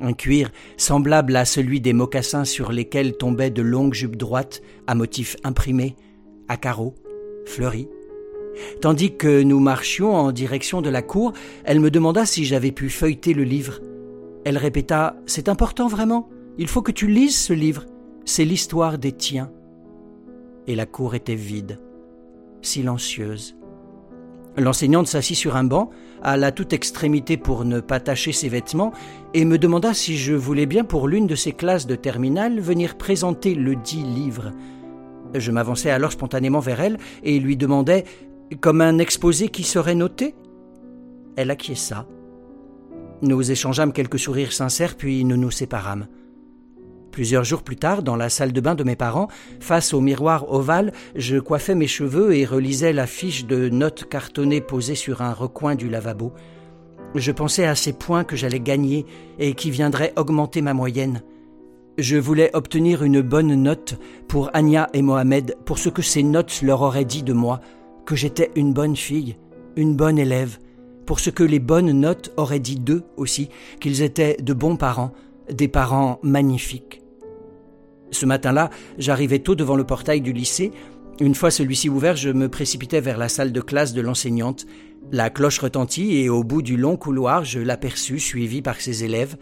un 0.00 0.12
cuir 0.12 0.50
semblable 0.76 1.36
à 1.36 1.44
celui 1.44 1.80
des 1.80 1.92
mocassins 1.92 2.44
sur 2.44 2.72
lesquels 2.72 3.16
tombaient 3.16 3.50
de 3.50 3.62
longues 3.62 3.94
jupes 3.94 4.16
droites 4.16 4.62
à 4.86 4.94
motifs 4.94 5.36
imprimés, 5.44 5.96
à 6.48 6.56
carreaux, 6.56 6.94
fleuris. 7.46 7.88
Tandis 8.80 9.16
que 9.16 9.42
nous 9.42 9.60
marchions 9.60 10.14
en 10.14 10.32
direction 10.32 10.82
de 10.82 10.90
la 10.90 11.02
cour, 11.02 11.32
elle 11.64 11.80
me 11.80 11.90
demanda 11.90 12.26
si 12.26 12.44
j'avais 12.44 12.72
pu 12.72 12.88
feuilleter 12.88 13.34
le 13.34 13.44
livre. 13.44 13.80
Elle 14.44 14.58
répéta 14.58 15.16
C'est 15.26 15.48
important 15.48 15.88
vraiment 15.88 16.28
Il 16.58 16.68
faut 16.68 16.82
que 16.82 16.92
tu 16.92 17.06
lises 17.08 17.36
ce 17.36 17.52
livre. 17.52 17.84
C'est 18.24 18.44
l'histoire 18.44 18.98
des 18.98 19.12
tiens. 19.12 19.50
Et 20.66 20.76
la 20.76 20.86
cour 20.86 21.14
était 21.14 21.34
vide, 21.34 21.78
silencieuse. 22.62 23.56
L'enseignante 24.56 25.08
s'assit 25.08 25.36
sur 25.36 25.56
un 25.56 25.64
banc, 25.64 25.90
à 26.22 26.36
la 26.36 26.52
toute 26.52 26.72
extrémité 26.72 27.36
pour 27.36 27.64
ne 27.64 27.80
pas 27.80 28.00
tacher 28.00 28.32
ses 28.32 28.48
vêtements, 28.48 28.92
et 29.34 29.44
me 29.44 29.58
demanda 29.58 29.94
si 29.94 30.16
je 30.16 30.32
voulais 30.32 30.66
bien 30.66 30.84
pour 30.84 31.08
l'une 31.08 31.26
de 31.26 31.34
ses 31.34 31.52
classes 31.52 31.86
de 31.86 31.96
terminale 31.96 32.60
venir 32.60 32.96
présenter 32.96 33.54
le 33.54 33.74
dit 33.74 34.02
livre. 34.02 34.52
Je 35.34 35.50
m'avançai 35.50 35.90
alors 35.90 36.12
spontanément 36.12 36.60
vers 36.60 36.80
elle 36.80 36.98
et 37.24 37.40
lui 37.40 37.56
demandai 37.56 38.04
comme 38.60 38.80
un 38.80 38.98
exposé 38.98 39.48
qui 39.48 39.64
serait 39.64 39.96
noté? 39.96 40.34
Elle 41.36 41.50
acquiesça. 41.50 42.06
Nous 43.22 43.50
échangeâmes 43.50 43.92
quelques 43.92 44.18
sourires 44.18 44.52
sincères, 44.52 44.96
puis 44.96 45.24
nous 45.24 45.36
nous 45.36 45.50
séparâmes. 45.50 46.06
Plusieurs 47.14 47.44
jours 47.44 47.62
plus 47.62 47.76
tard, 47.76 48.02
dans 48.02 48.16
la 48.16 48.28
salle 48.28 48.52
de 48.52 48.60
bain 48.60 48.74
de 48.74 48.82
mes 48.82 48.96
parents, 48.96 49.28
face 49.60 49.94
au 49.94 50.00
miroir 50.00 50.52
ovale, 50.52 50.92
je 51.14 51.38
coiffais 51.38 51.76
mes 51.76 51.86
cheveux 51.86 52.34
et 52.34 52.44
relisais 52.44 52.92
la 52.92 53.06
fiche 53.06 53.46
de 53.46 53.68
notes 53.68 54.08
cartonnées 54.08 54.60
posée 54.60 54.96
sur 54.96 55.22
un 55.22 55.32
recoin 55.32 55.76
du 55.76 55.88
lavabo. 55.88 56.32
Je 57.14 57.30
pensais 57.30 57.66
à 57.66 57.76
ces 57.76 57.92
points 57.92 58.24
que 58.24 58.34
j'allais 58.34 58.58
gagner 58.58 59.06
et 59.38 59.54
qui 59.54 59.70
viendraient 59.70 60.12
augmenter 60.16 60.60
ma 60.60 60.74
moyenne. 60.74 61.22
Je 61.98 62.16
voulais 62.16 62.50
obtenir 62.52 63.04
une 63.04 63.20
bonne 63.20 63.54
note 63.54 63.96
pour 64.26 64.50
Anya 64.52 64.90
et 64.92 65.00
Mohamed 65.00 65.54
pour 65.66 65.78
ce 65.78 65.90
que 65.90 66.02
ces 66.02 66.24
notes 66.24 66.62
leur 66.62 66.82
auraient 66.82 67.04
dit 67.04 67.22
de 67.22 67.32
moi, 67.32 67.60
que 68.06 68.16
j'étais 68.16 68.50
une 68.56 68.72
bonne 68.72 68.96
fille, 68.96 69.36
une 69.76 69.94
bonne 69.94 70.18
élève, 70.18 70.58
pour 71.06 71.20
ce 71.20 71.30
que 71.30 71.44
les 71.44 71.60
bonnes 71.60 71.92
notes 71.92 72.32
auraient 72.36 72.58
dit 72.58 72.80
d'eux 72.80 73.04
aussi, 73.16 73.50
qu'ils 73.78 74.02
étaient 74.02 74.36
de 74.42 74.52
bons 74.52 74.74
parents, 74.74 75.12
des 75.48 75.68
parents 75.68 76.18
magnifiques. 76.24 77.03
Ce 78.14 78.26
matin-là, 78.26 78.70
j'arrivais 78.96 79.40
tôt 79.40 79.56
devant 79.56 79.74
le 79.74 79.82
portail 79.82 80.20
du 80.20 80.32
lycée. 80.32 80.70
Une 81.18 81.34
fois 81.34 81.50
celui-ci 81.50 81.88
ouvert, 81.88 82.14
je 82.14 82.30
me 82.30 82.48
précipitais 82.48 83.00
vers 83.00 83.18
la 83.18 83.28
salle 83.28 83.50
de 83.50 83.60
classe 83.60 83.92
de 83.92 84.00
l'enseignante. 84.00 84.66
La 85.10 85.30
cloche 85.30 85.58
retentit 85.58 86.18
et 86.18 86.28
au 86.28 86.44
bout 86.44 86.62
du 86.62 86.76
long 86.76 86.96
couloir, 86.96 87.44
je 87.44 87.58
l'aperçus 87.58 88.20
suivi 88.20 88.62
par 88.62 88.80
ses 88.80 89.02
élèves. 89.02 89.36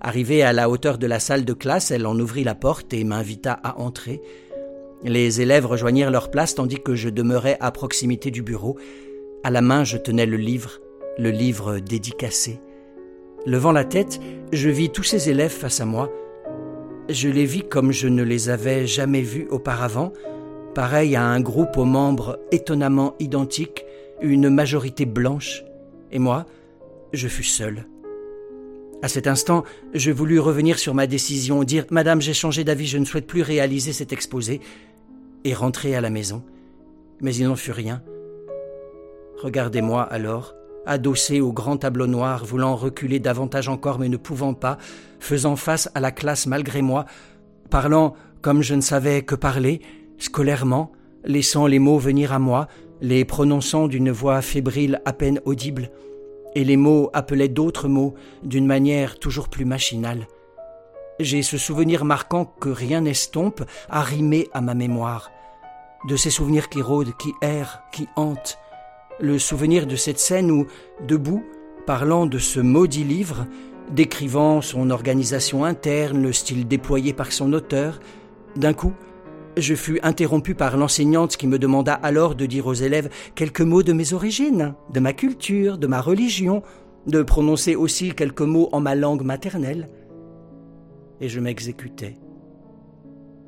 Arrivée 0.00 0.42
à 0.42 0.54
la 0.54 0.70
hauteur 0.70 0.96
de 0.96 1.06
la 1.06 1.20
salle 1.20 1.44
de 1.44 1.52
classe, 1.52 1.90
elle 1.90 2.06
en 2.06 2.18
ouvrit 2.18 2.42
la 2.42 2.54
porte 2.54 2.94
et 2.94 3.04
m'invita 3.04 3.52
à 3.52 3.78
entrer. 3.78 4.22
Les 5.04 5.42
élèves 5.42 5.66
rejoignirent 5.66 6.10
leur 6.10 6.30
place 6.30 6.54
tandis 6.54 6.82
que 6.82 6.94
je 6.94 7.10
demeurais 7.10 7.58
à 7.60 7.70
proximité 7.70 8.30
du 8.30 8.40
bureau. 8.40 8.78
À 9.44 9.50
la 9.50 9.60
main, 9.60 9.84
je 9.84 9.98
tenais 9.98 10.26
le 10.26 10.38
livre, 10.38 10.80
le 11.18 11.30
livre 11.30 11.80
dédicacé. 11.80 12.60
Levant 13.44 13.72
la 13.72 13.84
tête, 13.84 14.20
je 14.52 14.70
vis 14.70 14.88
tous 14.88 15.02
ces 15.02 15.28
élèves 15.28 15.52
face 15.52 15.82
à 15.82 15.84
moi. 15.84 16.10
Je 17.08 17.28
les 17.28 17.44
vis 17.44 17.62
comme 17.62 17.92
je 17.92 18.08
ne 18.08 18.24
les 18.24 18.48
avais 18.48 18.86
jamais 18.86 19.22
vus 19.22 19.46
auparavant, 19.50 20.12
pareil 20.74 21.14
à 21.14 21.22
un 21.22 21.40
groupe 21.40 21.76
aux 21.76 21.84
membres 21.84 22.40
étonnamment 22.50 23.14
identiques, 23.20 23.84
une 24.20 24.50
majorité 24.50 25.06
blanche, 25.06 25.62
et 26.10 26.18
moi, 26.18 26.46
je 27.12 27.28
fus 27.28 27.44
seul. 27.44 27.86
À 29.02 29.08
cet 29.08 29.28
instant, 29.28 29.62
je 29.94 30.10
voulus 30.10 30.40
revenir 30.40 30.80
sur 30.80 30.94
ma 30.94 31.06
décision, 31.06 31.62
dire 31.62 31.86
Madame, 31.90 32.20
j'ai 32.20 32.34
changé 32.34 32.64
d'avis, 32.64 32.86
je 32.86 32.98
ne 32.98 33.04
souhaite 33.04 33.26
plus 33.26 33.42
réaliser 33.42 33.92
cet 33.92 34.12
exposé, 34.12 34.60
et 35.44 35.54
rentrer 35.54 35.94
à 35.94 36.00
la 36.00 36.10
maison. 36.10 36.42
Mais 37.20 37.34
il 37.36 37.46
n'en 37.46 37.54
fut 37.54 37.70
rien. 37.70 38.02
Regardez-moi 39.40 40.02
alors, 40.02 40.54
adossé 40.86 41.40
au 41.40 41.52
grand 41.52 41.76
tableau 41.76 42.06
noir, 42.06 42.44
voulant 42.44 42.76
reculer 42.76 43.18
davantage 43.18 43.68
encore 43.68 43.98
mais 43.98 44.08
ne 44.08 44.16
pouvant 44.16 44.54
pas, 44.54 44.78
faisant 45.20 45.56
face 45.56 45.90
à 45.94 46.00
la 46.00 46.10
classe 46.10 46.46
malgré 46.46 46.82
moi, 46.82 47.04
parlant 47.70 48.14
comme 48.40 48.62
je 48.62 48.74
ne 48.74 48.80
savais 48.80 49.22
que 49.22 49.34
parler, 49.34 49.80
scolairement, 50.18 50.92
laissant 51.24 51.66
les 51.66 51.78
mots 51.78 51.98
venir 51.98 52.32
à 52.32 52.38
moi, 52.38 52.68
les 53.00 53.24
prononçant 53.24 53.88
d'une 53.88 54.10
voix 54.10 54.40
fébrile 54.40 55.00
à 55.04 55.12
peine 55.12 55.40
audible, 55.44 55.90
et 56.54 56.64
les 56.64 56.76
mots 56.76 57.10
appelaient 57.12 57.48
d'autres 57.48 57.88
mots 57.88 58.14
d'une 58.42 58.66
manière 58.66 59.18
toujours 59.18 59.48
plus 59.48 59.64
machinale. 59.64 60.26
J'ai 61.18 61.42
ce 61.42 61.58
souvenir 61.58 62.04
marquant 62.04 62.44
que 62.44 62.68
rien 62.68 63.02
n'estompe, 63.02 63.62
arrimé 63.88 64.48
à 64.52 64.60
ma 64.60 64.74
mémoire, 64.74 65.30
de 66.08 66.16
ces 66.16 66.30
souvenirs 66.30 66.68
qui 66.68 66.80
rôdent, 66.80 67.16
qui 67.18 67.32
errent, 67.42 67.80
qui 67.92 68.06
hantent, 68.16 68.58
le 69.20 69.38
souvenir 69.38 69.86
de 69.86 69.96
cette 69.96 70.18
scène 70.18 70.50
où, 70.50 70.66
debout, 71.06 71.44
parlant 71.86 72.26
de 72.26 72.38
ce 72.38 72.60
maudit 72.60 73.04
livre, 73.04 73.46
décrivant 73.90 74.60
son 74.60 74.90
organisation 74.90 75.64
interne, 75.64 76.22
le 76.22 76.32
style 76.32 76.66
déployé 76.66 77.12
par 77.12 77.32
son 77.32 77.52
auteur, 77.52 78.00
d'un 78.56 78.74
coup, 78.74 78.92
je 79.56 79.74
fus 79.74 79.98
interrompu 80.02 80.54
par 80.54 80.76
l'enseignante 80.76 81.36
qui 81.36 81.46
me 81.46 81.58
demanda 81.58 81.94
alors 81.94 82.34
de 82.34 82.44
dire 82.44 82.66
aux 82.66 82.74
élèves 82.74 83.08
quelques 83.34 83.62
mots 83.62 83.82
de 83.82 83.92
mes 83.92 84.12
origines, 84.12 84.74
de 84.92 85.00
ma 85.00 85.12
culture, 85.12 85.78
de 85.78 85.86
ma 85.86 86.00
religion, 86.00 86.62
de 87.06 87.22
prononcer 87.22 87.74
aussi 87.74 88.12
quelques 88.12 88.42
mots 88.42 88.68
en 88.72 88.80
ma 88.80 88.94
langue 88.94 89.22
maternelle. 89.22 89.88
Et 91.20 91.28
je 91.28 91.40
m'exécutais. 91.40 92.18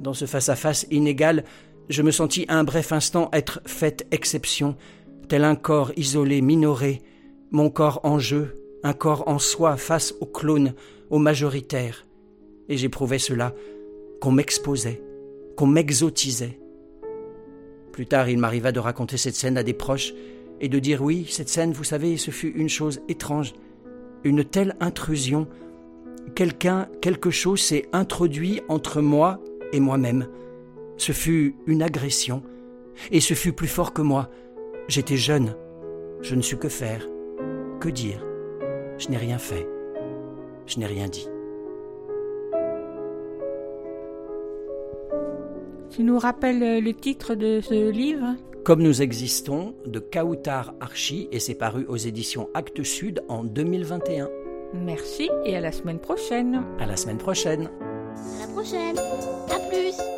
Dans 0.00 0.14
ce 0.14 0.24
face-à-face 0.24 0.86
inégal, 0.90 1.44
je 1.90 2.02
me 2.02 2.10
sentis 2.10 2.46
un 2.48 2.64
bref 2.64 2.92
instant 2.92 3.28
être 3.32 3.60
faite 3.66 4.06
exception, 4.10 4.76
tel 5.28 5.44
un 5.44 5.56
corps 5.56 5.92
isolé, 5.96 6.40
minoré, 6.40 7.02
mon 7.50 7.70
corps 7.70 8.00
en 8.02 8.18
jeu, 8.18 8.55
un 8.82 8.92
corps 8.92 9.24
en 9.28 9.38
soi 9.38 9.76
face 9.76 10.14
au 10.20 10.26
clone, 10.26 10.74
au 11.10 11.18
majoritaire. 11.18 12.06
Et 12.68 12.76
j'éprouvais 12.76 13.18
cela, 13.18 13.55
qu'on 14.20 14.32
m'exposait, 14.32 15.02
qu'on 15.56 15.66
m'exotisait. 15.66 16.59
Plus 17.92 18.06
tard, 18.06 18.28
il 18.28 18.38
m'arriva 18.38 18.72
de 18.72 18.80
raconter 18.80 19.16
cette 19.16 19.34
scène 19.34 19.59
à 19.59 19.62
des 19.62 19.72
proches 19.72 20.14
et 20.60 20.68
de 20.68 20.78
dire 20.78 21.02
oui, 21.02 21.26
cette 21.28 21.48
scène, 21.48 21.72
vous 21.72 21.84
savez, 21.84 22.16
ce 22.16 22.30
fut 22.30 22.52
une 22.55 22.68
chose 22.68 23.00
étrange, 23.09 23.55
une 24.24 24.44
telle 24.44 24.76
intrusion. 24.80 25.46
Quelqu'un, 26.34 26.88
quelque 27.00 27.30
chose 27.30 27.60
s'est 27.60 27.86
introduit 27.92 28.60
entre 28.68 29.00
moi 29.00 29.40
et 29.72 29.80
moi-même. 29.80 30.28
Ce 30.96 31.12
fut 31.12 31.55
une 31.66 31.82
agression, 31.82 32.42
et 33.10 33.20
ce 33.20 33.34
fut 33.34 33.52
plus 33.52 33.68
fort 33.68 33.92
que 33.92 34.02
moi. 34.02 34.30
J'étais 34.89 35.19
jeune, 35.19 35.55
je 36.23 36.35
ne 36.35 36.40
sus 36.40 36.56
que 36.56 36.70
faire, 36.70 37.06
que 37.78 37.90
dire. 37.90 38.24
Je 38.97 39.10
n'ai 39.10 39.19
rien 39.19 39.36
fait, 39.36 39.69
je 40.66 40.78
n'ai 40.78 40.86
rien 40.86 41.09
dit. 41.09 41.28
Tu 45.90 46.02
nous 46.02 46.19
rappelles 46.19 46.62
euh, 46.62 46.81
le 46.81 46.94
titre 46.94 47.35
de 47.35 47.60
ce 47.60 47.90
livre? 47.90 48.35
Comme 48.65 48.82
nous 48.82 49.02
existons, 49.02 49.74
de 49.85 49.98
Kautar 49.98 50.74
Archi, 50.81 51.28
et 51.32 51.39
c'est 51.39 51.55
paru 51.55 51.85
aux 51.89 51.97
éditions 51.97 52.48
Actes 52.55 52.82
Sud 52.82 53.23
en 53.28 53.44
2021. 53.44 54.28
Merci 54.73 55.31
et 55.44 55.56
à 55.56 55.60
la 55.60 55.73
semaine 55.73 55.98
prochaine. 55.98 56.65
À 56.78 56.86
la 56.86 56.97
semaine 56.97 57.19
prochaine. 57.19 57.69
À 57.69 58.47
la 58.47 58.52
prochaine. 58.52 58.98
À 58.98 59.59
plus. 59.69 60.17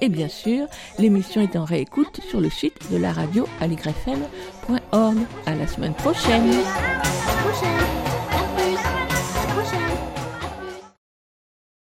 Et 0.00 0.08
bien 0.08 0.28
sûr, 0.28 0.66
l'émission 0.98 1.40
est 1.40 1.56
en 1.56 1.64
réécoute 1.64 2.20
sur 2.28 2.40
le 2.40 2.50
site 2.50 2.90
de 2.90 2.96
la 2.96 3.12
radio 3.12 3.46
aligrefm.org. 3.60 5.16
À 5.46 5.54
la 5.54 5.66
semaine 5.66 5.94
prochaine. 5.94 6.50